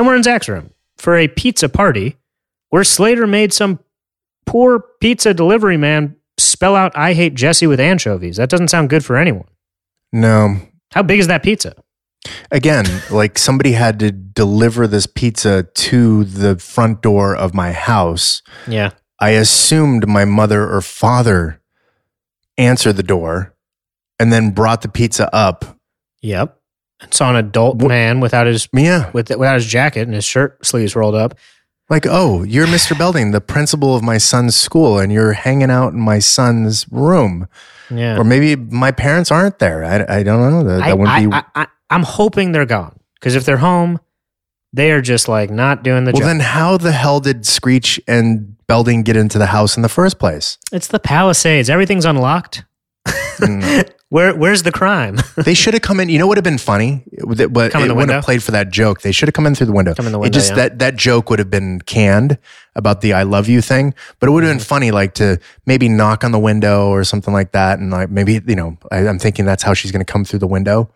And 0.00 0.06
we're 0.06 0.16
in 0.16 0.22
Zack's 0.22 0.48
room 0.48 0.70
for 0.96 1.14
a 1.14 1.28
pizza 1.28 1.68
party 1.68 2.16
where 2.70 2.84
Slater 2.84 3.26
made 3.26 3.52
some 3.52 3.80
poor 4.46 4.82
pizza 4.98 5.34
delivery 5.34 5.76
man 5.76 6.16
spell 6.38 6.74
out 6.74 6.96
I 6.96 7.12
hate 7.12 7.34
Jesse 7.34 7.66
with 7.66 7.78
anchovies. 7.78 8.38
That 8.38 8.48
doesn't 8.48 8.68
sound 8.68 8.88
good 8.88 9.04
for 9.04 9.18
anyone. 9.18 9.44
No. 10.10 10.56
How 10.92 11.02
big 11.02 11.20
is 11.20 11.26
that 11.26 11.42
pizza? 11.42 11.74
Again, 12.50 12.86
like 13.10 13.36
somebody 13.36 13.72
had 13.72 14.00
to 14.00 14.10
deliver 14.10 14.86
this 14.86 15.04
pizza 15.04 15.64
to 15.64 16.24
the 16.24 16.58
front 16.58 17.02
door 17.02 17.36
of 17.36 17.52
my 17.52 17.72
house. 17.72 18.40
Yeah. 18.66 18.92
I 19.18 19.32
assumed 19.32 20.08
my 20.08 20.24
mother 20.24 20.66
or 20.66 20.80
father 20.80 21.60
answered 22.56 22.94
the 22.94 23.02
door 23.02 23.54
and 24.18 24.32
then 24.32 24.52
brought 24.52 24.80
the 24.80 24.88
pizza 24.88 25.28
up. 25.36 25.78
Yep. 26.22 26.58
Saw 27.10 27.30
an 27.30 27.36
adult 27.36 27.80
man 27.82 28.20
without 28.20 28.46
his 28.46 28.68
Yeah. 28.72 29.10
with 29.12 29.30
without 29.30 29.54
his 29.54 29.66
jacket 29.66 30.02
and 30.02 30.14
his 30.14 30.24
shirt 30.24 30.64
sleeves 30.64 30.94
rolled 30.94 31.14
up. 31.14 31.34
Like, 31.88 32.06
oh, 32.08 32.44
you're 32.44 32.68
Mr. 32.68 32.96
Belding, 32.96 33.32
the 33.32 33.40
principal 33.40 33.96
of 33.96 34.02
my 34.02 34.16
son's 34.16 34.54
school, 34.54 35.00
and 35.00 35.12
you're 35.12 35.32
hanging 35.32 35.70
out 35.70 35.92
in 35.92 35.98
my 35.98 36.20
son's 36.20 36.86
room. 36.92 37.48
Yeah. 37.90 38.16
Or 38.16 38.22
maybe 38.22 38.54
my 38.54 38.92
parents 38.92 39.32
aren't 39.32 39.58
there. 39.58 39.84
I, 39.84 40.18
I 40.18 40.22
don't 40.22 40.50
know. 40.52 40.62
That, 40.62 40.78
that 40.78 40.88
I, 40.88 40.94
wouldn't 40.94 41.30
be. 41.30 41.36
I, 41.36 41.44
I, 41.54 41.66
I, 41.90 41.94
am 41.94 42.04
hoping 42.04 42.52
they're 42.52 42.64
gone 42.64 42.96
because 43.14 43.34
if 43.34 43.44
they're 43.44 43.56
home, 43.56 43.98
they 44.72 44.92
are 44.92 45.00
just 45.00 45.26
like 45.26 45.50
not 45.50 45.82
doing 45.82 46.04
the 46.04 46.12
well, 46.12 46.20
job. 46.20 46.28
then 46.28 46.40
how 46.40 46.76
the 46.76 46.92
hell 46.92 47.18
did 47.18 47.44
Screech 47.44 48.00
and 48.06 48.56
Belding 48.68 49.02
get 49.02 49.16
into 49.16 49.38
the 49.38 49.46
house 49.46 49.76
in 49.76 49.82
the 49.82 49.88
first 49.88 50.20
place? 50.20 50.58
it's 50.72 50.86
the 50.86 51.00
Palisades. 51.00 51.68
Everything's 51.68 52.04
unlocked. 52.04 52.64
Mm. 53.08 53.90
Where 54.10 54.34
where's 54.34 54.64
the 54.64 54.72
crime? 54.72 55.18
they 55.36 55.54
should 55.54 55.72
have 55.72 55.82
come 55.82 56.00
in. 56.00 56.08
You 56.08 56.18
know 56.18 56.26
what 56.26 56.30
would 56.36 56.38
have 56.38 56.44
been 56.52 56.58
funny? 56.58 57.04
That- 57.12 57.52
But 57.52 57.70
Come 57.70 57.82
in 57.82 57.86
it 57.86 57.88
the 57.88 57.94
wouldn't 57.94 58.12
have 58.12 58.24
played 58.24 58.42
for 58.42 58.50
that 58.50 58.70
joke. 58.70 59.02
They 59.02 59.12
should 59.12 59.28
have 59.28 59.34
come 59.34 59.46
in 59.46 59.54
through 59.54 59.68
the 59.68 59.72
window. 59.72 59.94
Come 59.94 60.06
in 60.06 60.12
the 60.12 60.18
It 60.18 60.22
window, 60.22 60.34
just 60.36 60.50
yeah. 60.50 60.56
that 60.56 60.78
that 60.80 60.96
joke 60.96 61.30
would 61.30 61.38
have 61.38 61.48
been 61.48 61.80
canned 61.82 62.36
about 62.74 63.02
the 63.02 63.12
"I 63.12 63.22
love 63.22 63.48
you" 63.48 63.62
thing. 63.62 63.94
But 64.18 64.28
it 64.28 64.32
would 64.32 64.42
have 64.42 64.50
been 64.50 64.58
Mm-hmm. 64.58 64.64
funny, 64.64 64.90
like 64.90 65.14
to 65.14 65.38
maybe 65.64 65.88
knock 65.88 66.24
on 66.24 66.32
the 66.32 66.40
window 66.40 66.88
or 66.88 67.04
something 67.04 67.32
like 67.32 67.52
that, 67.52 67.78
and 67.78 67.92
like 67.92 68.10
maybe 68.10 68.40
you 68.44 68.56
know, 68.56 68.76
I, 68.90 69.06
I'm 69.06 69.20
thinking 69.20 69.44
that's 69.44 69.62
how 69.62 69.74
she's 69.74 69.92
going 69.92 70.04
to 70.04 70.12
come 70.12 70.24
through 70.24 70.40
the 70.40 70.48
window. 70.48 70.90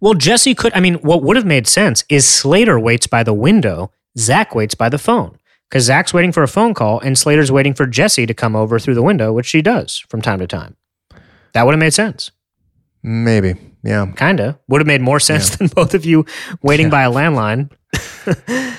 well, 0.00 0.12
Jesse 0.14 0.54
could. 0.54 0.72
I 0.74 0.80
mean, 0.80 0.96
what 0.96 1.22
would 1.22 1.36
have 1.36 1.46
made 1.46 1.66
sense 1.66 2.04
is 2.10 2.28
Slater 2.28 2.78
waits 2.78 3.06
by 3.06 3.22
the 3.22 3.32
window. 3.34 3.90
Zack 4.18 4.54
waits 4.54 4.74
by 4.74 4.88
the 4.90 4.98
phone 4.98 5.38
because 5.70 5.84
Zack's 5.84 6.12
waiting 6.12 6.32
for 6.32 6.42
a 6.42 6.48
phone 6.48 6.74
call 6.74 7.00
and 7.00 7.16
Slater's 7.16 7.50
waiting 7.52 7.72
for 7.72 7.86
Jesse 7.86 8.26
to 8.26 8.34
come 8.34 8.54
over 8.56 8.78
through 8.78 8.94
the 8.94 9.02
window, 9.02 9.32
which 9.32 9.46
she 9.46 9.62
does 9.62 9.98
from 10.10 10.20
time 10.20 10.38
to 10.40 10.46
time. 10.46 10.76
That 11.54 11.64
would 11.64 11.72
have 11.72 11.80
made 11.80 11.94
sense. 11.94 12.30
Maybe, 13.02 13.54
yeah. 13.82 14.06
Kinda 14.16 14.58
would 14.68 14.80
have 14.80 14.86
made 14.86 15.00
more 15.00 15.20
sense 15.20 15.56
than 15.56 15.68
both 15.68 15.94
of 15.94 16.04
you 16.04 16.24
waiting 16.62 16.90
by 16.90 17.02
a 17.04 17.10
landline. 17.10 17.70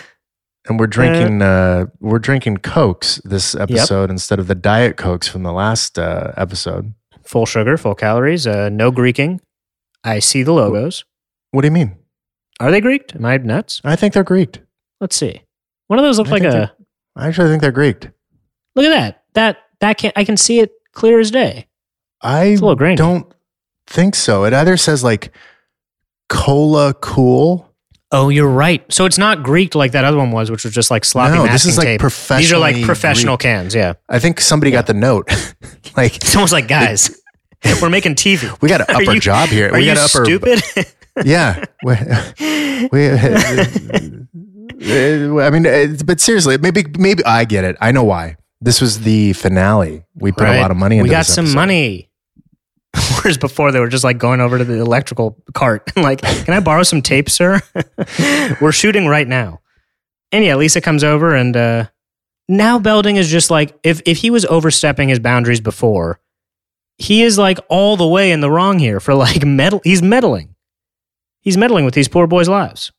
And 0.69 0.79
we're 0.79 0.87
drinking 0.87 1.41
uh, 1.41 1.87
we're 1.99 2.19
drinking 2.19 2.57
cokes 2.57 3.19
this 3.25 3.55
episode 3.55 4.11
instead 4.11 4.37
of 4.37 4.47
the 4.47 4.53
diet 4.53 4.97
cokes 4.97 5.27
from 5.27 5.41
the 5.41 5.51
last 5.51 5.97
uh, 5.97 6.31
episode. 6.37 6.93
Full 7.23 7.47
sugar, 7.47 7.75
full 7.75 7.95
calories, 7.95 8.45
uh, 8.45 8.69
no 8.69 8.91
Greeking. 8.91 9.39
I 10.03 10.19
see 10.19 10.43
the 10.43 10.53
logos. 10.53 11.05
What 11.51 11.61
do 11.61 11.67
you 11.67 11.71
mean? 11.71 11.95
Are 12.59 12.69
they 12.69 12.81
Greeked? 12.81 13.15
Am 13.15 13.25
I 13.25 13.37
nuts? 13.37 13.81
I 13.83 13.95
think 13.95 14.13
they're 14.13 14.23
Greeked. 14.23 14.59
Let's 15.01 15.15
see. 15.15 15.41
One 15.87 15.97
of 15.97 16.03
those 16.03 16.19
look 16.19 16.27
I 16.27 16.31
like 16.31 16.43
a. 16.43 16.71
I 17.15 17.27
actually 17.27 17.49
think 17.49 17.61
they're 17.61 17.71
Greeked. 17.71 18.11
Look 18.75 18.85
at 18.85 18.91
that. 18.91 19.23
That 19.33 19.57
that 19.79 19.97
can 19.97 20.11
I 20.15 20.23
can 20.23 20.37
see 20.37 20.59
it 20.59 20.71
clear 20.93 21.19
as 21.19 21.31
day. 21.31 21.67
I 22.21 22.45
It's 22.45 22.61
a 22.61 22.63
little 22.63 22.75
grainy. 22.75 22.95
don't 22.95 23.33
think 23.89 24.15
so. 24.15 24.43
It 24.45 24.53
either 24.53 24.77
says 24.77 25.03
like 25.03 25.31
cola 26.29 26.93
cool. 26.95 27.65
Oh, 28.11 28.29
you're 28.29 28.49
right. 28.49 28.83
So 28.91 29.05
it's 29.05 29.19
not 29.19 29.43
Greek 29.43 29.75
like 29.75 29.91
that 29.91 30.03
other 30.03 30.17
one 30.17 30.31
was, 30.31 30.49
which 30.49 30.63
was 30.63 30.73
just 30.73 30.89
like 30.89 31.05
sloppy 31.05 31.35
No, 31.35 31.43
masking 31.45 31.53
this 31.53 31.65
is 31.65 31.77
like 31.77 31.99
tape. 31.99 32.37
These 32.39 32.51
are 32.51 32.57
like 32.57 32.83
professional 32.83 33.37
Greeked. 33.37 33.41
cans. 33.41 33.75
Yeah, 33.75 33.93
I 34.09 34.17
think 34.19 34.41
somebody 34.41 34.71
got 34.71 34.87
the 34.87 34.95
note. 34.95 35.27
like 35.97 36.15
it's 36.15 36.35
almost 36.35 36.51
like 36.53 36.67
guys, 36.67 37.21
we're 37.81 37.89
making 37.89 38.15
TV. 38.15 38.59
we 38.61 38.69
got 38.69 38.79
to 38.79 38.91
Are 38.91 39.01
up 39.01 39.07
our 39.07 39.13
you- 39.15 39.19
job 39.21 39.49
here. 39.49 39.69
Are 39.69 39.73
we 39.73 39.81
you 39.87 39.93
got 39.93 40.07
to 40.09 40.19
up 40.19 40.25
stupid? 40.25 40.61
yeah. 41.25 41.65
We, 41.81 41.95
we, 42.91 43.09
I 45.43 45.49
mean, 45.49 45.67
uh, 45.67 45.95
but 46.05 46.19
seriously, 46.21 46.57
maybe 46.57 46.85
maybe 46.97 47.23
I 47.25 47.43
get 47.45 47.63
it. 47.65 47.75
I 47.81 47.91
know 47.91 48.03
why. 48.03 48.37
This 48.61 48.81
was 48.81 49.01
the 49.01 49.33
finale. 49.33 50.03
We 50.15 50.31
put 50.31 50.47
a 50.47 50.59
lot 50.61 50.71
of 50.71 50.77
money 50.77 50.97
into 50.97 51.03
We 51.03 51.09
got 51.09 51.25
some 51.25 51.53
money. 51.53 52.08
Whereas 53.21 53.37
before 53.37 53.71
they 53.71 53.79
were 53.79 53.89
just 53.89 54.03
like 54.03 54.17
going 54.17 54.41
over 54.41 54.57
to 54.57 54.65
the 54.65 54.79
electrical 54.79 55.37
cart 55.53 55.91
and 55.95 56.03
like, 56.03 56.21
can 56.21 56.53
I 56.53 56.59
borrow 56.59 56.83
some 56.83 57.01
tape, 57.01 57.29
sir? 57.29 57.61
we're 58.61 58.71
shooting 58.71 59.07
right 59.07 59.27
now. 59.27 59.61
And 60.31 60.43
yeah, 60.43 60.55
Lisa 60.55 60.81
comes 60.81 61.03
over 61.03 61.35
and 61.35 61.55
uh 61.55 61.85
now 62.47 62.79
Belding 62.79 63.15
is 63.15 63.29
just 63.29 63.51
like 63.51 63.77
if 63.83 64.01
if 64.05 64.17
he 64.17 64.29
was 64.29 64.45
overstepping 64.45 65.09
his 65.09 65.19
boundaries 65.19 65.61
before, 65.61 66.19
he 66.97 67.23
is 67.23 67.37
like 67.37 67.59
all 67.69 67.95
the 67.95 68.07
way 68.07 68.31
in 68.31 68.41
the 68.41 68.49
wrong 68.49 68.79
here 68.79 68.99
for 68.99 69.13
like 69.13 69.45
meddle 69.45 69.81
he's 69.83 70.01
meddling. 70.01 70.55
He's 71.41 71.57
meddling 71.57 71.85
with 71.85 71.93
these 71.93 72.07
poor 72.07 72.27
boys' 72.27 72.49
lives. 72.49 72.91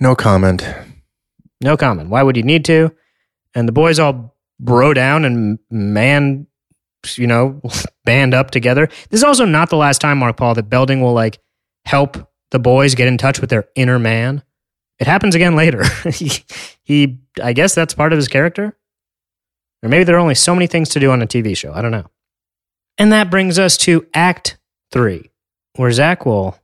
No 0.00 0.14
comment. 0.14 0.66
No 1.60 1.76
comment. 1.76 2.08
Why 2.08 2.22
would 2.22 2.36
you 2.36 2.42
need 2.42 2.64
to? 2.66 2.94
And 3.54 3.68
the 3.68 3.72
boys 3.72 3.98
all 3.98 4.36
bro 4.60 4.94
down 4.94 5.24
and 5.24 5.58
man, 5.70 6.46
you 7.16 7.26
know, 7.26 7.60
band 8.04 8.34
up 8.34 8.50
together. 8.50 8.88
This 9.10 9.20
is 9.20 9.24
also 9.24 9.44
not 9.44 9.70
the 9.70 9.76
last 9.76 10.00
time, 10.00 10.18
Mark 10.18 10.36
Paul, 10.36 10.54
that 10.54 10.68
Belding 10.68 11.00
will 11.00 11.14
like 11.14 11.38
help 11.84 12.30
the 12.50 12.58
boys 12.58 12.94
get 12.94 13.08
in 13.08 13.18
touch 13.18 13.40
with 13.40 13.50
their 13.50 13.68
inner 13.74 13.98
man. 13.98 14.42
It 14.98 15.06
happens 15.06 15.34
again 15.34 15.54
later. 15.54 15.84
he, 16.12 16.30
he, 16.82 17.18
I 17.42 17.52
guess 17.52 17.74
that's 17.74 17.94
part 17.94 18.12
of 18.12 18.16
his 18.16 18.28
character. 18.28 18.76
Or 19.82 19.88
maybe 19.88 20.04
there 20.04 20.16
are 20.16 20.20
only 20.20 20.34
so 20.34 20.54
many 20.54 20.66
things 20.66 20.88
to 20.90 21.00
do 21.00 21.10
on 21.10 21.22
a 21.22 21.26
TV 21.26 21.56
show. 21.56 21.72
I 21.72 21.82
don't 21.82 21.92
know. 21.92 22.06
And 22.96 23.12
that 23.12 23.30
brings 23.30 23.58
us 23.58 23.76
to 23.78 24.06
Act 24.12 24.58
Three, 24.90 25.30
where 25.76 25.92
Zack 25.92 26.26
will 26.26 26.58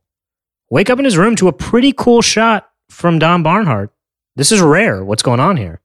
wake 0.68 0.91
up 0.91 0.99
in 0.99 1.05
his 1.05 1.16
room 1.16 1.37
to 1.37 1.47
a 1.47 1.53
pretty 1.53 1.93
cool 1.93 2.22
shot 2.22 2.68
from 2.89 3.20
Don 3.20 3.45
Barnhart. 3.45 3.93
This 4.35 4.51
is 4.51 4.61
rare. 4.61 5.05
What's 5.05 5.22
going 5.22 5.39
on 5.39 5.57
here? 5.57 5.80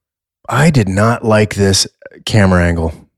I 0.48 0.72
did 0.72 0.90
not 0.90 1.24
like 1.24 1.54
this 1.54 1.86
camera 2.26 2.64
angle. 2.64 3.09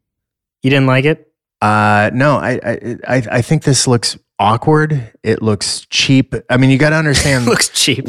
You 0.64 0.70
didn't 0.70 0.88
like 0.88 1.06
it? 1.06 1.28
Uh, 1.62 2.10
no, 2.14 2.38
I, 2.38 2.60
I, 2.64 2.96
I, 3.08 3.24
I 3.34 3.42
think 3.42 3.64
this 3.64 3.88
looks 3.88 4.18
awkward. 4.40 5.12
It 5.24 5.42
looks 5.42 5.86
cheap. 5.90 6.34
I 6.50 6.58
mean, 6.58 6.70
you 6.72 6.78
got 6.78 6.90
to 6.92 6.96
understand. 6.96 7.46
Looks 7.52 7.70
cheap. 7.70 8.08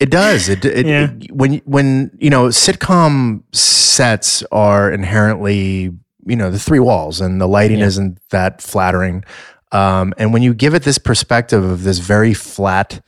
It 0.00 0.10
does. 0.10 0.48
It, 0.48 0.64
it, 0.64 0.86
Yeah. 0.86 1.10
it- 1.20 1.30
when 1.30 1.58
when 1.64 2.10
you 2.18 2.30
know 2.30 2.46
sitcom 2.48 3.42
sets 3.54 4.42
are 4.50 4.90
inherently 4.90 5.92
you 6.26 6.36
know 6.36 6.50
the 6.50 6.58
three 6.58 6.80
walls 6.80 7.20
and 7.20 7.40
the 7.40 7.46
lighting 7.46 7.78
Yeah. 7.78 7.86
isn't 7.86 8.18
that 8.30 8.60
flattering. 8.60 9.24
Um, 9.70 10.12
and 10.18 10.32
when 10.32 10.42
you 10.42 10.52
give 10.54 10.74
it 10.74 10.82
this 10.82 10.98
perspective 10.98 11.62
of 11.62 11.84
this 11.84 11.98
very 11.98 12.34
flat 12.34 13.04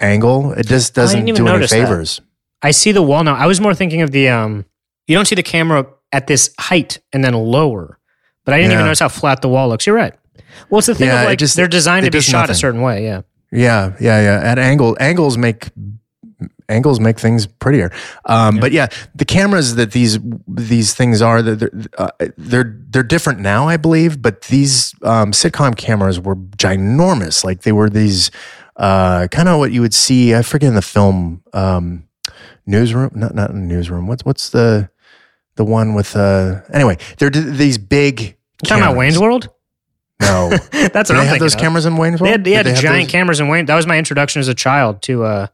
angle, 0.00 0.52
it 0.52 0.66
just 0.66 0.94
doesn't 0.94 1.24
do 1.26 1.34
any 1.34 1.44
notice 1.44 1.70
that. 1.70 1.84
favors. 1.84 2.20
I 2.62 2.70
see 2.70 2.92
the 2.92 3.02
wall 3.02 3.22
now. 3.24 3.34
I 3.34 3.46
was 3.46 3.60
more 3.60 3.74
thinking 3.74 4.00
of 4.00 4.10
the 4.12 4.28
um. 4.30 4.64
You 5.06 5.14
don't 5.14 5.26
see 5.26 5.34
the 5.34 5.42
camera 5.42 5.86
at 6.14 6.26
this 6.28 6.50
height 6.58 7.00
and 7.12 7.24
then 7.24 7.34
lower, 7.34 7.98
but 8.44 8.54
I 8.54 8.58
didn't 8.58 8.72
even 8.72 8.84
notice 8.86 9.00
how 9.00 9.08
flat 9.08 9.42
the 9.42 9.48
wall 9.48 9.68
looks. 9.68 9.86
You're 9.86 9.96
right. 9.96 10.14
Well, 10.70 10.78
it's 10.78 10.86
the 10.86 10.94
thing 10.94 11.08
Yeah, 11.08 11.22
of 11.22 11.26
like 11.26 11.38
just- 11.38 11.56
they're 11.56 11.68
designed 11.68 12.04
to 12.06 12.10
be 12.12 12.20
shot 12.20 12.48
a 12.50 12.54
certain 12.54 12.80
way. 12.80 13.04
Yeah. 13.04 13.22
Yeah, 13.52 13.92
yeah, 14.00 14.20
yeah. 14.20 14.50
At 14.50 14.58
angle 14.58 14.96
angles 14.98 15.36
make 15.38 15.70
angles 16.68 16.98
make 16.98 17.18
things 17.20 17.46
prettier. 17.46 17.90
Um, 18.24 18.58
But 18.58 18.72
yeah, 18.72 18.88
the 19.14 19.24
cameras 19.24 19.74
that 19.76 19.92
these 19.92 20.18
these 20.48 20.94
things 20.94 21.22
are 21.22 21.42
they're 21.42 21.70
uh, 21.98 22.08
they're 22.36 22.76
they're 22.90 23.02
different 23.04 23.40
now, 23.40 23.68
I 23.68 23.76
believe. 23.76 24.20
But 24.22 24.42
these 24.42 24.94
um, 25.02 25.32
sitcom 25.32 25.76
cameras 25.76 26.18
were 26.20 26.36
ginormous. 26.36 27.44
Like 27.44 27.62
they 27.62 27.72
were 27.72 27.88
these 27.90 28.30
uh, 28.76 29.28
kind 29.30 29.48
of 29.48 29.58
what 29.58 29.70
you 29.72 29.80
would 29.82 29.94
see. 29.94 30.34
I 30.34 30.42
forget 30.42 30.68
in 30.68 30.74
the 30.74 30.82
film 30.82 31.42
um, 31.52 32.08
newsroom, 32.66 33.10
not 33.14 33.34
not 33.34 33.50
in 33.50 33.68
the 33.68 33.74
newsroom. 33.74 34.06
What's 34.08 34.24
what's 34.24 34.50
the 34.50 34.88
the 35.56 35.64
one 35.64 35.94
with 35.94 36.16
uh 36.16 36.60
anyway? 36.72 36.96
They're 37.18 37.30
d- 37.30 37.40
these 37.40 37.78
big. 37.78 38.36
Talking 38.64 38.82
about. 38.84 38.96
Wayne's 38.96 39.18
World? 39.18 39.50
No, 40.20 40.48
That's 40.70 40.70
what 40.70 40.72
they 40.72 41.14
I'm 41.14 41.16
have 41.16 41.24
thinking 41.26 41.38
those 41.40 41.54
of. 41.54 41.60
cameras 41.60 41.86
in 41.86 41.96
Wayne's 41.96 42.20
World? 42.20 42.28
They 42.28 42.32
had, 42.32 42.44
they 42.44 42.50
Did 42.50 42.56
had 42.56 42.66
have 42.66 42.76
giant 42.82 43.04
those? 43.08 43.12
cameras 43.12 43.40
in 43.40 43.48
Wayne. 43.48 43.66
That 43.66 43.74
was 43.74 43.86
my 43.86 43.98
introduction 43.98 44.40
as 44.40 44.48
a 44.48 44.54
child 44.54 45.02
to. 45.02 45.24
Uh, 45.24 45.46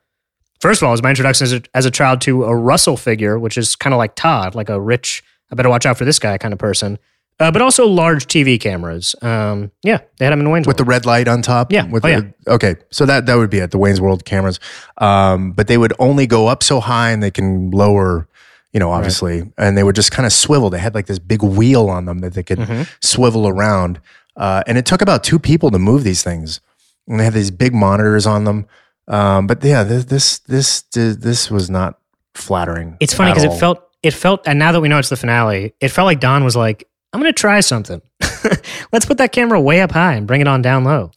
first 0.61 0.83
of 0.83 0.87
all, 0.87 0.93
it 0.93 0.95
was 0.95 1.03
my 1.03 1.09
introduction 1.11 1.45
as 1.45 1.53
a, 1.55 1.63
as 1.75 1.87
a 1.87 1.91
child 1.91 2.21
to 2.23 2.45
a 2.45 2.55
Russell 2.55 2.97
figure, 2.97 3.39
which 3.39 3.57
is 3.57 3.75
kind 3.75 3.95
of 3.95 3.99
like 3.99 4.15
Todd, 4.15 4.55
like 4.55 4.69
a 4.69 4.81
rich. 4.81 5.25
I 5.51 5.55
better 5.55 5.71
watch 5.71 5.87
out 5.87 5.97
for 5.99 6.05
this 6.05 6.19
guy 6.19 6.37
kind 6.39 6.53
of 6.53 6.59
person. 6.61 6.99
Uh, 7.41 7.51
but 7.51 7.63
also 7.63 7.87
large 7.87 8.27
TV 8.27 8.61
cameras. 8.61 9.15
Um, 9.23 9.73
yeah, 9.83 10.01
they 10.19 10.27
had 10.27 10.33
them 10.33 10.41
in 10.41 10.51
Wayne's 10.51 10.67
with 10.67 10.77
the 10.77 10.83
World. 10.83 10.91
red 10.91 11.07
light 11.07 11.27
on 11.27 11.41
top. 11.41 11.73
Yeah. 11.73 11.87
With 11.87 12.05
Oh, 12.05 12.09
the, 12.21 12.35
Okay. 12.53 12.75
So 12.91 13.07
that 13.07 13.25
that 13.27 13.37
would 13.37 13.49
be 13.49 13.59
it. 13.61 13.71
The 13.71 13.79
Wayne's 13.79 14.01
World 14.01 14.27
cameras, 14.27 14.61
um, 14.99 15.53
but 15.53 15.67
they 15.67 15.79
would 15.79 15.95
only 15.99 16.27
go 16.27 16.49
up 16.49 16.63
so 16.63 16.81
high, 16.81 17.11
and 17.13 17.23
they 17.23 17.31
can 17.31 17.71
lower. 17.71 18.29
You 18.73 18.79
know, 18.81 18.91
obviously, 18.93 19.51
and 19.59 19.77
they 19.77 19.83
would 19.83 19.97
just 19.97 20.12
kind 20.12 20.27
of 20.27 20.33
swivel. 20.33 20.71
They 20.71 20.79
had 20.79 20.95
like 20.95 21.07
this 21.07 21.18
big 21.18 21.43
wheel 21.43 21.89
on 21.89 22.05
them 22.05 22.21
that 22.21 22.35
they 22.35 22.43
could 22.45 22.59
Mm-hmm. 22.61 22.83
swivel 23.03 23.49
around, 23.49 24.01
uh, 24.37 24.62
and 24.66 24.79
it 24.79 24.87
took 24.87 25.03
about 25.03 25.25
two 25.25 25.39
people 25.41 25.71
to 25.73 25.79
move 25.79 26.05
these 26.05 26.23
things. 26.23 26.61
And 27.09 27.18
they 27.18 27.25
had 27.25 27.33
these 27.33 27.51
big 27.51 27.75
monitors 27.75 28.27
on 28.27 28.45
them. 28.45 28.66
Um, 29.09 29.49
but 29.49 29.64
yeah, 29.64 29.83
this 29.83 30.05
this 30.05 30.39
this 30.39 30.83
this 30.93 31.51
was 31.51 31.68
not 31.68 31.99
flattering. 32.35 32.97
It's 33.01 33.12
funny 33.12 33.33
because 33.33 33.43
it 33.45 33.59
felt 33.59 33.83
it 34.05 34.12
felt, 34.14 34.47
and 34.47 34.59
now 34.59 34.71
that 34.73 34.81
we 34.81 34.89
know 34.89 34.99
it's 34.99 35.09
the 35.09 35.16
finale, 35.16 35.75
it 35.81 35.89
felt 35.89 36.07
like 36.07 36.21
Don 36.21 36.45
was 36.45 36.55
like, 36.55 36.87
"I'm 37.12 37.21
going 37.21 37.33
to 37.33 37.37
try 37.39 37.59
something. 37.61 38.01
Let's 38.93 39.05
put 39.05 39.18
that 39.18 39.33
camera 39.33 39.61
way 39.61 39.81
up 39.81 39.91
high 39.91 40.14
and 40.14 40.27
bring 40.29 40.41
it 40.41 40.47
on 40.47 40.62
down 40.62 40.85
low." 40.85 41.11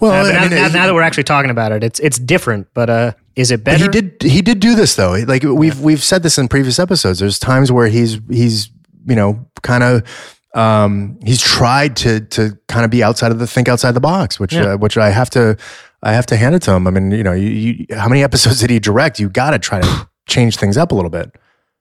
Well. 0.00 0.12
Uh, 0.12 0.28
I 0.28 0.32
now, 0.32 0.40
mean, 0.42 0.50
now, 0.50 0.68
now 0.68 0.86
that 0.86 0.94
we're 0.94 1.02
actually 1.02 1.24
talking 1.24 1.50
about 1.50 1.72
it, 1.72 1.82
it's 1.84 2.00
it's 2.00 2.18
different. 2.18 2.68
But 2.74 2.90
uh, 2.90 3.12
is 3.36 3.50
it 3.50 3.64
better? 3.64 3.84
he 3.84 3.88
did 3.88 4.22
he 4.22 4.42
did 4.42 4.60
do 4.60 4.74
this 4.74 4.94
though. 4.96 5.12
Like 5.26 5.42
we've 5.42 5.80
we've 5.80 6.02
said 6.02 6.22
this 6.22 6.38
in 6.38 6.48
previous 6.48 6.78
episodes. 6.78 7.18
There's 7.18 7.38
times 7.38 7.70
where 7.72 7.88
he's 7.88 8.18
he's 8.30 8.70
you 9.06 9.14
know 9.16 9.46
kind 9.62 9.82
of 9.82 10.38
um, 10.54 11.18
he's 11.24 11.40
tried 11.40 11.96
to 11.96 12.20
to 12.20 12.58
kind 12.68 12.84
of 12.84 12.90
be 12.90 13.02
outside 13.02 13.32
of 13.32 13.38
the 13.38 13.46
think 13.46 13.68
outside 13.68 13.92
the 13.92 14.00
box, 14.00 14.38
which 14.40 14.52
Yeah. 14.54 14.74
uh, 14.74 14.76
which 14.76 14.96
I 14.96 15.10
have 15.10 15.30
to 15.30 15.56
I 16.02 16.12
have 16.12 16.26
to 16.26 16.36
hand 16.36 16.54
it 16.54 16.62
to 16.62 16.72
him. 16.72 16.86
I 16.86 16.90
mean, 16.90 17.10
you 17.10 17.22
know, 17.24 17.32
you, 17.32 17.48
you, 17.48 17.86
how 17.96 18.08
many 18.08 18.22
episodes 18.28 18.60
did 18.60 18.70
he 18.70 18.78
direct? 18.78 19.18
You 19.20 19.28
got 19.28 19.50
to 19.50 19.58
try 19.58 19.80
to 19.80 20.08
change 20.28 20.56
things 20.56 20.76
up 20.76 20.92
a 20.92 20.94
little 20.94 21.10
bit. 21.10 21.34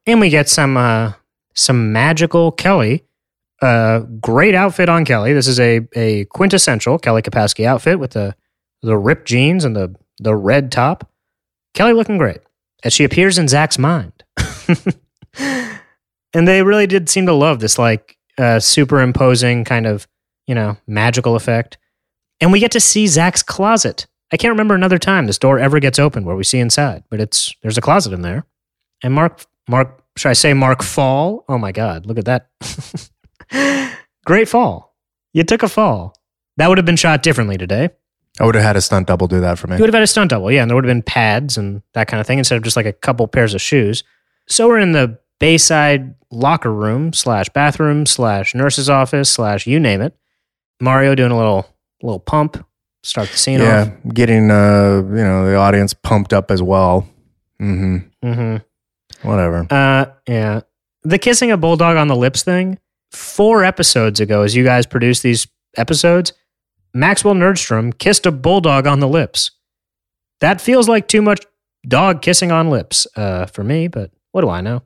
And 0.06 0.20
we 0.20 0.30
get 0.30 0.48
some 0.50 0.78
uh, 0.78 1.14
some 1.54 1.92
magical 1.92 2.52
Kelly. 2.52 3.04
Uh, 3.62 4.00
great 4.22 4.54
outfit 4.54 4.88
on 4.90 5.04
Kelly. 5.04 5.34
This 5.34 5.48
is 5.48 5.60
a 5.60 5.82
a 5.96 6.26
quintessential 6.26 7.00
Kelly 7.00 7.22
Kapowski 7.22 7.66
outfit 7.66 8.00
with 8.00 8.12
the 8.12 8.36
the 8.82 8.98
ripped 8.98 9.28
jeans 9.28 9.66
and 9.66 9.76
the 9.76 9.96
the 10.20 10.36
red 10.36 10.72
top. 10.72 11.10
Kelly 11.74 11.94
looking 11.94 12.18
great 12.18 12.42
as 12.84 12.94
she 12.94 13.04
appears 13.04 13.38
in 13.38 13.48
Zack's 13.48 13.80
mind. 13.80 14.24
and 16.34 16.48
they 16.48 16.62
really 16.64 16.88
did 16.88 17.10
seem 17.10 17.26
to 17.26 17.34
love 17.34 17.60
this 17.60 17.80
like 17.80 18.18
uh, 18.38 18.60
superimposing 18.60 19.64
kind 19.64 19.88
of 19.88 20.08
you 20.46 20.56
know 20.56 20.78
magical 20.86 21.36
effect. 21.36 21.78
And 22.40 22.52
we 22.52 22.60
get 22.60 22.72
to 22.72 22.80
see 22.80 23.08
Zack's 23.08 23.42
closet. 23.42 24.06
I 24.32 24.38
can't 24.38 24.52
remember 24.52 24.76
another 24.76 25.00
time 25.00 25.26
this 25.26 25.40
door 25.40 25.58
ever 25.58 25.80
gets 25.80 25.98
opened 25.98 26.26
where 26.26 26.36
we 26.36 26.44
see 26.44 26.60
inside, 26.60 27.04
but 27.10 27.20
it's 27.20 27.54
there's 27.64 27.78
a 27.78 27.82
closet 27.82 28.14
in 28.14 28.22
there. 28.22 28.46
And 29.04 29.14
Mark, 29.14 29.46
Mark, 29.68 30.04
should 30.16 30.30
I 30.30 30.34
say 30.34 30.54
Mark 30.54 30.84
Fall? 30.84 31.46
Oh 31.48 31.58
my 31.58 31.72
God, 31.72 32.06
look 32.06 32.18
at 32.18 32.26
that. 32.26 32.50
Great 34.26 34.48
fall. 34.50 34.96
You 35.34 35.44
took 35.44 35.64
a 35.64 35.70
fall. 35.70 36.16
That 36.58 36.70
would 36.70 36.78
have 36.78 36.86
been 36.86 36.96
shot 36.96 37.24
differently 37.24 37.58
today. 37.58 37.90
I 38.40 38.46
would 38.46 38.56
have 38.56 38.64
had 38.64 38.76
a 38.76 38.82
stunt 38.82 39.08
double 39.08 39.28
do 39.28 39.40
that 39.42 39.58
for 39.58 39.68
me. 39.68 39.76
You 39.78 39.82
would 39.82 39.90
have 39.90 39.96
had 39.96 40.04
a 40.04 40.08
stunt 40.08 40.30
double, 40.30 40.52
yeah, 40.52 40.62
and 40.62 40.70
there 40.70 40.76
would 40.76 40.84
have 40.86 40.90
been 40.90 41.02
pads 41.04 41.58
and 41.58 41.82
that 41.94 42.08
kind 42.08 42.22
of 42.22 42.28
thing 42.28 42.38
instead 42.38 42.56
of 42.58 42.64
just 42.64 42.76
like 42.76 42.86
a 42.86 42.94
couple 42.94 43.28
pairs 43.28 43.54
of 43.54 43.62
shoes. 43.62 44.04
So 44.48 44.68
we're 44.68 44.80
in 44.80 44.92
the 44.92 45.18
Bayside 45.40 46.16
locker 46.32 46.74
room 46.74 47.14
slash 47.14 47.48
bathroom 47.50 48.06
slash 48.06 48.54
nurse's 48.56 48.90
office 48.90 49.32
slash 49.32 49.66
you 49.68 49.80
name 49.80 50.02
it. 50.02 50.16
Mario 50.80 51.16
doing 51.16 51.32
a 51.32 51.38
little 51.38 51.68
little 52.02 52.20
pump, 52.20 52.64
start 53.04 53.30
the 53.30 53.38
scene 53.38 53.60
Yeah, 53.60 53.82
off. 54.06 54.14
getting 54.14 54.50
uh 54.52 55.04
you 55.08 55.24
know 55.24 55.46
the 55.50 55.56
audience 55.56 55.94
pumped 55.94 56.34
up 56.34 56.50
as 56.52 56.62
well. 56.62 57.08
Mm-hmm. 57.62 57.98
Mm-hmm. 58.28 59.28
Whatever. 59.28 59.68
Uh, 59.70 60.06
yeah. 60.28 60.62
The 61.04 61.18
kissing 61.18 61.52
a 61.52 61.58
bulldog 61.58 61.98
on 61.98 62.08
the 62.08 62.16
lips 62.16 62.44
thing. 62.44 62.78
Four 63.12 63.64
episodes 63.64 64.20
ago, 64.20 64.42
as 64.42 64.56
you 64.56 64.64
guys 64.64 64.86
produced 64.86 65.24
these 65.24 65.48
episodes, 65.78 66.34
Maxwell 66.94 67.36
Nerdstrom 67.36 67.98
kissed 67.98 68.26
a 68.26 68.32
bulldog 68.32 68.88
on 68.88 69.00
the 69.00 69.08
lips. 69.08 69.52
That 70.40 70.62
feels 70.62 70.88
like 70.90 71.08
too 71.08 71.22
much 71.22 71.46
dog 71.88 72.22
kissing 72.22 72.52
on 72.52 72.70
lips 72.70 73.08
uh, 73.16 73.46
for 73.46 73.64
me, 73.64 73.88
but 73.88 74.12
what 74.32 74.42
do 74.42 74.50
I 74.50 74.62
know? 74.62 74.84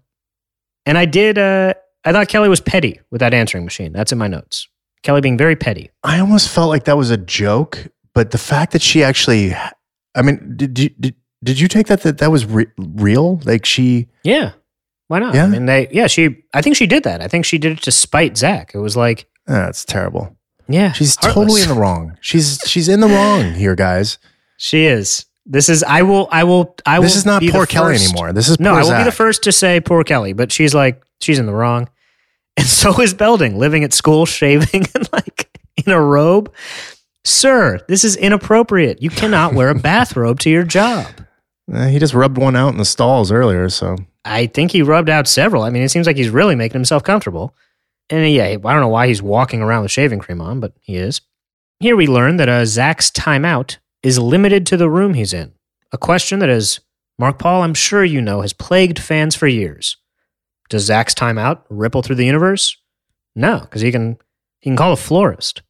And 0.85 0.97
I 0.97 1.05
did. 1.05 1.37
Uh, 1.37 1.73
I 2.03 2.11
thought 2.11 2.27
Kelly 2.29 2.49
was 2.49 2.61
petty 2.61 2.99
with 3.11 3.19
that 3.19 3.33
answering 3.33 3.63
machine. 3.63 3.93
That's 3.93 4.11
in 4.11 4.17
my 4.17 4.27
notes. 4.27 4.67
Kelly 5.03 5.21
being 5.21 5.37
very 5.37 5.55
petty. 5.55 5.89
I 6.03 6.19
almost 6.19 6.49
felt 6.49 6.69
like 6.69 6.85
that 6.85 6.97
was 6.97 7.09
a 7.09 7.17
joke, 7.17 7.87
but 8.13 8.31
the 8.31 8.37
fact 8.37 8.71
that 8.73 8.81
she 8.81 9.03
actually, 9.03 9.53
I 10.15 10.21
mean, 10.21 10.53
did 10.55 10.77
you 10.77 10.89
did, 10.89 11.15
did 11.43 11.59
you 11.59 11.67
take 11.67 11.87
that 11.87 12.01
that 12.03 12.19
that 12.19 12.31
was 12.31 12.45
re- 12.45 12.67
real? 12.77 13.39
Like 13.45 13.65
she, 13.65 14.07
Yeah. 14.23 14.51
Why 15.11 15.19
not? 15.19 15.35
Yeah? 15.35 15.43
I 15.43 15.47
mean, 15.47 15.65
they. 15.65 15.89
Yeah, 15.91 16.07
she. 16.07 16.41
I 16.53 16.61
think 16.61 16.77
she 16.77 16.87
did 16.87 17.03
that. 17.03 17.19
I 17.21 17.27
think 17.27 17.43
she 17.43 17.57
did 17.57 17.73
it 17.73 17.81
to 17.83 17.91
spite 17.91 18.37
Zack. 18.37 18.71
It 18.73 18.77
was 18.79 18.95
like, 18.95 19.25
that's 19.45 19.83
terrible. 19.83 20.37
yeah, 20.69 20.93
She's 20.93 21.15
heartless. 21.17 21.33
totally 21.35 21.61
in 21.63 21.67
the 21.67 21.73
wrong. 21.75 22.17
She's 22.21 22.59
she's 22.65 22.87
in 22.87 23.01
the 23.01 23.09
wrong 23.09 23.53
here, 23.53 23.75
guys. 23.75 24.19
She 24.55 24.85
is. 24.85 25.25
This 25.45 25.67
is. 25.67 25.83
I 25.83 26.03
will. 26.03 26.29
I 26.31 26.45
will. 26.45 26.77
I 26.85 26.99
will. 26.99 27.03
This 27.03 27.17
is 27.17 27.25
not 27.25 27.43
poor 27.43 27.65
Kelly 27.65 27.95
first- 27.95 28.05
anymore. 28.13 28.31
This 28.31 28.47
is 28.47 28.57
No, 28.57 28.73
I 28.73 28.83
will 28.83 28.97
be 28.97 29.03
the 29.03 29.11
first 29.11 29.43
to 29.43 29.51
say 29.51 29.81
poor 29.81 30.05
Kelly, 30.05 30.31
but 30.31 30.49
she's 30.49 30.73
like 30.73 31.03
she's 31.19 31.39
in 31.39 31.45
the 31.45 31.53
wrong, 31.53 31.89
and 32.55 32.65
so 32.65 32.97
is 33.01 33.13
Belding, 33.13 33.59
living 33.59 33.83
at 33.83 33.91
school, 33.91 34.25
shaving 34.39 34.85
and 34.95 35.09
like 35.11 35.49
in 35.85 35.91
a 35.91 35.99
robe. 36.01 36.53
Sir, 37.25 37.79
this 37.89 38.05
is 38.05 38.15
inappropriate. 38.15 39.01
You 39.01 39.09
cannot 39.09 39.53
wear 39.55 39.69
a 39.69 39.75
bathrobe 39.89 40.39
to 40.39 40.49
your 40.49 40.63
job. 40.63 41.05
Eh, 41.73 41.89
he 41.89 41.99
just 41.99 42.13
rubbed 42.13 42.37
one 42.37 42.55
out 42.55 42.69
in 42.69 42.77
the 42.77 42.85
stalls 42.85 43.29
earlier, 43.29 43.67
so 43.67 43.97
I 44.23 44.47
think 44.47 44.71
he 44.71 44.81
rubbed 44.81 45.09
out 45.09 45.27
several. 45.27 45.63
I 45.63 45.69
mean, 45.69 45.83
it 45.83 45.89
seems 45.89 46.07
like 46.07 46.17
he's 46.17 46.29
really 46.29 46.55
making 46.55 46.79
himself 46.79 47.03
comfortable. 47.03 47.55
And 48.09 48.31
yeah, 48.31 48.45
I 48.45 48.55
don't 48.55 48.81
know 48.81 48.87
why 48.87 49.07
he's 49.07 49.21
walking 49.21 49.61
around 49.61 49.83
with 49.83 49.91
shaving 49.91 50.19
cream 50.19 50.41
on, 50.41 50.59
but 50.59 50.73
he 50.81 50.95
is. 50.95 51.21
Here 51.79 51.95
we 51.95 52.07
learn 52.07 52.37
that 52.37 52.49
uh, 52.49 52.65
Zack's 52.65 53.09
timeout 53.09 53.77
is 54.03 54.19
limited 54.19 54.65
to 54.67 54.77
the 54.77 54.89
room 54.89 55.13
he's 55.13 55.33
in. 55.33 55.53
A 55.91 55.97
question 55.97 56.39
that, 56.39 56.49
as 56.49 56.79
Mark 57.17 57.39
Paul, 57.39 57.63
I'm 57.63 57.73
sure 57.73 58.03
you 58.03 58.21
know, 58.21 58.41
has 58.41 58.53
plagued 58.53 58.99
fans 58.99 59.35
for 59.35 59.47
years. 59.47 59.97
Does 60.69 60.83
Zack's 60.83 61.13
timeout 61.13 61.63
ripple 61.69 62.01
through 62.01 62.15
the 62.15 62.25
universe? 62.25 62.77
No, 63.35 63.59
because 63.61 63.81
he 63.81 63.91
can 63.91 64.17
he 64.59 64.69
can 64.69 64.77
call 64.77 64.93
a 64.93 64.97
florist. 64.97 65.61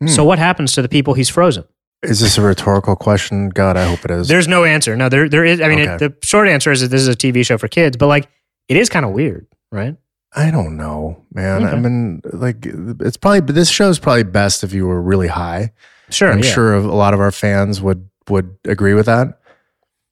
Hmm. 0.00 0.08
So 0.08 0.24
what 0.24 0.38
happens 0.38 0.72
to 0.74 0.82
the 0.82 0.88
people 0.88 1.14
he's 1.14 1.28
frozen? 1.28 1.64
Is 2.06 2.20
this 2.20 2.38
a 2.38 2.42
rhetorical 2.42 2.96
question? 2.96 3.50
God, 3.50 3.76
I 3.76 3.86
hope 3.86 4.04
it 4.04 4.10
is. 4.10 4.28
There's 4.28 4.48
no 4.48 4.64
answer. 4.64 4.96
No, 4.96 5.08
there 5.08 5.28
there 5.28 5.44
is. 5.44 5.60
I 5.60 5.68
mean, 5.68 5.80
it, 5.80 5.98
the 5.98 6.14
short 6.22 6.48
answer 6.48 6.72
is 6.72 6.80
that 6.80 6.88
this 6.88 7.02
is 7.02 7.08
a 7.08 7.16
TV 7.16 7.44
show 7.44 7.58
for 7.58 7.68
kids, 7.68 7.96
but 7.96 8.06
like 8.06 8.28
it 8.68 8.76
is 8.76 8.88
kind 8.88 9.04
of 9.04 9.12
weird, 9.12 9.46
right? 9.70 9.96
I 10.34 10.50
don't 10.50 10.76
know, 10.76 11.24
man. 11.32 11.64
I 11.64 11.76
mean, 11.76 12.20
like 12.32 12.66
it's 12.66 13.16
probably 13.16 13.40
this 13.52 13.70
show 13.70 13.88
is 13.88 13.98
probably 13.98 14.24
best 14.24 14.64
if 14.64 14.72
you 14.72 14.86
were 14.86 15.00
really 15.00 15.28
high. 15.28 15.72
Sure, 16.10 16.30
I'm 16.30 16.40
yeah. 16.42 16.50
sure 16.50 16.74
a 16.74 16.80
lot 16.80 17.14
of 17.14 17.20
our 17.20 17.32
fans 17.32 17.80
would 17.80 18.08
would 18.28 18.56
agree 18.64 18.94
with 18.94 19.06
that. 19.06 19.40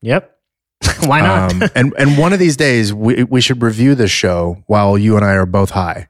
Yep. 0.03 0.31
Why 1.05 1.21
not? 1.21 1.53
Um, 1.53 1.63
and 1.75 1.95
and 1.99 2.19
one 2.19 2.33
of 2.33 2.39
these 2.39 2.57
days 2.57 2.93
we 2.93 3.25
we 3.25 3.41
should 3.41 3.63
review 3.63 3.95
this 3.95 4.11
show 4.11 4.63
while 4.67 4.97
you 4.99 5.17
and 5.17 5.25
I 5.25 5.33
are 5.35 5.47
both 5.47 5.71
high, 5.71 6.09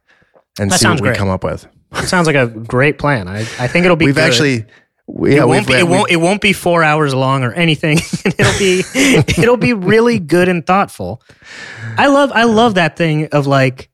and 0.58 0.70
That 0.70 0.80
see 0.80 0.88
what 0.88 1.00
we 1.00 1.08
great. 1.08 1.16
come 1.16 1.28
up 1.28 1.44
with. 1.44 1.66
it 1.94 2.06
sounds 2.08 2.26
like 2.26 2.36
a 2.36 2.46
great 2.46 2.98
plan. 2.98 3.28
I, 3.28 3.40
I 3.40 3.68
think 3.68 3.84
it'll 3.84 3.96
be. 3.96 4.06
We've 4.06 4.14
good. 4.14 4.24
actually, 4.24 4.64
we, 5.06 5.36
it 5.36 5.46
won't 5.46 5.66
be. 5.66 5.74
It 5.74 5.86
won't. 5.86 6.10
It 6.10 6.16
won't 6.16 6.40
be 6.40 6.52
four 6.52 6.82
hours 6.82 7.14
long 7.14 7.44
or 7.44 7.52
anything. 7.52 7.98
it'll 8.24 8.58
be. 8.58 8.82
it'll 9.42 9.56
be 9.58 9.72
really 9.74 10.18
good 10.18 10.48
and 10.48 10.66
thoughtful. 10.66 11.22
I 11.98 12.06
love. 12.06 12.32
I 12.32 12.44
love 12.44 12.76
that 12.76 12.96
thing 12.96 13.26
of 13.28 13.46
like. 13.46 13.90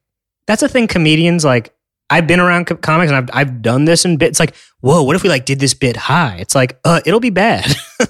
That's 0.46 0.62
a 0.62 0.68
thing 0.68 0.86
comedians 0.86 1.44
like. 1.44 1.74
I've 2.10 2.26
been 2.26 2.40
around 2.40 2.66
co- 2.66 2.76
comics 2.76 3.10
and 3.12 3.16
I've 3.16 3.30
I've 3.32 3.62
done 3.62 3.84
this 3.84 4.04
in 4.04 4.16
bits. 4.16 4.30
It's 4.32 4.40
like, 4.40 4.54
whoa, 4.80 5.02
what 5.04 5.16
if 5.16 5.22
we 5.22 5.28
like 5.28 5.44
did 5.46 5.60
this 5.60 5.74
bit 5.74 5.96
high? 5.96 6.36
It's 6.40 6.54
like, 6.54 6.78
uh, 6.84 7.00
it'll 7.06 7.20
be 7.20 7.30
bad. 7.30 7.64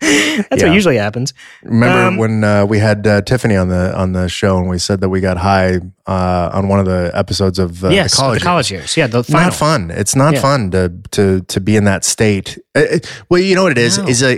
That's 0.00 0.60
Yeah. 0.62 0.68
what 0.68 0.74
usually 0.74 0.96
happens. 0.98 1.32
Remember 1.62 1.98
Um, 2.08 2.16
when 2.16 2.44
uh, 2.44 2.66
we 2.66 2.78
had 2.78 3.06
uh, 3.06 3.22
Tiffany 3.22 3.56
on 3.56 3.68
the 3.68 3.96
on 3.96 4.12
the 4.12 4.28
show 4.28 4.58
and 4.58 4.68
we 4.68 4.78
said 4.78 5.00
that 5.00 5.08
we 5.08 5.20
got 5.20 5.36
high 5.38 5.80
uh, 6.06 6.50
on 6.52 6.68
one 6.68 6.78
of 6.80 6.86
the 6.86 7.10
episodes 7.14 7.58
of 7.58 7.84
uh, 7.84 7.88
yes, 7.88 8.12
the 8.16 8.22
college. 8.22 8.40
the 8.40 8.44
college 8.44 8.70
years. 8.70 8.96
Yeah, 8.96 9.06
the 9.06 9.20
It's 9.20 9.30
final. 9.30 9.46
not 9.50 9.54
fun. 9.54 9.90
It's 9.90 10.14
not 10.16 10.34
Yeah. 10.34 10.40
fun 10.40 10.70
to 10.72 10.92
to 11.12 11.40
to 11.40 11.60
be 11.60 11.76
in 11.76 11.84
that 11.84 12.04
state. 12.04 12.58
Uh, 12.74 12.80
uh, 12.94 12.98
well, 13.30 13.40
you 13.40 13.54
know 13.54 13.62
what 13.62 13.72
it 13.72 13.78
is 13.86 13.98
No. 13.98 14.06
is 14.08 14.22
a 14.22 14.32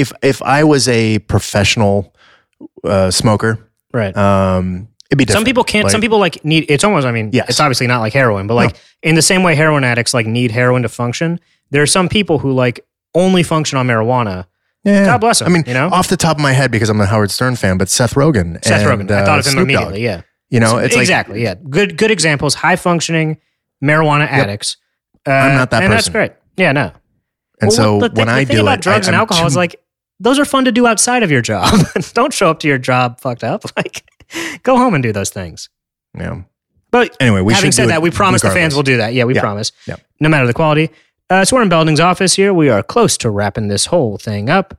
if 0.00 0.12
if 0.22 0.40
I 0.42 0.64
was 0.64 0.88
a 0.88 1.18
professional 1.20 2.14
uh, 2.84 3.10
smoker. 3.10 3.58
Right. 3.94 4.16
Um, 4.16 4.88
it'd 5.12 5.18
be 5.18 5.24
different. 5.26 5.40
some 5.40 5.44
people 5.44 5.62
can't. 5.62 5.84
Like, 5.84 5.92
some 5.92 6.00
people 6.00 6.18
like 6.18 6.42
need. 6.44 6.64
It's 6.70 6.84
almost. 6.84 7.06
I 7.06 7.12
mean, 7.12 7.30
Yes. 7.32 7.50
it's 7.50 7.60
obviously 7.60 7.86
not 7.86 8.00
like 8.00 8.14
heroin, 8.14 8.46
but 8.46 8.54
like 8.54 8.76
in 9.02 9.14
the 9.14 9.22
same 9.22 9.42
way 9.42 9.54
heroin 9.54 9.84
addicts 9.84 10.14
like 10.14 10.26
need 10.26 10.50
heroin 10.50 10.82
to 10.82 10.88
function. 10.88 11.38
There 11.70 11.82
are 11.82 11.86
some 11.86 12.08
people 12.08 12.38
who 12.38 12.52
like 12.52 12.80
only 13.14 13.42
function 13.42 13.78
on 13.78 13.86
marijuana. 13.86 14.46
Yeah. 14.84 15.04
God 15.04 15.18
bless 15.18 15.38
them. 15.38 15.48
I 15.48 15.50
mean, 15.52 15.64
you 15.66 15.74
know? 15.74 15.88
off 15.90 16.08
the 16.08 16.16
top 16.16 16.38
of 16.38 16.42
my 16.42 16.52
head, 16.52 16.70
because 16.72 16.88
I'm 16.88 17.00
a 17.00 17.06
Howard 17.06 17.30
Stern 17.30 17.54
fan, 17.56 17.78
but 17.78 17.88
Seth 17.88 18.14
Rogen. 18.14 18.62
Seth 18.64 18.84
and, 18.84 19.08
Rogen. 19.08 19.14
I 19.14 19.20
uh, 19.20 19.24
thought 19.26 19.38
of 19.38 19.46
him 19.46 19.52
Snoop 19.52 19.68
Dogg. 19.68 19.74
immediately. 19.74 20.02
Yeah. 20.04 20.22
You 20.50 20.60
know, 20.60 20.78
it's 20.78 20.94
like 20.94 21.02
exactly. 21.02 21.42
yeah. 21.42 21.54
Good. 21.54 21.96
Good 21.96 22.10
examples. 22.10 22.54
High 22.54 22.76
functioning 22.76 23.38
marijuana 23.84 24.26
addicts. 24.26 24.76
Uh, 25.26 25.30
I'm 25.30 25.54
not 25.56 25.70
that 25.70 25.82
and 25.84 25.92
That's 25.92 26.08
great. 26.08 26.32
Yeah. 26.56 26.72
No. 26.72 26.90
And 27.60 27.68
Well, 27.68 27.70
so 27.70 28.00
the, 28.00 28.10
when 28.10 28.26
the 28.26 28.32
I 28.32 28.44
do 28.44 28.62
about 28.62 28.78
it, 28.78 28.82
drugs 28.82 29.06
I, 29.06 29.10
and 29.10 29.16
alcohol 29.16 29.46
is 29.46 29.54
like 29.56 29.76
those 30.22 30.38
are 30.38 30.44
fun 30.44 30.64
to 30.66 30.72
do 30.72 30.86
outside 30.86 31.22
of 31.22 31.30
your 31.30 31.42
job. 31.42 31.72
Don't 32.14 32.32
show 32.32 32.48
up 32.50 32.60
to 32.60 32.68
your 32.68 32.78
job 32.78 33.20
fucked 33.20 33.44
up. 33.44 33.64
Like, 33.76 34.04
go 34.62 34.76
home 34.76 34.94
and 34.94 35.02
do 35.02 35.12
those 35.12 35.30
things. 35.30 35.68
yeah. 36.18 36.42
But 36.90 37.16
Anyway, 37.20 37.40
we 37.40 37.54
having 37.54 37.72
said 37.72 37.88
that, 37.88 38.02
we 38.02 38.10
promise 38.10 38.42
the 38.42 38.48
fans 38.48 38.74
regardless. 38.74 38.76
will 38.76 38.82
do 38.82 38.96
that. 38.98 39.14
Yeah, 39.14 39.24
we 39.24 39.34
Yeah. 39.34 39.40
promise. 39.40 39.72
Yeah. 39.86 39.96
No 40.20 40.28
matter 40.28 40.46
the 40.46 40.52
quality. 40.52 40.90
Uh, 41.30 41.42
so 41.44 41.56
we're 41.56 41.62
in 41.62 41.70
Belding's 41.70 42.00
office 42.00 42.34
here. 42.34 42.52
We 42.52 42.68
are 42.68 42.82
close 42.82 43.16
to 43.18 43.30
wrapping 43.30 43.68
this 43.68 43.86
whole 43.86 44.18
thing 44.18 44.50
up. 44.50 44.78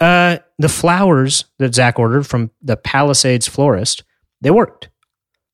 Uh, 0.00 0.38
the 0.58 0.70
flowers 0.70 1.44
that 1.58 1.74
Zack 1.74 1.98
ordered 1.98 2.26
from 2.26 2.50
the 2.62 2.78
Palisades 2.78 3.46
florist, 3.46 4.02
they 4.40 4.50
worked. 4.50 4.88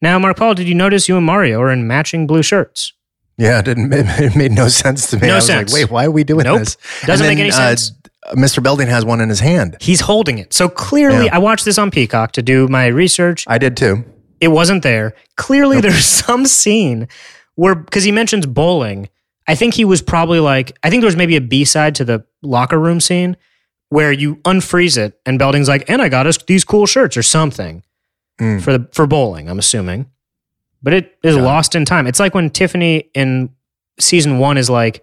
Now, 0.01 0.17
Mark 0.21 0.37
Paul, 0.37 0.55
did 0.55 0.69
you 0.69 0.75
notice 0.77 1.09
you 1.09 1.17
and 1.17 1.27
Mario 1.27 1.61
are 1.61 1.73
in 1.73 1.89
matching 1.89 2.29
blue 2.29 2.43
shirts? 2.45 2.93
Yeah, 3.37 3.59
it 3.59 3.65
didn't. 3.65 3.93
It 3.93 4.37
made 4.37 4.53
no 4.53 4.69
sense 4.69 5.11
to 5.11 5.17
me. 5.19 5.27
No 5.27 5.33
I 5.33 5.37
was 5.37 5.47
sense. 5.47 5.73
like, 5.73 5.83
wait, 5.83 5.91
why 5.91 6.05
are 6.05 6.11
we 6.13 6.23
doing 6.23 6.45
Nope. 6.45 6.61
this? 6.61 6.77
Doesn't 7.05 7.27
And 7.27 7.35
make 7.37 7.41
any 7.43 7.51
sense. 7.51 7.91
Uh, 7.91 8.06
Mr. 8.35 8.63
Belding 8.63 8.89
has 8.89 9.05
one 9.05 9.21
in 9.21 9.29
his 9.29 9.41
hand. 9.41 9.77
He's 9.81 10.01
holding 10.01 10.39
it. 10.39 10.53
So 10.53 10.69
clearly, 10.69 11.27
Yeah. 11.27 11.35
I 11.37 11.39
watched 11.39 11.65
this 11.65 11.79
on 11.79 11.91
Peacock 11.91 12.33
to 12.33 12.43
do 12.43 12.67
my 12.69 12.87
research. 12.87 13.45
I 13.47 13.59
did 13.59 13.77
too. 13.77 14.05
it 14.41 14.49
wasn't 14.49 14.83
there. 14.83 15.15
Clearly, 15.37 15.81
there's 15.81 16.05
some 16.27 16.47
scene 16.47 17.09
where 17.55 17.75
because 17.75 18.05
he 18.05 18.13
mentions 18.13 18.47
bowling. 18.47 19.09
I 19.49 19.55
think 19.55 19.75
he 19.75 19.85
was 19.85 20.03
probably 20.03 20.41
like 20.41 20.77
I 20.83 20.91
think 20.91 21.01
there 21.03 21.07
was 21.09 21.17
maybe 21.17 21.37
a 21.37 21.41
B 21.41 21.65
side 21.65 21.95
to 21.97 22.05
the 22.05 22.25
locker 22.43 22.79
room 22.79 23.01
scene 23.01 23.37
where 23.89 24.11
you 24.11 24.37
unfreeze 24.45 24.99
it 24.99 25.19
and 25.25 25.39
Belding's 25.39 25.69
like, 25.69 25.89
and 25.89 26.03
I 26.03 26.09
got 26.09 26.27
us 26.27 26.37
these 26.49 26.65
cool 26.65 26.87
shirts 26.87 27.17
or 27.17 27.23
something 27.23 27.83
Mm. 28.41 28.61
for 28.61 28.77
the 28.77 28.87
for 28.93 29.07
bowling. 29.07 29.49
I'm 29.49 29.59
assuming, 29.59 30.11
but 30.83 30.93
it 30.93 31.17
is 31.23 31.37
lost 31.37 31.75
in 31.75 31.87
time. 31.87 32.07
It's 32.07 32.21
like 32.21 32.35
when 32.35 32.51
Tiffany 32.51 33.09
in 33.15 33.49
season 33.99 34.39
one 34.39 34.59
is 34.59 34.69
like 34.69 35.03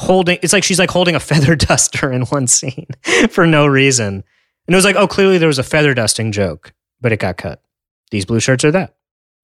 holding. 0.00 0.38
It's 0.42 0.52
like 0.52 0.64
she's 0.64 0.78
like 0.78 0.90
holding 0.90 1.14
a 1.14 1.20
feather 1.30 1.54
duster 1.54 2.10
in 2.10 2.22
one 2.22 2.46
scene 2.46 2.88
for 3.30 3.46
no 3.46 3.66
reason, 3.66 4.24
and 4.66 4.74
it 4.74 4.74
was 4.74 4.84
like, 4.84 4.96
oh, 4.96 5.06
clearly 5.06 5.38
there 5.38 5.48
was 5.48 5.58
a 5.58 5.64
feather 5.64 5.94
dusting 5.94 6.32
joke, 6.32 6.72
but 7.00 7.12
it 7.12 7.18
got 7.18 7.36
cut. 7.36 7.62
These 8.10 8.24
blue 8.24 8.40
shirts 8.40 8.64
are 8.64 8.70
that. 8.72 8.96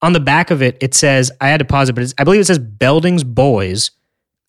On 0.03 0.13
the 0.13 0.21
back 0.21 0.51
of 0.51 0.63
it, 0.63 0.77
it 0.81 0.95
says, 0.95 1.31
I 1.41 1.49
had 1.49 1.59
to 1.59 1.65
pause 1.65 1.89
it, 1.89 1.95
but 1.95 2.05
it's, 2.05 2.15
I 2.19 2.25
believe 2.25 2.41
it 2.41 2.45
says 2.45 2.59
Belding's 2.59 3.25
Boys. 3.25 3.93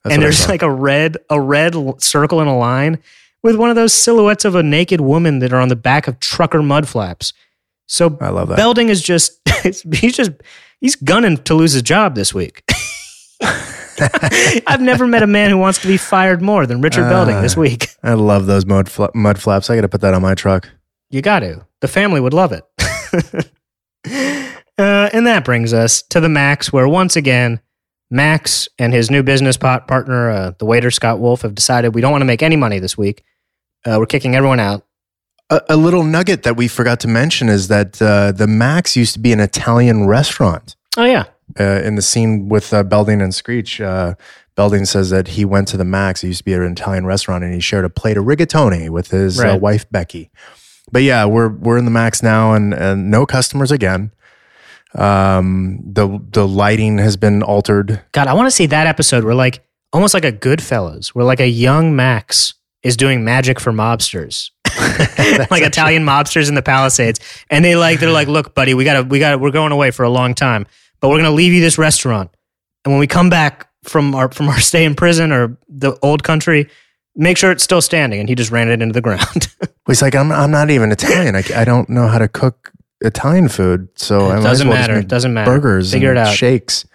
That's 0.03 0.13
and 0.13 0.21
there's 0.21 0.47
like 0.47 0.61
a 0.61 0.71
red, 0.71 1.17
a 1.29 1.39
red 1.39 1.75
circle 2.01 2.41
and 2.41 2.49
a 2.49 2.53
line 2.53 2.99
with 3.43 3.55
one 3.55 3.69
of 3.69 3.75
those 3.75 3.93
silhouettes 3.93 4.45
of 4.45 4.55
a 4.55 4.63
naked 4.63 5.01
woman 5.01 5.39
that 5.39 5.53
are 5.53 5.59
on 5.59 5.69
the 5.69 5.75
back 5.75 6.07
of 6.07 6.19
trucker 6.19 6.61
mud 6.61 6.87
flaps. 6.87 7.33
So 7.85 8.17
I 8.19 8.29
love 8.29 8.49
that. 8.49 8.57
Belding 8.57 8.89
is 8.89 9.01
just, 9.01 9.39
he's 9.63 10.15
just, 10.15 10.31
he's 10.81 10.95
gunning 10.95 11.37
to 11.37 11.55
lose 11.55 11.71
his 11.71 11.83
job 11.83 12.15
this 12.15 12.33
week. 12.33 12.63
I've 14.67 14.81
never 14.81 15.07
met 15.07 15.23
a 15.23 15.27
man 15.27 15.49
who 15.49 15.57
wants 15.57 15.79
to 15.81 15.87
be 15.87 15.97
fired 15.97 16.41
more 16.41 16.65
than 16.65 16.81
Richard 16.81 17.09
Belding 17.09 17.41
this 17.41 17.57
Uh, 17.57 17.61
week. 17.61 17.87
I 18.03 18.13
love 18.13 18.45
those 18.45 18.65
mud 18.65 18.89
fla- 18.89 19.09
mud 19.15 19.39
flaps. 19.41 19.69
I 19.69 19.75
got 19.75 19.81
to 19.81 19.89
put 19.89 20.01
that 20.01 20.13
on 20.13 20.21
my 20.21 20.35
truck. 20.35 20.69
You 21.09 21.21
got 21.21 21.39
to. 21.39 21.65
The 21.81 21.87
family 21.87 22.19
would 22.19 22.33
love 22.33 22.51
it. 22.51 22.63
uh, 24.77 25.09
and 25.13 25.25
that 25.27 25.43
brings 25.45 25.73
us 25.73 26.01
to 26.03 26.19
the 26.19 26.29
Max, 26.29 26.71
where 26.71 26.87
once 26.87 27.15
again, 27.15 27.59
Max 28.09 28.67
and 28.79 28.93
his 28.93 29.11
new 29.11 29.23
business 29.23 29.57
pot 29.57 29.87
partner, 29.87 30.29
uh, 30.29 30.51
the 30.59 30.65
waiter 30.65 30.91
Scott 30.91 31.19
Wolf, 31.19 31.41
have 31.41 31.55
decided 31.55 31.93
we 31.95 32.01
don't 32.01 32.11
want 32.11 32.21
to 32.21 32.25
make 32.25 32.41
any 32.43 32.55
money 32.55 32.79
this 32.79 32.97
week. 32.97 33.23
Uh, 33.85 33.97
we're 33.99 34.05
kicking 34.05 34.35
everyone 34.35 34.59
out. 34.59 34.85
A, 35.49 35.61
a 35.69 35.77
little 35.77 36.03
nugget 36.03 36.43
that 36.43 36.55
we 36.57 36.67
forgot 36.67 36.99
to 37.01 37.07
mention 37.07 37.49
is 37.49 37.67
that 37.69 38.01
uh, 38.01 38.31
the 38.31 38.47
Max 38.47 38.95
used 38.95 39.13
to 39.13 39.19
be 39.19 39.31
an 39.33 39.39
Italian 39.39 40.05
restaurant. 40.05 40.75
Oh 40.97 41.05
yeah, 41.05 41.25
Uh, 41.59 41.81
in 41.83 41.95
the 41.95 42.01
scene 42.01 42.49
with 42.49 42.73
uh, 42.73 42.83
Belding 42.83 43.21
and 43.21 43.33
Screech, 43.33 43.79
uh, 43.79 44.15
Belding 44.55 44.85
says 44.85 45.09
that 45.11 45.29
he 45.29 45.45
went 45.45 45.67
to 45.69 45.77
the 45.77 45.85
Max. 45.85 46.23
It 46.23 46.27
used 46.27 46.39
to 46.39 46.43
be 46.43 46.53
an 46.53 46.63
Italian 46.63 47.05
restaurant, 47.05 47.43
and 47.43 47.53
he 47.53 47.59
shared 47.61 47.85
a 47.85 47.89
plate 47.89 48.17
of 48.17 48.25
rigatoni 48.25 48.89
with 48.89 49.11
his 49.11 49.39
uh, 49.39 49.43
Right. 49.43 49.61
wife 49.61 49.89
Becky. 49.89 50.29
But 50.91 51.03
yeah, 51.03 51.25
we're 51.25 51.47
we're 51.49 51.77
in 51.77 51.85
the 51.85 51.91
Max 51.91 52.21
now, 52.21 52.53
and, 52.53 52.73
and 52.73 53.09
no 53.09 53.25
customers 53.25 53.71
again. 53.71 54.11
Um, 54.95 55.79
the 55.85 56.19
the 56.31 56.47
lighting 56.47 56.97
has 56.97 57.17
been 57.17 57.43
altered. 57.43 58.01
God, 58.13 58.27
I 58.27 58.33
want 58.33 58.47
to 58.47 58.51
see 58.51 58.65
that 58.67 58.87
episode 58.87 59.23
where 59.23 59.35
like 59.35 59.63
almost 59.93 60.13
like 60.13 60.25
a 60.25 60.31
Goodfellas, 60.31 61.09
where 61.09 61.25
like 61.25 61.39
a 61.39 61.47
young 61.47 61.95
Max 61.95 62.53
is 62.83 62.95
doing 62.97 63.23
magic 63.25 63.59
for 63.59 63.71
mobsters, 63.71 64.51
like 65.51 65.63
Italian 65.63 66.05
mobsters 66.05 66.49
in 66.49 66.55
the 66.55 66.61
Palisades, 66.61 67.19
and 67.49 67.63
they 67.65 67.75
like 67.75 67.99
they're 67.99 68.11
like, 68.11 68.27
look, 68.27 68.55
buddy, 68.55 68.73
we 68.73 68.83
gotta 68.85 69.03
we 69.03 69.19
gotta 69.19 69.37
we're 69.37 69.51
going 69.51 69.71
away 69.71 69.91
for 69.91 70.03
a 70.03 70.09
long 70.09 70.33
time, 70.33 70.65
but 70.99 71.09
we're 71.09 71.17
gonna 71.17 71.31
leave 71.31 71.53
you 71.53 71.61
this 71.61 71.77
restaurant, 71.77 72.31
and 72.85 72.93
when 72.93 72.99
we 72.99 73.07
come 73.07 73.29
back 73.29 73.67
from 73.83 74.15
our 74.15 74.31
from 74.31 74.47
our 74.49 74.59
stay 74.71 74.85
in 74.85 74.95
prison 74.95 75.31
or 75.31 75.57
the 75.67 75.97
old 76.01 76.23
country, 76.23 76.69
make 77.15 77.37
sure 77.37 77.51
it's 77.51 77.63
still 77.63 77.81
standing. 77.81 78.19
And 78.19 78.29
he 78.29 78.35
just 78.35 78.51
ran 78.51 78.69
it 78.69 78.81
into 78.81 78.93
the 78.93 79.01
ground. 79.01 79.53
He's 79.87 80.01
like, 80.01 80.15
I'm 80.15 80.31
I'm 80.31 80.51
not 80.51 80.69
even 80.69 80.91
Italian. 80.91 81.35
I, 81.35 81.43
I 81.55 81.65
don't 81.65 81.89
know 81.89 82.07
how 82.07 82.17
to 82.17 82.27
cook 82.27 82.71
Italian 83.01 83.47
food, 83.47 83.89
so 83.95 84.27
I 84.27 84.41
doesn't 84.41 84.67
well 84.67 84.77
matter. 84.77 84.95
make 84.95 85.07
Doesn't 85.07 85.33
matter. 85.33 85.51
Burgers, 85.51 85.91
Figure 85.91 86.11
it 86.11 86.17
out. 86.17 86.33
Shakes. 86.35 86.85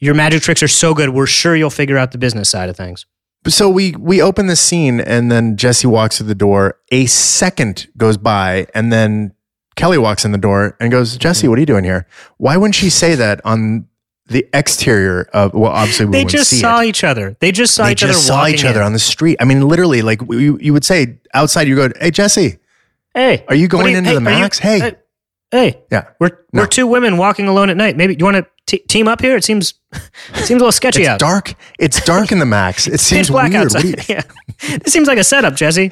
Your 0.00 0.14
magic 0.14 0.42
tricks 0.42 0.62
are 0.62 0.68
so 0.68 0.94
good. 0.94 1.10
We're 1.10 1.26
sure 1.26 1.56
you'll 1.56 1.70
figure 1.70 1.98
out 1.98 2.12
the 2.12 2.18
business 2.18 2.48
side 2.48 2.68
of 2.68 2.76
things. 2.76 3.06
So 3.46 3.68
we 3.68 3.92
we 3.92 4.20
open 4.20 4.46
the 4.46 4.56
scene, 4.56 5.00
and 5.00 5.30
then 5.30 5.56
Jesse 5.56 5.86
walks 5.86 6.18
through 6.18 6.26
the 6.26 6.34
door. 6.34 6.78
A 6.90 7.06
second 7.06 7.88
goes 7.96 8.16
by, 8.16 8.66
and 8.74 8.92
then 8.92 9.32
Kelly 9.78 9.96
walks 9.98 10.24
in 10.24 10.32
the 10.32 10.38
door 10.38 10.76
and 10.80 10.90
goes, 10.90 11.16
"Jesse, 11.16 11.48
what 11.48 11.56
are 11.56 11.60
you 11.60 11.66
doing 11.66 11.84
here? 11.84 12.06
Why 12.36 12.56
wouldn't 12.56 12.74
she 12.74 12.90
say 12.90 13.14
that 13.14 13.40
on 13.44 13.86
the 14.26 14.46
exterior 14.52 15.28
of? 15.32 15.54
Well, 15.54 15.70
obviously 15.70 16.06
we 16.06 16.12
They 16.12 16.24
just 16.24 16.60
saw 16.60 16.80
it. 16.80 16.86
each 16.88 17.04
other. 17.04 17.36
They 17.40 17.52
just 17.52 17.74
saw 17.74 17.88
each 17.88 18.02
other. 18.02 18.12
they 18.12 18.18
each 18.18 18.18
just 18.18 18.30
other. 18.30 18.40
saw 18.42 18.54
each 18.54 18.64
other 18.64 18.80
in. 18.80 18.86
on 18.86 18.92
the 18.92 18.98
street. 18.98 19.36
I 19.40 19.44
mean, 19.44 19.66
literally, 19.68 20.02
like 20.02 20.20
you, 20.28 20.58
you 20.60 20.72
would 20.72 20.84
say 20.84 21.18
outside, 21.32 21.68
you 21.68 21.76
go, 21.76 21.88
"Hey, 22.00 22.10
Jesse, 22.10 22.58
Hey, 23.14 23.44
Are 23.48 23.54
you 23.54 23.66
going 23.68 23.94
into 23.96 24.10
the 24.10 24.16
are 24.16 24.18
you- 24.18 24.20
Max? 24.20 24.58
Hey. 24.58 24.78
hey, 24.80 24.96
hey, 25.50 25.82
yeah, 25.90 26.04
we're 26.20 26.30
No. 26.52 26.62
we're 26.62 26.66
two 26.66 26.86
women 26.86 27.16
walking 27.16 27.48
alone 27.48 27.70
at 27.70 27.76
night. 27.76 27.96
Maybe 27.96 28.14
you 28.16 28.24
want 28.24 28.36
to 28.36 28.46
t- 28.66 28.84
team 28.86 29.08
up 29.08 29.20
here? 29.22 29.34
It 29.36 29.42
seems 29.44 29.74
it 29.92 30.00
seems 30.44 30.50
a 30.50 30.54
little 30.54 30.70
sketchy 30.72 31.00
it's 31.02 31.08
out. 31.08 31.18
dark. 31.18 31.54
It's 31.78 32.00
dark 32.04 32.30
in 32.32 32.38
the 32.38 32.46
Max. 32.46 32.86
It 32.86 33.00
seems 33.10 33.30
black 33.30 33.50
weird. 33.52 33.64
Outside. 33.64 33.84
you- 33.84 33.94
yeah, 34.08 34.22
this 34.84 34.92
seems 34.92 35.08
like 35.08 35.18
a 35.18 35.24
setup, 35.24 35.54
Jesse. 35.56 35.90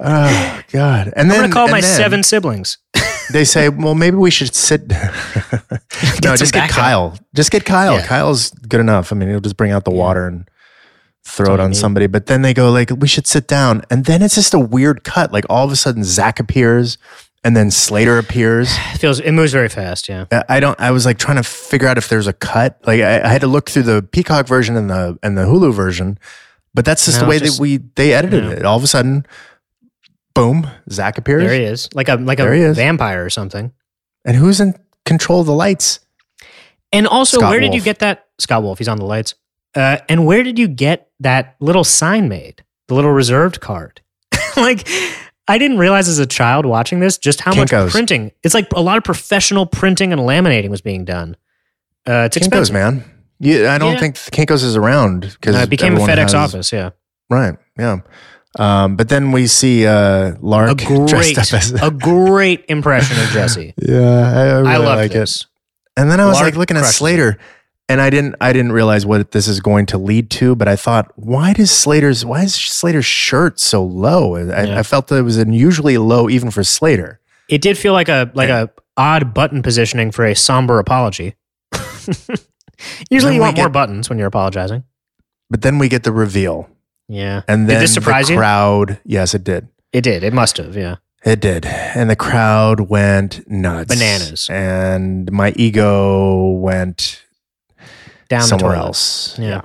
Oh 0.00 0.60
God! 0.72 1.12
And 1.16 1.30
then 1.30 1.36
I'm 1.44 1.50
gonna 1.50 1.52
call 1.52 1.68
my 1.68 1.80
seven 1.80 2.22
siblings. 2.22 2.78
They 3.32 3.44
say, 3.44 3.68
well, 3.68 3.94
maybe 3.94 4.16
we 4.16 4.28
should 4.32 4.56
sit. 4.56 4.88
no, 6.24 6.34
just 6.36 6.52
get. 6.52 6.68
Kyle. 6.68 7.16
Just 7.32 7.52
get 7.52 7.64
Kyle. 7.64 7.94
Yeah. 7.94 8.04
Kyle's 8.06 8.50
good 8.50 8.80
enough. 8.80 9.12
I 9.12 9.14
mean, 9.16 9.28
he'll 9.28 9.38
just 9.40 9.56
bring 9.56 9.70
out 9.70 9.84
the 9.84 9.92
water 9.92 10.26
and 10.26 10.48
throw 11.24 11.54
it 11.54 11.60
on 11.60 11.72
somebody. 11.72 12.08
But 12.08 12.26
then 12.26 12.42
they 12.42 12.52
go 12.52 12.72
like, 12.72 12.90
we 12.90 13.06
should 13.06 13.28
sit 13.28 13.46
down, 13.46 13.82
and 13.88 14.04
then 14.04 14.20
it's 14.20 14.34
just 14.34 14.52
a 14.52 14.58
weird 14.58 15.04
cut. 15.04 15.32
Like 15.32 15.44
all 15.48 15.64
of 15.64 15.70
a 15.70 15.76
sudden, 15.76 16.02
Zack 16.02 16.40
appears, 16.40 16.98
and 17.44 17.56
then 17.56 17.70
Slater 17.70 18.18
appears. 18.18 18.68
It 18.94 18.98
feels 18.98 19.20
it 19.20 19.30
moves 19.30 19.52
very 19.52 19.68
fast. 19.68 20.08
Yeah, 20.08 20.24
I- 20.32 20.44
I 20.48 20.58
don't. 20.60 20.80
I 20.80 20.90
was 20.90 21.06
like 21.06 21.18
trying 21.18 21.36
to 21.36 21.44
figure 21.44 21.86
out 21.86 21.98
if 21.98 22.08
there's 22.08 22.26
a 22.26 22.32
cut. 22.32 22.80
Like 22.84 23.00
I, 23.00 23.20
I 23.22 23.28
had 23.28 23.42
to 23.42 23.46
look 23.46 23.70
through 23.70 23.84
the 23.84 24.02
Peacock 24.02 24.48
version 24.48 24.76
and 24.76 24.90
the 24.90 25.16
and 25.22 25.38
the 25.38 25.42
Hulu 25.42 25.72
version, 25.72 26.18
but 26.74 26.84
that's 26.84 27.04
just 27.04 27.18
No, 27.18 27.26
the 27.26 27.30
way 27.30 27.38
just- 27.38 27.58
that 27.58 27.62
we 27.62 27.76
they 27.94 28.12
edited 28.12 28.44
it. 28.46 28.64
All 28.64 28.76
of 28.76 28.82
a 28.82 28.88
sudden, 28.88 29.24
boom, 30.42 30.70
Zack 30.90 31.18
appears. 31.18 31.42
there 31.44 31.54
he 31.54 31.64
is, 31.64 31.88
like 31.94 32.08
a 32.08 32.16
like 32.16 32.38
There 32.38 32.52
a 32.70 32.74
vampire 32.74 33.24
or 33.24 33.30
something. 33.30 33.72
And 34.24 34.36
who's 34.36 34.60
in 34.60 34.74
control 35.04 35.40
of 35.40 35.46
the 35.46 35.52
lights? 35.54 36.00
And 36.92 37.06
also, 37.06 37.38
Scott 37.38 37.50
where 37.50 37.60
did 37.60 37.74
you 37.74 37.80
get 37.80 38.00
that? 38.00 38.26
Scott 38.38 38.62
Wolf, 38.62 38.78
he's 38.78 38.88
on 38.88 38.98
the 38.98 39.04
lights. 39.04 39.34
Uh, 39.74 39.98
and 40.08 40.26
where 40.26 40.42
did 40.42 40.58
you 40.58 40.66
get 40.66 41.10
that 41.20 41.54
little 41.60 41.84
sign 41.84 42.28
made? 42.28 42.64
The 42.88 42.94
little 42.94 43.12
reserved 43.12 43.60
card? 43.60 44.00
like, 44.56 44.88
I 45.46 45.58
didn't 45.58 45.78
realize 45.78 46.08
as 46.08 46.18
a 46.18 46.26
child 46.26 46.66
watching 46.66 46.98
this 47.00 47.16
just 47.18 47.40
how 47.40 47.54
much 47.54 47.70
printing. 47.70 48.32
It's 48.42 48.54
like 48.54 48.66
a 48.74 48.80
lot 48.80 48.98
of 48.98 49.04
professional 49.04 49.66
printing 49.66 50.12
and 50.12 50.20
laminating 50.22 50.70
was 50.70 50.80
being 50.80 51.04
done. 51.04 51.36
Uh, 52.08 52.26
it's 52.26 52.36
Kinko's, 52.36 52.46
expensive. 52.70 52.72
man. 52.74 53.04
Yeah, 53.38 53.72
I 53.72 53.78
don't 53.78 53.92
Yeah. 53.94 54.00
think 54.00 54.16
Kinko's 54.16 54.64
is 54.64 54.76
around 54.76 55.20
because 55.40 55.54
Uh, 55.54 55.60
it 55.60 55.70
became 55.70 55.96
a 55.96 56.00
FedEx 56.00 56.34
office. 56.34 56.72
Yeah, 56.72 56.90
Right. 57.30 57.54
Yeah. 57.78 57.98
Um, 58.58 58.96
but 58.96 59.08
then 59.08 59.30
we 59.32 59.46
see 59.46 59.86
uh, 59.86 60.34
Lark 60.40 60.82
a 60.82 61.06
dressed 61.06 61.12
great, 61.12 61.38
up 61.38 61.54
as 61.54 61.72
a 61.72 61.90
great 62.02 62.64
impression 62.68 63.20
of 63.22 63.28
Jesse. 63.30 63.74
yeah. 63.80 64.00
I, 64.00 64.40
I 64.40 64.58
really 64.58 64.68
I 64.68 64.76
love 64.78 64.98
like 64.98 65.12
this. 65.12 65.42
it. 65.42 65.46
And 65.96 66.10
then 66.10 66.18
I 66.20 66.26
was 66.26 66.34
Lark 66.36 66.46
like 66.46 66.56
looking 66.56 66.76
at. 66.76 66.84
Slater, 66.84 67.38
and 67.88 68.00
I 68.00 68.10
didn't 68.10 68.36
I 68.40 68.52
didn't 68.52 68.72
realize 68.72 69.04
what 69.06 69.30
this 69.32 69.46
is 69.46 69.60
going 69.60 69.86
to 69.86 69.98
lead 69.98 70.30
to. 70.30 70.56
But 70.56 70.66
I 70.68 70.76
thought, 70.76 71.12
why 71.16 71.52
does 71.52 71.70
Slater's 71.70 72.24
why 72.24 72.42
is 72.42 72.54
Slater's 72.54 73.04
shirt 73.06 73.60
so 73.60 73.84
low? 73.84 74.36
I, 74.36 74.64
Yeah. 74.64 74.78
I 74.78 74.82
felt 74.82 75.08
that 75.08 75.16
it 75.16 75.22
was 75.22 75.36
unusually 75.36 75.98
low 75.98 76.28
even 76.28 76.50
for 76.50 76.64
Slater. 76.64 77.20
It 77.48 77.60
did 77.62 77.76
feel 77.78 77.92
like 77.92 78.08
a 78.08 78.30
like 78.34 78.48
a 78.48 78.70
odd 78.96 79.32
button 79.34 79.62
positioning 79.62 80.10
for 80.10 80.24
a 80.24 80.34
somber 80.34 80.78
apology. 80.78 81.34
Usually, 83.10 83.34
you 83.34 83.40
want 83.40 83.56
more 83.56 83.68
buttons 83.68 84.08
when 84.08 84.18
you're 84.18 84.28
apologizing. 84.28 84.84
But 85.50 85.62
then 85.62 85.78
we 85.78 85.88
get 85.88 86.02
the 86.04 86.12
reveal. 86.12 86.68
Yeah, 87.12 87.42
And 87.48 87.68
then 87.68 87.76
did 87.76 87.82
this 87.82 87.92
surprise 87.94 88.28
the 88.28 88.34
you? 88.34 88.38
crowd, 88.38 89.00
yes, 89.04 89.34
it 89.34 89.42
did. 89.42 89.66
It 89.92 90.02
did. 90.02 90.22
It 90.22 90.32
must 90.32 90.58
have. 90.58 90.76
Yeah. 90.76 90.96
It 91.24 91.40
did. 91.40 91.66
And 91.66 92.08
the 92.08 92.14
crowd 92.14 92.82
went 92.82 93.48
nuts. 93.50 93.92
Bananas. 93.92 94.48
And 94.48 95.30
my 95.32 95.52
ego 95.56 96.50
went 96.52 97.24
Down 98.28 98.42
somewhere 98.42 98.76
else. 98.76 99.36
Yeah. 99.40 99.48
Yeah. 99.48 99.60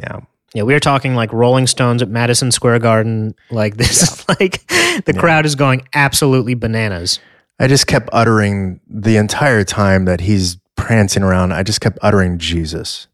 Yeah. 0.00 0.20
Yeah, 0.54 0.62
we 0.62 0.72
were 0.72 0.80
talking 0.80 1.14
like 1.16 1.32
Rolling 1.32 1.66
Stones 1.66 2.02
at 2.02 2.08
Madison 2.08 2.50
Square 2.52 2.78
Garden. 2.80 3.34
Like 3.50 3.76
this 3.76 4.02
is 4.04 4.28
like 4.28 4.64
the 5.04 5.14
crowd 5.16 5.46
is 5.46 5.56
going 5.56 5.82
absolutely 5.92 6.54
bananas. 6.54 7.18
I 7.58 7.66
just 7.66 7.86
kept 7.88 8.08
uttering 8.12 8.80
the 8.88 9.16
entire 9.16 9.64
time 9.64 10.04
that 10.06 10.20
he's 10.20 10.56
prancing 10.76 11.22
around. 11.24 11.52
I 11.52 11.62
just 11.62 11.80
kept 11.80 11.98
uttering 12.00 12.38
Jesus. 12.38 13.06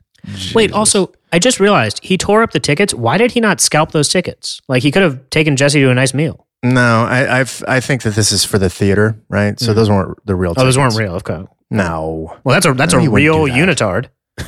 Wait, 0.54 0.72
also, 0.72 1.12
I 1.32 1.38
just 1.38 1.60
realized 1.60 2.00
he 2.02 2.16
tore 2.18 2.42
up 2.42 2.52
the 2.52 2.60
tickets. 2.60 2.92
Why 2.94 3.16
did 3.18 3.32
he 3.32 3.40
not 3.40 3.60
scalp 3.60 3.92
those 3.92 4.08
tickets? 4.08 4.60
Like 4.68 4.82
he 4.82 4.90
could 4.90 5.02
have 5.02 5.28
taken 5.30 5.56
Jesse 5.56 5.80
to 5.80 5.90
a 5.90 5.94
nice 5.94 6.14
meal. 6.14 6.46
No, 6.62 7.04
I 7.04 7.40
I've, 7.40 7.62
I 7.68 7.80
think 7.80 8.02
that 8.02 8.14
this 8.14 8.32
is 8.32 8.44
for 8.44 8.58
the 8.58 8.70
theater, 8.70 9.20
right? 9.28 9.58
So 9.60 9.72
those 9.74 9.88
weren't 9.90 10.16
the 10.26 10.34
real 10.34 10.52
Mm-hmm. 10.52 10.60
Oh, 10.60 10.64
those 10.64 10.78
weren't 10.78 10.92
tickets. 10.94 11.28
real. 11.28 11.38
Okay. 11.38 11.46
No. 11.70 12.36
Well, 12.44 12.54
that's 12.54 12.66
a 12.66 12.72
that's 12.72 12.94
No, 12.94 13.00
a 13.00 13.10
real 13.10 13.44
unitard. 13.44 14.08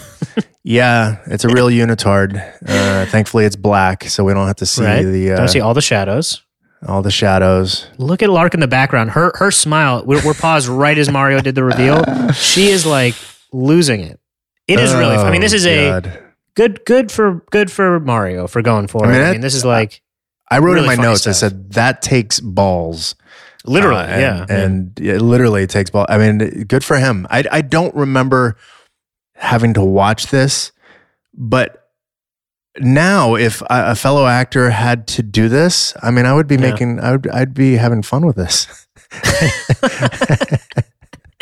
Yeah, 0.65 1.19
it's 1.27 1.45
a 1.45 1.49
real 1.49 1.69
unitard. 1.69 2.37
Uh, 2.67 3.07
thankfully, 3.07 3.47
it's 3.47 3.57
black, 3.57 4.05
so 4.05 4.25
we 4.25 4.35
don't 4.35 4.47
have 4.47 4.57
to 4.57 4.67
see 4.67 4.85
right? 4.85 5.03
the 5.03 5.33
uh, 5.33 5.37
Don't 5.37 5.49
see 5.49 5.61
all 5.61 5.73
the 5.73 5.81
shadows. 5.81 6.43
all 6.87 7.01
the 7.01 7.11
shadows. 7.11 7.87
Look 7.97 8.23
at 8.23 8.29
Lark 8.29 8.53
in 8.53 8.61
the 8.61 8.69
background. 8.69 9.11
Her 9.13 9.33
her 9.37 9.51
smile. 9.51 10.03
We're, 10.05 10.23
we're 10.27 10.35
paused 10.35 10.69
right 10.69 10.99
as 10.99 11.11
Mario 11.11 11.41
did 11.41 11.55
the 11.55 11.65
reveal. 11.65 12.05
She 12.35 12.69
is 12.69 12.85
like 12.85 13.15
losing 13.53 14.01
it. 14.03 14.21
It 14.69 14.79
is 14.79 14.93
really. 14.95 15.17
I 15.17 15.31
mean, 15.31 15.41
this 15.41 15.53
is 15.53 15.67
Oh, 15.67 15.71
a 15.71 16.03
good 16.55 16.85
good 16.85 17.11
for 17.11 17.43
good 17.51 17.71
for 17.71 17.99
Mario 18.01 18.47
for 18.47 18.63
going 18.63 18.87
for 18.87 19.07
I 19.07 19.11
it. 19.11 19.15
I 19.15 19.19
that- 19.19 19.33
mean, 19.33 19.41
this 19.41 19.55
is 19.55 19.65
like 19.65 20.03
I 20.51 20.59
wrote 20.59 20.75
really 20.75 20.81
in 20.81 20.87
my 20.87 20.97
funny 20.97 21.09
notes. 21.09 21.27
I 21.27 21.33
stuff. 21.33 21.51
said 21.53 21.73
that 21.73 22.03
takes 22.03 22.39
balls. 22.41 23.15
literally, 23.65 24.01
Uh, 24.03 24.07
and, 24.07 24.21
yeah. 24.49 24.57
and 24.57 25.01
it 25.01 25.21
literally 25.21 25.67
takes 25.67 25.91
balls. 25.91 26.07
I 26.09 26.17
mean, 26.19 26.65
good 26.69 26.85
for 26.85 26.97
him. 26.97 27.27
I 27.31 27.45
I 27.51 27.61
don't 27.63 27.95
remember 27.95 28.57
having 29.35 29.75
to 29.75 29.83
watch 29.85 30.29
this, 30.29 30.73
but 31.35 31.89
now 32.79 33.35
if 33.37 33.61
a, 33.63 33.67
a 33.93 33.95
fellow 33.95 34.27
actor 34.27 34.71
had 34.71 35.07
to 35.09 35.23
do 35.23 35.49
this, 35.49 35.93
I 36.03 36.11
mean, 36.11 36.27
I 36.27 36.33
would 36.35 36.47
be 36.47 36.55
Yeah. 36.57 36.71
making. 36.71 37.01
I 37.01 37.13
would. 37.13 37.27
I'd 37.29 37.53
be 37.55 37.77
having 37.77 38.03
fun 38.03 38.25
with 38.27 38.37
this. 38.37 38.67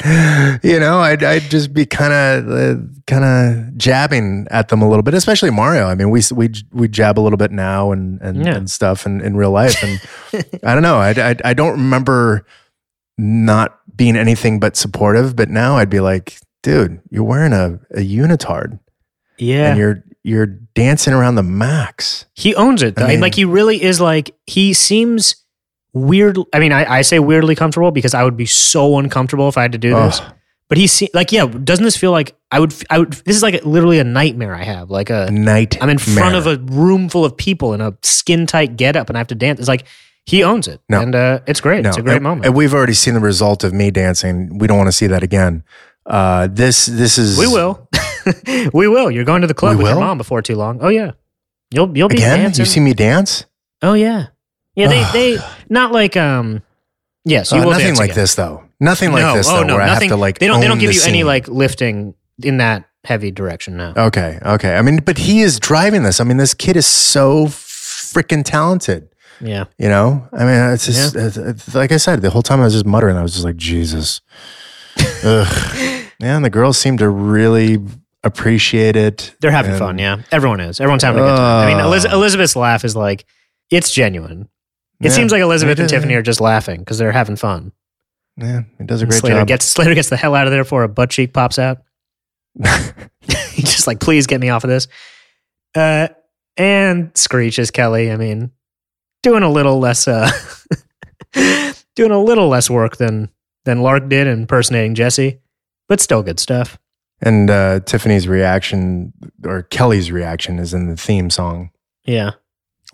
you 0.63 0.79
know, 0.79 0.99
I'd, 0.99 1.23
I'd 1.25 1.43
just 1.51 1.73
be 1.73 1.87
kind 1.87 2.13
of, 2.13 2.51
uh, 2.51 2.83
kind 3.07 3.25
of 3.25 3.79
jabbing 3.79 4.47
at 4.51 4.69
them 4.69 4.83
a 4.83 4.89
little 4.89 5.03
bit, 5.03 5.15
especially 5.15 5.51
Mario. 5.51 5.87
I 5.87 5.95
mean, 5.95 6.11
we 6.11 6.21
we 6.35 6.51
we 6.73 6.87
jab 6.89 7.19
a 7.19 7.23
little 7.23 7.39
bit 7.39 7.51
now 7.51 7.93
and 7.93 8.21
and, 8.21 8.45
Yeah. 8.45 8.57
and 8.57 8.71
stuff 8.71 9.07
in, 9.07 9.21
in 9.23 9.37
real 9.37 9.53
life, 9.53 9.83
and 9.83 10.01
I 10.65 10.75
don't 10.75 10.83
know. 10.83 10.97
I, 10.99 11.11
I 11.31 11.37
I 11.45 11.55
don't 11.55 11.73
remember 11.73 12.45
not 13.17 13.79
being 13.97 14.17
anything 14.17 14.61
but 14.61 14.77
supportive, 14.77 15.35
but 15.35 15.49
now 15.49 15.77
I'd 15.79 15.89
be 15.89 16.01
like, 16.01 16.39
dude, 16.63 17.01
you're 17.11 17.25
wearing 17.25 17.55
a, 17.55 17.79
a 17.93 18.01
unitard 18.01 18.79
yeah. 19.39 19.71
and 19.71 19.79
you're 19.79 20.05
you're 20.23 20.47
dancing 20.75 21.15
around 21.15 21.37
the 21.37 21.43
max. 21.43 22.27
He 22.35 22.55
owns 22.55 22.83
it. 22.83 22.97
Though. 22.97 23.05
I 23.05 23.09
mean- 23.09 23.21
like 23.21 23.35
he 23.35 23.47
really 23.47 23.83
is. 23.83 24.01
Like 24.01 24.35
he 24.47 24.75
seems 24.75 25.37
weird. 25.97 26.39
I 26.53 26.59
mean, 26.59 26.73
I, 26.73 26.99
I 26.99 27.03
say 27.03 27.19
weirdly 27.19 27.55
comfortable 27.55 27.91
because 27.91 28.15
I 28.15 28.23
would 28.23 28.37
be 28.37 28.47
so 28.47 28.99
uncomfortable 28.99 29.49
if 29.49 29.57
I 29.57 29.63
had 29.63 29.73
to 29.73 29.79
do 29.79 29.95
this. 29.95 30.21
Ugh. 30.21 30.33
But 30.69 30.79
he's 30.79 30.93
se- 30.93 31.11
like 31.15 31.33
yeah. 31.33 31.47
Doesn't 31.47 31.85
this 31.85 31.97
feel 31.97 32.11
like 32.11 32.37
I 32.51 32.61
would? 32.61 32.75
I 32.91 32.99
would. 32.99 33.13
This 33.13 33.37
is 33.37 33.43
like 33.43 33.65
literally 33.65 33.99
a 34.01 34.05
nightmare 34.05 34.55
I 34.55 34.65
have. 34.65 34.91
Like 34.91 35.11
a 35.11 35.31
Night. 35.31 35.81
I'm 35.81 35.89
in 35.89 35.99
front 35.99 36.35
of 36.35 36.47
a 36.47 36.57
room 36.73 37.09
full 37.09 37.25
of 37.25 37.37
people 37.37 37.73
in 37.73 37.81
a 37.81 37.97
skin 38.03 38.47
tight 38.47 38.77
getup 38.77 39.09
and 39.09 39.17
I 39.17 39.21
have 39.21 39.29
to 39.29 39.37
dance. 39.37 39.61
It's 39.61 39.69
like 39.69 39.87
he 40.25 40.43
owns 40.43 40.67
it. 40.67 40.81
No. 40.89 41.01
And 41.01 41.15
uh, 41.15 41.41
it's 41.47 41.61
great. 41.61 41.87
It's 41.87 41.97
a 41.97 42.03
great 42.03 42.17
and, 42.17 42.25
moment. 42.25 42.47
And 42.47 42.55
we've 42.55 42.75
already 42.75 42.95
seen 42.95 43.15
the 43.15 43.21
result 43.21 43.63
of 43.63 43.73
me 43.73 43.93
dancing. 43.93 44.59
We 44.59 44.67
don't 44.67 44.77
want 44.77 44.89
to 44.89 44.93
see 44.93 45.07
that 45.07 45.23
again. 45.23 45.63
Uh, 46.05 46.49
this 46.51 46.87
this 46.87 47.17
is 47.17 47.39
we 47.39 47.47
will. 47.47 47.89
we 48.73 48.89
will. 48.89 49.11
You're 49.11 49.25
going 49.25 49.43
to 49.43 49.47
the 49.47 49.55
club 49.55 49.77
We 49.77 49.85
with 49.85 49.87
your 49.87 49.97
will? 49.97 50.03
mom 50.07 50.19
before 50.19 50.43
too 50.43 50.57
long. 50.57 50.81
Oh 50.81 50.89
yeah. 50.89 51.13
You'll 51.71 51.97
you'll 51.97 52.09
be 52.09 52.17
again. 52.17 52.41
dancing. 52.41 52.63
You 52.65 52.67
see 52.67 52.81
me 52.81 52.93
dance? 52.93 53.45
oh 53.83 53.95
yeah. 53.95 54.27
Yeah, 54.77 54.89
they 54.89 55.03
they 55.37 55.39
not 55.69 55.91
like 55.93 56.17
um 56.17 56.63
yes, 57.25 57.51
you 57.51 57.59
Uh, 57.59 57.65
will 57.65 57.71
nothing 57.73 57.97
like 57.97 58.11
again. 58.11 58.23
this 58.23 58.35
though. 58.35 58.63
Nothing 58.79 59.11
like 59.13 59.23
no, 59.23 59.35
this 59.37 59.49
oh 59.49 59.57
though. 59.61 59.63
no, 59.65 59.77
where 59.77 59.87
nothing. 59.87 60.11
I 60.11 60.13
have 60.13 60.17
to 60.19 60.21
like 60.21 60.39
they 60.39 60.47
don't 60.47 60.61
they 60.61 60.69
don't 60.69 60.79
give 60.79 60.91
the 60.91 60.97
you 60.97 61.03
any 61.07 61.25
like 61.25 61.49
lifting 61.49 62.15
in 62.43 62.59
that 62.59 62.85
heavy 63.05 63.31
direction 63.31 63.77
now. 63.77 63.95
Okay, 63.97 64.39
okay. 64.45 64.77
I 64.77 64.83
mean, 64.83 64.99
but 64.99 65.17
he 65.19 65.41
is 65.41 65.59
driving 65.59 66.03
this. 66.03 66.21
I 66.21 66.25
mean, 66.25 66.37
this 66.37 66.53
kid 66.55 66.77
is 66.77 66.87
so 66.87 67.47
freaking 67.47 68.45
talented. 68.45 69.09
Yeah. 69.41 69.65
You 69.79 69.89
know, 69.89 70.27
I 70.33 70.39
mean, 70.45 70.73
it's 70.73 70.87
just 70.87 71.15
it's, 71.17 71.37
it's- 71.37 71.75
like 71.75 71.93
I 71.93 71.97
said. 71.99 72.21
The 72.23 72.31
whole 72.31 72.43
time 72.43 72.61
I 72.61 72.65
was 72.65 72.73
just 72.75 72.87
muttering. 72.87 73.17
I 73.17 73.23
was 73.23 73.33
just 73.33 73.45
like, 73.45 73.57
Jesus. 73.57 74.21
Ugh. 75.25 75.47
Yeah, 76.19 76.37
and 76.37 76.45
the 76.45 76.51
girls 76.51 76.79
seem 76.79 76.97
to 76.99 77.09
really 77.09 77.79
appreciate 78.25 78.97
it. 78.97 79.35
They're 79.41 79.51
having 79.51 79.73
And- 79.73 79.79
fun, 79.79 79.99
yeah. 79.99 80.23
Everyone 80.33 80.61
is. 80.61 80.81
Everyone's 80.81 81.03
having 81.03 81.23
a 81.23 81.27
good 81.27 81.37
time. 81.37 81.69
I 81.69 81.75
mean. 81.75 81.85
Eliz- 81.85 82.05
Elizabeth's 82.11 82.57
laugh 82.57 82.85
is 82.85 82.97
like 82.97 83.25
it's 83.71 83.91
genuine. 83.91 84.49
It 85.01 85.07
Yeah, 85.07 85.11
seems 85.11 85.33
like 85.33 85.43
Elizabeth 85.43 85.79
and. 85.79 85.89
Tiffany 85.89 86.15
are 86.15 86.23
just 86.23 86.41
laughing 86.41 86.81
because 86.81 86.99
they're 86.99 87.13
having 87.13 87.37
fun. 87.37 87.73
Yeah, 88.39 88.63
he 88.79 88.85
does 88.85 89.03
a 89.03 89.07
great 89.07 89.21
Slater 89.21 89.37
job. 89.41 89.49
gets 89.49 89.65
Slater 89.71 89.95
gets 89.95 90.09
the 90.11 90.17
hell 90.17 90.35
out 90.35 90.47
of 90.47 90.51
there 90.53 90.63
before 90.65 90.83
a 90.83 90.89
butt 90.89 91.11
cheek 91.11 91.33
pops 91.33 91.59
out. 91.59 91.79
He's 93.53 93.71
just 93.75 93.87
like, 93.87 94.01
please 94.01 94.27
get 94.27 94.41
me 94.41 94.49
off 94.51 94.65
of 94.65 94.71
this. 94.71 94.89
Uh, 95.75 96.09
and 96.57 97.11
Screech 97.17 97.59
is 97.59 97.71
Kelly. 97.71 98.11
I 98.11 98.17
mean, 98.17 98.51
doing 99.23 99.43
a 99.43 99.51
little 99.51 99.79
less, 99.79 100.09
uh, 100.09 100.31
doing 101.95 102.11
a 102.13 102.23
little 102.23 102.49
less 102.49 102.71
work 102.71 102.97
than 102.97 103.31
than 103.65 103.83
Lark 103.83 104.09
did 104.09 104.27
impersonating 104.27 104.95
Jesse, 104.95 105.41
but 105.89 106.01
still 106.01 106.23
good 106.23 106.39
stuff. 106.41 106.79
and 107.21 107.51
uh, 107.51 107.81
Tiffany's 107.81 108.29
reaction 108.29 109.13
or 109.45 109.63
Kelly's 109.65 110.11
reaction 110.13 110.59
is 110.59 110.73
in 110.73 110.89
the 110.89 110.97
theme 110.97 111.31
song. 111.31 111.71
Yeah, 112.05 112.33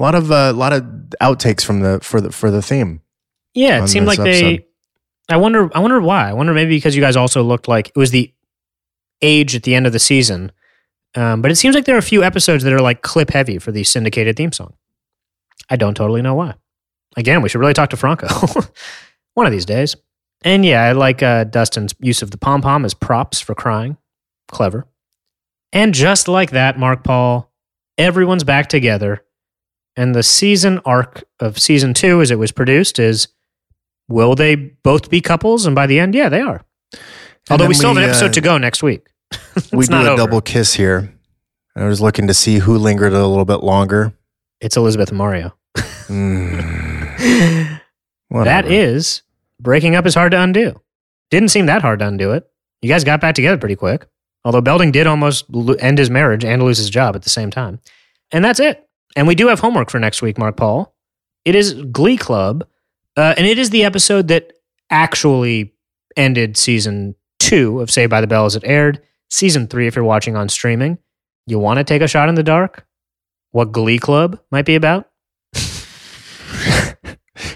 A 0.02 0.04
lot 0.04 0.16
of 0.16 0.32
a 0.32 0.34
uh, 0.34 0.52
lot 0.52 0.72
of 0.72 0.82
outtakes 1.20 1.64
from 1.64 1.78
the 1.78 2.00
for 2.02 2.20
the 2.20 2.32
for 2.32 2.50
the 2.50 2.60
theme. 2.60 3.02
yeah. 3.54 3.84
It 3.84 3.86
seemed 3.86 4.08
like 4.08 4.18
they. 4.18 4.66
I 5.28 5.36
wonder. 5.36 5.70
I 5.76 5.78
wonder 5.78 6.00
why. 6.00 6.28
I 6.28 6.32
wonder 6.32 6.52
maybe 6.52 6.74
because 6.74 6.96
you 6.96 7.00
guys 7.00 7.14
also 7.14 7.44
looked 7.44 7.68
like 7.68 7.90
it 7.90 7.96
was 7.96 8.10
the 8.10 8.34
age 9.22 9.54
at 9.54 9.62
the 9.62 9.76
end 9.76 9.86
of 9.86 9.92
the 9.92 10.00
season. 10.00 10.50
Um, 11.14 11.40
but 11.40 11.52
it 11.52 11.54
seems 11.54 11.76
like 11.76 11.84
there 11.84 11.94
are 11.94 12.00
a 12.00 12.02
few 12.02 12.24
episodes 12.24 12.64
that 12.64 12.72
are 12.72 12.80
like 12.80 13.02
clip 13.02 13.30
heavy 13.30 13.60
for 13.60 13.70
the 13.70 13.84
syndicated 13.84 14.36
theme 14.36 14.50
song. 14.50 14.74
I 15.70 15.76
don't 15.76 15.94
totally 15.94 16.20
know 16.20 16.34
why. 16.34 16.54
Again, 17.16 17.40
we 17.40 17.48
should 17.48 17.60
really 17.60 17.72
talk 17.72 17.90
to 17.90 17.96
Franco 17.96 18.26
one 19.34 19.46
of 19.46 19.52
these 19.52 19.66
days. 19.66 19.94
And 20.42 20.64
yeah, 20.64 20.82
I 20.82 20.92
like 20.92 21.22
uh, 21.22 21.44
Dustin's 21.44 21.94
use 22.00 22.22
of 22.22 22.32
the 22.32 22.38
pom 22.38 22.60
pom 22.60 22.84
as 22.84 22.92
props 22.92 23.38
for 23.38 23.54
crying. 23.54 23.96
Clever. 24.48 24.88
And 25.72 25.94
just 25.94 26.26
like 26.26 26.50
that, 26.50 26.76
Mark 26.76 27.04
Paul, 27.04 27.52
everyone's 27.96 28.42
back 28.42 28.68
together. 28.68 29.24
And 29.96 30.14
the 30.14 30.22
season 30.22 30.80
arc 30.84 31.24
of 31.38 31.58
season 31.58 31.94
two, 31.94 32.20
as 32.22 32.30
it 32.30 32.38
was 32.38 32.52
produced, 32.52 32.98
is 32.98 33.28
will 34.08 34.34
they 34.34 34.54
both 34.54 35.10
be 35.10 35.20
couples? 35.20 35.66
And 35.66 35.74
by 35.74 35.86
the 35.86 35.98
end, 35.98 36.14
yeah, 36.14 36.28
they 36.28 36.40
are. 36.40 36.62
Although 37.50 37.64
then 37.64 37.68
we 37.68 37.74
still 37.74 37.90
have 37.94 37.98
an 37.98 38.04
episode 38.04 38.30
uh, 38.30 38.32
to 38.32 38.40
go 38.40 38.58
next 38.58 38.82
week. 38.82 39.06
we 39.72 39.86
do 39.86 39.94
a 39.94 40.00
over. 40.00 40.16
double 40.16 40.40
kiss 40.40 40.74
here. 40.74 41.12
I 41.74 41.84
was 41.86 42.00
looking 42.00 42.26
to 42.26 42.34
see 42.34 42.58
who 42.58 42.76
lingered 42.76 43.12
a 43.12 43.26
little 43.26 43.44
bit 43.44 43.62
longer. 43.62 44.12
It's 44.60 44.76
Elizabeth 44.76 45.08
and 45.08 45.18
Mario. 45.18 45.54
Mm, 46.06 47.80
that 48.30 48.70
is 48.70 49.22
breaking 49.58 49.94
up 49.94 50.06
is 50.06 50.14
hard 50.14 50.32
to 50.32 50.40
undo. 50.40 50.80
Didn't 51.30 51.48
seem 51.48 51.66
that 51.66 51.82
hard 51.82 52.00
to 52.00 52.06
undo 52.06 52.32
it. 52.32 52.46
You 52.82 52.88
guys 52.88 53.04
got 53.04 53.20
back 53.20 53.34
together 53.34 53.56
pretty 53.56 53.76
quick. 53.76 54.06
Although 54.44 54.60
Belding 54.60 54.92
did 54.92 55.06
almost 55.06 55.46
end 55.78 55.98
his 55.98 56.10
marriage 56.10 56.44
and 56.44 56.62
lose 56.62 56.78
his 56.78 56.90
job 56.90 57.14
at 57.14 57.22
the 57.22 57.30
same 57.30 57.50
time. 57.50 57.80
And 58.32 58.44
that's 58.44 58.60
it. 58.60 58.86
And 59.16 59.26
we 59.26 59.34
do 59.34 59.48
have 59.48 59.60
homework 59.60 59.90
for 59.90 59.98
next 59.98 60.22
week, 60.22 60.38
Mark 60.38 60.56
Paul. 60.56 60.94
It 61.44 61.54
is 61.54 61.74
Glee 61.74 62.16
Club, 62.16 62.66
uh, 63.16 63.34
and 63.36 63.46
it 63.46 63.58
is 63.58 63.70
the 63.70 63.84
episode 63.84 64.28
that 64.28 64.52
actually 64.90 65.74
ended 66.16 66.56
season 66.56 67.14
two 67.38 67.80
of 67.80 67.90
Saved 67.90 68.10
by 68.10 68.20
the 68.20 68.26
Bell 68.26 68.46
as 68.46 68.56
it 68.56 68.62
aired. 68.64 69.02
Season 69.28 69.66
three, 69.66 69.86
if 69.86 69.96
you're 69.96 70.04
watching 70.04 70.36
on 70.36 70.48
streaming. 70.48 70.98
You 71.46 71.58
want 71.58 71.78
to 71.78 71.84
take 71.84 72.02
a 72.02 72.08
shot 72.08 72.28
in 72.28 72.36
the 72.36 72.42
dark? 72.42 72.86
What 73.50 73.72
Glee 73.72 73.98
Club 73.98 74.38
might 74.50 74.64
be 74.64 74.76
about? 74.76 75.10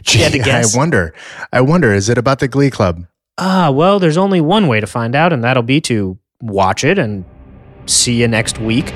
Gee, 0.02 0.18
had 0.20 0.32
to 0.32 0.38
guess. 0.38 0.74
I 0.74 0.78
wonder. 0.78 1.14
I 1.52 1.60
wonder. 1.60 1.92
Is 1.92 2.08
it 2.08 2.18
about 2.18 2.40
the 2.40 2.48
Glee 2.48 2.70
Club? 2.70 3.06
Ah, 3.38 3.70
well, 3.70 3.98
there's 3.98 4.16
only 4.16 4.40
one 4.40 4.66
way 4.66 4.80
to 4.80 4.86
find 4.86 5.14
out, 5.14 5.32
and 5.32 5.44
that'll 5.44 5.62
be 5.62 5.80
to 5.82 6.18
watch 6.40 6.82
it 6.84 6.98
and 6.98 7.24
see 7.86 8.20
you 8.20 8.26
next 8.28 8.58
week. 8.58 8.92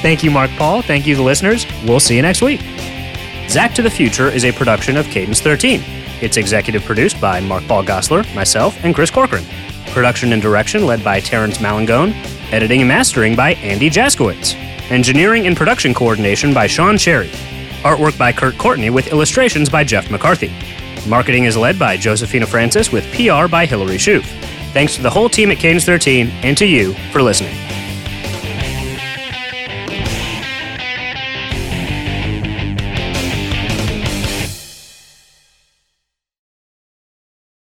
Thank 0.00 0.22
you, 0.22 0.30
Mark 0.30 0.50
Paul. 0.52 0.82
Thank 0.82 1.06
you, 1.06 1.16
the 1.16 1.22
listeners. 1.22 1.66
We'll 1.84 2.00
see 2.00 2.16
you 2.16 2.22
next 2.22 2.40
week. 2.40 2.60
Zack 3.48 3.74
to 3.74 3.82
the 3.82 3.90
Future 3.90 4.28
is 4.28 4.44
a 4.44 4.52
production 4.52 4.96
of 4.96 5.06
Cadence 5.06 5.40
13. 5.40 5.82
It's 6.20 6.36
executive 6.36 6.84
produced 6.84 7.20
by 7.20 7.40
Mark 7.40 7.66
Paul 7.66 7.82
Gosselaar, 7.82 8.32
myself, 8.34 8.76
and 8.84 8.94
Chris 8.94 9.10
Corcoran. 9.10 9.44
Production 9.86 10.32
and 10.32 10.42
direction 10.42 10.86
led 10.86 11.02
by 11.02 11.18
Terrence 11.18 11.60
Malangone. 11.60 12.12
Editing 12.52 12.80
and 12.80 12.88
mastering 12.88 13.34
by 13.34 13.54
Andy 13.54 13.90
Jaskowitz. 13.90 14.54
Engineering 14.90 15.46
and 15.46 15.56
production 15.56 15.92
coordination 15.92 16.54
by 16.54 16.66
Sean 16.66 16.96
Cherry. 16.96 17.28
Artwork 17.82 18.16
by 18.18 18.32
Kurt 18.32 18.56
Courtney 18.56 18.90
with 18.90 19.08
illustrations 19.08 19.68
by 19.68 19.82
Jeff 19.82 20.10
McCarthy. 20.10 20.52
Marketing 21.08 21.44
is 21.44 21.56
led 21.56 21.78
by 21.78 21.96
Josephina 21.96 22.46
Francis 22.46 22.92
with 22.92 23.04
PR 23.12 23.48
by 23.48 23.66
Hillary 23.66 23.96
Shoof. 23.96 24.24
Thanks 24.72 24.94
to 24.96 25.02
the 25.02 25.10
whole 25.10 25.28
team 25.28 25.50
at 25.50 25.58
Cadence 25.58 25.84
13 25.84 26.28
and 26.42 26.56
to 26.58 26.66
you 26.66 26.94
for 27.12 27.22
listening. 27.22 27.56